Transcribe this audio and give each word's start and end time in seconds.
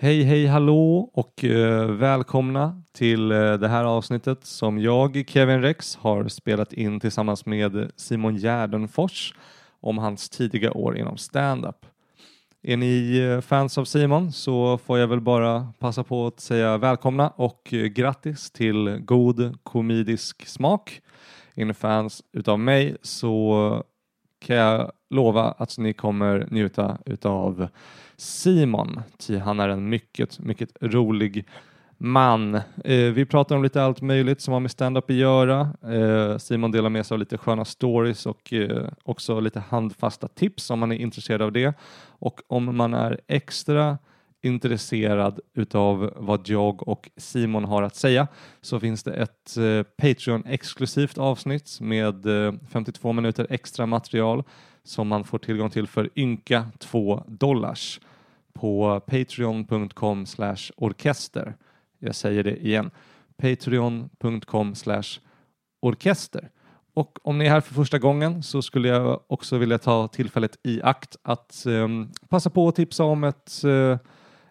Hej, 0.00 0.22
hej, 0.22 0.46
hallå 0.46 1.10
och 1.12 1.44
eh, 1.44 1.90
välkomna 1.90 2.82
till 2.92 3.30
eh, 3.32 3.52
det 3.52 3.68
här 3.68 3.84
avsnittet 3.84 4.44
som 4.44 4.78
jag, 4.78 5.24
Kevin 5.28 5.62
Rex, 5.62 5.96
har 5.96 6.28
spelat 6.28 6.72
in 6.72 7.00
tillsammans 7.00 7.46
med 7.46 7.90
Simon 7.96 8.36
Gärdenfors 8.36 9.34
om 9.80 9.98
hans 9.98 10.28
tidiga 10.28 10.72
år 10.72 10.98
inom 10.98 11.16
stand-up. 11.16 11.86
Är 12.62 12.76
ni 12.76 13.18
eh, 13.18 13.40
fans 13.40 13.78
av 13.78 13.84
Simon 13.84 14.32
så 14.32 14.78
får 14.78 14.98
jag 14.98 15.08
väl 15.08 15.20
bara 15.20 15.72
passa 15.78 16.04
på 16.04 16.26
att 16.26 16.40
säga 16.40 16.78
välkomna 16.78 17.30
och 17.30 17.74
eh, 17.74 17.86
grattis 17.86 18.50
till 18.50 18.98
god 19.04 19.58
komedisk 19.62 20.46
smak. 20.46 21.00
Är 21.54 21.64
ni 21.64 21.74
fans 21.74 22.22
utav 22.32 22.58
mig 22.58 22.96
så 23.02 23.84
kan 24.40 24.56
jag 24.56 24.92
lova 25.10 25.42
att 25.42 25.78
ni 25.78 25.92
kommer 25.92 26.48
njuta 26.50 26.98
utav 27.06 27.68
Simon, 28.16 29.00
ty 29.18 29.38
han 29.38 29.60
är 29.60 29.68
en 29.68 29.88
mycket, 29.88 30.38
mycket 30.38 30.70
rolig 30.80 31.46
man. 31.98 32.54
Eh, 32.84 33.12
vi 33.14 33.26
pratar 33.26 33.56
om 33.56 33.62
lite 33.62 33.82
allt 33.82 34.00
möjligt 34.00 34.40
som 34.40 34.52
har 34.52 34.60
med 34.60 34.70
stand-up 34.70 35.10
att 35.10 35.16
göra. 35.16 35.60
Eh, 35.82 36.38
Simon 36.38 36.70
delar 36.70 36.90
med 36.90 37.06
sig 37.06 37.14
av 37.14 37.18
lite 37.18 37.38
sköna 37.38 37.64
stories 37.64 38.26
och 38.26 38.52
eh, 38.52 38.88
också 39.02 39.40
lite 39.40 39.60
handfasta 39.60 40.28
tips 40.28 40.70
om 40.70 40.78
man 40.78 40.92
är 40.92 40.96
intresserad 40.96 41.42
av 41.42 41.52
det. 41.52 41.74
Och 42.08 42.40
om 42.46 42.76
man 42.76 42.94
är 42.94 43.20
extra 43.26 43.98
intresserad 44.42 45.40
utav 45.54 46.12
vad 46.16 46.48
jag 46.48 46.88
och 46.88 47.10
Simon 47.16 47.64
har 47.64 47.82
att 47.82 47.96
säga 47.96 48.28
så 48.60 48.80
finns 48.80 49.02
det 49.02 49.12
ett 49.12 49.56
eh, 49.56 49.82
Patreon-exklusivt 50.02 51.18
avsnitt 51.18 51.80
med 51.80 52.46
eh, 52.46 52.54
52 52.70 53.12
minuter 53.12 53.46
extra 53.50 53.86
material 53.86 54.44
som 54.88 55.08
man 55.08 55.24
får 55.24 55.38
tillgång 55.38 55.70
till 55.70 55.86
för 55.86 56.10
ynka 56.16 56.66
2 56.78 57.24
dollars 57.26 58.00
på 58.52 59.00
patreon.com 59.00 60.26
orkester. 60.76 61.56
Jag 61.98 62.14
säger 62.14 62.44
det 62.44 62.56
igen. 62.56 62.90
Patreon.com 63.36 64.74
orkester. 65.80 66.50
Och 66.94 67.18
om 67.22 67.38
ni 67.38 67.44
är 67.44 67.50
här 67.50 67.60
för 67.60 67.74
första 67.74 67.98
gången 67.98 68.42
så 68.42 68.62
skulle 68.62 68.88
jag 68.88 69.20
också 69.26 69.58
vilja 69.58 69.78
ta 69.78 70.08
tillfället 70.08 70.58
i 70.62 70.82
akt 70.82 71.16
att 71.22 71.64
um, 71.66 72.12
passa 72.28 72.50
på 72.50 72.68
att 72.68 72.76
tipsa 72.76 73.04
om 73.04 73.24
ett, 73.24 73.62
uh, 73.64 73.96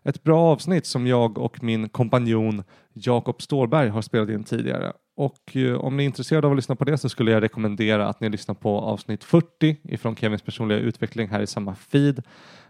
ett 0.03 0.23
bra 0.23 0.39
avsnitt 0.39 0.85
som 0.85 1.07
jag 1.07 1.37
och 1.37 1.63
min 1.63 1.89
kompanjon 1.89 2.63
Jakob 2.93 3.41
Stålberg 3.41 3.89
har 3.89 4.01
spelat 4.01 4.29
in 4.29 4.43
tidigare. 4.43 4.93
Och 5.17 5.55
eh, 5.55 5.75
om 5.75 5.97
ni 5.97 6.03
är 6.03 6.05
intresserade 6.05 6.47
av 6.47 6.53
att 6.53 6.57
lyssna 6.57 6.75
på 6.75 6.85
det 6.85 6.97
så 6.97 7.09
skulle 7.09 7.31
jag 7.31 7.43
rekommendera 7.43 8.07
att 8.07 8.21
ni 8.21 8.29
lyssnar 8.29 8.55
på 8.55 8.79
avsnitt 8.79 9.23
40 9.23 9.77
ifrån 9.83 10.15
Kevins 10.15 10.41
personliga 10.41 10.79
utveckling 10.79 11.27
här 11.27 11.41
i 11.41 11.47
samma 11.47 11.75
feed. 11.75 12.23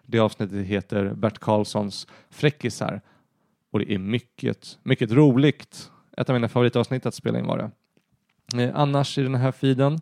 Det 0.05 0.19
avsnittet 0.19 0.65
heter 0.65 1.13
Bert 1.13 1.39
Karlssons 1.39 2.07
Fräckisar 2.29 3.01
och 3.71 3.79
det 3.79 3.93
är 3.93 3.97
mycket, 3.97 4.79
mycket 4.83 5.11
roligt. 5.11 5.91
Ett 6.17 6.29
av 6.29 6.33
mina 6.33 6.49
favoritavsnitt 6.49 7.05
att 7.05 7.13
spela 7.13 7.39
in 7.39 7.45
var 7.45 7.57
det. 7.57 8.63
Eh, 8.63 8.71
annars 8.75 9.17
i 9.17 9.23
den 9.23 9.35
här 9.35 9.51
feeden 9.51 9.99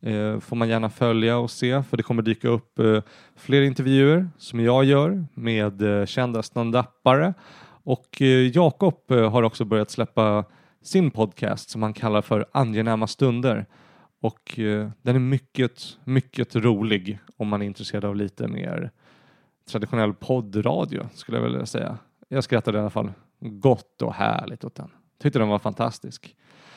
eh, 0.00 0.40
får 0.40 0.56
man 0.56 0.68
gärna 0.68 0.90
följa 0.90 1.38
och 1.38 1.50
se 1.50 1.82
för 1.82 1.96
det 1.96 2.02
kommer 2.02 2.22
dyka 2.22 2.48
upp 2.48 2.78
eh, 2.78 3.02
fler 3.36 3.62
intervjuer 3.62 4.28
som 4.38 4.60
jag 4.60 4.84
gör 4.84 5.26
med 5.34 5.82
eh, 5.82 6.06
kända 6.06 6.42
standupare 6.42 7.34
och 7.84 8.22
eh, 8.22 8.26
Jakob 8.26 9.00
har 9.08 9.42
också 9.42 9.64
börjat 9.64 9.90
släppa 9.90 10.44
sin 10.84 11.10
podcast 11.10 11.70
som 11.70 11.82
han 11.82 11.92
kallar 11.92 12.22
för 12.22 12.46
Angenäma 12.52 13.06
stunder 13.06 13.66
och 14.20 14.58
eh, 14.58 14.90
den 15.02 15.16
är 15.16 15.20
mycket, 15.20 15.98
mycket 16.04 16.56
rolig 16.56 17.18
om 17.36 17.48
man 17.48 17.62
är 17.62 17.66
intresserad 17.66 18.04
av 18.04 18.16
lite 18.16 18.48
mer 18.48 18.90
traditionell 19.70 20.14
poddradio 20.14 21.08
skulle 21.14 21.38
jag 21.38 21.44
vilja 21.44 21.66
säga. 21.66 21.98
Jag 22.28 22.44
skrattade 22.44 22.78
i 22.78 22.80
alla 22.80 22.90
fall 22.90 23.12
gott 23.40 24.02
och 24.02 24.14
härligt 24.14 24.64
åt 24.64 24.74
den. 24.74 24.90
Tyckte 25.22 25.38
den 25.38 25.48
var 25.48 25.58
fantastisk. 25.58 26.36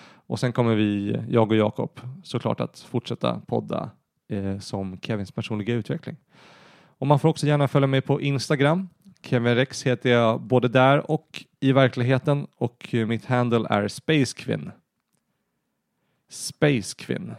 Och 0.09 0.39
sen 0.39 0.53
kommer 0.53 0.75
vi, 0.75 1.19
jag 1.29 1.51
och 1.51 1.57
Jakob, 1.57 1.99
såklart 2.23 2.59
att 2.59 2.79
fortsätta 2.79 3.41
podda 3.47 3.89
eh, 4.27 4.59
som 4.59 4.99
Kevins 4.99 5.31
personliga 5.31 5.75
utveckling. 5.75 6.17
Och 6.97 7.07
man 7.07 7.19
får 7.19 7.29
också 7.29 7.47
gärna 7.47 7.67
följa 7.67 7.87
mig 7.87 8.01
på 8.01 8.21
Instagram. 8.21 8.89
Kevin 9.27 9.55
Rex 9.55 9.83
heter 9.83 10.09
jag 10.09 10.41
både 10.41 10.67
där 10.67 11.11
och 11.11 11.45
i 11.59 11.71
verkligheten 11.71 12.47
och 12.57 12.89
mitt 13.07 13.25
handle 13.25 13.67
är 13.69 13.87
Spacequinn. 13.87 14.71
Spacequinn 16.29 17.35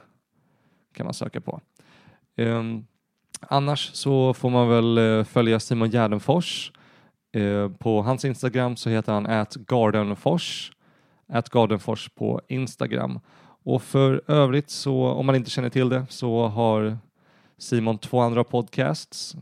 kan 0.92 1.06
man 1.06 1.14
söka 1.14 1.40
på. 1.40 1.60
Um, 2.36 2.86
annars 3.40 3.90
så 3.92 4.34
får 4.34 4.50
man 4.50 4.68
väl 4.68 4.98
eh, 4.98 5.24
följa 5.24 5.60
Simon 5.60 5.90
Gärdenfors. 5.90 6.72
Uh, 7.36 7.68
på 7.68 8.02
hans 8.02 8.24
Instagram 8.24 8.76
så 8.76 8.90
heter 8.90 9.12
han 9.12 9.26
atGardenfors. 9.26 10.72
AtGardenfors 11.28 12.08
på 12.08 12.40
Instagram. 12.48 13.20
Och 13.64 13.82
för 13.82 14.22
övrigt 14.26 14.70
så, 14.70 15.06
om 15.06 15.26
man 15.26 15.34
inte 15.34 15.50
känner 15.50 15.70
till 15.70 15.88
det, 15.88 16.06
så 16.08 16.46
har 16.46 16.98
Simon 17.58 17.98
två 17.98 18.20
andra 18.20 18.44
podcasts. 18.44 19.36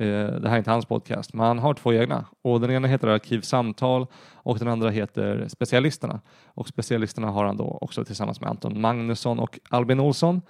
Eh, 0.00 0.06
det 0.40 0.48
här 0.48 0.54
är 0.54 0.58
inte 0.58 0.70
hans 0.70 0.86
podcast, 0.86 1.34
men 1.34 1.46
han 1.46 1.58
har 1.58 1.74
två 1.74 1.92
egna. 1.92 2.24
Och 2.42 2.60
den 2.60 2.70
ena 2.70 2.88
heter 2.88 3.08
Arkivsamtal 3.08 4.06
och 4.34 4.58
den 4.58 4.68
andra 4.68 4.90
heter 4.90 5.48
Specialisterna. 5.48 6.20
Och 6.46 6.68
Specialisterna 6.68 7.30
har 7.30 7.44
han 7.44 7.56
då 7.56 7.78
också 7.80 8.04
tillsammans 8.04 8.40
med 8.40 8.50
Anton 8.50 8.80
Magnusson 8.80 9.38
och 9.38 9.58
Albin 9.68 10.00
Olsson. 10.00 10.42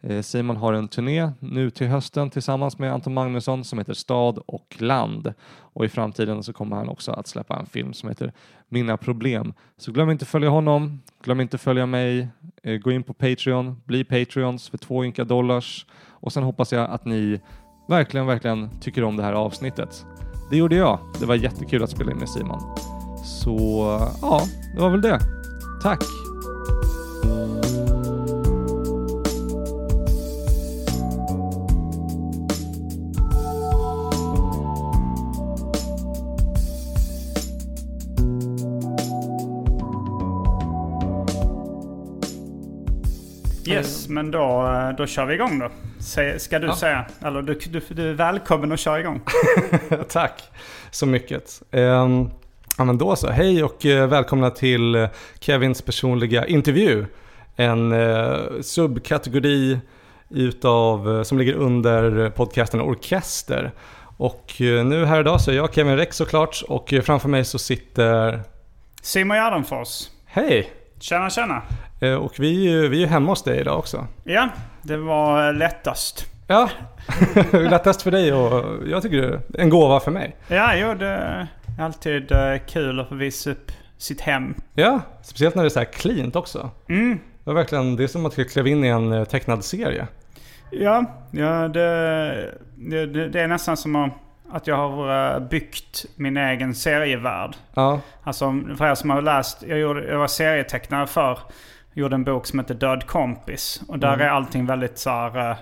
Eh, 0.00 0.22
Simon 0.22 0.56
har 0.56 0.72
en 0.72 0.88
turné 0.88 1.30
nu 1.40 1.70
till 1.70 1.86
hösten 1.86 2.30
tillsammans 2.30 2.78
med 2.78 2.92
Anton 2.92 3.14
Magnusson 3.14 3.64
som 3.64 3.78
heter 3.78 3.94
Stad 3.94 4.38
och 4.46 4.76
land 4.78 5.34
och 5.58 5.84
i 5.84 5.88
framtiden 5.88 6.42
så 6.42 6.52
kommer 6.52 6.76
han 6.76 6.88
också 6.88 7.12
att 7.12 7.26
släppa 7.26 7.58
en 7.58 7.66
film 7.66 7.92
som 7.92 8.08
heter 8.08 8.32
Mina 8.68 8.96
problem. 8.96 9.54
Så 9.76 9.92
glöm 9.92 10.10
inte 10.10 10.24
följa 10.24 10.48
honom, 10.48 11.02
glöm 11.22 11.40
inte 11.40 11.58
följa 11.58 11.86
mig, 11.86 12.28
eh, 12.62 12.76
gå 12.76 12.90
in 12.92 13.02
på 13.02 13.14
Patreon, 13.14 13.82
bli 13.84 14.04
Patreons 14.04 14.68
för 14.68 14.78
två 14.78 15.04
ynka 15.04 15.24
dollars 15.24 15.86
och 16.08 16.32
sen 16.32 16.42
hoppas 16.42 16.72
jag 16.72 16.90
att 16.90 17.04
ni 17.04 17.40
verkligen, 17.86 18.26
verkligen 18.26 18.70
tycker 18.80 19.04
om 19.04 19.16
det 19.16 19.22
här 19.22 19.32
avsnittet. 19.32 20.06
Det 20.50 20.56
gjorde 20.56 20.76
jag. 20.76 20.98
Det 21.20 21.26
var 21.26 21.34
jättekul 21.34 21.82
att 21.82 21.90
spela 21.90 22.12
in 22.12 22.18
med 22.18 22.28
Simon. 22.28 22.60
Så 23.24 23.58
ja, 24.22 24.42
det 24.74 24.80
var 24.80 24.90
väl 24.90 25.00
det. 25.00 25.20
Tack! 25.82 26.02
Yes, 43.68 44.08
men 44.08 44.30
då, 44.30 44.66
eh, 44.66 44.96
då 44.96 45.06
kör 45.06 45.26
vi 45.26 45.34
igång 45.34 45.58
då. 45.58 45.68
Ska 46.38 46.58
du 46.58 46.66
ja. 46.66 46.76
säga? 46.76 47.04
Eller 47.24 47.42
du, 47.42 47.54
du, 47.54 47.80
du 47.88 48.10
är 48.10 48.14
välkommen 48.14 48.72
att 48.72 48.80
köra 48.80 49.00
igång. 49.00 49.20
Tack 50.08 50.42
så 50.90 51.06
mycket. 51.06 51.62
Um, 51.70 52.30
ja 52.78 52.84
men 52.84 52.98
då 52.98 53.16
så. 53.16 53.30
Hej 53.30 53.64
och 53.64 53.84
uh, 53.84 54.06
välkomna 54.06 54.50
till 54.50 54.96
uh, 54.96 55.08
Kevins 55.40 55.82
personliga 55.82 56.46
intervju. 56.46 57.06
En 57.56 57.92
uh, 57.92 58.60
subkategori 58.60 59.78
utav, 60.30 61.24
som 61.24 61.38
ligger 61.38 61.54
under 61.54 62.30
podcasten 62.30 62.80
Orkester. 62.80 63.72
Och 64.16 64.54
nu 64.58 65.04
här 65.04 65.20
idag 65.20 65.40
så 65.40 65.50
är 65.50 65.54
jag 65.54 65.74
Kevin 65.74 65.96
Rex 65.96 66.16
såklart 66.16 66.62
och 66.68 66.94
framför 67.04 67.28
mig 67.28 67.44
så 67.44 67.58
sitter 67.58 68.42
Simon 69.02 69.36
Gärdenfors. 69.36 70.08
Hej! 70.24 70.70
Tjena 71.00 71.30
tjena! 71.30 71.62
Eh, 72.00 72.14
och 72.14 72.32
vi, 72.38 72.88
vi 72.88 73.02
är 73.02 73.06
hemma 73.06 73.32
hos 73.32 73.42
dig 73.42 73.60
idag 73.60 73.78
också. 73.78 74.06
Ja, 74.24 74.48
det 74.86 74.96
var 74.96 75.52
lättast. 75.52 76.26
Ja, 76.46 76.70
lättast 77.52 78.02
för 78.02 78.10
dig 78.10 78.32
och 78.32 78.88
jag 78.88 79.02
tycker 79.02 79.16
det 79.20 79.58
är 79.58 79.62
en 79.62 79.68
gåva 79.68 80.00
för 80.00 80.10
mig. 80.10 80.36
Ja, 80.48 80.76
jo, 80.76 80.94
det 80.94 81.06
är 81.06 81.46
alltid 81.80 82.32
eh, 82.32 82.56
kul 82.66 83.00
att 83.00 83.08
få 83.08 83.14
visa 83.14 83.50
upp 83.50 83.72
sitt 83.98 84.20
hem. 84.20 84.54
Ja, 84.74 85.00
speciellt 85.22 85.54
när 85.54 85.62
det 85.62 85.66
är 85.66 85.70
så 85.70 85.78
här 85.78 85.92
cleant 85.92 86.36
också. 86.36 86.70
Mm. 86.88 87.18
Det, 87.44 87.50
var 87.50 87.54
verkligen, 87.54 87.96
det 87.96 88.04
är 88.04 88.08
som 88.08 88.26
att 88.26 88.50
klev 88.50 88.66
in 88.66 88.84
i 88.84 88.88
en 88.88 89.12
eh, 89.12 89.24
tecknad 89.24 89.64
serie. 89.64 90.06
Ja, 90.70 91.04
ja 91.30 91.68
det, 91.68 92.54
det, 92.76 93.06
det 93.06 93.40
är 93.40 93.48
nästan 93.48 93.76
som 93.76 93.96
att 93.96 94.12
att 94.52 94.66
jag 94.66 94.76
har 94.76 95.40
byggt 95.40 96.04
min 96.16 96.36
egen 96.36 96.74
serievärld. 96.74 97.56
Ja. 97.74 98.00
Alltså 98.22 98.60
för 98.78 98.90
er 98.90 98.94
som 98.94 99.10
har 99.10 99.22
läst, 99.22 99.62
jag, 99.68 99.78
gjorde, 99.78 100.04
jag 100.04 100.18
var 100.18 100.26
serietecknare 100.26 101.06
för 101.06 101.38
gjorde 101.96 102.14
en 102.14 102.24
bok 102.24 102.46
som 102.46 102.58
heter 102.58 102.74
Död 102.74 103.06
kompis. 103.06 103.82
Och 103.88 103.98
där 103.98 104.14
mm. 104.14 104.26
är 104.26 104.30
allting 104.30 104.66
väldigt 104.66 104.98
så 104.98 105.10
här, 105.10 105.56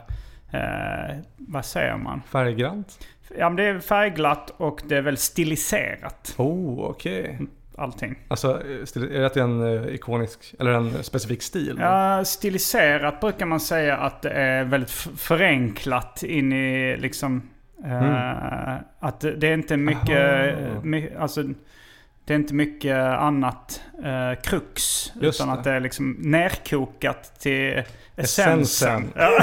eh, 0.50 1.16
vad 1.36 1.64
säger 1.64 1.96
man? 1.96 2.22
Färggrant? 2.30 3.06
Ja 3.38 3.48
men 3.48 3.56
det 3.56 3.64
är 3.64 3.80
färgglatt 3.80 4.50
och 4.56 4.82
det 4.88 4.96
är 4.96 5.02
väldigt 5.02 5.20
stiliserat. 5.20 6.34
Oh, 6.38 6.84
okej. 6.84 7.22
Okay. 7.22 7.46
Allting. 7.76 8.18
Alltså, 8.28 8.62
är 8.96 9.18
det 9.18 9.26
att 9.26 9.34
det 9.34 9.40
är 9.40 9.44
en 9.44 9.84
eh, 9.84 9.94
ikonisk, 9.94 10.54
eller 10.58 10.70
en 10.70 11.04
specifik 11.04 11.42
stil? 11.42 11.76
Ja, 11.80 12.24
stiliserat 12.24 13.20
brukar 13.20 13.46
man 13.46 13.60
säga 13.60 13.96
att 13.96 14.22
det 14.22 14.30
är 14.30 14.64
väldigt 14.64 14.90
förenklat 14.90 16.22
in 16.22 16.52
i 16.52 16.96
liksom 16.96 17.42
Mm. 17.84 18.78
Att 18.98 19.20
det 19.20 19.48
är 19.48 19.54
inte 19.54 19.76
mycket, 19.76 20.56
my, 20.82 21.10
alltså, 21.18 21.44
det 22.24 22.34
är 22.34 22.38
inte 22.38 22.54
mycket 22.54 22.98
annat 22.98 23.80
uh, 23.98 24.42
krux. 24.42 25.12
Just 25.20 25.40
utan 25.40 25.48
det. 25.48 25.54
att 25.54 25.64
det 25.64 25.70
är 25.70 25.80
liksom 25.80 26.16
nerkokat 26.18 27.40
till 27.40 27.82
essensen. 28.16 29.12
Ja. 29.16 29.40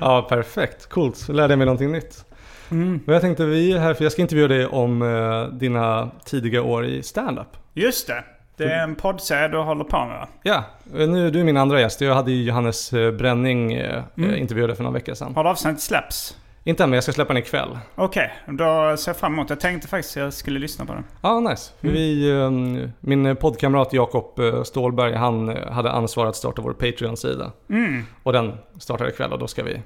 ja, 0.00 0.26
perfekt. 0.28 0.88
Coolt. 0.88 1.16
Så 1.16 1.32
lärde 1.32 1.52
jag 1.52 1.58
mig 1.58 1.66
någonting 1.66 1.92
nytt. 1.92 2.24
Mm. 2.70 3.00
Men 3.06 3.12
jag 3.12 3.22
tänkte 3.22 3.44
vi 3.44 3.72
är 3.72 3.78
här 3.78 3.94
för 3.94 4.04
jag 4.04 4.12
ska 4.12 4.22
intervjua 4.22 4.48
dig 4.48 4.66
om 4.66 5.02
uh, 5.02 5.48
dina 5.48 6.10
tidiga 6.24 6.62
år 6.62 6.84
i 6.84 7.02
stand-up. 7.02 7.56
Just 7.74 8.06
det. 8.06 8.24
Det 8.56 8.64
är 8.64 8.82
en 8.82 8.94
poddserie 8.94 9.48
du 9.48 9.58
håller 9.58 9.84
på 9.84 10.04
med 10.04 10.18
va? 10.18 10.28
Ja, 10.42 10.64
nu 10.84 11.30
du 11.30 11.40
är 11.40 11.44
min 11.44 11.56
andra 11.56 11.80
gäst. 11.80 12.00
Jag 12.00 12.14
hade 12.14 12.32
ju 12.32 12.44
Johannes 12.44 12.92
eh, 12.92 13.12
Bränning 13.12 13.72
mm. 13.72 14.34
intervjuade 14.34 14.76
för 14.76 14.82
några 14.82 14.94
veckor 14.94 15.14
sedan. 15.14 15.34
Har 15.34 15.44
avsnittet 15.44 15.82
släppts? 15.82 16.36
Inte 16.66 16.82
än, 16.82 16.90
men 16.90 16.94
jag 16.94 17.04
ska 17.04 17.12
släppa 17.12 17.32
den 17.32 17.42
ikväll. 17.42 17.78
Okej, 17.94 18.32
okay, 18.42 18.56
då 18.56 18.96
ser 18.96 19.10
jag 19.10 19.16
fram 19.16 19.32
emot 19.32 19.50
Jag 19.50 19.60
tänkte 19.60 19.88
faktiskt 19.88 20.16
att 20.16 20.22
jag 20.22 20.32
skulle 20.32 20.58
lyssna 20.58 20.84
på 20.84 20.92
den. 20.92 21.04
Ja, 21.20 21.28
ah, 21.28 21.40
nice. 21.40 21.72
Mm. 21.82 21.94
Vi, 21.94 22.32
um, 22.32 22.92
min 23.00 23.36
poddkamrat 23.36 23.92
Jakob 23.92 24.38
uh, 24.38 24.62
Stålberg, 24.62 25.14
han 25.14 25.48
uh, 25.48 25.70
hade 25.70 25.90
ansvar 25.90 26.26
att 26.26 26.36
starta 26.36 26.62
vår 26.62 26.72
Patreon-sida. 26.72 27.52
Mm. 27.70 28.02
Och 28.22 28.32
den 28.32 28.52
startar 28.78 29.08
ikväll 29.08 29.32
och 29.32 29.38
då 29.38 29.46
ska 29.46 29.62
vi... 29.62 29.82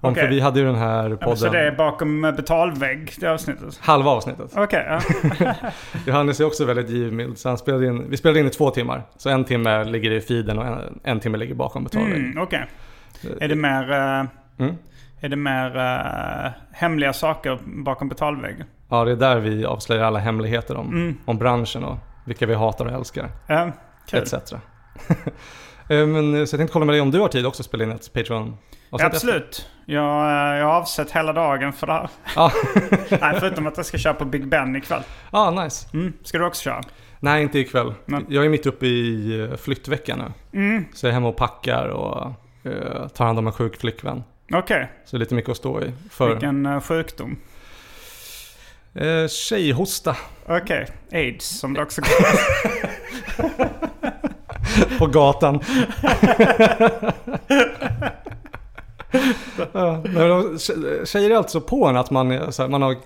Om, 0.00 0.12
okay. 0.12 0.22
För 0.22 0.30
vi 0.30 0.40
hade 0.40 0.60
ju 0.60 0.66
den 0.66 0.74
här 0.74 1.16
podden... 1.16 1.36
så 1.36 1.48
det 1.48 1.58
är 1.58 1.72
bakom 1.72 2.22
betalvägg, 2.22 3.14
det 3.20 3.26
avsnittet? 3.26 3.78
Halva 3.80 4.10
avsnittet. 4.10 4.52
Okej, 4.56 4.62
okay, 4.62 5.32
ja. 5.38 5.54
Johannes 6.06 6.40
är 6.40 6.44
också 6.44 6.64
väldigt 6.64 6.90
givmild, 6.90 7.38
så 7.38 7.48
han 7.48 7.58
spelade 7.58 7.86
in, 7.86 8.10
vi 8.10 8.16
spelade 8.16 8.40
in 8.40 8.46
i 8.46 8.50
två 8.50 8.70
timmar. 8.70 9.02
Så 9.16 9.28
en 9.28 9.44
timme 9.44 9.84
ligger 9.84 10.10
i 10.10 10.20
feeden 10.20 10.58
och 10.58 10.66
en, 10.66 11.00
en 11.04 11.20
timme 11.20 11.38
ligger 11.38 11.54
bakom 11.54 11.84
betalvägg. 11.84 12.18
Mm, 12.18 12.42
Okej. 12.42 12.66
Okay. 13.24 13.36
Är 13.40 13.48
det 13.48 13.54
mer... 13.54 13.90
Uh... 13.90 14.26
Mm? 14.58 14.74
Är 15.20 15.28
det 15.28 15.36
mer 15.36 15.76
uh, 15.76 16.52
hemliga 16.72 17.12
saker 17.12 17.58
bakom 17.64 18.08
betalväggen? 18.08 18.66
Ja, 18.88 19.04
det 19.04 19.12
är 19.12 19.16
där 19.16 19.40
vi 19.40 19.64
avslöjar 19.64 20.04
alla 20.04 20.18
hemligheter 20.18 20.76
om, 20.76 20.88
mm. 20.88 21.18
om 21.24 21.38
branschen 21.38 21.84
och 21.84 21.98
vilka 22.24 22.46
vi 22.46 22.54
hatar 22.54 22.86
och 22.86 22.92
älskar. 22.92 23.30
Ja, 23.46 23.72
cool. 24.10 24.20
Etc. 24.20 24.34
Eh, 25.90 26.06
men, 26.06 26.46
så 26.46 26.54
jag 26.54 26.58
tänkte 26.58 26.72
kolla 26.72 26.84
med 26.84 26.94
dig 26.94 27.00
om 27.00 27.10
du 27.10 27.20
har 27.20 27.28
tid 27.28 27.46
också 27.46 27.60
att 27.60 27.66
spela 27.66 27.84
in 27.84 27.92
ett 27.92 28.12
Patreon 28.12 28.56
ja, 28.90 29.06
Absolut. 29.06 29.68
Jag, 29.86 30.04
eh, 30.04 30.58
jag 30.58 30.66
har 30.66 30.74
avsett 30.74 31.10
hela 31.10 31.32
dagen 31.32 31.72
för 31.72 31.86
det 31.86 31.92
här. 31.92 32.08
Ja. 32.36 32.52
Nej, 33.20 33.36
förutom 33.40 33.66
att 33.66 33.76
jag 33.76 33.86
ska 33.86 33.98
köra 33.98 34.14
på 34.14 34.24
Big 34.24 34.48
Ben 34.48 34.76
ikväll. 34.76 35.02
Ja, 35.32 35.38
ah, 35.38 35.64
nice. 35.64 35.88
Mm. 35.94 36.12
Ska 36.22 36.38
du 36.38 36.44
också 36.44 36.62
köra? 36.62 36.82
Nej, 37.20 37.42
inte 37.42 37.58
ikväll. 37.58 37.94
Men. 38.06 38.26
Jag 38.28 38.44
är 38.44 38.48
mitt 38.48 38.66
uppe 38.66 38.86
i 38.86 39.56
flyttveckan 39.60 40.18
nu. 40.18 40.58
Mm. 40.58 40.84
Så 40.94 41.06
jag 41.06 41.10
är 41.10 41.14
hemma 41.14 41.28
och 41.28 41.36
packar 41.36 41.88
och 41.88 42.32
uh, 42.66 43.08
tar 43.08 43.24
hand 43.24 43.38
om 43.38 43.46
en 43.46 43.52
sjuk 43.52 43.80
flickvän. 43.80 44.22
Okej. 44.52 44.58
Okay. 44.58 44.86
Så 45.04 45.16
det 45.16 45.18
är 45.18 45.20
lite 45.20 45.34
mycket 45.34 45.50
att 45.50 45.56
stå 45.56 45.82
i. 45.82 45.92
För... 46.10 46.30
Vilken 46.30 46.66
uh, 46.66 46.80
sjukdom? 46.80 47.38
Uh, 49.00 49.28
tjejhosta. 49.28 50.16
Okej. 50.46 50.86
Okay. 51.08 51.20
Aids 51.20 51.46
som 51.46 51.74
det 51.74 51.82
också 51.82 52.02
kallas. 52.02 52.40
På 54.98 55.06
gatan. 55.06 55.60
tjejer 61.04 61.30
är 61.30 61.34
alltså 61.34 61.60
på 61.60 61.86
en 61.86 61.96
att 61.96 62.10
man, 62.10 62.30
här, 62.30 62.68
man 62.68 62.82
har, 62.82 62.92
eh, 62.92 62.96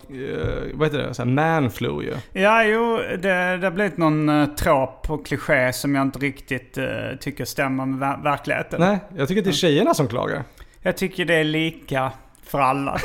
vad 0.74 0.88
heter 0.88 0.98
det, 0.98 1.14
så 1.14 1.22
här 1.22 1.30
manflu 1.30 2.02
ju. 2.02 2.14
Ja, 2.40 2.64
jo, 2.64 2.96
det, 2.96 3.56
det 3.56 3.66
har 3.66 3.70
blivit 3.70 3.96
någon 3.96 4.28
uh, 4.28 4.46
trop 4.46 5.10
och 5.10 5.26
kliché 5.26 5.72
som 5.72 5.94
jag 5.94 6.02
inte 6.02 6.18
riktigt 6.18 6.78
uh, 6.78 6.84
tycker 7.20 7.44
stämmer 7.44 7.86
med 7.86 7.98
ver 7.98 8.22
verkligheten. 8.22 8.80
Nej, 8.80 8.98
jag 9.16 9.28
tycker 9.28 9.40
att 9.40 9.44
det 9.44 9.50
är 9.50 9.52
tjejerna 9.52 9.94
som 9.94 10.08
klagar. 10.08 10.42
Jag 10.82 10.96
tycker 10.96 11.24
det 11.24 11.34
är 11.34 11.44
lika 11.44 12.12
för 12.42 12.60
alla. 12.60 12.98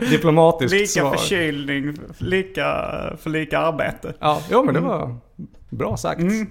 Diplomatiskt 0.10 0.72
Lika 0.72 0.86
svar. 0.86 1.16
förkylning, 1.16 1.94
lika 2.18 2.64
för 3.18 3.30
lika 3.30 3.58
arbete. 3.58 4.14
Ja, 4.18 4.42
jo, 4.50 4.64
men 4.64 4.74
det 4.74 4.80
mm. 4.80 4.90
var 4.90 5.16
bra 5.70 5.96
sagt. 5.96 6.20
Mm. 6.20 6.46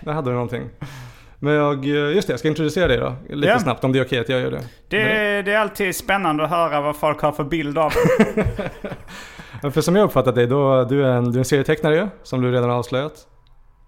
Där 0.00 0.12
hade 0.12 0.30
du 0.30 0.34
någonting. 0.34 0.70
Men 1.38 1.54
jag, 1.54 1.84
just 1.84 2.26
det, 2.26 2.32
jag 2.32 2.40
ska 2.40 2.48
introducera 2.48 2.88
dig 2.88 2.98
då. 2.98 3.16
Lite 3.28 3.48
ja. 3.48 3.58
snabbt 3.58 3.84
om 3.84 3.92
det 3.92 3.98
är 3.98 4.04
okej 4.04 4.18
att 4.18 4.28
jag 4.28 4.40
gör 4.40 4.50
det. 4.50 4.62
Det, 4.88 5.42
det 5.42 5.52
är 5.52 5.58
alltid 5.58 5.96
spännande 5.96 6.44
att 6.44 6.50
höra 6.50 6.80
vad 6.80 6.96
folk 6.96 7.20
har 7.20 7.32
för 7.32 7.44
bild 7.44 7.78
av 7.78 7.92
För 9.72 9.80
som 9.80 9.96
jag 9.96 10.04
uppfattat 10.04 10.34
dig, 10.34 10.46
då, 10.46 10.84
du 10.84 11.06
är 11.06 11.10
en, 11.10 11.24
du 11.24 11.38
är 11.38 11.38
en 11.38 11.44
serietecknare 11.44 12.08
som 12.22 12.42
du 12.42 12.52
redan 12.52 12.70
har 12.70 12.76
avslöjat. 12.76 13.26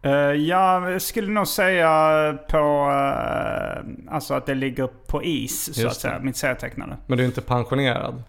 Uh, 0.07 0.13
jag 0.33 1.03
skulle 1.03 1.33
nog 1.33 1.47
säga 1.47 2.39
på 2.49 2.59
uh, 2.59 4.15
alltså 4.15 4.35
att 4.35 4.47
det 4.47 4.55
ligger 4.55 4.87
på 4.87 5.23
is 5.23 5.69
Just 5.69 5.81
så 5.81 5.87
att 5.87 5.97
säga, 5.97 6.19
mitt 6.19 6.37
serietecknande. 6.37 6.97
Men 7.07 7.19
du 7.19 7.25
är 7.25 7.29
inte 7.29 7.41
pensionerad? 7.41 8.23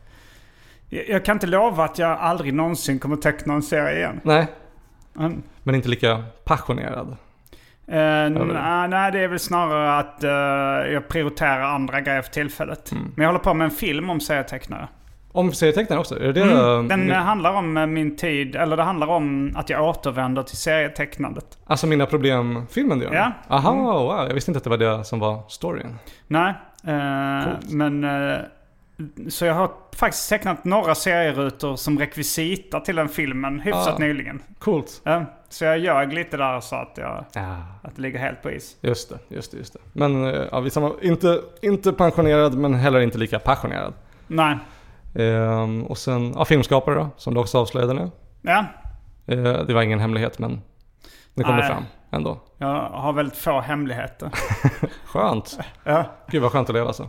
Jag, 0.89 1.09
jag, 1.09 1.25
kan 1.25 1.35
inte 1.35 1.47
lova 1.47 1.85
att 1.85 1.97
jag 1.97 2.19
aldrig 2.19 2.53
någonsin 2.53 2.99
kommer 2.99 3.15
teckna 3.15 3.53
en 3.53 3.61
serie 3.61 3.97
igen. 3.97 4.19
Nej. 4.23 4.47
Mm. 5.19 5.43
Men 5.63 5.75
inte 5.75 5.89
lika 5.89 6.23
passionerad? 6.43 7.07
Uh, 7.07 7.15
nej, 7.87 8.87
nej, 8.87 9.11
det 9.11 9.19
är 9.19 9.27
väl 9.27 9.39
snarare 9.39 9.99
att 9.99 10.23
uh, 10.23 10.93
jag 10.93 11.07
prioriterar 11.07 11.61
andra 11.61 12.01
grejer 12.01 12.21
för 12.21 12.31
tillfället. 12.31 12.91
Mm. 12.91 13.03
Men 13.15 13.23
jag 13.23 13.29
håller 13.29 13.43
på 13.43 13.53
med 13.53 13.65
en 13.65 13.71
film 13.71 14.09
om 14.09 14.19
serietecknare. 14.19 14.87
Om 15.33 15.53
serietecknare 15.53 15.99
också? 15.99 16.19
Är 16.19 16.33
det 16.33 16.41
mm, 16.41 16.87
den 16.87 16.99
min... 16.99 17.11
handlar 17.11 17.53
om 17.53 17.77
eh, 17.77 17.85
min 17.85 18.15
tid, 18.15 18.55
eller 18.55 18.77
det 18.77 18.83
handlar 18.83 19.07
om 19.07 19.53
att 19.55 19.69
jag 19.69 19.83
återvänder 19.89 20.43
till 20.43 20.57
serietecknandet. 20.57 21.57
Alltså 21.65 21.87
Mina 21.87 22.05
Problem-filmen 22.05 22.99
du 22.99 23.05
gör? 23.05 23.13
Ja. 23.13 23.31
Aha, 23.47 23.71
mm. 23.71 23.83
wow. 23.83 24.27
Jag 24.27 24.33
visste 24.33 24.51
inte 24.51 24.57
att 24.57 24.63
det 24.63 24.69
var 24.69 24.77
det 24.77 25.03
som 25.03 25.19
var 25.19 25.43
storyn. 25.47 25.95
Nej, 26.27 26.53
uh, 26.87 27.53
men... 27.69 28.03
Uh, 28.03 28.39
så 29.29 29.45
jag 29.45 29.53
har 29.53 29.71
faktiskt 29.95 30.29
tecknat 30.29 30.65
några 30.65 30.95
serierutor 30.95 31.75
som 31.75 31.99
rekvisita 31.99 32.79
till 32.79 32.95
den 32.95 33.09
filmen 33.09 33.59
hyfsat 33.59 33.95
ah, 33.95 33.97
nyligen. 33.97 34.41
Coolt. 34.59 35.01
Uh, 35.07 35.21
så 35.49 35.65
jag 35.65 35.79
ljög 35.79 36.13
lite 36.13 36.37
där 36.37 36.59
så 36.59 36.75
att, 36.75 36.97
jag, 36.97 37.25
ah. 37.35 37.55
att 37.81 37.95
det 37.95 38.01
ligger 38.01 38.19
helt 38.19 38.41
på 38.41 38.51
is. 38.51 38.77
Just 38.81 39.09
det, 39.09 39.35
just 39.35 39.51
det. 39.51 39.57
Just 39.57 39.73
det. 39.73 39.79
Men 39.93 40.23
ja, 40.51 40.59
vi 40.59 40.69
samma, 40.69 40.91
inte, 41.01 41.41
inte 41.61 41.93
pensionerad 41.93 42.57
men 42.57 42.73
heller 42.73 42.99
inte 42.99 43.17
lika 43.17 43.39
passionerad. 43.39 43.93
Nej. 44.27 44.57
Ehm, 45.15 45.83
och 45.83 45.97
sen 45.97 46.33
ja, 46.35 46.45
filmskapare 46.45 46.95
då, 46.95 47.09
som 47.17 47.33
du 47.33 47.39
också 47.39 47.57
avslöjade 47.57 47.93
nu. 47.93 48.11
Ja. 48.41 48.65
Ehm, 49.27 49.43
det 49.67 49.73
var 49.73 49.81
ingen 49.81 49.99
hemlighet 49.99 50.39
men 50.39 50.61
det 51.33 51.43
kommer 51.43 51.61
fram 51.61 51.83
ändå. 52.11 52.39
Jag 52.57 52.89
har 52.89 53.13
väldigt 53.13 53.37
få 53.37 53.59
hemligheter. 53.59 54.29
skönt. 55.05 55.59
ja. 55.83 56.05
Gud 56.27 56.41
vad 56.41 56.51
skönt 56.51 56.69
att 56.69 56.75
leva 56.75 56.93
så. 56.93 57.07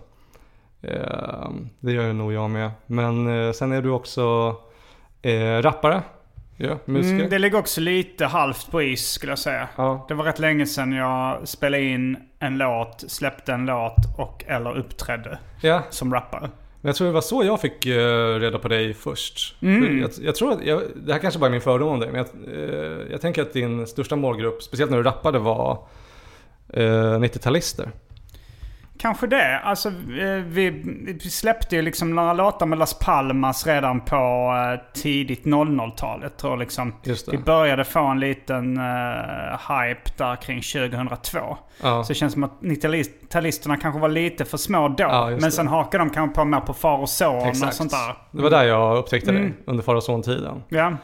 Ehm, 0.83 1.69
det 1.81 1.93
gör 1.93 2.13
nog 2.13 2.33
jag 2.33 2.51
med. 2.51 2.71
Men 2.87 3.47
eh, 3.47 3.53
sen 3.53 3.73
är 3.73 3.83
du 3.83 3.91
också 3.91 4.57
eh, 5.23 5.63
rappare. 5.63 6.03
Ja. 6.57 6.79
Mm, 6.89 7.31
det 7.31 7.39
ligger 7.39 7.59
också 7.59 7.81
lite 7.81 8.27
halvt 8.27 8.71
på 8.71 8.83
is 8.83 9.13
skulle 9.13 9.33
jag 9.33 9.39
säga. 9.39 9.69
Ja. 9.77 10.05
Det 10.09 10.15
var 10.15 10.25
rätt 10.25 10.39
länge 10.39 10.67
sedan 10.67 10.93
jag 10.93 11.49
spelade 11.49 11.83
in 11.83 12.17
en 12.39 12.59
låt, 12.59 13.05
släppte 13.09 13.53
en 13.53 13.67
låt 13.67 14.19
och 14.19 14.45
eller 14.47 14.77
uppträdde 14.77 15.39
ja. 15.61 15.83
som 15.91 16.15
rappare. 16.15 16.51
Men 16.83 16.89
jag 16.89 16.97
tror 16.97 17.07
det 17.07 17.13
var 17.13 17.21
så 17.21 17.45
jag 17.45 17.61
fick 17.61 17.87
uh, 17.87 18.35
reda 18.41 18.59
på 18.59 18.69
dig 18.69 18.95
först. 18.95 19.57
Mm. 19.63 20.01
Jag, 20.01 20.11
jag, 20.21 20.35
tror 20.35 20.53
att, 20.53 20.65
jag, 20.65 20.83
det 20.95 21.13
här 21.13 21.21
kanske 21.21 21.41
bara 21.41 21.47
är 21.47 21.51
min 21.51 21.61
fördom 21.61 21.89
om 21.89 22.01
dig, 22.01 22.13
men 22.13 22.25
jag, 22.25 22.55
uh, 22.55 23.11
jag 23.11 23.21
tänker 23.21 23.43
att 23.43 23.53
din 23.53 23.87
största 23.87 24.17
målgrupp, 24.17 24.63
speciellt 24.63 24.91
när 24.91 24.99
du 24.99 25.05
rappade, 25.05 25.39
var 25.39 25.87
uh, 26.77 26.85
eh, 26.85 27.19
90-talister. 27.19 27.89
Kanske 29.03 29.27
det. 29.27 29.59
Alltså 29.59 29.89
eh, 29.89 30.43
vi, 30.47 31.19
släppte 31.21 31.77
ju 31.77 31.83
liksom 31.83 32.15
några 32.15 32.33
låtar 32.33 32.67
med 32.67 32.79
Las 32.79 32.99
Palmas 32.99 33.67
redan 33.67 34.01
på 34.01 34.17
eh, 34.75 34.93
tidigt 35.03 35.45
00-talet. 35.45 36.37
tror 36.37 36.57
liksom 36.57 36.95
vi 37.31 37.39
började 37.39 37.85
få 37.85 38.01
en 38.01 38.21
liten 38.21 38.79
uh, 38.79 38.85
hype 39.69 40.11
där 40.17 40.37
kring 40.37 40.63
2002. 40.63 41.39
Ja. 41.83 42.05
Så 42.05 42.09
det 42.09 42.15
känns 42.15 42.33
som 42.33 42.45
att 42.45 42.61
90-talisterna 42.61 43.77
kanske 43.77 44.01
var 44.01 44.09
lite 44.09 44.45
för 44.45 44.57
små 44.57 44.89
då. 44.89 44.95
Ja, 45.05 45.31
men 45.41 45.53
sen 45.53 45.69
hakade 45.69 46.05
de 46.05 46.11
kanske 46.11 46.35
på 46.35 46.45
mer 46.45 46.61
på 46.61 46.73
Far 46.73 46.99
och 46.99 47.09
Son 47.09 47.49
Exakt. 47.49 47.69
och 47.69 47.75
sånt 47.75 47.91
där. 47.91 48.17
Det 48.31 48.43
var 48.43 48.51
där 48.51 48.65
jag 48.65 48.97
upptäckte 48.97 49.31
mm. 49.31 49.43
dig 49.43 49.53
under 49.67 49.83
Far 49.83 49.95
och 49.95 50.03
Son-tiden. 50.03 50.63
Ja. 50.69 50.97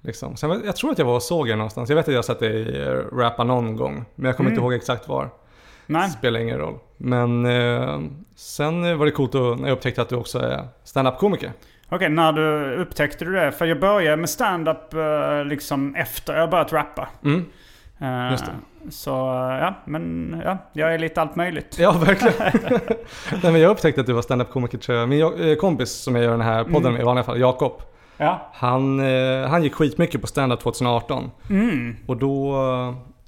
Liksom. 0.00 0.36
Sen, 0.36 0.62
jag 0.64 0.76
tror 0.76 0.90
att 0.90 0.98
jag 0.98 1.06
var 1.06 1.14
och 1.14 1.22
såg 1.22 1.48
er 1.48 1.56
någonstans. 1.56 1.88
Jag 1.88 1.96
vet 1.96 2.08
att 2.08 2.14
jag 2.14 2.24
sett 2.24 2.40
dig 2.40 2.84
rappa 3.12 3.44
någon 3.44 3.76
gång. 3.76 4.04
Men 4.14 4.26
jag 4.26 4.36
kommer 4.36 4.50
mm. 4.50 4.58
inte 4.58 4.64
ihåg 4.64 4.74
exakt 4.74 5.08
var. 5.08 5.30
Nej. 5.86 6.10
Spelar 6.10 6.40
ingen 6.40 6.58
roll. 6.58 6.78
Men 6.96 7.46
eh, 7.46 8.00
sen 8.36 8.98
var 8.98 9.06
det 9.06 9.12
coolt 9.12 9.34
att, 9.34 9.58
när 9.58 9.68
jag 9.68 9.76
upptäckte 9.76 10.02
att 10.02 10.08
du 10.08 10.16
också 10.16 10.38
är 10.38 10.68
standup-komiker. 10.84 11.52
Okej, 11.86 11.96
okay, 11.96 12.08
när 12.08 12.32
du 12.32 12.74
upptäckte 12.74 13.24
du 13.24 13.32
det? 13.32 13.52
För 13.52 13.66
jag 13.66 13.80
började 13.80 14.16
med 14.16 14.30
standup 14.30 14.94
eh, 14.94 15.44
liksom 15.44 15.94
efter 15.94 16.36
jag 16.36 16.50
börjat 16.50 16.72
rappa. 16.72 17.08
Mm. 17.24 17.44
Uh, 18.02 18.30
Just 18.30 18.46
det. 18.46 18.52
Så 18.90 19.10
ja, 19.60 19.74
men 19.84 20.34
ja, 20.44 20.58
jag 20.72 20.94
är 20.94 20.98
lite 20.98 21.20
allt 21.20 21.36
möjligt. 21.36 21.76
Ja, 21.78 21.92
verkligen. 21.92 22.34
Nej, 23.42 23.52
men 23.52 23.60
jag 23.60 23.70
upptäckte 23.70 24.00
att 24.00 24.06
du 24.06 24.12
var 24.12 24.22
standup-komiker 24.22 24.78
tror 24.78 24.98
jag. 24.98 25.08
Min 25.08 25.50
eh, 25.50 25.56
kompis 25.56 25.90
som 25.90 26.14
jag 26.14 26.24
gör 26.24 26.30
den 26.30 26.40
här 26.40 26.64
podden 26.64 26.80
mm. 26.80 26.92
med 26.92 27.00
i 27.00 27.04
vanliga 27.04 27.24
fall, 27.24 27.40
Jakob. 27.40 27.82
Ja. 28.16 28.50
Han, 28.52 29.00
eh, 29.00 29.48
han 29.48 29.62
gick 29.62 29.74
skitmycket 29.74 30.20
på 30.20 30.26
standup 30.26 30.60
2018. 30.60 31.30
Mm. 31.50 31.96
Och 32.06 32.16
då 32.16 32.54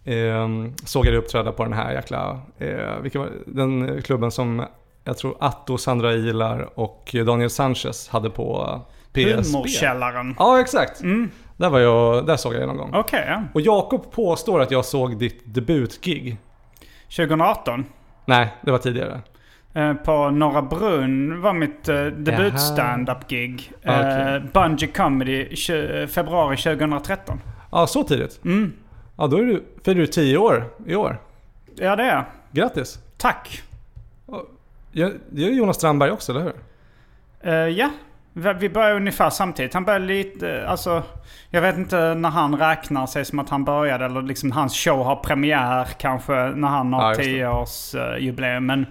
eh, 0.08 0.48
såg 0.84 1.06
jag 1.06 1.12
dig 1.12 1.18
uppträda 1.18 1.52
på 1.52 1.64
den 1.64 1.72
här 1.72 1.92
jäkla, 1.92 2.40
eh, 2.58 3.00
vilka 3.02 3.18
var, 3.18 3.28
den 3.46 4.02
klubben 4.02 4.30
som 4.30 4.66
jag 5.04 5.18
tror 5.18 5.36
Atto, 5.40 5.78
Sandra 5.78 6.12
Ilar 6.12 6.68
och 6.74 7.16
Daniel 7.26 7.50
Sanchez 7.50 8.08
hade 8.08 8.30
på 8.30 8.80
PSB. 9.12 9.34
Humorkällaren. 9.34 10.34
Ja, 10.38 10.60
exakt. 10.60 11.00
Mm. 11.00 11.30
Där, 11.56 11.70
var 11.70 11.78
jag, 11.78 12.26
där 12.26 12.36
såg 12.36 12.54
jag 12.54 12.60
det 12.60 12.66
någon 12.66 12.76
gång. 12.76 12.90
Okej, 12.94 13.22
okay. 13.22 13.36
Och 13.54 13.60
Jakob 13.60 14.12
påstår 14.12 14.60
att 14.60 14.70
jag 14.70 14.84
såg 14.84 15.18
ditt 15.18 15.54
debutgig. 15.54 16.36
2018? 17.16 17.84
Nej, 18.24 18.54
det 18.62 18.70
var 18.70 18.78
tidigare. 18.78 19.20
Eh, 19.74 19.94
på 19.94 20.30
Norra 20.30 20.62
Brunn 20.62 21.40
var 21.40 21.52
mitt 21.52 21.88
uh, 21.88 22.06
debut 22.06 22.60
stand-up 22.60 23.28
gig. 23.28 23.72
Okay. 23.78 24.36
Uh, 24.36 24.42
Bungee 24.52 24.88
Comedy 24.88 25.56
februari 26.06 26.56
2013. 26.56 27.40
Ja, 27.70 27.86
så 27.86 28.04
tidigt? 28.04 28.44
Mm. 28.44 28.72
Ja, 29.18 29.26
då 29.26 29.36
är 29.36 29.42
du, 29.42 29.64
firar 29.84 29.94
du 29.94 30.06
tio 30.06 30.38
år 30.38 30.64
i 30.86 30.94
år. 30.94 31.20
Ja, 31.74 31.96
det 31.96 32.02
är 32.02 32.14
jag. 32.14 32.24
Grattis. 32.52 32.98
Tack. 33.16 33.62
Det 34.92 35.00
gör 35.30 35.50
Jonas 35.50 35.76
Strandberg 35.76 36.10
också, 36.10 36.32
eller 36.32 36.42
hur? 36.42 36.54
Uh, 37.52 37.68
ja, 37.68 37.90
vi 38.32 38.68
började 38.68 38.94
ungefär 38.94 39.30
samtidigt. 39.30 39.74
Han 39.74 39.84
började 39.84 40.04
lite, 40.04 40.68
alltså... 40.68 41.02
Jag 41.50 41.62
vet 41.62 41.76
inte 41.76 42.14
när 42.14 42.28
han 42.28 42.56
räknar 42.56 43.06
sig 43.06 43.24
som 43.24 43.38
att 43.38 43.48
han 43.48 43.64
började 43.64 44.04
eller 44.04 44.22
liksom 44.22 44.52
hans 44.52 44.76
show 44.76 45.04
har 45.04 45.16
premiär 45.16 45.88
kanske 45.98 46.32
när 46.32 46.68
han 46.68 46.92
har 46.92 47.12
ja, 47.12 47.18
10-årsjubileum. 47.18 48.60
Men 48.60 48.86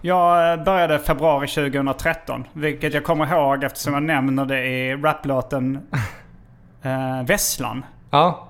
jag 0.00 0.52
eh, 0.52 0.64
började 0.64 0.98
februari 0.98 1.48
2013. 1.48 2.44
Vilket 2.52 2.94
jag 2.94 3.04
kommer 3.04 3.32
ihåg 3.32 3.64
eftersom 3.64 3.94
jag 3.94 4.02
nämner 4.02 4.44
det 4.44 4.66
i 4.66 4.96
raplåten 4.96 5.78
eh, 6.82 7.22
Vesslan. 7.26 7.84
Ja. 8.10 8.49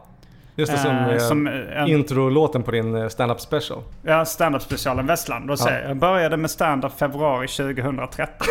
Just 0.60 0.72
det, 0.72 0.78
som, 0.78 0.96
eh, 0.96 1.18
som 1.18 1.46
en, 1.46 1.88
introlåten 1.88 2.62
på 2.62 2.70
din 2.70 2.94
eh, 2.94 3.08
stand-up 3.08 3.40
special. 3.40 3.82
Ja, 4.02 4.24
stand-up 4.24 4.62
specialen 4.62 5.06
Västland. 5.06 5.50
Och 5.50 5.56
ja. 5.60 5.70
jag 5.70 5.96
började 5.96 6.36
med 6.36 6.50
stand-up 6.50 6.92
februari 6.98 7.48
2013. 7.48 8.46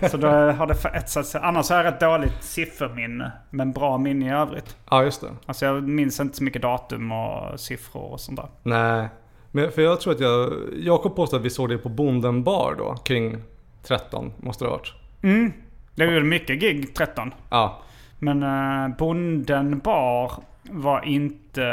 så 0.10 0.16
då 0.16 0.28
har 0.28 0.66
det 0.66 0.88
etsat 0.98 1.26
sig. 1.26 1.40
Annars 1.44 1.70
har 1.70 1.76
jag 1.76 1.84
rätt 1.84 2.00
dåligt 2.00 2.42
sifferminne. 2.42 3.32
Men 3.50 3.72
bra 3.72 3.98
minne 3.98 4.26
i 4.26 4.30
övrigt. 4.30 4.76
Ja, 4.90 5.02
just 5.02 5.20
det. 5.20 5.28
Alltså 5.46 5.66
jag 5.66 5.88
minns 5.88 6.20
inte 6.20 6.36
så 6.36 6.44
mycket 6.44 6.62
datum 6.62 7.12
och 7.12 7.60
siffror 7.60 8.12
och 8.12 8.20
sånt 8.20 8.38
där. 8.38 8.48
Nej, 8.62 9.08
men 9.50 9.72
för 9.72 9.82
jag 9.82 10.00
tror 10.00 10.12
att 10.12 10.20
jag... 10.20 10.52
Jakob 10.76 11.16
påstod 11.16 11.38
att 11.38 11.44
vi 11.44 11.50
såg 11.50 11.68
det 11.68 11.78
på 11.78 11.88
Bonden 11.88 12.44
bar 12.44 12.74
då. 12.78 12.94
Kring 12.94 13.36
13 13.82 14.32
måste 14.36 14.64
det 14.64 14.68
ha 14.68 14.76
varit. 14.76 14.92
Mm. 15.22 15.52
Det 15.94 16.04
gjorde 16.04 16.26
mycket 16.26 16.60
gig 16.60 16.94
13. 16.94 17.34
Ja. 17.50 17.82
Men 18.18 18.42
uh, 18.42 18.96
Bonden 18.96 19.78
bar 19.78 20.32
var 20.70 21.04
inte, 21.04 21.64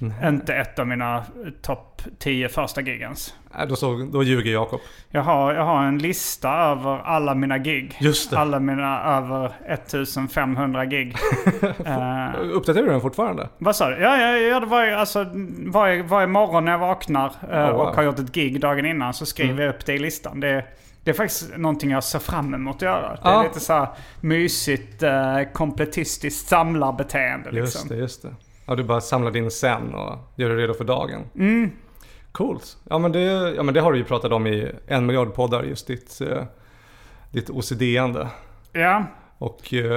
mm. 0.00 0.34
inte 0.34 0.54
ett 0.54 0.78
av 0.78 0.86
mina 0.86 1.24
topp 1.62 2.02
10 2.18 2.48
första 2.48 2.80
gigens. 2.80 3.34
Nej, 3.56 3.66
då, 3.66 3.76
så, 3.76 4.08
då 4.12 4.22
ljuger 4.22 4.52
Jakob. 4.52 4.80
Jag 5.10 5.22
har, 5.22 5.54
jag 5.54 5.64
har 5.64 5.84
en 5.84 5.98
lista 5.98 6.50
över 6.50 6.98
alla 6.98 7.34
mina 7.34 7.58
gig. 7.58 7.96
Just 8.00 8.30
det. 8.30 8.38
Alla 8.38 8.60
mina 8.60 9.16
över 9.16 9.52
1500 9.66 10.84
gig. 10.84 11.16
uh, 11.62 12.34
Uppdaterar 12.52 12.84
du 12.84 12.90
den 12.90 13.00
fortfarande? 13.00 13.48
Vad 13.58 13.76
sa 13.76 13.90
du? 13.90 13.96
Ja, 13.96 14.16
jag 14.16 14.40
gör 14.40 14.60
det 14.60 14.66
varje, 14.66 14.98
alltså, 14.98 15.26
varje, 15.66 16.02
varje 16.02 16.26
morgon 16.26 16.64
när 16.64 16.72
jag 16.72 16.78
vaknar 16.78 17.26
uh, 17.26 17.58
oh, 17.58 17.70
wow. 17.70 17.80
och 17.80 17.96
har 17.96 18.02
gjort 18.02 18.18
ett 18.18 18.32
gig 18.32 18.60
dagen 18.60 18.86
innan 18.86 19.14
så 19.14 19.26
skriver 19.26 19.52
mm. 19.52 19.64
jag 19.64 19.74
upp 19.74 19.86
det 19.86 19.94
i 19.94 19.98
listan. 19.98 20.40
Det, 20.40 20.64
det 21.04 21.10
är 21.10 21.14
faktiskt 21.14 21.56
någonting 21.56 21.90
jag 21.90 22.04
ser 22.04 22.18
fram 22.18 22.54
emot 22.54 22.76
att 22.76 22.82
göra. 22.82 23.18
Det 23.22 23.28
är 23.28 23.42
lite 23.42 23.60
så 23.60 23.72
här 23.72 23.88
mysigt, 24.20 25.02
eh, 25.02 25.42
kompletistiskt 25.52 26.48
samlarbeteende. 26.48 27.50
Liksom. 27.50 27.78
Just 27.80 27.88
det, 27.88 27.96
just 27.96 28.22
det. 28.22 28.34
Ja, 28.66 28.74
du 28.74 28.82
bara 28.82 29.00
samlar 29.00 29.36
in 29.36 29.50
sen 29.50 29.94
och 29.94 30.18
gör 30.36 30.48
dig 30.48 30.58
redo 30.58 30.74
för 30.74 30.84
dagen. 30.84 31.20
Mm. 31.34 31.70
Coolt. 32.32 32.76
Ja 32.84 32.98
men, 32.98 33.12
det, 33.12 33.20
ja 33.56 33.62
men 33.62 33.74
det 33.74 33.80
har 33.80 33.92
du 33.92 33.98
ju 33.98 34.04
pratat 34.04 34.32
om 34.32 34.46
i 34.46 34.72
en 34.86 35.06
miljard 35.06 35.34
poddar, 35.34 35.62
just 35.62 35.86
ditt, 35.86 36.20
eh, 36.20 36.44
ditt 37.30 37.50
OCD-ande. 37.50 38.28
Ja, 38.72 39.06
och 39.42 39.72
uh, 39.72 39.90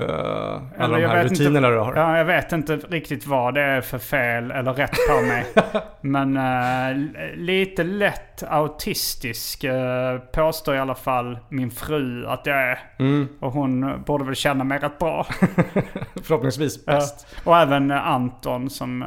alla 0.77 0.97
de 0.97 1.05
här 1.05 1.23
rutinerna 1.23 1.57
inte, 1.57 1.69
du 1.69 1.77
har. 1.77 1.95
Ja, 1.95 2.17
jag 2.17 2.25
vet 2.25 2.51
inte 2.51 2.75
riktigt 2.75 3.27
vad 3.27 3.53
det 3.53 3.61
är 3.61 3.81
för 3.81 3.97
fel 3.97 4.51
eller 4.51 4.73
rätt 4.73 4.95
på 5.09 5.21
mig. 5.21 5.45
Men 6.01 6.37
uh, 6.37 7.37
lite 7.37 7.83
lätt 7.83 8.43
autistisk 8.43 9.63
uh, 9.63 10.19
påstår 10.33 10.75
i 10.75 10.79
alla 10.79 10.95
fall 10.95 11.39
min 11.49 11.71
fru 11.71 12.25
att 12.27 12.45
jag 12.45 12.57
är. 12.57 12.79
Mm. 12.99 13.27
Och 13.39 13.51
hon 13.51 14.03
borde 14.03 14.23
väl 14.23 14.35
känna 14.35 14.63
mig 14.63 14.79
rätt 14.79 14.99
bra. 14.99 15.25
Förhoppningsvis 16.23 16.85
bäst. 16.85 17.27
och 17.43 17.57
även 17.57 17.91
Anton 17.91 18.69
som 18.69 19.05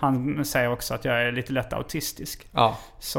han 0.00 0.44
säger 0.44 0.72
också 0.72 0.94
att 0.94 1.04
jag 1.04 1.22
är 1.22 1.32
lite 1.32 1.52
lätt 1.52 1.72
autistisk. 1.72 2.46
Ja. 2.52 2.78
Så 2.98 3.18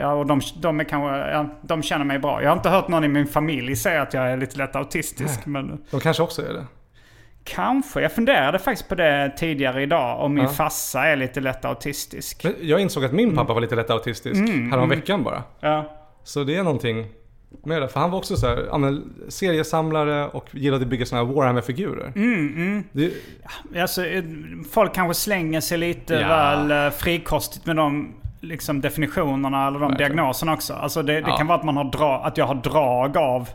ja, 0.00 0.12
och 0.12 0.26
de, 0.26 0.40
de, 0.56 0.80
är 0.80 0.84
kanske, 0.84 1.16
ja, 1.16 1.46
de 1.62 1.82
känner 1.82 2.04
mig 2.04 2.18
bra. 2.18 2.42
Jag 2.42 2.50
har 2.50 2.56
inte 2.56 2.68
hört 2.68 2.88
någon 2.88 3.04
i 3.04 3.08
min 3.08 3.26
familj 3.26 3.76
säga 3.76 4.02
att 4.02 4.14
jag 4.14 4.30
är 4.30 4.36
lite 4.36 4.58
lätt 4.58 4.76
autistisk. 4.76 5.46
Nej. 5.46 5.62
Men... 5.62 5.84
De 5.90 6.00
kanske 6.00 6.22
också 6.22 6.42
är 6.42 6.52
det. 6.52 6.66
Kanske. 7.44 8.00
Jag 8.00 8.12
funderade 8.12 8.58
faktiskt 8.58 8.88
på 8.88 8.94
det 8.94 9.32
tidigare 9.36 9.82
idag. 9.82 10.20
Om 10.20 10.34
min 10.34 10.44
ja. 10.44 10.50
fassa 10.50 11.06
är 11.06 11.16
lite 11.16 11.40
lätt 11.40 11.64
autistisk. 11.64 12.46
Jag 12.60 12.80
insåg 12.80 13.04
att 13.04 13.12
min 13.12 13.36
pappa 13.36 13.54
var 13.54 13.60
lite 13.60 13.76
lätt 13.76 13.90
autistisk 13.90 14.40
mm, 14.40 14.70
härom 14.70 14.84
mm. 14.84 14.98
veckan 14.98 15.22
bara. 15.22 15.42
Ja. 15.60 15.96
Så 16.24 16.44
det 16.44 16.56
är 16.56 16.62
någonting 16.62 17.06
med 17.64 17.82
det. 17.82 17.88
För 17.88 18.00
han 18.00 18.10
var 18.10 18.18
också 18.18 18.36
så 18.36 18.46
här, 18.46 18.78
men, 18.78 19.12
seriesamlare 19.28 20.28
och 20.28 20.48
gillade 20.52 20.82
att 20.82 20.88
bygga 20.88 21.06
sådana 21.06 21.26
här 21.26 21.34
Warhammer-figurer. 21.34 22.12
Mm, 22.16 22.56
mm. 22.56 22.84
Det... 22.92 23.12
Alltså, 23.80 24.06
eh, 24.06 24.24
folk 24.70 24.94
kanske 24.94 25.14
slänger 25.14 25.60
sig 25.60 25.78
lite 25.78 26.14
ja. 26.14 26.28
väl 26.28 26.70
eh, 26.70 26.98
frikostigt 26.98 27.66
med 27.66 27.76
de 27.76 28.14
liksom, 28.40 28.80
definitionerna 28.80 29.66
eller 29.66 29.78
de 29.78 29.88
Verkligen. 29.88 30.12
diagnoserna 30.12 30.52
också. 30.52 30.74
Alltså, 30.74 31.02
det, 31.02 31.12
det 31.12 31.30
ja. 31.30 31.36
kan 31.36 31.46
vara 31.46 31.58
att, 31.58 31.64
man 31.64 31.76
har 31.76 31.84
dra, 31.84 32.24
att 32.24 32.36
jag 32.36 32.46
har 32.46 32.54
drag 32.54 33.16
av 33.16 33.48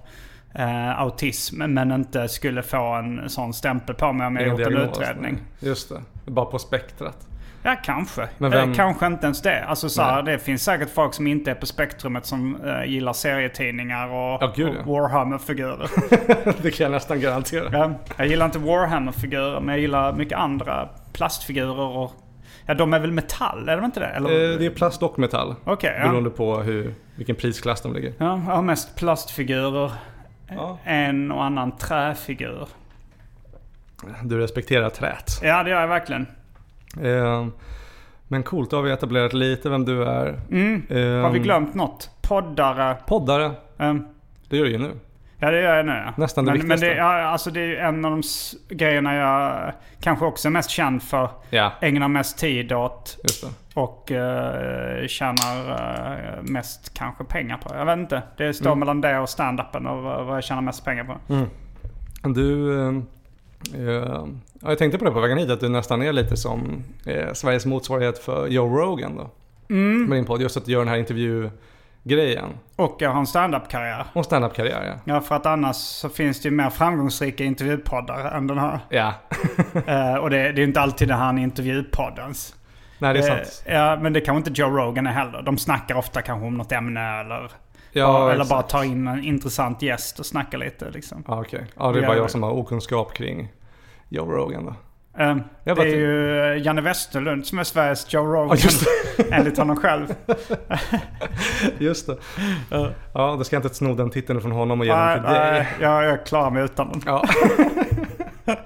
eh, 0.55 0.99
autism 0.99 1.63
men 1.63 1.91
inte 1.91 2.27
skulle 2.27 2.63
få 2.63 2.93
en 2.93 3.29
sån 3.29 3.53
stämpel 3.53 3.95
på 3.95 4.13
mig 4.13 4.27
om 4.27 4.35
jag 4.35 4.47
gjort 4.47 4.59
en 4.59 4.77
utredning. 4.77 5.37
Just 5.59 5.89
det, 5.89 6.01
bara 6.31 6.45
på 6.45 6.59
spektrat. 6.59 7.27
Ja, 7.63 7.75
kanske. 7.83 8.29
Men 8.37 8.51
vem... 8.51 8.69
eh, 8.69 8.75
kanske 8.75 9.05
inte 9.05 9.25
ens 9.25 9.41
det. 9.41 9.63
Alltså 9.63 9.89
så 9.89 10.01
här, 10.01 10.23
det 10.23 10.39
finns 10.39 10.63
säkert 10.63 10.89
folk 10.89 11.13
som 11.13 11.27
inte 11.27 11.51
är 11.51 11.55
på 11.55 11.65
spektrumet 11.65 12.25
som 12.25 12.61
eh, 12.65 12.83
gillar 12.85 13.13
serietidningar 13.13 14.07
och, 14.07 14.43
ja, 14.55 14.69
och 14.69 14.85
Warhammer-figurer. 14.85 15.89
det 16.61 16.71
kan 16.71 16.83
jag 16.83 16.91
nästan 16.91 17.19
garantera. 17.19 17.69
Ja, 17.71 17.91
jag 18.17 18.27
gillar 18.27 18.45
inte 18.45 18.59
Warhammer-figurer, 18.59 19.59
men 19.59 19.69
jag 19.69 19.79
gillar 19.79 20.13
mycket 20.13 20.37
andra 20.37 20.89
plastfigurer 21.13 21.79
och... 21.79 22.11
Ja, 22.65 22.73
de 22.73 22.93
är 22.93 22.99
väl 22.99 23.11
metall? 23.11 23.69
Är 23.69 23.75
de 23.75 23.85
inte 23.85 23.99
det? 23.99 24.05
Eller? 24.05 24.29
Eh, 24.29 24.57
det 24.57 24.65
är 24.65 24.69
plast 24.69 25.03
och 25.03 25.19
metall. 25.19 25.55
Okay, 25.65 25.93
ja. 25.99 26.07
Beroende 26.07 26.29
på 26.29 26.57
hur, 26.61 26.93
vilken 27.15 27.35
prisklass 27.35 27.81
de 27.81 27.93
ligger. 27.93 28.13
Ja, 28.17 28.25
jag 28.47 28.55
har 28.55 28.61
mest 28.61 28.95
plastfigurer. 28.95 29.91
Ja. 30.47 30.77
En 30.83 31.31
och 31.31 31.43
annan 31.43 31.77
träfigur. 31.77 32.67
Du 34.23 34.37
respekterar 34.39 34.89
träet. 34.89 35.39
Ja, 35.43 35.63
det 35.63 35.69
gör 35.69 35.81
jag 35.81 35.87
verkligen. 35.87 36.27
Eh, 36.97 37.47
men 38.27 38.43
coolt, 38.43 38.69
då 38.69 38.75
har 38.75 38.83
vi 38.83 38.91
etablerat 38.91 39.33
lite 39.33 39.69
vem 39.69 39.85
du 39.85 40.03
är. 40.03 40.39
Mm. 40.51 40.83
Eh, 40.89 41.21
har 41.21 41.29
vi 41.29 41.39
glömt 41.39 41.73
något? 41.73 42.09
Poddare? 42.21 42.97
Poddare. 43.07 43.51
Um. 43.77 44.07
Det 44.49 44.57
gör 44.57 44.65
du 44.65 44.71
ju 44.71 44.77
nu. 44.77 44.91
Ja 45.39 45.51
det 45.51 45.61
gör 45.61 45.75
jag 45.75 45.85
nu. 45.85 46.03
Nästan 46.17 46.45
det 46.45 46.51
men, 46.51 46.59
viktigaste. 46.59 46.85
Men 46.85 46.95
det, 46.95 47.01
ja, 47.01 47.23
alltså 47.23 47.51
det 47.51 47.59
är 47.61 47.75
en 47.75 48.05
av 48.05 48.11
de 48.11 48.21
grejerna 48.75 49.15
jag 49.15 49.73
kanske 49.99 50.25
också 50.25 50.47
är 50.47 50.49
mest 50.49 50.69
känd 50.69 51.03
för. 51.03 51.29
Ja. 51.49 51.71
Ägnar 51.81 52.07
mest 52.07 52.37
tid 52.37 52.73
åt. 52.73 53.17
Och 53.73 54.11
uh, 54.11 55.07
tjänar 55.07 55.69
uh, 55.69 56.43
mest 56.43 56.93
kanske 56.93 57.23
pengar 57.23 57.57
på. 57.57 57.75
Jag 57.75 57.85
vet 57.85 57.97
inte. 57.97 58.21
Det 58.37 58.53
står 58.53 58.65
mm. 58.65 58.79
mellan 58.79 59.01
det 59.01 59.19
och 59.19 59.29
standupen 59.29 59.87
och 59.87 60.03
vad 60.03 60.35
jag 60.35 60.43
tjänar 60.43 60.61
mest 60.61 60.85
pengar 60.85 61.03
på. 61.03 61.33
Mm. 61.33 61.49
Du... 62.33 62.53
Uh 62.53 63.01
Uh, 63.75 64.27
jag 64.61 64.77
tänkte 64.77 64.97
på 64.97 65.05
det 65.05 65.11
på 65.11 65.19
vägen 65.19 65.37
hit, 65.37 65.49
att 65.49 65.59
du 65.59 65.69
nästan 65.69 66.01
är 66.01 66.13
lite 66.13 66.37
som 66.37 66.83
eh, 67.05 67.33
Sveriges 67.33 67.65
motsvarighet 67.65 68.19
för 68.19 68.47
Joe 68.47 68.77
Rogan 68.77 69.15
då. 69.15 69.29
Mm. 69.69 70.05
Med 70.05 70.17
din 70.17 70.25
podd, 70.25 70.41
just 70.41 70.57
att 70.57 70.65
du 70.65 70.71
gör 70.71 70.79
den 70.79 70.87
här 70.87 70.97
intervjugrejen. 70.97 72.49
Och 72.75 72.95
jag 72.99 73.09
har 73.09 73.19
en 73.19 73.27
standup-karriär. 73.27 74.05
Och 74.13 74.25
standup-karriär 74.25 74.83
ja. 74.85 75.13
Ja, 75.13 75.21
för 75.21 75.35
att 75.35 75.45
annars 75.45 75.75
så 75.75 76.09
finns 76.09 76.41
det 76.41 76.49
ju 76.49 76.55
mer 76.55 76.69
framgångsrika 76.69 77.43
intervjupoddar 77.43 78.31
än 78.37 78.47
den 78.47 78.57
här. 78.57 78.79
Ja. 78.89 79.13
uh, 79.75 80.15
och 80.21 80.29
det, 80.29 80.51
det 80.51 80.61
är 80.61 80.63
inte 80.63 80.81
alltid 80.81 81.07
den 81.07 81.17
här 81.17 81.37
intervjupoddens. 81.37 82.55
Nej, 82.99 83.13
det 83.13 83.19
är 83.19 83.23
sant. 83.23 83.63
Ja, 83.67 83.99
men 84.01 84.13
det 84.13 84.21
kanske 84.21 84.49
inte 84.49 84.61
Joe 84.61 84.69
Rogan 84.69 85.07
är 85.07 85.11
heller. 85.11 85.41
De 85.41 85.57
snackar 85.57 85.95
ofta 85.95 86.21
kanske 86.21 86.47
om 86.47 86.57
något 86.57 86.71
ämne 86.71 87.19
eller 87.19 87.51
Ja, 87.91 88.31
eller 88.31 88.45
bara 88.45 88.61
tar 88.61 88.83
in 88.83 89.07
en 89.07 89.23
intressant 89.23 89.81
gäst 89.81 90.19
och 90.19 90.25
snackar 90.25 90.57
lite 90.57 90.89
liksom. 90.89 91.23
Ja. 91.27 91.41
Okay. 91.41 91.61
Ja, 91.77 91.91
det 91.91 91.99
är 91.99 92.07
bara 92.07 92.17
jag 92.17 92.31
som 92.31 92.43
har 92.43 92.51
okunskap 92.51 93.13
kring 93.13 93.51
Joe 94.09 94.31
Rogan 94.31 94.65
då. 94.65 94.75
Um, 95.23 95.43
det 95.63 95.71
är 95.71 95.85
ju 95.85 96.57
Janne 96.63 96.81
Westerlund 96.81 97.45
som 97.45 97.59
är 97.59 97.63
Sveriges 97.63 98.13
Joe 98.13 98.25
Rogan. 98.25 98.57
Ja, 98.61 99.25
enligt 99.31 99.57
honom 99.57 99.75
själv. 99.75 100.15
just 101.77 102.07
det. 102.07 102.13
Uh. 102.77 102.87
Ja, 103.13 103.35
då 103.37 103.43
ska 103.43 103.55
jag 103.55 103.65
inte 103.65 103.75
sno 103.75 103.95
den 103.95 104.09
titeln 104.09 104.41
från 104.41 104.51
honom 104.51 104.79
och 104.79 104.85
ge 104.85 104.93
den 104.93 105.13
till 105.13 105.23
dig. 105.23 105.51
Nej, 105.51 105.67
jag, 105.79 106.03
jag 106.03 106.25
klarar 106.25 106.51
mig 106.51 106.63
utan 106.63 106.91
den. 106.91 107.01
Ja. 107.05 107.23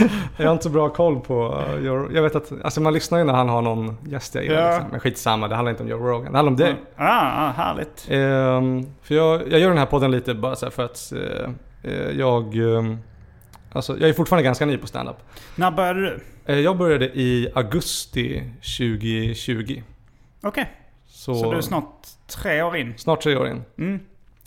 jag 0.36 0.46
har 0.46 0.52
inte 0.52 0.64
så 0.64 0.70
bra 0.70 0.88
koll 0.88 1.20
på 1.20 1.64
uh, 1.76 1.84
Joe 1.84 2.08
Jag 2.12 2.22
vet 2.22 2.36
att, 2.36 2.52
alltså 2.64 2.80
man 2.80 2.92
lyssnar 2.92 3.18
ju 3.18 3.24
när 3.24 3.32
han 3.32 3.48
har 3.48 3.62
någon 3.62 3.96
gäst 4.06 4.34
jag 4.34 4.44
gillar. 4.44 4.62
Ja. 4.62 4.70
Liksom. 4.70 4.90
Men 4.90 5.00
skitsamma, 5.00 5.48
det 5.48 5.54
handlar 5.54 5.70
inte 5.70 5.82
om 5.82 5.88
Joe 5.88 5.98
Rogan. 5.98 6.32
Det 6.32 6.38
handlar 6.38 6.52
om 6.52 6.56
dig. 6.56 6.74
Ja, 6.96 7.04
ah, 7.06 7.50
härligt. 7.50 8.08
Um, 8.10 8.94
för 9.02 9.14
jag, 9.14 9.52
jag 9.52 9.60
gör 9.60 9.68
den 9.68 9.78
här 9.78 9.86
podden 9.86 10.10
lite 10.10 10.34
bara 10.34 10.56
så 10.56 10.70
för 10.70 10.84
att 10.84 11.12
uh, 11.84 12.18
jag... 12.18 12.56
Um, 12.56 12.98
alltså 13.72 13.98
jag 13.98 14.08
är 14.08 14.12
fortfarande 14.12 14.44
ganska 14.44 14.66
ny 14.66 14.76
på 14.76 14.86
standup. 14.86 15.16
När 15.54 15.70
började 15.70 16.00
du? 16.00 16.20
Uh, 16.52 16.60
jag 16.60 16.76
började 16.76 17.06
i 17.06 17.48
augusti 17.54 18.42
2020. 18.78 19.62
Okej. 19.62 19.82
Okay. 20.42 20.64
Så, 21.06 21.34
så 21.34 21.50
du 21.50 21.56
är 21.56 21.62
snart 21.62 22.06
tre 22.26 22.62
år 22.62 22.76
in? 22.76 22.94
Snart 22.96 23.22
tre 23.22 23.36
år 23.36 23.48
in. 23.48 23.62
Mm. 23.78 24.00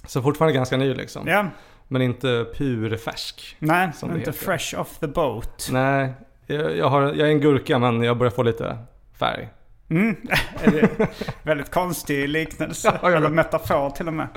Så 0.06 0.22
fortfarande 0.22 0.54
ganska 0.54 0.78
ny 0.78 0.94
liksom. 0.94 1.28
Ja. 1.28 1.46
Men 1.92 2.02
inte 2.02 2.46
purfärsk. 2.58 3.56
Nej, 3.60 3.92
inte 4.04 4.20
heter. 4.20 4.32
fresh 4.32 4.80
off 4.80 4.98
the 5.00 5.08
boat. 5.08 5.70
Nej, 5.72 6.14
jag, 6.46 6.78
jag, 6.78 6.90
har, 6.90 7.02
jag 7.02 7.20
är 7.20 7.32
en 7.32 7.40
gurka 7.40 7.80
men 7.80 8.04
jag 8.04 8.18
börjar 8.18 8.32
få 8.32 8.44
lite 8.44 8.78
färg. 9.20 9.50
Mm. 9.90 10.16
väldigt 11.44 11.72
konstig 11.72 12.30
liknelse. 12.30 13.00
Ja, 13.02 13.12
Eller 13.12 13.30
metafor 13.30 13.90
till 13.90 14.08
och 14.08 14.14
med. 14.14 14.28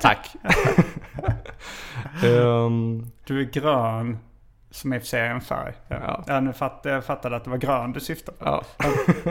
Tack. 0.00 0.34
um, 2.24 3.10
du 3.26 3.40
är 3.40 3.44
grön. 3.44 4.18
Som 4.76 4.92
i 4.92 4.98
och 4.98 5.02
för 5.02 5.06
sig 5.06 5.20
är 5.20 5.30
en 5.30 5.40
färg. 5.40 5.74
Ja. 5.88 6.24
Ja. 6.26 6.40
nu 6.40 6.52
fatt, 6.52 6.80
jag 6.82 7.04
fattade 7.04 7.36
att 7.36 7.44
det 7.44 7.50
var 7.50 7.56
grön 7.56 7.92
du 7.92 8.00
syftade 8.00 8.38
på. 8.38 8.44
Ja. 8.44 8.62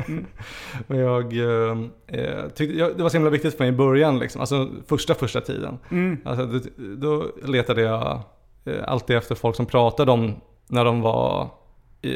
Mm. 0.07 0.25
Men 0.87 0.97
jag 0.97 1.33
eh, 1.33 2.47
tyckte, 2.55 2.77
jag, 2.77 2.97
det 2.97 3.03
var 3.03 3.09
så 3.09 3.17
himla 3.17 3.29
viktigt 3.29 3.57
för 3.57 3.63
mig 3.63 3.69
i 3.69 3.77
början, 3.77 4.19
liksom. 4.19 4.41
alltså 4.41 4.69
första 4.87 5.13
första 5.13 5.41
tiden. 5.41 5.77
Mm. 5.91 6.17
Alltså, 6.25 6.45
då, 6.45 6.59
då 6.95 7.47
letade 7.47 7.81
jag 7.81 8.21
eh, 8.65 8.83
alltid 8.87 9.15
efter 9.17 9.35
folk 9.35 9.55
som 9.55 9.65
pratade 9.65 10.11
om 10.11 10.33
när 10.67 10.85
de 10.85 11.01
var 11.01 11.49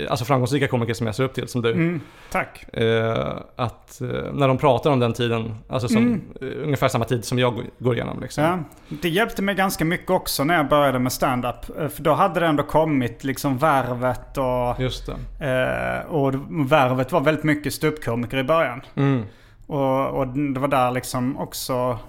alltså 0.09 0.25
framgångsrika 0.25 0.67
komiker 0.67 0.93
som 0.93 1.05
jag 1.05 1.15
ser 1.15 1.23
upp 1.23 1.33
till, 1.33 1.47
som 1.47 1.61
du. 1.61 1.71
Mm, 1.71 2.01
tack. 2.31 2.65
Eh, 2.73 3.37
att 3.55 4.01
eh, 4.01 4.07
när 4.33 4.47
de 4.47 4.57
pratar 4.57 4.91
om 4.91 4.99
den 4.99 5.13
tiden, 5.13 5.55
alltså 5.69 5.87
som 5.87 5.97
mm. 5.97 6.21
eh, 6.41 6.63
ungefär 6.63 6.87
samma 6.87 7.05
tid 7.05 7.25
som 7.25 7.39
jag 7.39 7.63
går 7.79 7.95
igenom. 7.95 8.19
Liksom. 8.21 8.43
Ja, 8.43 8.59
det 9.01 9.09
hjälpte 9.09 9.41
mig 9.41 9.55
ganska 9.55 9.85
mycket 9.85 10.09
också 10.09 10.43
när 10.43 10.57
jag 10.57 10.69
började 10.69 10.99
med 10.99 11.11
stand-up. 11.11 11.79
Eh, 11.79 11.87
för 11.87 12.03
då 12.03 12.13
hade 12.13 12.39
det 12.39 12.45
ändå 12.45 12.63
kommit 12.63 13.23
liksom 13.23 13.57
Värvet 13.57 14.37
och... 14.37 14.81
Just 14.81 15.09
det. 15.39 16.05
Eh, 16.05 16.11
och 16.11 16.33
Värvet 16.71 17.11
var 17.11 17.21
väldigt 17.21 17.43
mycket 17.43 17.73
ståuppkomiker 17.73 18.37
i 18.37 18.43
början. 18.43 18.81
Mm. 18.95 19.23
Och, 19.67 20.07
och, 20.07 20.27
det 20.27 20.59
var 20.59 20.67
där 20.67 20.91
liksom 20.91 21.37
också 21.37 21.99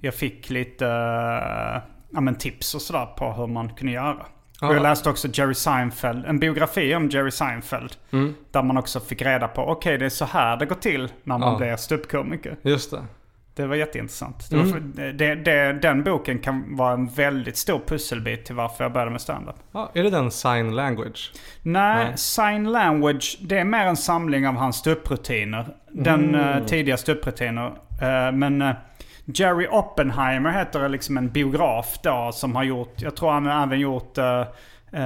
jag 0.00 0.14
fick 0.14 0.50
lite 0.50 0.84
ja, 2.10 2.20
men 2.20 2.34
tips 2.34 2.74
och 2.74 2.82
sådär 2.82 3.06
på 3.06 3.32
hur 3.32 3.46
man 3.46 3.68
kunde 3.68 3.92
göra. 3.92 4.26
Och 4.62 4.74
jag 4.74 4.82
läste 4.82 5.10
också 5.10 5.28
Jerry 5.32 5.54
Seinfeld, 5.54 6.24
en 6.26 6.38
biografi 6.38 6.94
om 6.94 7.08
Jerry 7.08 7.30
Seinfeld. 7.30 7.96
Mm. 8.10 8.34
Där 8.50 8.62
man 8.62 8.78
också 8.78 9.00
fick 9.00 9.22
reda 9.22 9.48
på, 9.48 9.62
okej 9.62 9.72
okay, 9.72 9.96
det 9.96 10.04
är 10.04 10.10
så 10.10 10.24
här 10.24 10.56
det 10.56 10.66
går 10.66 10.76
till 10.76 11.12
när 11.24 11.38
man 11.38 11.52
ja. 11.52 11.58
blir 11.58 11.76
ståuppkomiker. 11.76 12.56
Just 12.62 12.90
det. 12.90 13.02
Det 13.54 13.66
var 13.66 13.76
jätteintressant. 13.76 14.50
Det 14.50 14.56
var 14.56 14.64
mm. 14.64 14.92
för, 14.94 15.12
det, 15.12 15.34
det, 15.34 15.72
den 15.72 16.04
boken 16.04 16.38
kan 16.38 16.76
vara 16.76 16.92
en 16.92 17.06
väldigt 17.06 17.56
stor 17.56 17.80
pusselbit 17.86 18.44
till 18.44 18.54
varför 18.54 18.84
jag 18.84 18.92
började 18.92 19.10
med 19.10 19.20
standup. 19.20 19.54
Ja, 19.72 19.90
är 19.94 20.02
det 20.02 20.10
den 20.10 20.30
Sign 20.30 20.76
Language? 20.76 21.32
Nej, 21.62 22.04
Nej, 22.04 22.16
Sign 22.16 22.72
Language 22.72 23.38
det 23.40 23.58
är 23.58 23.64
mer 23.64 23.86
en 23.86 23.96
samling 23.96 24.48
av 24.48 24.54
hans 24.54 24.76
ståupprutiner. 24.76 25.76
Den 25.92 26.34
mm. 26.34 26.58
uh, 26.58 26.66
tidiga 26.66 26.96
ståupprutiner. 26.96 27.66
Uh, 27.66 28.32
men 28.32 28.62
uh, 28.62 28.74
Jerry 29.34 29.66
Oppenheimer 29.70 30.50
heter 30.50 30.88
liksom 30.88 31.16
en 31.16 31.28
biograf 31.28 31.98
då 32.02 32.30
som 32.32 32.56
har 32.56 32.64
gjort, 32.64 32.94
jag 32.96 33.16
tror 33.16 33.30
han 33.30 33.46
har 33.46 33.62
även 33.62 33.80
gjort, 33.80 34.18
uh, 34.18 34.24
uh, 34.94 35.04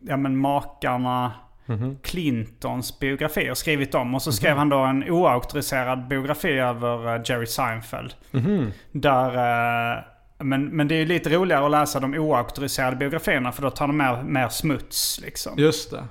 ja 0.00 0.16
men 0.16 0.36
makarna 0.36 1.32
mm 1.66 1.80
-hmm. 1.80 1.96
Clintons 2.02 2.98
biografi 2.98 3.50
och 3.50 3.58
skrivit 3.58 3.94
om. 3.94 4.14
Och 4.14 4.22
så 4.22 4.32
skrev 4.32 4.52
mm 4.52 4.56
-hmm. 4.56 4.58
han 4.58 4.68
då 4.68 5.04
en 5.04 5.10
oauktoriserad 5.10 6.08
biografi 6.08 6.58
över 6.58 7.14
uh, 7.14 7.22
Jerry 7.24 7.46
Seinfeld. 7.46 8.14
Mm 8.32 8.46
-hmm. 8.46 8.72
Där, 8.92 10.04
men, 10.38 10.66
men 10.66 10.88
det 10.88 10.94
är 10.94 10.98
ju 10.98 11.06
lite 11.06 11.30
roligare 11.30 11.64
att 11.64 11.70
läsa 11.70 12.00
de 12.00 12.14
oauktoriserade 12.14 12.96
biografierna 12.96 13.52
för 13.52 13.62
då 13.62 13.70
tar 13.70 13.86
de 13.86 13.96
mer, 13.96 14.22
mer 14.22 14.48
smuts 14.48 15.20
liksom. 15.20 15.52
Just 15.56 15.90
det. 15.90 16.04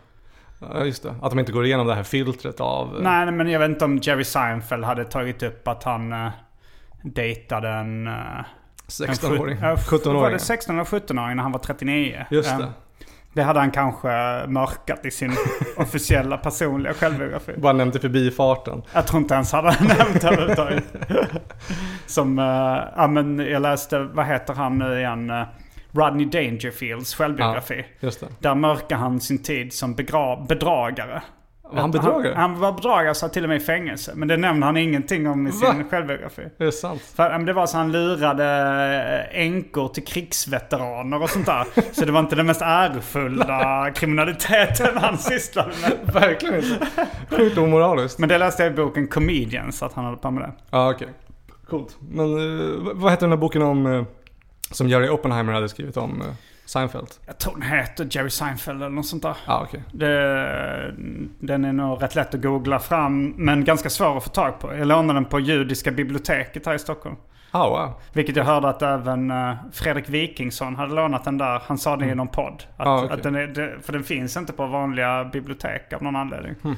Ja, 0.60 0.86
just 0.86 1.04
det. 1.04 1.16
Att 1.22 1.30
de 1.30 1.40
inte 1.40 1.52
går 1.52 1.66
igenom 1.66 1.88
det 1.88 1.96
här 1.96 2.04
filtret 2.04 2.60
av... 2.60 3.00
Nej, 3.02 3.32
men 3.32 3.50
jag 3.50 3.60
vet 3.60 3.70
inte 3.70 3.86
om 3.86 3.98
Jerry 3.98 4.24
Seinfeld 4.24 4.84
hade 4.84 5.06
tagit 5.06 5.44
upp 5.44 5.68
att 5.68 5.84
han 5.84 6.32
dejtade 7.04 7.70
en... 7.70 8.10
16-åring? 8.88 9.58
17-åring? 9.58 10.22
Var 10.22 10.32
det 10.32 10.40
16 10.40 10.76
eller 10.76 10.86
17-åring 10.86 11.36
när 11.36 11.44
han 11.44 11.52
var 11.52 11.60
39? 11.60 12.26
Just 12.30 12.58
det. 12.58 12.68
Det 13.34 13.44
hade 13.44 13.60
han 13.60 13.72
kanske 13.72 14.08
mörkat 14.48 15.06
i 15.06 15.12
sin 15.12 15.32
officiella 15.78 16.38
personliga 16.38 16.94
självbiografi. 16.94 17.54
Bara 17.58 17.74
nämnt 17.74 17.96
i 17.96 18.00
förbifarten. 18.00 18.82
Jag 18.94 19.08
tror 19.08 19.22
inte 19.22 19.34
ens 19.34 19.52
han 19.52 19.66
hade 19.66 19.84
nämnt 19.98 20.22
det 20.22 20.28
överhuvudtaget. 20.28 20.84
Som, 22.06 22.40
uh, 22.40 22.46
ja 22.96 23.08
men 23.08 23.40
jag 23.40 23.62
läste, 23.62 24.00
vad 24.00 24.26
heter 24.26 24.54
han 24.54 24.78
nu 24.78 25.00
igen? 25.00 25.32
Rodney 25.92 26.26
Dangerfields 26.26 27.16
självbiografi. 27.16 27.86
Ja. 28.00 28.12
Där 28.40 28.56
mörkar 28.56 28.96
han 28.96 29.22
sin 29.22 29.44
tid 29.44 29.74
som 29.74 29.96
bedragare. 30.48 31.22
Var 31.72 31.82
han 31.82 31.92
bedragare? 31.92 32.34
Han, 32.36 32.52
han 32.52 32.60
var 32.60 32.72
bedragare, 32.72 33.16
satt 33.16 33.34
till 33.34 33.44
och 33.44 33.50
med 33.50 33.62
i 33.62 33.66
fängelse. 33.66 34.12
Men 34.16 34.28
det 34.28 34.38
nämnde 34.38 34.66
han 34.66 34.78
ingenting 34.78 35.28
om 35.28 35.48
i 35.48 35.52
sin 35.52 35.90
självbiografi. 35.90 36.42
Det 36.58 36.66
är 36.66 36.72
sant. 36.72 37.02
För 37.02 37.40
det 37.40 37.54
var 37.54 37.66
så 37.66 37.78
han 37.78 37.92
lurade 37.92 38.46
eh, 39.34 39.42
änkor 39.42 39.88
till 39.88 40.06
krigsveteraner 40.06 41.22
och 41.22 41.30
sånt 41.30 41.46
där. 41.46 41.66
så 41.92 42.06
det 42.06 42.12
var 42.12 42.20
inte 42.20 42.36
den 42.36 42.46
mest 42.46 42.62
ärofulla 42.62 43.92
kriminaliteten 43.96 44.98
han 44.98 45.18
sysslade 45.18 45.72
med. 45.82 46.14
Verkligen 46.14 46.56
inte. 46.56 46.88
Sjukt 47.30 47.58
omoraliskt. 47.58 48.20
Men 48.20 48.30
det 48.30 48.38
läste 48.38 48.64
jag 48.64 48.74
i 48.74 48.76
boken 48.76 49.08
Comedians, 49.08 49.84
att 49.84 49.94
han 49.94 50.06
hade 50.06 50.18
på 50.18 50.32
med 50.32 50.44
det. 50.44 50.52
Ja, 50.70 50.78
ah, 50.78 50.92
okej. 50.92 51.08
Okay. 51.08 51.16
Coolt. 51.70 51.98
Men 52.00 52.38
uh, 52.38 52.92
vad 52.94 53.12
heter 53.12 53.22
den 53.22 53.30
där 53.30 53.38
boken 53.38 53.62
om, 53.62 53.86
uh, 53.86 54.04
som 54.72 54.90
Jerry 54.90 55.10
Oppenheimer 55.10 55.54
hade 55.54 55.70
skrivit 55.70 55.98
om? 55.98 56.22
Uh, 56.22 56.28
Seinfeld? 56.72 57.08
Jag 57.26 57.38
tror 57.38 57.54
den 57.54 57.62
heter 57.62 58.08
Jerry 58.12 58.30
Seinfeld 58.30 58.82
eller 58.82 58.90
något 58.90 59.06
sånt 59.06 59.24
där. 59.24 59.38
Ah, 59.46 59.64
okay. 59.64 59.80
Det, 59.92 60.96
den 61.40 61.66
är 61.66 61.74
nog 61.74 62.04
rätt 62.04 62.16
lätt 62.16 62.36
att 62.36 62.42
googla 62.42 62.80
fram 62.80 63.34
men 63.38 63.64
ganska 63.64 63.90
svår 63.90 64.18
att 64.18 64.24
få 64.24 64.30
tag 64.30 64.60
på. 64.60 64.74
Jag 64.74 64.88
lånade 64.88 65.14
den 65.14 65.26
på 65.26 65.40
Judiska 65.40 65.92
biblioteket 65.92 66.66
här 66.66 66.74
i 66.74 66.80
Stockholm. 66.80 67.16
Oh, 67.54 67.70
wow. 67.70 67.94
Vilket 68.14 68.36
jag 68.36 68.44
hörde 68.44 68.70
att 68.70 68.82
även 68.82 69.32
uh, 69.32 69.56
Fredrik 69.72 70.10
Wikingsson 70.10 70.76
hade 70.76 70.94
lånat 70.94 71.24
den 71.24 71.38
där. 71.38 71.62
Han 71.66 71.78
sa 71.78 71.90
det 71.90 72.04
mm. 72.04 72.14
i 72.14 72.16
någon 72.16 72.28
podd. 72.28 72.64
Att, 72.78 72.88
ah, 72.88 73.04
okay. 73.04 73.18
att 73.18 73.24
den 73.24 73.36
är, 73.36 73.80
för 73.82 73.94
den 73.94 74.04
finns 74.04 74.38
inte 74.38 74.54
på 74.54 74.66
vanliga 74.66 75.24
bibliotek 75.24 75.94
av 75.94 76.04
någon 76.04 76.16
anledning. 76.16 76.56
Hmm. 76.64 76.76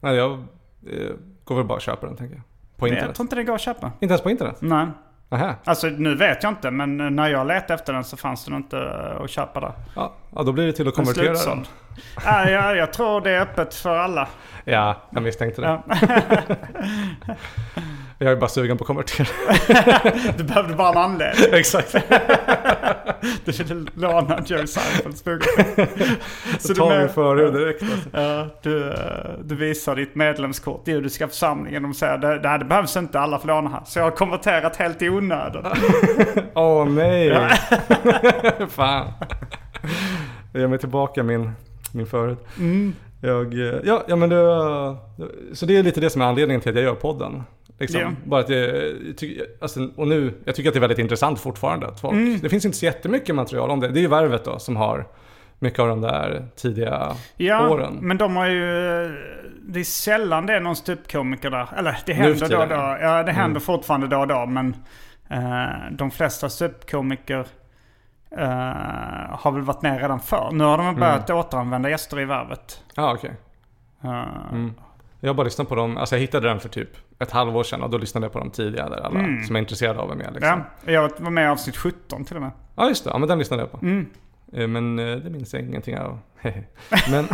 Nej, 0.00 0.16
jag 0.16 0.32
eh, 0.32 1.10
går 1.44 1.56
väl 1.56 1.64
bara 1.64 1.74
och 1.74 1.80
köper 1.80 2.06
den 2.06 2.16
tänker 2.16 2.34
jag. 2.34 2.44
På 2.76 2.86
internet. 2.86 3.06
Jag 3.06 3.14
tror 3.14 3.24
inte 3.24 3.36
det 3.36 3.44
går 3.44 3.54
att 3.54 3.60
köpa. 3.60 3.86
Inte 4.00 4.12
ens 4.12 4.22
på 4.22 4.30
internet? 4.30 4.56
Nej. 4.60 4.86
Aha. 5.32 5.54
Alltså 5.64 5.86
nu 5.86 6.14
vet 6.14 6.42
jag 6.42 6.52
inte 6.52 6.70
men 6.70 7.16
när 7.16 7.28
jag 7.28 7.46
letade 7.46 7.74
efter 7.74 7.92
den 7.92 8.04
så 8.04 8.16
fanns 8.16 8.44
den 8.44 8.54
inte 8.54 8.90
att 9.20 9.30
köpa 9.30 9.60
där. 9.60 9.72
Ja, 9.96 10.12
ja 10.34 10.42
då 10.42 10.52
blir 10.52 10.66
det 10.66 10.72
till 10.72 10.88
att 10.88 10.94
konvertera 10.94 11.32
den. 11.32 11.66
Ja, 12.24 12.50
ja, 12.50 12.74
jag 12.74 12.92
tror 12.92 13.20
det 13.20 13.30
är 13.30 13.40
öppet 13.40 13.74
för 13.74 13.96
alla. 13.96 14.28
Ja, 14.64 14.96
jag 15.10 15.22
misstänkte 15.22 15.60
det. 15.60 15.80
Ja. 15.86 15.96
Jag 18.22 18.32
är 18.32 18.36
bara 18.36 18.48
sugen 18.48 18.78
på 18.78 18.84
att 18.84 18.86
konvertera. 18.86 19.28
du 20.36 20.44
behövde 20.44 20.74
bara 20.74 20.90
en 20.90 20.96
anledning. 20.96 21.44
Exakt. 21.52 21.92
du 23.44 23.52
ville 23.52 23.86
låna 23.94 24.42
Jerry 24.46 24.66
Seinfelds 24.66 25.24
bok. 25.24 25.42
Så 26.58 26.74
tar 26.74 27.02
vi 27.02 27.08
för 27.08 27.52
direkt. 27.52 27.82
Alltså. 27.82 28.56
Du, 28.62 28.94
du 29.44 29.54
visar 29.54 29.96
ditt 29.96 30.14
medlemskort 30.14 30.88
i 30.88 30.90
judiska 30.90 31.28
församlingen. 31.28 31.82
De 31.82 31.94
säger 31.94 32.18
det, 32.18 32.38
det, 32.38 32.58
det 32.58 32.64
behövs 32.64 32.96
inte, 32.96 33.20
alla 33.20 33.38
får 33.38 33.48
låna 33.48 33.70
här. 33.70 33.82
Så 33.86 33.98
jag 33.98 34.04
har 34.04 34.10
konverterat 34.10 34.76
helt 34.76 35.02
i 35.02 35.08
onödan. 35.08 35.64
Åh 36.54 36.82
oh, 36.82 36.88
nej. 36.88 37.50
Fan. 38.68 39.12
Jag 40.52 40.60
ger 40.60 40.68
mig 40.68 40.78
tillbaka 40.78 41.22
min, 41.22 41.50
min 41.92 42.06
förut. 42.06 42.38
Mm. 42.58 42.94
Jag, 43.20 43.54
ja, 43.84 44.04
ja, 44.08 44.16
men 44.16 44.28
det, 44.28 44.36
så 45.52 45.66
det 45.66 45.76
är 45.76 45.82
lite 45.82 46.00
det 46.00 46.10
som 46.10 46.22
är 46.22 46.26
anledningen 46.26 46.60
till 46.60 46.70
att 46.70 46.76
jag 46.76 46.84
gör 46.84 46.94
podden. 46.94 47.42
Liksom. 47.80 48.00
Yeah. 48.00 48.12
Bara 48.24 48.40
att 48.40 48.46
tycker, 49.16 49.46
alltså, 49.60 49.88
och 49.96 50.08
nu, 50.08 50.34
jag 50.44 50.54
tycker 50.54 50.70
att 50.70 50.74
det 50.74 50.78
är 50.78 50.80
väldigt 50.80 50.98
intressant 50.98 51.40
fortfarande. 51.40 51.86
Att 51.86 52.00
folk, 52.00 52.12
mm. 52.12 52.38
Det 52.42 52.48
finns 52.48 52.64
inte 52.64 52.78
så 52.78 52.84
jättemycket 52.84 53.34
material 53.34 53.70
om 53.70 53.80
det. 53.80 53.88
Det 53.88 53.98
är 53.98 54.02
ju 54.02 54.08
Värvet 54.08 54.44
då 54.44 54.58
som 54.58 54.76
har 54.76 55.06
mycket 55.58 55.78
av 55.78 55.88
de 55.88 56.00
där 56.00 56.46
tidiga 56.56 57.16
ja, 57.36 57.68
åren. 57.68 57.98
men 58.00 58.18
de 58.18 58.36
har 58.36 58.46
ju... 58.46 58.62
Det 59.62 59.80
är 59.80 59.84
sällan 59.84 60.46
det 60.46 60.54
är 60.54 60.60
någon 60.60 60.76
ståuppkomiker 60.76 61.50
där. 61.50 61.68
Eller 61.76 61.98
det 62.06 62.12
händer 62.12 62.48
då 62.48 62.58
och 62.58 62.68
då. 62.68 62.74
Ja, 63.00 63.22
det 63.22 63.32
händer 63.32 63.50
mm. 63.50 63.60
fortfarande 63.60 64.06
då 64.06 64.18
och 64.18 64.26
då. 64.26 64.46
Men 64.46 64.76
uh, 65.32 65.92
de 65.92 66.10
flesta 66.10 66.48
ståuppkomiker 66.48 67.46
uh, 68.38 68.44
har 69.30 69.52
väl 69.52 69.62
varit 69.62 69.82
med 69.82 70.00
redan 70.00 70.20
förr. 70.20 70.50
Nu 70.52 70.64
har 70.64 70.78
de 70.78 70.96
börjat 70.96 71.30
mm. 71.30 71.40
återanvända 71.40 71.90
gäster 71.90 72.20
i 72.20 72.24
Värvet. 72.24 72.84
Ja, 72.94 73.02
ah, 73.02 73.14
okej. 73.14 73.32
Okay. 74.00 74.12
Uh, 74.12 74.52
mm. 74.52 74.74
Jag 75.20 75.28
har 75.28 75.34
bara 75.34 75.44
lyssnat 75.44 75.68
på 75.68 75.74
dem, 75.74 75.96
alltså 75.96 76.14
jag 76.14 76.20
hittade 76.20 76.48
den 76.48 76.60
för 76.60 76.68
typ 76.68 76.88
ett 77.18 77.30
halvår 77.30 77.62
sedan 77.62 77.82
och 77.82 77.90
då 77.90 77.98
lyssnade 77.98 78.24
jag 78.24 78.32
på 78.32 78.38
dem 78.38 78.50
tidigare 78.50 79.04
alla 79.04 79.20
mm. 79.20 79.42
som 79.42 79.56
är 79.56 79.60
intresserade 79.60 79.98
av 79.98 80.16
med. 80.16 80.32
Liksom. 80.34 80.62
Ja, 80.84 80.92
jag 80.92 81.10
var 81.18 81.30
med 81.30 81.44
i 81.44 81.48
avsnitt 81.48 81.76
17 81.76 82.24
till 82.24 82.36
och 82.36 82.42
med. 82.42 82.50
Ja 82.76 82.88
just 82.88 83.04
det, 83.04 83.10
ja 83.10 83.18
men 83.18 83.28
den 83.28 83.38
lyssnade 83.38 83.62
jag 83.62 83.72
på. 83.72 83.78
Mm. 83.82 84.06
Eh, 84.52 84.66
men 84.66 84.98
eh, 84.98 85.16
det 85.16 85.30
minns 85.30 85.54
jag 85.54 85.62
ingenting 85.62 85.98
av. 85.98 86.18
men... 87.10 87.24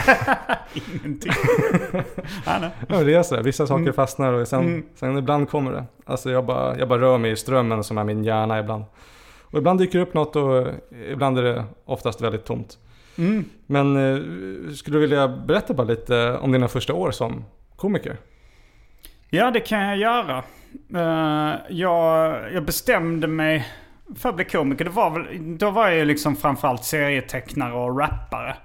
ingenting? 0.74 1.32
ja, 2.88 3.02
det 3.04 3.14
är 3.14 3.22
sådär, 3.22 3.42
vissa 3.42 3.66
saker 3.66 3.82
mm. 3.82 3.94
fastnar 3.94 4.32
och 4.32 4.48
sen, 4.48 4.60
mm. 4.60 4.86
sen 4.94 5.18
ibland 5.18 5.50
kommer 5.50 5.72
det. 5.72 5.84
Alltså 6.04 6.30
jag 6.30 6.46
bara, 6.46 6.78
jag 6.78 6.88
bara 6.88 7.00
rör 7.00 7.18
mig 7.18 7.30
i 7.30 7.36
strömmen 7.36 7.84
som 7.84 7.98
är 7.98 8.04
min 8.04 8.24
hjärna 8.24 8.60
ibland. 8.60 8.84
Och 9.42 9.58
ibland 9.58 9.78
dyker 9.78 9.98
det 9.98 10.04
upp 10.04 10.14
något 10.14 10.36
och 10.36 10.66
ibland 11.12 11.38
är 11.38 11.42
det 11.42 11.64
oftast 11.84 12.20
väldigt 12.20 12.44
tomt. 12.44 12.78
Mm. 13.18 13.44
Men 13.66 13.96
eh, 13.96 14.22
skulle 14.72 14.96
du 14.96 15.00
vilja 15.00 15.28
berätta 15.28 15.74
bara 15.74 15.86
lite 15.86 16.36
om 16.36 16.52
dina 16.52 16.68
första 16.68 16.94
år 16.94 17.10
som 17.10 17.44
komiker? 17.76 18.16
Ja, 19.30 19.50
det 19.50 19.60
kan 19.60 19.80
jag 19.80 19.96
göra. 19.96 20.42
Uh, 20.94 21.54
jag, 21.68 22.52
jag 22.52 22.64
bestämde 22.64 23.26
mig 23.26 23.66
för 24.16 24.28
att 24.28 24.36
bli 24.36 24.44
komiker. 24.44 24.84
Det 24.84 24.90
var 24.90 25.10
väl, 25.10 25.58
då 25.58 25.70
var 25.70 25.88
jag 25.88 26.06
liksom 26.06 26.36
framförallt 26.36 26.84
serietecknare 26.84 27.72
och 27.72 27.98
rappare. 27.98 28.56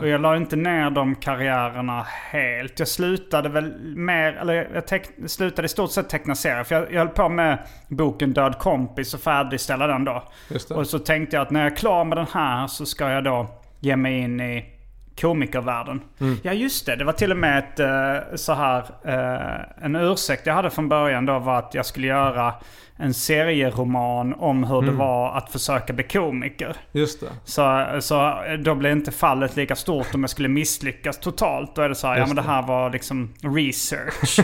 Och 0.00 0.08
jag 0.08 0.20
la 0.20 0.36
inte 0.36 0.56
ner 0.56 0.90
de 0.90 1.14
karriärerna 1.14 2.02
helt. 2.02 2.78
Jag 2.78 2.88
slutade 2.88 3.48
väl 3.48 3.96
mer, 3.96 4.32
eller 4.32 4.70
jag 4.74 4.86
teck, 4.86 5.08
slutade 5.26 5.66
i 5.66 5.68
stort 5.68 5.92
sett 5.92 6.08
teckna 6.08 6.34
serier. 6.34 6.64
För 6.64 6.74
jag, 6.74 6.92
jag 6.92 6.98
höll 6.98 7.08
på 7.08 7.28
med 7.28 7.58
boken 7.88 8.32
Död 8.32 8.58
kompis 8.58 9.14
och 9.14 9.20
färdigställa 9.20 9.86
den 9.86 10.04
då. 10.04 10.22
Och 10.70 10.86
så 10.86 10.98
tänkte 10.98 11.36
jag 11.36 11.42
att 11.42 11.50
när 11.50 11.60
jag 11.60 11.72
är 11.72 11.76
klar 11.76 12.04
med 12.04 12.18
den 12.18 12.26
här 12.32 12.66
så 12.66 12.86
ska 12.86 13.10
jag 13.10 13.24
då 13.24 13.46
ge 13.80 13.96
mig 13.96 14.18
in 14.18 14.40
i 14.40 14.77
komikervärlden. 15.20 16.00
Mm. 16.20 16.36
Ja 16.42 16.52
just 16.52 16.86
det, 16.86 16.96
det 16.96 17.04
var 17.04 17.12
till 17.12 17.30
och 17.30 17.36
med 17.36 17.58
ett 17.58 17.80
uh, 17.80 18.36
så 18.36 18.52
här 18.52 18.78
uh, 19.06 19.84
En 19.84 19.96
ursäkt 19.96 20.46
jag 20.46 20.54
hade 20.54 20.70
från 20.70 20.88
början 20.88 21.26
då 21.26 21.38
var 21.38 21.58
att 21.58 21.74
jag 21.74 21.86
skulle 21.86 22.06
göra 22.06 22.54
en 23.00 23.14
serieroman 23.14 24.34
om 24.34 24.64
hur 24.64 24.78
mm. 24.78 24.90
det 24.90 24.98
var 24.98 25.36
att 25.36 25.52
försöka 25.52 25.92
bli 25.92 26.04
komiker. 26.04 26.76
Just 26.92 27.20
det. 27.20 27.26
Så, 27.44 27.86
så 28.00 28.34
då 28.58 28.74
blev 28.74 28.92
inte 28.92 29.12
fallet 29.12 29.56
lika 29.56 29.76
stort 29.76 30.14
om 30.14 30.20
jag 30.20 30.30
skulle 30.30 30.48
misslyckas 30.48 31.18
totalt. 31.18 31.76
Då 31.76 31.82
är 31.82 31.88
det 31.88 31.94
så 31.94 32.06
här, 32.06 32.18
ja 32.18 32.26
men 32.26 32.36
det 32.36 32.42
här 32.42 32.62
var 32.62 32.90
liksom 32.90 33.34
research. 33.40 34.40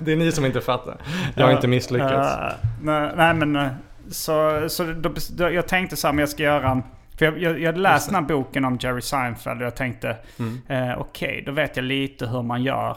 det 0.00 0.12
är 0.12 0.16
ni 0.16 0.32
som 0.32 0.44
inte 0.44 0.60
fattar. 0.60 0.96
Jag 1.34 1.46
har 1.46 1.52
inte 1.52 1.68
misslyckats. 1.68 2.38
Uh, 2.38 2.70
nej, 2.82 3.12
nej, 3.16 3.34
men 3.34 3.68
så, 4.10 4.64
så 4.68 4.84
då, 4.84 5.14
då, 5.30 5.50
jag 5.50 5.68
tänkte 5.68 5.96
så 5.96 6.06
här, 6.06 6.12
men 6.12 6.20
jag 6.20 6.28
ska 6.28 6.42
göra 6.42 6.70
en 6.70 6.82
för 7.20 7.26
jag, 7.26 7.38
jag, 7.42 7.60
jag 7.60 7.66
hade 7.66 7.80
läst 7.80 8.06
den 8.06 8.14
här 8.14 8.22
boken 8.22 8.64
om 8.64 8.78
Jerry 8.80 9.00
Seinfeld 9.00 9.60
och 9.60 9.66
jag 9.66 9.76
tänkte 9.76 10.16
mm. 10.38 10.58
eh, 10.68 11.00
okej, 11.00 11.28
okay, 11.28 11.40
då 11.40 11.52
vet 11.52 11.76
jag 11.76 11.84
lite 11.84 12.26
hur 12.26 12.42
man 12.42 12.62
gör. 12.62 12.96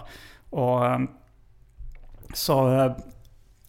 Och 0.50 0.86
eh, 0.86 1.00
så, 2.34 2.80
eh, 2.80 2.92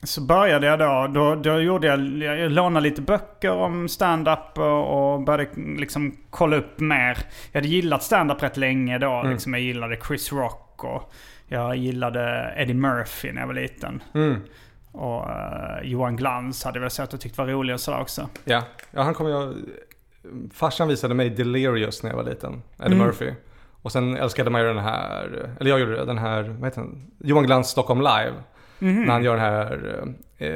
så 0.03 0.21
började 0.21 0.67
jag 0.67 0.79
då, 0.79 1.07
då, 1.15 1.35
då 1.35 1.61
gjorde 1.61 1.87
jag, 1.87 2.01
jag 2.41 2.53
lånade 2.53 2.89
lite 2.89 3.03
böcker 3.03 3.51
om 3.51 3.89
stand-up 3.89 4.59
och, 4.59 5.13
och 5.13 5.21
började 5.21 5.51
liksom 5.57 6.17
kolla 6.31 6.57
upp 6.57 6.81
mer. 6.81 7.19
Jag 7.53 7.61
hade 7.61 7.69
gillat 7.69 8.03
stand-up 8.03 8.43
rätt 8.43 8.57
länge 8.57 8.99
då. 8.99 9.13
Mm. 9.13 9.33
Liksom 9.33 9.55
jag 9.55 9.63
gillade 9.63 9.97
Chris 10.07 10.33
Rock 10.33 10.85
och 10.85 11.13
jag 11.47 11.77
gillade 11.77 12.55
Eddie 12.57 12.75
Murphy 12.75 13.33
när 13.33 13.41
jag 13.41 13.47
var 13.47 13.55
liten. 13.55 14.03
Mm. 14.15 14.41
Och 14.93 15.29
uh, 15.29 15.83
Johan 15.83 16.17
Glans 16.17 16.65
hade 16.65 16.79
jag 16.79 16.81
väl 16.81 16.91
sett 16.91 17.15
och 17.15 17.21
tyckt 17.21 17.39
var 17.39 17.47
rolig 17.47 17.75
och 17.75 17.81
sådär 17.81 18.01
också. 18.01 18.29
Ja, 18.45 18.63
ja 18.91 19.03
han 19.03 19.15
kommer 19.15 19.31
jag 19.31 19.55
farsan 20.53 20.89
visade 20.89 21.15
mig 21.15 21.31
Delirious 21.31 22.03
när 22.03 22.11
jag 22.11 22.17
var 22.17 22.25
liten, 22.25 22.63
Eddie 22.79 22.95
mm. 22.95 22.99
Murphy. 22.99 23.33
Och 23.83 23.93
sen 23.93 24.17
älskade 24.17 24.51
man 24.51 24.61
ju 24.61 24.67
den 24.67 24.79
här, 24.79 25.49
eller 25.61 25.71
jag 25.71 25.81
gjorde 25.81 26.05
den 26.05 26.19
här, 26.19 26.43
vad 26.43 26.65
heter 26.65 26.81
den? 26.81 27.11
Johan 27.19 27.45
Glans 27.45 27.69
Stockholm 27.69 28.01
Live. 28.01 28.33
Mm. 28.81 29.03
När 29.03 29.13
han 29.13 29.25
gör 29.25 29.37
den 29.37 29.45
här 29.45 30.05
eh, 30.39 30.49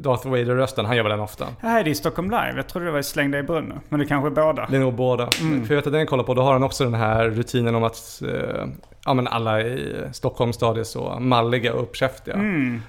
Darth 0.00 0.28
Vader-rösten, 0.28 0.84
han 0.84 0.96
gör 0.96 1.02
väl 1.02 1.10
den 1.10 1.20
ofta. 1.20 1.46
Nej, 1.60 1.84
det 1.84 1.90
är 1.90 1.94
Stockholm 1.94 2.30
Live. 2.30 2.52
Jag 2.56 2.68
trodde 2.68 2.86
det 2.86 2.92
var 2.92 3.02
Släng 3.02 3.34
i 3.34 3.42
brunnen. 3.42 3.80
Men 3.88 4.00
det 4.00 4.06
kanske 4.06 4.28
är 4.28 4.46
båda. 4.46 4.66
Det 4.70 4.76
är 4.76 4.80
nog 4.80 4.94
båda. 4.94 5.28
Mm. 5.40 5.66
För 5.66 5.74
jag 5.74 5.76
vet 5.76 5.86
att 5.86 5.92
den 5.92 6.00
jag 6.00 6.08
kollar 6.08 6.24
på, 6.24 6.34
då 6.34 6.42
har 6.42 6.52
han 6.52 6.62
också 6.62 6.84
den 6.84 6.94
här 6.94 7.28
rutinen 7.28 7.74
om 7.74 7.84
att 7.84 8.22
eh, 8.22 8.66
ja, 9.04 9.14
men 9.14 9.26
alla 9.26 9.60
i 9.60 9.94
Stockholm 10.12 10.52
stad 10.52 10.78
är 10.78 10.84
så 10.84 11.18
malliga 11.20 11.74
och 11.74 11.82
uppkäftiga. 11.82 12.34
Mm. 12.34 12.82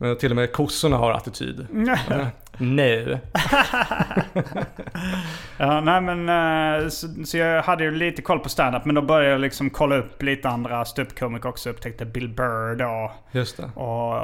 Men 0.00 0.18
till 0.18 0.32
och 0.32 0.36
med 0.36 0.52
kossorna 0.52 0.96
har 0.96 1.12
attityd. 1.12 1.66
nej. 2.58 3.18
ja, 5.58 5.80
nej 5.80 6.00
men 6.00 6.28
eh, 6.28 6.88
så, 6.88 7.06
så, 7.24 7.36
jag 7.36 7.62
hade 7.62 7.84
ju 7.84 7.90
lite 7.90 8.22
koll 8.22 8.38
på 8.38 8.48
stand-up 8.48 8.84
men 8.84 8.94
då 8.94 9.02
började 9.02 9.30
jag 9.30 9.40
liksom 9.40 9.70
kolla 9.70 9.96
upp 9.96 10.22
lite 10.22 10.48
andra 10.48 10.84
ståuppkomiker 10.84 11.48
också. 11.48 11.70
Upptäckte 11.70 12.04
Bill 12.04 12.28
Burr 12.28 12.76
då. 12.76 13.12
Just 13.32 13.56
det. 13.56 13.70
Och, 13.74 14.16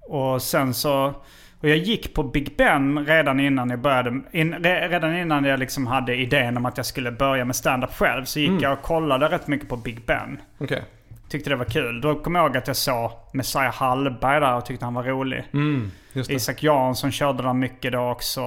och 0.00 0.42
sen 0.42 0.74
så... 0.74 1.14
Och 1.62 1.68
jag 1.68 1.76
gick 1.76 2.14
på 2.14 2.22
Big 2.22 2.56
Ben 2.56 3.06
redan 3.06 3.40
innan 3.40 3.70
jag 3.70 3.80
började. 3.80 4.20
In, 4.32 4.54
redan 4.64 5.16
innan 5.16 5.44
jag 5.44 5.58
liksom 5.58 5.86
hade 5.86 6.14
idén 6.14 6.56
om 6.56 6.66
att 6.66 6.76
jag 6.76 6.86
skulle 6.86 7.12
börja 7.12 7.44
med 7.44 7.56
stand-up 7.56 7.92
själv. 7.92 8.24
Så 8.24 8.40
gick 8.40 8.48
mm. 8.48 8.62
jag 8.62 8.72
och 8.72 8.82
kollade 8.82 9.28
rätt 9.28 9.46
mycket 9.46 9.68
på 9.68 9.76
Big 9.76 10.06
Ben. 10.06 10.40
Okej. 10.58 10.76
Okay 10.76 10.82
tyckte 11.30 11.50
det 11.50 11.56
var 11.56 11.64
kul. 11.64 12.00
Då 12.00 12.14
kom 12.14 12.34
jag 12.34 12.44
ihåg 12.46 12.56
att 12.56 12.66
jag 12.66 12.76
såg 12.76 13.10
Messiah 13.32 13.74
Hallberg 13.74 14.40
där 14.40 14.56
och 14.56 14.66
tyckte 14.66 14.84
han 14.84 14.94
var 14.94 15.02
rolig. 15.02 15.44
Mm, 15.52 15.90
Isak 16.14 16.62
Jansson 16.62 17.10
körde 17.10 17.42
där 17.42 17.52
mycket 17.52 17.92
då 17.92 18.10
också. 18.10 18.42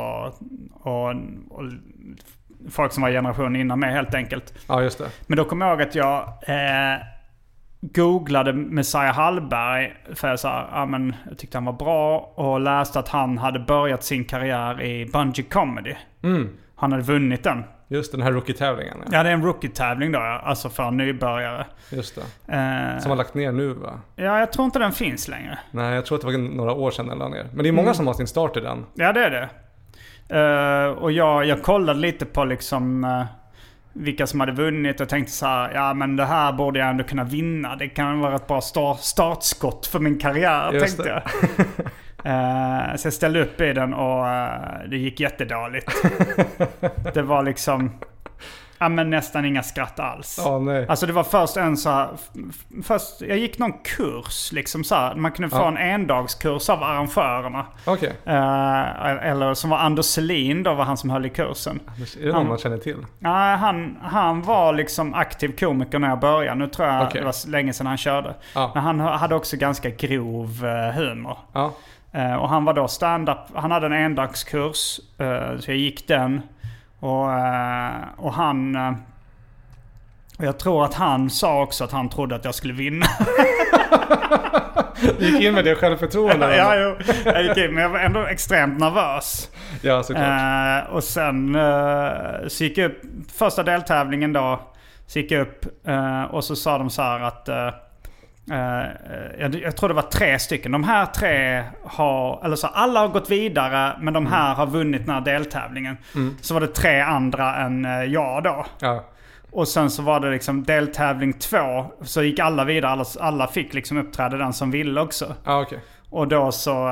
Och, 0.74 1.10
och, 1.50 1.64
folk 2.70 2.94
som 2.94 3.04
var 3.04 3.10
generation 3.10 3.56
innan 3.56 3.80
mig 3.80 3.94
helt 3.94 4.16
enkelt. 4.16 4.54
Ja, 4.68 4.82
just 4.82 4.98
det. 4.98 5.10
Men 5.28 5.38
då 5.38 5.46
kom 5.46 5.62
jag 5.62 5.70
ihåg 5.70 5.82
att 5.82 5.96
jag 5.96 6.22
eh, 6.48 7.02
googlade 7.82 8.54
Messiah 8.54 9.16
Hallberg. 9.16 9.94
För 10.14 10.28
jag, 10.28 10.40
sa, 10.40 10.68
ja, 10.72 10.86
men, 10.86 11.16
jag 11.30 11.38
tyckte 11.38 11.58
han 11.58 11.66
var 11.66 11.74
bra 11.74 12.20
och 12.20 12.60
läste 12.60 13.00
att 13.00 13.08
han 13.08 13.38
hade 13.38 13.60
börjat 13.60 14.04
sin 14.04 14.26
karriär 14.26 14.82
i 14.82 15.06
Bungee 15.06 15.44
Comedy. 15.44 15.96
Mm. 16.24 16.50
Han 16.76 16.92
hade 16.92 17.04
vunnit 17.04 17.44
den. 17.44 17.64
Just 17.94 18.12
den 18.12 18.22
här 18.22 18.32
rookie-tävlingen. 18.32 18.98
Ja. 19.00 19.10
ja, 19.12 19.24
det 19.24 19.30
är 19.30 19.34
en 19.34 19.44
rookie-tävling 19.44 20.12
då. 20.12 20.20
Alltså 20.20 20.70
för 20.70 20.92
nybörjare. 20.92 21.66
Just 21.90 22.16
det. 22.16 22.54
Eh, 22.54 23.00
Som 23.00 23.10
har 23.10 23.16
lagt 23.16 23.34
ner 23.34 23.52
nu 23.52 23.74
va? 23.74 24.00
Ja, 24.16 24.40
jag 24.40 24.52
tror 24.52 24.66
inte 24.66 24.80
den 24.80 24.92
finns 24.92 25.28
längre. 25.28 25.60
Nej, 25.72 25.96
jag 25.96 26.06
tror 26.06 26.18
att 26.18 26.22
det 26.22 26.28
var 26.28 26.38
några 26.38 26.74
år 26.74 26.92
sedan 26.92 27.08
den 27.08 27.18
la 27.18 27.28
ner. 27.28 27.48
Men 27.54 27.64
det 27.64 27.70
är 27.70 27.72
många 27.72 27.88
mm. 27.88 27.96
som 27.96 28.08
har 28.08 28.14
sin 28.14 28.28
start 28.28 28.58
i 28.58 28.60
den. 28.60 28.86
Ja, 28.94 29.14
det 29.14 29.26
är 29.26 29.30
det. 29.30 29.50
Uh, 30.32 30.92
och 30.92 31.12
jag, 31.12 31.46
jag 31.46 31.64
kollade 31.64 32.00
lite 32.00 32.26
på 32.26 32.46
liksom 32.46 33.04
uh, 33.04 33.26
vilka 33.94 34.28
som 34.28 34.40
hade 34.40 34.52
vunnit 34.52 35.02
och 35.02 35.10
tänkte 35.10 35.32
så 35.32 35.46
här, 35.46 35.72
ja 35.74 35.94
men 35.94 36.16
det 36.16 36.26
här 36.26 36.54
borde 36.54 36.80
jag 36.80 36.90
ändå 36.90 37.04
kunna 37.04 37.24
vinna. 37.24 37.76
Det 37.76 37.88
kan 37.88 38.20
vara 38.20 38.36
ett 38.36 38.48
bra 38.48 38.62
start, 38.62 39.00
startskott 39.00 39.88
för 39.88 40.00
min 40.00 40.20
karriär, 40.20 40.74
Just 40.74 40.86
tänkte 40.86 41.04
det. 41.04 41.24
jag. 41.58 41.66
Uh, 42.26 42.96
så 42.96 43.08
jag 43.08 43.14
ställde 43.14 43.42
upp 43.42 43.62
i 43.62 43.74
den 43.74 43.94
och 43.94 44.24
uh, 44.24 44.90
det 44.90 44.98
gick 44.98 45.20
jättedåligt. 45.20 45.92
det 47.14 47.22
var 47.22 47.44
liksom... 47.44 47.92
Ja 48.84 48.90
men 48.90 49.10
nästan 49.10 49.46
inga 49.46 49.64
skratt 49.64 50.00
alls. 50.00 50.40
Oh, 50.40 50.62
nej. 50.62 50.88
Alltså 50.90 51.06
det 51.06 51.14
var 51.14 51.24
först 51.24 51.58
en 51.58 51.78
så 51.78 51.90
här, 51.90 52.10
Först, 52.84 53.22
jag 53.22 53.38
gick 53.38 53.60
någon 53.60 53.74
kurs 53.74 54.52
liksom 54.52 54.84
så 54.84 54.96
här, 54.96 55.16
Man 55.16 55.32
kunde 55.32 55.50
få 55.50 55.56
ja. 55.56 55.68
en 55.68 55.78
endagskurs 55.78 56.70
av 56.70 56.84
arrangörerna. 56.84 57.66
Okay. 57.86 58.10
Uh, 58.10 59.28
eller 59.28 59.54
som 59.54 59.70
var 59.70 59.78
Anders 59.78 60.06
Selin 60.06 60.64
då 60.64 60.74
var 60.74 60.84
han 60.84 60.98
som 60.98 61.10
höll 61.10 61.26
i 61.26 61.30
kursen. 61.30 61.80
Är 62.22 62.26
det 62.26 62.34
någon 62.34 62.48
man 62.48 62.58
känner 62.58 62.78
till? 62.78 62.98
Nej, 63.20 63.54
uh, 63.54 63.60
han, 63.60 63.98
han 64.02 64.42
var 64.42 64.74
liksom 64.74 65.14
aktiv 65.14 65.56
komiker 65.60 66.00
när 66.00 66.10
jag 66.10 66.20
började. 66.20 66.60
Nu 66.60 66.68
tror 66.68 66.88
jag 66.88 67.08
okay. 67.08 67.22
det 67.22 67.26
var 67.26 67.50
länge 67.50 67.74
sedan 67.74 67.88
han 67.88 67.98
körde. 67.98 68.36
Ja. 68.56 68.72
Men 68.74 68.84
han 68.84 69.00
hade 69.00 69.36
också 69.36 69.58
ganska 69.58 69.90
grov 69.90 70.66
humor. 70.96 71.38
Uh, 72.16 72.36
och 72.36 72.50
han 72.50 72.66
var 72.66 72.74
då 72.74 72.88
stand-up. 72.88 73.38
Han 73.54 73.72
hade 73.72 73.86
en 73.86 73.94
endagskurs. 73.94 75.00
Uh, 75.22 75.60
så 75.60 75.72
jag 75.72 75.78
gick 75.78 76.08
den. 76.08 76.42
Och, 77.00 77.28
uh, 77.28 77.92
och 78.18 78.34
han... 78.34 78.76
och 80.38 80.46
jag 80.46 80.60
tror 80.60 80.86
att 80.86 80.94
han 80.94 81.30
sa 81.30 81.64
också 81.64 81.84
att 81.84 81.92
han 81.92 82.10
trodde 82.10 82.36
att 82.36 82.46
jag 82.46 82.56
skulle 82.56 82.74
vinna. 82.74 83.06
du 85.20 85.26
gick 85.26 85.42
in 85.42 85.54
med 85.54 85.66
det 85.66 85.76
självförtroende? 85.76 86.56
ja, 86.56 86.76
jo, 86.76 87.14
jag 87.26 87.44
gick 87.44 87.58
in 87.58 87.74
men 87.74 87.84
jag 87.84 87.90
var 87.90 88.00
ändå 88.00 88.26
extremt 88.26 88.80
nervös. 88.80 89.50
Ja, 89.82 90.04
såklart. 90.04 90.90
och 90.90 91.04
sen 91.04 91.58
så 92.48 92.64
gick 92.64 92.78
jag 92.78 92.92
upp, 92.92 93.02
första 93.38 93.64
deltävlingen 93.64 94.34
då. 94.34 94.60
Så 95.08 95.20
gick 95.20 95.32
jag 95.32 95.42
upp 95.42 95.66
och 96.30 96.44
så 96.44 96.56
sa 96.56 96.78
de 96.78 96.90
så 96.90 97.02
här 97.02 97.20
att 97.20 97.50
jag, 98.46 99.56
jag, 99.56 99.78
tror 99.78 99.90
det 99.90 99.96
var 99.96 100.02
tre 100.02 100.40
stycken. 100.40 100.72
De 100.72 100.84
här 100.84 101.06
tre 101.06 101.64
har, 101.84 102.46
eller 102.46 102.56
så 102.56 102.68
alla 102.68 103.00
har 103.00 103.08
gått 103.08 103.32
vidare 103.32 103.98
men 104.02 104.14
de 104.14 104.26
här 104.26 104.46
mm. 104.46 104.58
har 104.58 104.68
vunnit 104.68 105.06
den 105.06 105.16
här 105.16 105.22
deltävlingen. 105.22 105.98
Mm. 106.16 106.38
Så 106.42 106.54
var 106.54 106.62
det 106.62 106.68
tre 106.68 107.00
andra 107.00 107.56
än 107.56 107.86
uh, 107.86 108.04
jag 108.04 108.44
då. 108.44 108.66
Ja. 108.80 109.06
Och 109.52 109.68
sen 109.68 109.90
så 109.90 110.02
var 110.02 110.20
det 110.20 110.32
liksom 110.32 110.64
deltävling 110.64 111.34
två. 111.34 111.86
Så 112.02 112.24
gick 112.24 112.40
alla 112.40 112.64
vidare. 112.64 112.92
Alla, 112.92 113.06
alla 113.20 113.48
fick 113.48 113.74
liksom 113.74 113.98
uppträda 113.98 114.38
den 114.38 114.54
som 114.54 114.72
ville 114.72 115.02
också. 115.02 115.36
Ah, 115.44 115.62
okay. 115.62 115.80
Och 116.10 116.28
då 116.28 116.52
så, 116.52 116.92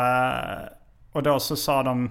och 1.12 1.24
då 1.24 1.40
så 1.40 1.56
sa 1.56 1.84
de... 1.84 2.10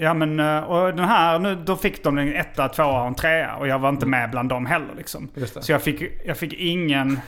Ja 0.00 0.14
men 0.14 0.40
eh, 0.40 0.58
och 0.58 0.94
den 0.94 1.04
här, 1.04 1.38
nu, 1.38 1.54
då 1.54 1.76
fick 1.76 2.04
de 2.04 2.18
en 2.18 2.34
etta, 2.34 2.68
tvåa 2.68 3.00
och 3.00 3.06
en 3.06 3.14
trea. 3.14 3.56
Och 3.56 3.68
jag 3.68 3.78
var 3.78 3.88
inte 3.88 4.06
mm. 4.06 4.20
med 4.20 4.30
bland 4.30 4.48
dem 4.48 4.66
heller 4.66 4.94
liksom. 4.96 5.28
Så 5.60 5.72
jag 5.72 5.82
fick, 5.82 6.02
jag 6.24 6.36
fick 6.36 6.52
ingen, 6.52 7.20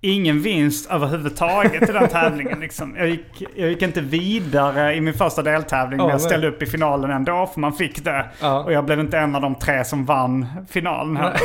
ingen 0.00 0.42
vinst 0.42 0.90
överhuvudtaget 0.90 1.88
i 1.88 1.92
den 1.92 2.08
tävlingen. 2.08 2.60
Liksom. 2.60 2.96
Jag, 2.98 3.08
gick, 3.08 3.42
jag 3.56 3.68
gick 3.68 3.82
inte 3.82 4.00
vidare 4.00 4.94
i 4.94 5.00
min 5.00 5.14
första 5.14 5.42
deltävling, 5.42 6.00
oh, 6.00 6.04
men 6.04 6.12
jag 6.12 6.20
ställde 6.20 6.48
upp 6.48 6.62
i 6.62 6.66
finalen 6.66 7.10
ändå 7.10 7.46
för 7.46 7.60
man 7.60 7.72
fick 7.72 8.04
det. 8.04 8.28
Ja. 8.40 8.64
Och 8.64 8.72
jag 8.72 8.84
blev 8.84 9.00
inte 9.00 9.18
en 9.18 9.34
av 9.34 9.42
de 9.42 9.54
tre 9.54 9.84
som 9.84 10.04
vann 10.04 10.46
finalen 10.70 11.16
här. 11.16 11.36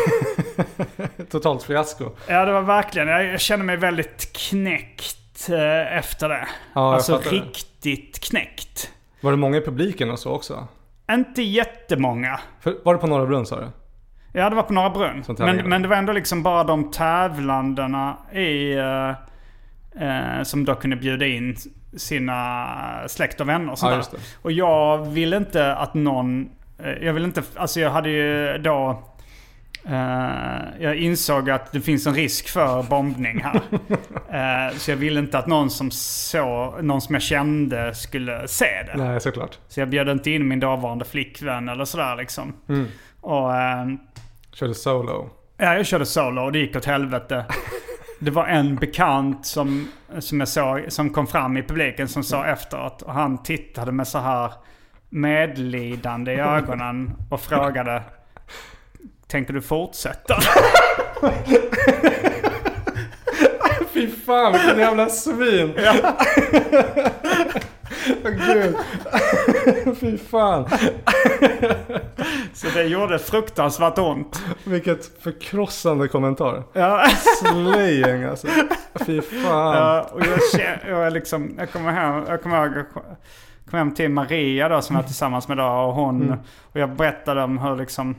Totalt 1.32 1.63
fiasko. 1.63 2.12
Ja, 2.28 2.45
det 2.45 2.52
var 2.52 2.62
verkligen. 2.62 3.08
Jag, 3.08 3.26
jag 3.26 3.41
kände 3.41 3.65
mig 3.65 3.78
väldigt 3.78 4.34
knäckt 4.34 5.50
eh, 5.50 5.98
efter 5.98 6.30
det. 6.30 6.48
Ja, 6.74 6.93
alltså 6.93 7.17
riktigt 7.17 8.19
knäckt. 8.30 8.91
Var 9.21 9.32
det 9.32 9.38
många 9.38 9.58
i 9.58 9.62
publiken 9.62 10.12
och 10.12 10.19
så 10.19 10.32
också? 10.32 10.67
Inte 11.12 11.41
jättemånga. 11.41 12.39
För, 12.60 12.75
var 12.84 12.93
det 12.93 12.99
på 12.99 13.08
Norra 13.08 13.25
Brunn 13.25 13.45
sa 13.45 13.60
du? 13.60 13.67
Ja, 14.34 14.49
det 14.49 14.55
var 14.55 14.63
på 14.63 14.73
Norra 14.73 14.89
Brunn. 14.89 15.23
Men, 15.38 15.69
men 15.69 15.82
det 15.82 15.88
var 15.88 15.95
ändå 15.95 16.13
liksom 16.13 16.43
bara 16.43 16.63
de 16.63 16.91
tävlandena 16.91 18.17
i... 18.34 18.75
Uh, 18.75 19.10
uh, 20.01 20.43
som 20.43 20.65
då 20.65 20.75
kunde 20.75 20.95
bjuda 20.95 21.25
in 21.25 21.55
sina 21.97 22.67
släkt 23.08 23.41
och 23.41 23.49
vänner 23.49 23.71
och 23.71 23.79
sånt 23.79 24.10
ja, 24.12 24.19
Och 24.41 24.51
jag 24.51 24.97
vill 24.97 25.34
inte 25.34 25.75
att 25.75 25.93
någon... 25.93 26.49
Uh, 26.86 27.05
jag 27.05 27.13
vill 27.13 27.23
inte... 27.23 27.43
Alltså 27.55 27.79
jag 27.79 27.91
hade 27.91 28.10
ju 28.10 28.58
då... 28.58 29.03
jag 30.80 30.95
insåg 30.95 31.49
att 31.49 31.71
det 31.71 31.82
finns 31.82 32.08
en 32.08 32.13
risk 32.13 32.49
för 32.49 32.84
bombning 32.84 33.43
här. 33.43 33.62
så 34.78 34.91
jag 34.91 34.97
ville 34.97 35.19
inte 35.19 35.38
att 35.38 35.47
någon 35.47 35.69
som, 35.69 35.91
så, 35.91 36.75
någon 36.82 37.02
som 37.02 37.15
jag 37.15 37.21
kände 37.21 37.95
skulle 37.95 38.47
se 38.47 38.65
det. 38.65 39.04
Nej, 39.04 39.21
såklart. 39.21 39.58
Så 39.67 39.80
jag 39.80 39.89
bjöd 39.89 40.10
inte 40.10 40.32
in 40.32 40.47
min 40.47 40.60
dåvarande 40.60 41.06
flickvän 41.06 41.69
eller 41.69 41.86
sådär 41.86 42.15
liksom. 42.15 42.54
Mm. 42.69 42.88
Och 43.21 43.52
Körde 44.54 44.73
solo? 44.73 45.30
Ja, 45.58 45.75
jag 45.75 45.86
körde 45.86 46.06
solo 46.06 46.41
och 46.41 46.52
det 46.52 46.60
gick 46.60 46.75
åt 46.75 46.86
helvete. 46.86 47.45
Det 48.21 48.32
var 48.32 48.47
en 48.47 48.75
bekant 48.75 49.45
som, 49.45 49.88
som 50.19 50.39
jag 50.39 50.47
såg, 50.47 50.86
som 50.88 51.10
kom 51.10 51.28
fram 51.28 51.58
i 51.58 51.63
publiken 51.63 52.08
som 52.08 52.23
sa 52.23 52.45
efteråt. 52.45 53.02
Och 53.02 53.13
han 53.13 53.43
tittade 53.43 53.91
med 53.91 54.08
så 54.08 54.19
här 54.19 54.52
medlidande 55.10 56.34
i 56.34 56.39
ögonen 56.39 57.12
och 57.30 57.41
frågade 57.41 58.04
Tänker 59.32 59.54
du 59.54 59.62
fortsätta? 59.62 60.36
Fy 63.94 64.08
fan 64.08 64.54
vilken 64.54 64.80
jävla 64.80 65.10
svin. 65.10 65.74
Ja. 65.78 65.94
Gud. 68.24 68.76
Fy 70.00 70.18
fan. 70.18 70.70
Så 72.54 72.68
det 72.74 72.84
gjorde 72.84 73.20
fruktansvärt 73.20 73.98
ont. 73.98 74.42
Vilket 74.63 75.24
förkrossande 75.24 76.08
kommentar. 76.08 76.63
Ja. 76.74 77.06
Slaying 77.39 78.24
alltså. 78.24 78.48
Fy 79.06 79.22
fan. 79.22 79.76
Ja, 79.76 80.10
och 80.13 80.22
jag, 80.26 80.39
jag, 80.88 81.13
liksom, 81.13 81.56
jag 81.58 81.72
kommer 81.72 81.92
hem, 81.92 82.24
jag 82.28 82.44
kommer 82.44 82.65
ihåg, 82.65 82.86
kom 83.70 83.80
hem 83.80 83.94
till 83.94 84.10
Maria 84.10 84.70
då 84.70 84.82
som 84.82 84.96
jag 84.96 85.04
är 85.04 85.08
tillsammans 85.08 85.48
med 85.48 85.58
då 85.58 85.68
och 85.68 85.94
hon. 85.94 86.22
Mm. 86.22 86.39
Och 86.72 86.80
jag 86.80 86.96
berättade 86.96 87.44
om 87.44 87.58
hur 87.58 87.78
liksom, 87.78 88.15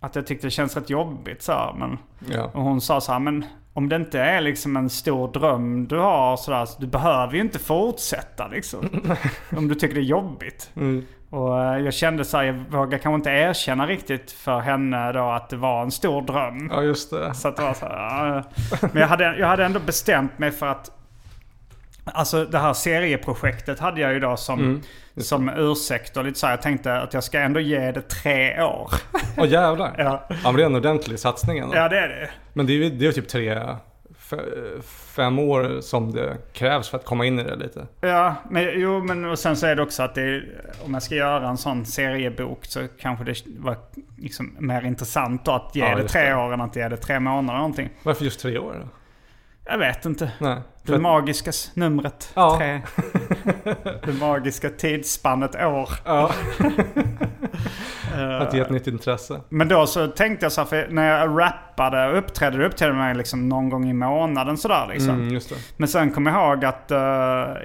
att 0.00 0.16
jag 0.16 0.26
tyckte 0.26 0.46
det 0.46 0.50
känns 0.50 0.76
rätt 0.76 0.90
jobbigt 0.90 1.42
så 1.42 1.52
här, 1.52 1.72
men, 1.72 1.98
ja. 2.28 2.50
Och 2.54 2.62
hon 2.62 2.80
sa 2.80 3.00
så 3.00 3.12
här, 3.12 3.18
men 3.18 3.44
om 3.72 3.88
det 3.88 3.96
inte 3.96 4.20
är 4.20 4.40
liksom 4.40 4.76
en 4.76 4.90
stor 4.90 5.32
dröm 5.32 5.86
du 5.86 5.98
har 5.98 6.36
sådär, 6.36 6.64
så 6.66 6.80
du 6.80 6.86
behöver 6.86 7.34
ju 7.34 7.40
inte 7.40 7.58
fortsätta 7.58 8.48
liksom. 8.48 8.88
om 9.56 9.68
du 9.68 9.74
tycker 9.74 9.94
det 9.94 10.00
är 10.00 10.02
jobbigt. 10.02 10.70
Mm. 10.76 11.06
Och 11.30 11.64
eh, 11.64 11.78
jag 11.78 11.94
kände 11.94 12.24
så 12.24 12.36
här, 12.36 12.44
jag 12.44 12.64
vågar 12.70 12.98
kanske 12.98 13.14
inte 13.14 13.30
erkänna 13.30 13.86
riktigt 13.86 14.30
för 14.30 14.60
henne 14.60 15.12
då 15.12 15.30
att 15.30 15.48
det 15.48 15.56
var 15.56 15.82
en 15.82 15.90
stor 15.90 16.22
dröm. 16.22 16.70
Ja, 16.72 16.82
just 16.82 17.10
det. 17.10 17.34
Så 17.34 17.48
att 17.48 17.56
det 17.56 17.62
var 17.62 17.74
så 17.74 17.86
här, 17.86 18.44
Men 18.80 19.02
jag 19.02 19.08
hade, 19.08 19.36
jag 19.38 19.46
hade 19.46 19.64
ändå 19.64 19.80
bestämt 19.80 20.38
mig 20.38 20.50
för 20.50 20.66
att 20.66 20.90
Alltså 22.04 22.44
det 22.44 22.58
här 22.58 22.72
serieprojektet 22.72 23.78
hade 23.78 24.00
jag 24.00 24.12
ju 24.12 24.20
då 24.20 24.36
som, 24.36 24.58
mm, 24.58 24.82
som 25.20 25.48
ursäkt 25.56 26.16
och 26.16 26.24
lite 26.24 26.38
så 26.38 26.46
här, 26.46 26.52
Jag 26.52 26.62
tänkte 26.62 26.96
att 26.96 27.14
jag 27.14 27.24
ska 27.24 27.40
ändå 27.40 27.60
ge 27.60 27.92
det 27.92 28.02
tre 28.02 28.62
år. 28.62 28.90
Åh 29.36 29.44
oh, 29.44 29.48
jävlar. 29.48 29.94
ja. 29.98 30.24
ja 30.28 30.36
men 30.44 30.56
det 30.56 30.62
är 30.62 30.66
en 30.66 30.74
ordentlig 30.74 31.18
satsning 31.18 31.58
ändå. 31.58 31.76
Ja 31.76 31.88
det 31.88 31.98
är 31.98 32.08
det. 32.08 32.30
Men 32.52 32.66
det 32.66 32.72
är 32.72 32.74
ju 32.74 32.90
det 32.90 33.06
är 33.06 33.12
typ 33.12 33.28
tre, 33.28 33.58
fem 35.16 35.38
år 35.38 35.80
som 35.80 36.12
det 36.12 36.36
krävs 36.52 36.88
för 36.88 36.98
att 36.98 37.04
komma 37.04 37.26
in 37.26 37.38
i 37.38 37.44
det 37.44 37.56
lite. 37.56 37.86
Ja, 38.00 38.34
men 38.50 38.80
jo 38.80 39.04
men 39.04 39.24
och 39.24 39.38
sen 39.38 39.56
så 39.56 39.66
är 39.66 39.76
det 39.76 39.82
också 39.82 40.02
att 40.02 40.14
det 40.14 40.22
är, 40.22 40.44
om 40.84 40.94
jag 40.94 41.02
ska 41.02 41.14
göra 41.14 41.48
en 41.48 41.56
sån 41.56 41.86
seriebok 41.86 42.66
så 42.66 42.86
kanske 43.00 43.24
det 43.24 43.42
var 43.58 43.76
liksom 44.18 44.56
mer 44.58 44.82
intressant 44.82 45.44
då 45.44 45.52
att 45.52 45.76
ge 45.76 45.82
ja, 45.82 45.96
det 45.96 46.08
tre 46.08 46.28
det. 46.28 46.36
år 46.36 46.52
än 46.52 46.60
att 46.60 46.76
ge 46.76 46.88
det 46.88 46.96
tre 46.96 47.20
månader 47.20 47.48
eller 47.48 47.58
någonting. 47.58 47.90
Varför 48.02 48.24
just 48.24 48.40
tre 48.40 48.58
år? 48.58 48.74
Då? 48.80 48.88
Jag 49.64 49.78
vet 49.78 50.04
inte. 50.04 50.32
Nej, 50.38 50.58
det 50.92 50.96
att... 50.96 51.02
magiska 51.02 51.52
numret. 51.74 52.32
Ja. 52.34 52.56
Tre. 52.58 52.80
det 54.04 54.12
magiska 54.20 54.70
tidsspannet 54.70 55.54
år. 55.54 55.88
Ja. 56.04 56.30
att 58.40 58.54
ge 58.54 58.60
ett 58.60 58.70
nytt 58.70 58.86
intresse. 58.86 59.40
Men 59.48 59.68
då 59.68 59.86
så 59.86 60.06
tänkte 60.06 60.44
jag 60.44 60.52
så 60.52 60.60
här, 60.60 60.68
för 60.68 60.88
när 60.90 61.18
jag 61.18 61.40
rappade 61.40 62.08
och 62.08 62.18
uppträdde, 62.18 62.58
det 62.58 62.66
uppträdde 62.66 62.94
mig 62.94 63.14
liksom 63.14 63.48
någon 63.48 63.68
gång 63.68 63.90
i 63.90 63.92
månaden 63.92 64.56
sådär 64.56 64.86
liksom. 64.88 65.10
Mm, 65.10 65.40
Men 65.76 65.88
sen 65.88 66.10
kom 66.10 66.26
jag 66.26 66.34
ihåg 66.34 66.64
att 66.64 66.90
uh, 66.92 66.98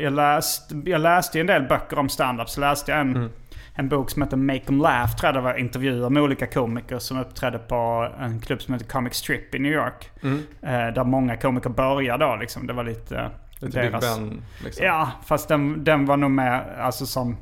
jag, 0.03 0.13
läst, 0.13 0.71
jag 0.85 1.01
läste 1.01 1.39
en 1.39 1.47
del 1.47 1.63
böcker 1.63 1.99
om 1.99 2.09
stand-up. 2.09 2.49
Så 2.49 2.61
läste 2.61 2.91
jag 2.91 3.01
en 3.01 3.15
mm 3.15 3.29
en 3.75 3.89
bok 3.89 4.09
som 4.09 4.21
heter 4.21 4.37
Make 4.37 4.63
'em 4.67 4.81
Laugh 4.81 5.15
tror 5.15 5.27
jag 5.27 5.35
det 5.35 5.41
var 5.41 5.57
intervjuer 5.57 6.09
med 6.09 6.23
olika 6.23 6.47
komiker 6.47 6.99
som 6.99 7.19
uppträdde 7.19 7.59
på 7.59 8.09
en 8.19 8.39
klubb 8.39 8.61
som 8.61 8.73
heter 8.73 8.87
Comic 8.87 9.13
Strip 9.13 9.55
i 9.55 9.59
New 9.59 9.71
York. 9.71 10.09
Mm. 10.23 10.39
Eh, 10.61 10.93
där 10.93 11.03
många 11.03 11.37
komiker 11.37 11.69
började 11.69 12.25
då 12.25 12.35
liksom. 12.35 12.67
Det 12.67 12.73
var 12.73 12.83
lite... 12.83 13.29
Lite 13.59 13.81
deras... 13.81 14.19
Big 14.19 14.29
Ben 14.29 14.41
liksom. 14.63 14.85
Ja, 14.85 15.11
fast 15.25 15.47
den, 15.47 15.83
den 15.83 16.05
var 16.05 16.17
nog 16.17 16.31
mer 16.31 16.75
alltså 16.79 17.05
som... 17.05 17.37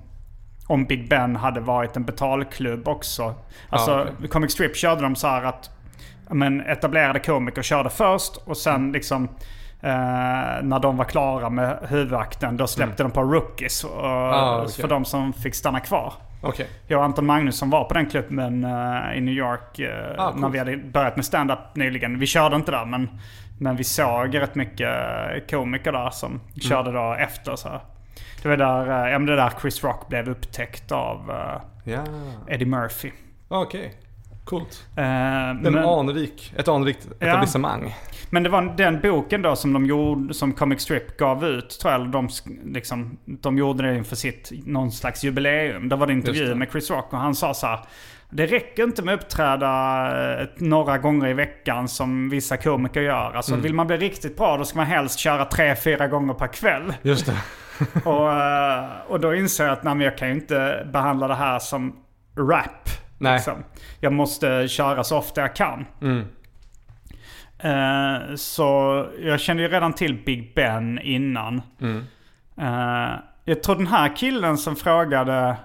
Om 0.67 0.85
Big 0.85 1.09
Ben 1.09 1.35
hade 1.35 1.59
varit 1.59 1.97
en 1.97 2.03
betalklubb 2.03 2.87
också. 2.87 3.35
Alltså 3.69 3.91
ah, 3.91 4.01
okay. 4.01 4.27
Comic 4.27 4.51
Strip 4.51 4.75
körde 4.75 5.01
de 5.01 5.15
så 5.15 5.27
här 5.27 5.43
att 5.43 5.69
men, 6.29 6.61
etablerade 6.61 7.19
komiker 7.19 7.61
körde 7.61 7.89
först 7.89 8.37
och 8.37 8.57
sen 8.57 8.91
liksom 8.91 9.27
Eh, 9.27 9.35
när 9.81 10.79
de 10.79 10.97
var 10.97 11.05
klara 11.05 11.49
med 11.49 11.77
huvudakten 11.89 12.57
då 12.57 12.67
släppte 12.67 13.03
mm. 13.03 13.11
de 13.11 13.15
på 13.15 13.23
rookies. 13.23 13.83
Och, 13.83 14.05
ah, 14.05 14.61
okay. 14.61 14.81
För 14.81 14.87
de 14.87 15.05
som 15.05 15.33
fick 15.33 15.55
stanna 15.55 15.79
kvar. 15.79 16.13
Okay. 16.43 16.65
Jag 16.87 16.99
och 16.99 17.05
Anton 17.05 17.25
Magnusson 17.25 17.69
var 17.69 17.83
på 17.83 17.93
den 17.93 18.05
klubben 18.05 18.65
uh, 18.65 19.17
i 19.17 19.21
New 19.21 19.33
York 19.33 19.79
uh, 19.79 19.87
ah, 20.17 20.33
när 20.35 20.49
vi 20.49 20.59
hade 20.59 20.77
börjat 20.77 21.15
med 21.15 21.25
stand-up 21.25 21.75
nyligen. 21.75 22.19
Vi 22.19 22.27
körde 22.27 22.55
inte 22.55 22.71
där 22.71 22.85
men, 22.85 23.09
men 23.59 23.75
vi 23.75 23.83
såg 23.83 24.35
rätt 24.35 24.55
mycket 24.55 24.89
komiker 25.49 25.91
där 25.91 26.09
som 26.09 26.31
mm. 26.31 26.41
körde 26.59 26.91
då 26.91 27.13
efter. 27.13 27.55
Så. 27.55 27.81
Det 28.41 28.49
var 28.49 28.57
där, 28.57 29.07
ja, 29.07 29.19
det 29.19 29.35
där 29.35 29.51
Chris 29.61 29.83
Rock 29.83 30.07
blev 30.07 30.29
upptäckt 30.29 30.91
av 30.91 31.29
uh, 31.29 31.91
yeah. 31.91 32.05
Eddie 32.47 32.65
Murphy. 32.65 33.11
Okej. 33.47 33.79
Okay. 33.79 33.91
Coolt. 34.43 34.87
Uh, 34.89 35.03
men, 35.61 35.77
anrik, 35.77 36.53
ett 36.57 36.67
anrikt 36.67 37.07
etablissemang. 37.19 37.83
Ja. 37.85 38.11
Men 38.29 38.43
det 38.43 38.49
var 38.49 38.73
den 38.77 38.99
boken 39.01 39.41
då 39.41 39.55
som 39.55 39.73
de 39.73 39.85
gjorde, 39.85 40.33
som 40.33 40.53
Comic 40.53 40.81
Strip 40.81 41.17
gav 41.17 41.45
ut 41.45 41.79
tror 41.79 41.93
jag. 41.93 42.11
De, 42.11 42.29
liksom, 42.65 43.17
de 43.25 43.57
gjorde 43.57 43.83
det 43.83 43.97
inför 43.97 44.15
sitt, 44.15 44.51
någon 44.65 44.91
slags 44.91 45.23
jubileum. 45.23 45.89
Då 45.89 45.95
var 45.95 46.07
det 46.07 46.13
intervju 46.13 46.55
med 46.55 46.71
Chris 46.71 46.89
Rock 46.89 47.13
och 47.13 47.19
han 47.19 47.35
sa 47.35 47.53
så 47.53 47.67
här. 47.67 47.79
Det 48.29 48.45
räcker 48.45 48.83
inte 48.83 49.01
med 49.01 49.13
att 49.13 49.23
uppträda 49.23 50.47
några 50.57 50.97
gånger 50.97 51.27
i 51.27 51.33
veckan 51.33 51.87
som 51.87 52.29
vissa 52.29 52.57
komiker 52.57 53.01
gör. 53.01 53.31
Alltså 53.33 53.51
mm. 53.51 53.63
vill 53.63 53.73
man 53.73 53.87
bli 53.87 53.97
riktigt 53.97 54.37
bra 54.37 54.57
då 54.57 54.65
ska 54.65 54.77
man 54.77 54.87
helst 54.87 55.19
köra 55.19 55.45
tre, 55.45 55.75
fyra 55.75 56.07
gånger 56.07 56.33
per 56.33 56.47
kväll. 56.47 56.93
Just 57.01 57.25
det. 57.25 57.37
och, 58.09 58.31
eh, 58.31 58.89
och 59.07 59.19
då 59.19 59.35
inser 59.35 59.63
jag 59.63 59.73
att 59.73 59.83
nej, 59.83 60.01
jag 60.01 60.17
kan 60.17 60.27
ju 60.27 60.33
inte 60.33 60.87
behandla 60.93 61.27
det 61.27 61.35
här 61.35 61.59
som 61.59 61.95
rap. 62.37 63.00
Nej. 63.21 63.33
Liksom. 63.33 63.63
Jag 63.99 64.13
måste 64.13 64.67
köra 64.67 65.03
så 65.03 65.17
ofta 65.17 65.41
jag 65.41 65.55
kan. 65.55 65.85
Mm. 66.01 66.25
Uh, 67.65 68.35
så 68.35 69.05
jag 69.19 69.39
kände 69.39 69.63
ju 69.63 69.69
redan 69.69 69.93
till 69.93 70.23
Big 70.25 70.53
Ben 70.55 70.99
innan. 70.99 71.61
Mm. 71.81 72.03
Uh, 72.61 73.15
jag 73.45 73.63
tror 73.63 73.75
den 73.75 73.87
här 73.87 74.15
killen 74.15 74.57
som 74.57 74.75
frågade 74.75 75.57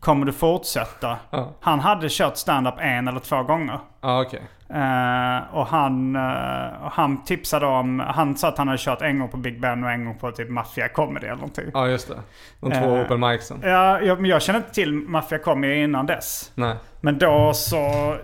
Kommer 0.00 0.26
du 0.26 0.32
fortsätta? 0.32 1.10
Uh. 1.34 1.48
Han 1.60 1.80
hade 1.80 2.08
kört 2.10 2.36
stand-up 2.36 2.74
en 2.78 3.08
eller 3.08 3.20
två 3.20 3.42
gånger. 3.42 3.78
Ah, 4.00 4.20
okay. 4.20 4.40
Uh, 4.70 5.54
och 5.54 5.66
han, 5.66 6.16
uh, 6.16 6.90
han 6.92 7.24
tipsade 7.24 7.66
om, 7.66 8.00
han 8.00 8.36
sa 8.36 8.48
att 8.48 8.58
han 8.58 8.68
hade 8.68 8.78
kört 8.78 9.02
en 9.02 9.18
gång 9.18 9.28
på 9.28 9.36
Big 9.36 9.60
Ben 9.60 9.84
och 9.84 9.90
en 9.90 10.04
gång 10.04 10.18
på 10.18 10.32
typ 10.32 10.50
Mafia 10.50 10.88
Comedy 10.88 11.26
eller 11.26 11.36
någonting. 11.36 11.64
Ja 11.74 11.88
just 11.88 12.08
det. 12.08 12.20
De 12.60 12.72
två 12.72 12.96
uh, 12.96 13.02
open 13.02 13.20
micsen. 13.20 13.60
Ja, 13.62 14.00
jag, 14.00 14.20
men 14.20 14.30
jag 14.30 14.42
kände 14.42 14.58
inte 14.58 14.70
till 14.70 14.92
Mafia 14.92 15.38
Comedy 15.38 15.74
innan 15.74 16.06
dess. 16.06 16.52
Nej. 16.54 16.76
Men 17.00 17.18
då 17.18 17.52
så, 17.54 18.16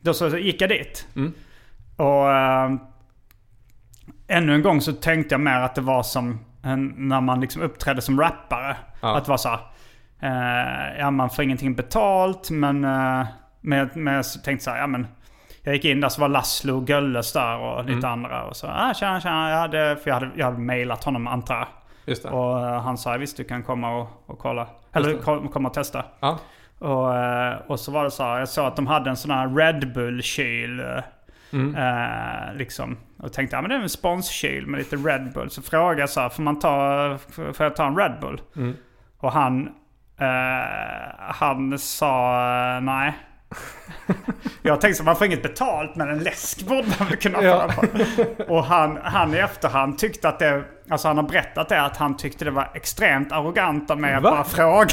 då 0.00 0.14
så 0.14 0.28
gick 0.28 0.60
jag 0.60 0.70
dit. 0.70 1.06
Mm. 1.16 1.32
Och 1.96 2.28
ännu 4.28 4.54
en 4.54 4.62
gång 4.62 4.80
så 4.80 4.92
tänkte 4.92 5.34
jag 5.34 5.40
mer 5.40 5.60
att 5.60 5.74
det 5.74 5.80
var 5.80 6.02
som 6.02 6.40
en, 6.62 6.94
när 6.96 7.20
man 7.20 7.40
liksom 7.40 7.62
uppträdde 7.62 8.00
som 8.00 8.20
rappare. 8.20 8.76
Ja. 9.00 9.16
Att 9.16 9.24
det 9.24 9.30
var 9.30 9.36
så 9.36 9.58
ja 10.98 11.10
man 11.10 11.30
får 11.30 11.44
ingenting 11.44 11.74
betalt 11.74 12.50
men 12.50 12.86
men, 13.62 13.90
men 13.94 14.14
jag 14.14 14.24
tänkte 14.44 14.64
så 14.64 14.70
här, 14.70 14.78
ja 14.78 14.86
men 14.86 15.06
jag 15.62 15.74
gick 15.74 15.84
in 15.84 16.00
där 16.00 16.08
så 16.08 16.20
var 16.20 16.28
Laszlo 16.28 16.76
och 16.76 16.88
Gölles 16.88 17.32
där 17.32 17.58
och 17.58 17.84
lite 17.84 18.06
mm. 18.06 18.10
andra. 18.10 18.44
Och 18.44 18.56
så, 18.56 18.66
ah, 18.66 18.94
tjena, 18.94 19.20
tjena. 19.20 19.50
Jag 19.50 19.58
hade, 19.58 19.96
för 19.96 20.10
jag 20.10 20.14
hade, 20.14 20.30
jag 20.36 20.46
hade 20.46 20.58
mailat 20.58 21.04
honom 21.04 21.26
antar 21.26 21.54
jag. 21.54 21.68
Just 22.04 22.22
det. 22.22 22.28
Och 22.28 22.56
uh, 22.56 22.80
han 22.80 22.98
sa, 22.98 23.16
visst 23.16 23.36
du 23.36 23.44
kan 23.44 23.62
komma 23.62 23.96
och, 23.96 24.08
och 24.26 24.38
kolla. 24.38 24.66
Eller 24.92 25.18
komma 25.48 25.68
och 25.68 25.74
testa. 25.74 26.04
Ja. 26.20 26.38
Och, 26.78 27.08
uh, 27.08 27.70
och 27.70 27.80
så 27.80 27.92
var 27.92 28.04
det 28.04 28.10
så 28.10 28.22
här, 28.22 28.38
jag 28.38 28.48
såg 28.48 28.66
att 28.66 28.76
de 28.76 28.86
hade 28.86 29.10
en 29.10 29.16
sån 29.16 29.30
här 29.30 29.48
Red 29.48 29.92
Bull-kyl. 29.92 30.82
Mm. 31.52 31.76
Uh, 31.76 32.56
liksom. 32.56 32.96
Och 33.18 33.32
tänkte, 33.32 33.56
ja 33.56 33.62
men 33.62 33.68
det 33.70 33.76
är 33.76 33.80
en 33.80 33.88
sponskyl 33.88 34.66
med 34.66 34.78
lite 34.78 34.96
Red 34.96 35.32
Bull. 35.32 35.50
Så 35.50 35.62
frågade 35.62 36.00
jag 36.00 36.10
så 36.10 36.20
här, 36.20 36.28
får 36.28 36.42
man 36.42 36.58
ta, 36.58 37.18
får 37.30 37.56
jag 37.58 37.76
ta 37.76 37.86
en 37.86 37.96
Red 37.96 38.20
Bull? 38.20 38.40
Mm. 38.56 38.76
Och 39.18 39.32
han, 39.32 39.68
han 41.18 41.78
sa 41.78 42.40
nej. 42.82 43.12
Jag 44.62 44.80
tänkte 44.80 44.98
så 44.98 45.04
man 45.04 45.16
får 45.16 45.26
inget 45.26 45.42
betalt 45.42 45.96
men 45.96 46.08
en 46.08 46.18
läsk 46.18 46.62
borde 46.62 46.88
man 46.98 47.08
väl 47.08 47.16
kunna 47.16 47.38
få. 47.38 47.44
Ja. 47.44 47.70
Och 48.48 48.64
han, 48.64 48.98
han 49.02 49.34
i 49.34 49.38
efterhand 49.38 49.98
tyckte 49.98 50.28
att 50.28 50.38
det, 50.38 50.64
alltså 50.88 51.08
han 51.08 51.16
har 51.16 51.24
berättat 51.24 51.68
det, 51.68 51.82
att 51.82 51.96
han 51.96 52.16
tyckte 52.16 52.44
det 52.44 52.50
var 52.50 52.70
extremt 52.74 53.32
arrogant 53.32 53.90
av 53.90 54.00
mig 54.00 54.14
att 54.14 54.22
bara 54.22 54.44
fråga. 54.44 54.88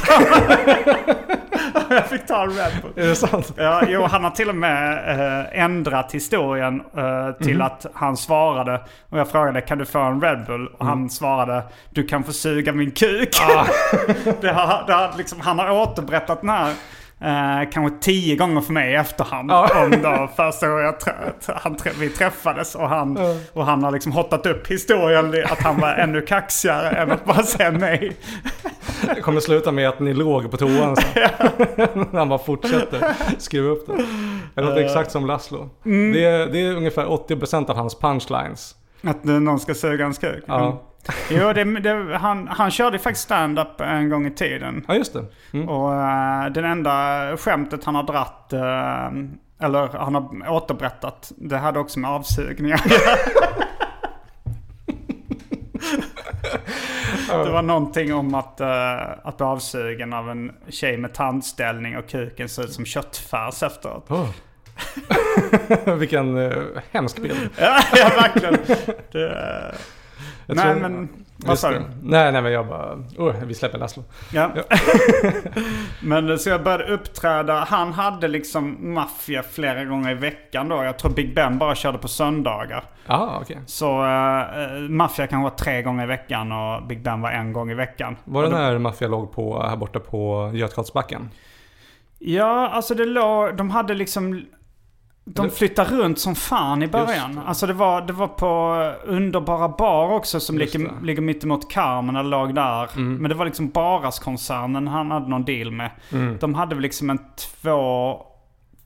jag 1.90 2.06
fick 2.06 2.26
ta 2.26 2.42
en 2.42 2.50
Red 2.50 2.72
Bull. 2.82 3.04
Är 3.04 3.08
det 3.08 3.16
sant? 3.16 3.52
Ja, 3.56 3.82
jo, 3.88 4.02
han 4.02 4.24
har 4.24 4.30
till 4.30 4.48
och 4.48 4.54
med 4.54 4.92
äh, 5.18 5.62
ändrat 5.62 6.12
historien 6.12 6.82
äh, 6.96 7.32
till 7.32 7.54
mm. 7.54 7.66
att 7.66 7.86
han 7.94 8.16
svarade, 8.16 8.80
och 9.08 9.18
jag 9.18 9.28
frågade 9.30 9.60
kan 9.60 9.78
du 9.78 9.84
få 9.84 9.98
en 9.98 10.20
Red 10.20 10.44
Bull? 10.46 10.66
Och 10.66 10.80
mm. 10.80 10.88
han 10.88 11.10
svarade 11.10 11.62
du 11.90 12.06
kan 12.06 12.24
få 12.24 12.32
suga 12.32 12.72
min 12.72 12.90
kuk. 12.90 13.28
Ah. 13.40 13.66
det 14.40 14.52
har, 14.52 14.84
det 14.86 14.92
har 14.92 15.16
liksom, 15.18 15.40
han 15.40 15.58
har 15.58 15.70
återberättat 15.70 16.40
den 16.40 16.50
här 16.50 16.74
Eh, 17.22 17.70
kanske 17.72 17.98
tio 18.00 18.36
gånger 18.36 18.60
för 18.60 18.72
mig 18.72 18.92
i 18.92 18.94
efterhand. 18.94 19.50
Ja. 19.50 19.84
Om 19.84 19.90
då 20.02 20.28
första 20.36 20.68
gången 20.68 20.94
han, 21.46 21.76
vi 22.00 22.10
träffades. 22.10 22.74
Och 22.74 22.88
han, 22.88 23.16
ja. 23.20 23.36
och 23.52 23.66
han 23.66 23.84
har 23.84 23.90
liksom 23.90 24.12
hottat 24.12 24.46
upp 24.46 24.66
historien 24.66 25.44
att 25.50 25.58
han 25.58 25.80
var 25.80 25.94
ännu 25.94 26.22
kaxigare 26.22 26.88
än 26.88 27.10
att 27.10 27.24
bara 27.24 27.42
säga 27.42 27.70
nej. 27.70 28.16
Det 29.14 29.20
kommer 29.20 29.40
sluta 29.40 29.72
med 29.72 29.88
att 29.88 30.00
ni 30.00 30.14
låg 30.14 30.50
på 30.50 30.56
toan 30.56 30.96
sen. 30.96 32.06
han 32.12 32.28
bara 32.28 32.38
fortsätter 32.38 33.14
skruva 33.38 33.70
upp 33.70 33.86
det. 33.86 34.04
Det 34.54 34.62
låter 34.62 34.80
uh, 34.80 34.86
exakt 34.86 35.10
som 35.10 35.26
Laszlo. 35.26 35.70
Mm. 35.84 36.12
Det, 36.12 36.24
är, 36.24 36.46
det 36.46 36.60
är 36.60 36.76
ungefär 36.76 37.06
80% 37.06 37.70
av 37.70 37.76
hans 37.76 37.98
punchlines. 37.98 38.74
Att 39.02 39.24
någon 39.24 39.60
ska 39.60 39.74
suga 39.74 40.04
hans 40.04 40.18
kuk? 40.18 40.44
Ja. 40.46 40.66
Mm. 40.66 40.76
Jo, 41.30 41.52
det, 41.52 41.80
det, 41.80 42.18
han, 42.18 42.48
han 42.48 42.70
körde 42.70 42.98
faktiskt 42.98 43.24
stand-up 43.24 43.80
en 43.80 44.08
gång 44.08 44.26
i 44.26 44.30
tiden. 44.30 44.84
Ja, 44.88 44.94
just 44.94 45.12
det. 45.12 45.24
Mm. 45.52 45.68
Och 45.68 45.90
uh, 45.90 46.52
den 46.52 46.64
enda 46.64 47.36
skämtet 47.36 47.84
han 47.84 47.94
har 47.94 48.02
dratt, 48.02 48.50
uh, 48.52 49.24
eller 49.66 49.98
han 49.98 50.14
har 50.14 50.50
återberättat, 50.50 51.32
det 51.36 51.58
hade 51.58 51.78
också 51.78 51.98
med 52.00 52.10
avsugningar 52.10 52.80
Det 57.44 57.50
var 57.50 57.62
någonting 57.62 58.14
om 58.14 58.34
att, 58.34 58.60
uh, 58.60 59.26
att 59.26 59.36
bli 59.36 59.46
avsugen 59.46 60.12
av 60.12 60.30
en 60.30 60.52
tjej 60.68 60.96
med 60.96 61.14
tandställning 61.14 61.96
och 61.96 62.08
kuken 62.08 62.48
ser 62.48 62.62
ut 62.64 62.72
som 62.72 62.84
köttfärs 62.84 63.62
efteråt. 63.62 64.10
Oh. 64.10 64.28
Vilken 65.98 66.36
uh, 66.36 66.52
hemsk 66.90 67.22
bild. 67.22 67.50
ja, 67.58 67.80
ja, 67.92 68.10
verkligen. 68.16 68.54
Det, 69.12 69.74
nej 70.46 70.64
tror, 70.64 70.74
men, 70.74 71.08
vad 71.36 71.58
sa 71.58 71.70
du? 71.70 71.80
Nej, 72.02 72.32
nej 72.32 72.42
men 72.42 72.52
jag 72.52 72.66
bara, 72.66 72.94
oh, 73.18 73.34
vi 73.44 73.54
släpper 73.54 73.78
Laszlo. 73.78 74.04
Ja. 74.32 74.50
ja. 74.54 74.62
men 76.02 76.38
så 76.38 76.48
jag 76.48 76.62
började 76.62 76.92
uppträda, 76.92 77.64
han 77.68 77.92
hade 77.92 78.28
liksom 78.28 78.94
maffia 78.94 79.42
flera 79.42 79.84
gånger 79.84 80.10
i 80.10 80.14
veckan 80.14 80.68
då. 80.68 80.84
Jag 80.84 80.98
tror 80.98 81.10
Big 81.12 81.34
Ben 81.34 81.58
bara 81.58 81.74
körde 81.74 81.98
på 81.98 82.08
söndagar. 82.08 82.84
Ah, 83.06 83.40
okay. 83.40 83.56
Så 83.66 84.02
uh, 84.02 84.78
maffia 84.88 85.26
kan 85.26 85.42
vara 85.42 85.54
tre 85.54 85.82
gånger 85.82 86.04
i 86.04 86.06
veckan 86.06 86.52
och 86.52 86.86
Big 86.86 87.02
Ben 87.02 87.20
var 87.20 87.30
en 87.30 87.52
gång 87.52 87.70
i 87.70 87.74
veckan. 87.74 88.16
Var 88.24 88.42
det 88.42 88.48
när 88.48 88.78
maffia 88.78 89.08
låg 89.08 89.32
på, 89.32 89.62
här 89.62 89.76
borta 89.76 90.00
på 90.00 90.50
Götgatsbacken? 90.54 91.30
Ja, 92.18 92.68
alltså 92.68 92.94
det 92.94 93.04
låg, 93.04 93.56
de 93.56 93.70
hade 93.70 93.94
liksom 93.94 94.44
de 95.24 95.50
flyttar 95.50 95.84
runt 95.84 96.18
som 96.18 96.34
fan 96.34 96.82
i 96.82 96.88
början. 96.88 97.34
Det. 97.34 97.42
Alltså 97.42 97.66
det 97.66 97.72
var, 97.72 98.02
det 98.02 98.12
var 98.12 98.28
på 98.28 98.92
Underbara 99.04 99.68
Bar 99.68 100.12
också 100.12 100.40
som 100.40 100.58
ligger, 100.58 101.02
ligger 101.02 101.22
mittemot 101.22 101.70
Carmen 101.70 102.16
eller 102.16 102.30
låg 102.30 102.54
där. 102.54 102.90
Mm. 102.96 103.16
Men 103.16 103.28
det 103.28 103.34
var 103.34 103.44
liksom 103.44 103.68
Baras-koncernen 103.68 104.88
han 104.88 105.10
hade 105.10 105.28
någon 105.28 105.44
deal 105.44 105.70
med. 105.70 105.90
Mm. 106.12 106.38
De 106.40 106.54
hade 106.54 106.74
väl 106.74 106.82
liksom 106.82 107.10
en 107.10 107.18
två, 107.36 108.16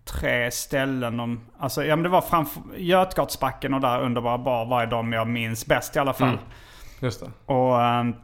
tre 0.05 0.51
ställen. 0.51 1.21
Om, 1.21 1.41
alltså 1.59 1.85
ja 1.85 1.97
men 1.97 2.03
det 2.03 2.09
var 2.09 2.21
framför 2.21 2.63
Götgatsbacken 2.77 3.75
och 3.75 3.81
där 3.81 4.03
Underbara 4.03 4.39
Bar 4.39 4.65
var 4.67 4.87
de 4.87 5.13
jag 5.13 5.27
minns 5.27 5.67
bäst 5.67 5.97
i 5.97 5.99
alla 5.99 6.13
fall. 6.13 6.29
Mm. 6.29 6.41
Just 7.01 7.21
det. 7.21 7.53
Och, 7.53 7.83
ehm, 7.83 8.15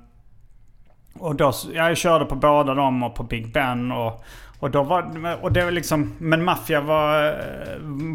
och 1.18 1.36
då, 1.36 1.52
jag 1.72 1.96
körde 1.96 2.24
på 2.24 2.34
båda 2.34 2.74
dem 2.74 3.02
och 3.02 3.14
på 3.14 3.22
Big 3.22 3.52
Ben 3.52 3.92
och 3.92 4.24
och 4.60 4.70
då 4.70 4.82
var 4.82 5.02
och 5.42 5.52
det 5.52 5.64
var 5.64 5.70
liksom, 5.70 6.12
men 6.18 6.44
maffia 6.44 6.80
var, 6.80 7.38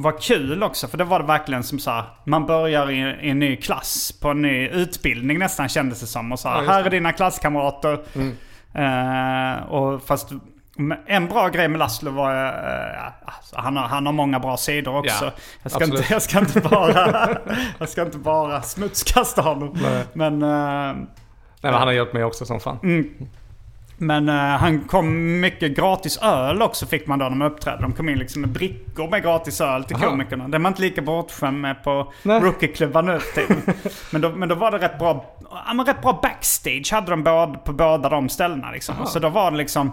var 0.02 0.22
kul 0.22 0.64
också. 0.64 0.88
För 0.88 0.98
det 0.98 1.04
var 1.04 1.20
det 1.20 1.26
verkligen 1.26 1.64
som 1.64 1.80
så 1.80 1.92
här, 1.92 2.04
man 2.24 2.46
börjar 2.46 2.92
i, 2.92 2.98
i, 2.98 3.30
en 3.30 3.40
ny 3.40 3.56
klass 3.56 4.12
på 4.22 4.30
en 4.30 4.42
ny 4.42 4.68
utbildning 4.68 5.40
nästan 5.40 5.70
kändes 5.70 6.00
det 6.00 6.08
som. 6.08 6.32
Och 6.32 6.40
så 6.40 6.50
här, 6.50 6.64
ja, 6.64 6.72
här 6.72 6.84
är 6.84 6.90
dina 6.90 7.12
klasskamrater. 7.12 8.00
Mm. 8.16 8.36
Uh, 8.78 9.64
och 9.64 10.04
fast 10.04 10.30
en 11.06 11.28
bra 11.28 11.50
grej 11.50 11.68
med 11.68 11.80
Laszlo 11.80 12.12
var, 12.12 12.46
uh, 12.46 13.06
alltså, 13.26 13.56
han, 13.58 13.78
har, 13.78 13.88
han 13.88 14.06
har 14.06 14.14
många 14.14 14.40
bra 14.40 14.58
sidor 14.58 14.98
också. 14.98 15.26
Ja, 15.26 15.32
jag, 15.64 15.72
ska 15.72 15.84
inte, 15.84 16.06
jag, 16.10 16.22
ska 16.22 16.40
inte, 16.40 16.62
bara, 16.62 17.38
jag 17.80 17.90
ska 17.90 18.02
inte 18.02 18.18
bara 18.18 18.62
smutskasta 18.62 19.42
honom. 19.42 19.78
Nej. 19.82 20.04
Men, 20.14 20.44
uh, 20.44 20.96
Nej, 21.62 21.72
men 21.72 21.74
han 21.74 21.88
har 21.88 21.94
hjälpt 21.94 22.14
mig 22.14 22.24
också 22.24 22.46
som 22.46 22.60
fan. 22.60 22.80
Mm. 22.84 23.10
Men 23.98 24.30
uh, 24.30 24.36
han 24.36 24.80
kom 24.80 25.40
mycket 25.40 25.76
gratis 25.76 26.18
öl 26.18 26.62
också 26.62 26.86
fick 26.86 27.08
man 27.08 27.20
då 27.20 27.26
när 27.26 27.36
man 27.36 27.52
uppträdde. 27.52 27.82
De 27.82 27.94
kom 27.94 28.10
in 28.10 28.20
liksom 28.20 28.42
med 28.42 28.50
brickor 28.50 29.10
med 29.10 29.24
gratis 29.24 29.62
öl 29.62 29.84
till 29.84 29.96
Aha. 29.96 30.06
komikerna. 30.06 30.48
Det 30.48 30.58
är 30.58 30.60
man 30.60 30.72
inte 30.72 30.82
lika 30.82 31.02
bortskämd 31.02 31.62
med 31.62 31.84
på 31.84 32.14
rookieklubbar 32.24 33.02
nu 33.02 33.20
men, 34.12 34.22
då, 34.22 34.30
men 34.30 34.50
då 34.50 34.56
var 34.56 34.72
det 34.72 34.78
rätt 34.78 35.00
bra, 35.00 35.26
ja, 35.68 35.74
men 35.74 35.86
rätt 35.86 36.02
bra 36.02 36.20
backstage 36.24 36.92
hade 36.92 37.12
de 37.12 37.24
både, 37.24 37.58
på 37.58 37.74
båda 37.74 38.10
de 38.10 38.30
ställena 38.30 38.72
liksom. 38.72 38.96
Så 39.06 39.20
då 39.20 39.30
var 39.30 39.52
det 39.52 39.58
liksom... 39.58 39.92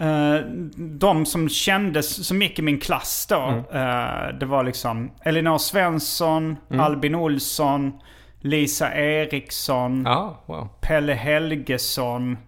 Uh, 0.00 0.36
de 0.76 1.26
som 1.26 1.48
kändes, 1.48 2.26
som 2.26 2.42
gick 2.42 2.58
i 2.58 2.62
min 2.62 2.80
klass 2.80 3.26
då. 3.28 3.40
Mm. 3.40 3.58
Uh, 3.58 4.38
det 4.38 4.46
var 4.46 4.64
liksom 4.64 5.10
Elinor 5.24 5.58
Svensson, 5.58 6.56
mm. 6.70 6.80
Albin 6.80 7.14
Olsson, 7.14 7.92
Lisa 8.40 8.94
Eriksson, 8.94 10.06
ah, 10.06 10.42
wow. 10.46 10.68
Pelle 10.80 11.14
Helgesson. 11.14 12.38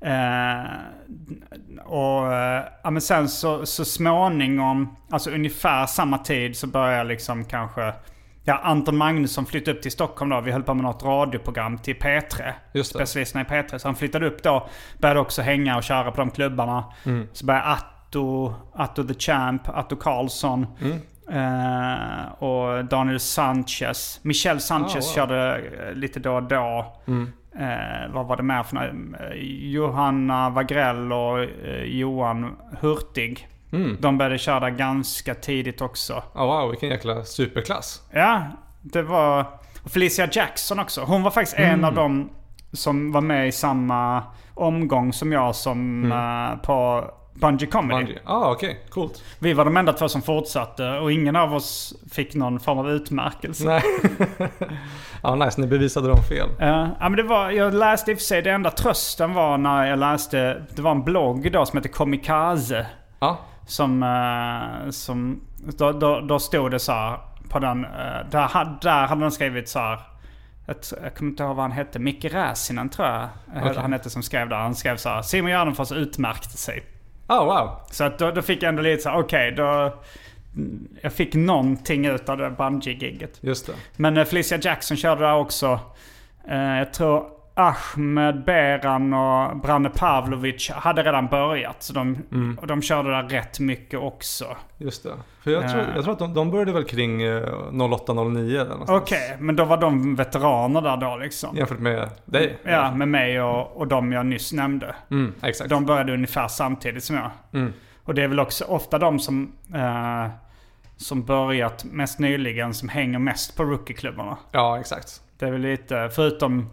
Eh, 0.00 0.64
och 1.84 2.32
eh, 2.32 2.64
ja, 2.82 2.90
men 2.90 3.02
sen 3.02 3.28
så, 3.28 3.66
så 3.66 3.84
småningom, 3.84 4.96
alltså 5.10 5.30
ungefär 5.30 5.86
samma 5.86 6.18
tid 6.18 6.56
så 6.56 6.66
började 6.66 7.08
liksom 7.08 7.44
kanske 7.44 7.92
Ja, 8.48 8.60
Anton 8.62 8.96
Magnusson 8.96 9.46
flyttade 9.46 9.76
upp 9.76 9.82
till 9.82 9.92
Stockholm 9.92 10.30
då. 10.30 10.40
Vi 10.40 10.52
höll 10.52 10.62
på 10.62 10.74
med 10.74 10.82
något 10.82 11.02
radioprogram 11.02 11.78
till 11.78 11.96
P3. 11.96 12.52
Specialisterna 12.82 13.44
i 13.44 13.44
P3. 13.44 13.78
Så 13.78 13.88
han 13.88 13.94
flyttade 13.94 14.26
upp 14.26 14.42
då. 14.42 14.68
Började 14.98 15.20
också 15.20 15.42
hänga 15.42 15.76
och 15.76 15.82
köra 15.82 16.10
på 16.10 16.20
de 16.20 16.30
klubbarna. 16.30 16.84
Mm. 17.04 17.28
Så 17.32 17.46
började 17.46 17.66
Atto, 17.66 18.54
Atto 18.74 19.04
the 19.04 19.14
Champ, 19.14 19.68
Atto 19.68 19.96
Karlsson. 19.96 20.66
Mm. 20.80 20.98
Uh, 21.32 22.42
och 22.42 22.84
Daniel 22.84 23.20
Sanchez. 23.20 24.20
Michel 24.22 24.60
Sanchez 24.60 24.94
oh, 24.94 25.08
wow. 25.08 25.14
körde 25.14 25.60
lite 25.94 26.20
då 26.20 26.34
och 26.34 26.42
då. 26.42 26.96
Mm. 27.06 27.32
Eh, 27.58 28.12
vad 28.12 28.26
var 28.26 28.36
det 28.36 28.42
mer 28.42 28.62
för 28.62 28.74
några? 28.74 29.34
Johanna 29.60 30.50
Wagrell 30.50 31.12
och 31.12 31.40
eh, 31.40 31.82
Johan 31.84 32.56
Hurtig. 32.80 33.48
Mm. 33.72 33.96
De 34.00 34.18
började 34.18 34.38
köra 34.38 34.70
ganska 34.70 35.34
tidigt 35.34 35.80
också. 35.80 36.22
Oh, 36.34 36.46
wow, 36.46 36.70
vilken 36.70 36.88
jäkla 36.88 37.24
superklass. 37.24 38.02
Ja, 38.10 38.42
det 38.82 39.02
var... 39.02 39.46
Felicia 39.86 40.28
Jackson 40.32 40.78
också. 40.78 41.00
Hon 41.00 41.22
var 41.22 41.30
faktiskt 41.30 41.58
mm. 41.58 41.70
en 41.70 41.84
av 41.84 41.94
dem 41.94 42.30
som 42.72 43.12
var 43.12 43.20
med 43.20 43.48
i 43.48 43.52
samma 43.52 44.22
omgång 44.54 45.12
som 45.12 45.32
jag 45.32 45.54
som 45.54 46.04
mm. 46.04 46.18
uh, 46.18 46.58
på 46.58 47.10
Bungy 47.40 47.66
Comedy. 47.66 48.04
Bungie. 48.04 48.20
Ah, 48.24 48.50
okej. 48.50 48.70
Okay. 48.70 48.80
Coolt. 48.90 49.22
Vi 49.38 49.52
var 49.52 49.64
de 49.64 49.76
enda 49.76 49.92
två 49.92 50.08
som 50.08 50.22
fortsatte 50.22 50.98
och 50.98 51.12
ingen 51.12 51.36
av 51.36 51.54
oss 51.54 51.94
fick 52.12 52.34
någon 52.34 52.60
form 52.60 52.78
av 52.78 52.90
utmärkelse. 52.90 53.64
Nej. 53.64 53.82
ja, 55.22 55.34
nice. 55.34 55.60
Ni 55.60 55.66
bevisade 55.66 56.08
dem 56.08 56.22
fel. 56.22 56.48
Ja, 56.58 56.96
men 57.00 57.16
det 57.16 57.22
var, 57.22 57.50
jag 57.50 57.74
läste 57.74 58.10
i 58.10 58.14
och 58.14 58.18
för 58.18 58.24
sig, 58.24 58.42
det 58.42 58.50
enda 58.50 58.70
trösten 58.70 59.34
var 59.34 59.58
när 59.58 59.86
jag 59.86 59.98
läste, 59.98 60.62
det 60.76 60.82
var 60.82 60.90
en 60.90 61.04
blogg 61.04 61.52
då 61.52 61.66
som 61.66 61.76
heter 61.76 61.88
Komikaze. 61.88 62.86
Ja. 63.20 63.38
Som, 63.66 64.02
uh, 64.02 64.90
som 64.90 65.40
då, 65.78 65.92
då, 65.92 66.20
då 66.20 66.38
stod 66.38 66.70
det 66.70 66.78
så 66.78 66.92
här 66.92 67.18
på 67.48 67.58
den, 67.58 67.84
uh, 67.84 67.90
där, 68.30 68.78
där 68.82 69.06
hade 69.06 69.20
de 69.20 69.30
skrivit 69.30 69.68
så 69.68 69.78
här. 69.78 70.00
Ett, 70.68 70.92
jag 71.02 71.14
kommer 71.14 71.30
inte 71.30 71.42
ihåg 71.42 71.56
vad 71.56 71.64
han 71.64 71.72
hette. 71.72 71.98
Micke 71.98 72.24
Räsinen 72.24 72.88
tror 72.88 73.08
jag 73.08 73.28
okay. 73.56 73.74
han 73.76 73.92
hette 73.92 74.10
som 74.10 74.22
skrev 74.22 74.48
där. 74.48 74.56
Han 74.56 74.74
skrev 74.74 74.96
så 74.96 75.08
här. 75.08 75.22
Simon 75.22 75.50
Gärdenfors 75.50 75.92
utmärkte 75.92 76.56
sig. 76.56 76.84
Oh 77.28 77.44
wow. 77.44 77.70
Så 77.90 78.04
att 78.04 78.18
då, 78.18 78.30
då 78.30 78.42
fick 78.42 78.62
jag 78.62 78.68
ändå 78.68 78.82
lite 78.82 79.02
så 79.02 79.10
okej 79.10 79.22
okay, 79.22 79.50
då... 79.50 79.94
jag 81.02 81.12
fick 81.12 81.34
någonting 81.34 82.06
ut 82.06 82.28
av 82.28 82.38
det 82.38 82.50
bungee-gigget. 82.50 83.38
Just 83.40 83.66
det. 83.66 83.72
Men 83.96 84.16
eh, 84.16 84.24
Felicia 84.24 84.58
Jackson 84.62 84.96
körde 84.96 85.20
där 85.20 85.34
också. 85.34 85.80
Eh, 86.48 86.78
jag 86.78 86.92
tror 86.92 87.37
Ahmed 87.58 88.44
Beran 88.44 89.14
och 89.14 89.56
Branne 89.56 89.88
Pavlovic 89.88 90.70
hade 90.70 91.02
redan 91.02 91.26
börjat. 91.26 91.82
Så 91.82 91.92
de, 91.92 92.16
mm. 92.32 92.58
och 92.60 92.66
de 92.66 92.82
körde 92.82 93.10
där 93.10 93.22
rätt 93.22 93.60
mycket 93.60 94.00
också. 94.00 94.56
Just 94.76 95.02
det. 95.02 95.12
För 95.40 95.50
jag 95.50 95.70
tror, 95.70 95.84
jag 95.94 96.04
tror 96.04 96.12
att 96.12 96.18
de, 96.18 96.34
de 96.34 96.50
började 96.50 96.72
väl 96.72 96.84
kring 96.84 97.20
08-09 97.20 98.76
Okej, 98.80 98.96
okay, 98.96 99.20
men 99.38 99.56
då 99.56 99.64
var 99.64 99.76
de 99.76 100.14
veteraner 100.16 100.80
där 100.80 100.96
då 100.96 101.16
liksom? 101.16 101.56
Jämfört 101.56 101.78
med 101.78 102.10
dig? 102.24 102.58
Ja, 102.62 102.94
med 102.94 103.08
mig 103.08 103.42
och, 103.42 103.76
och 103.76 103.88
de 103.88 104.12
jag 104.12 104.26
nyss 104.26 104.52
nämnde. 104.52 104.94
Mm, 105.10 105.34
exakt. 105.42 105.70
De 105.70 105.86
började 105.86 106.12
ungefär 106.12 106.48
samtidigt 106.48 107.04
som 107.04 107.16
jag. 107.16 107.30
Mm. 107.52 107.72
Och 108.04 108.14
det 108.14 108.22
är 108.22 108.28
väl 108.28 108.40
också 108.40 108.64
ofta 108.64 108.98
de 108.98 109.18
som, 109.18 109.52
eh, 109.74 110.26
som 110.96 111.24
börjat 111.24 111.84
mest 111.84 112.18
nyligen 112.18 112.74
som 112.74 112.88
hänger 112.88 113.18
mest 113.18 113.56
på 113.56 113.64
rookieklubbarna. 113.64 114.36
Ja, 114.52 114.80
exakt. 114.80 115.22
Det 115.38 115.46
är 115.46 115.50
väl 115.50 115.60
lite, 115.60 116.10
förutom 116.14 116.70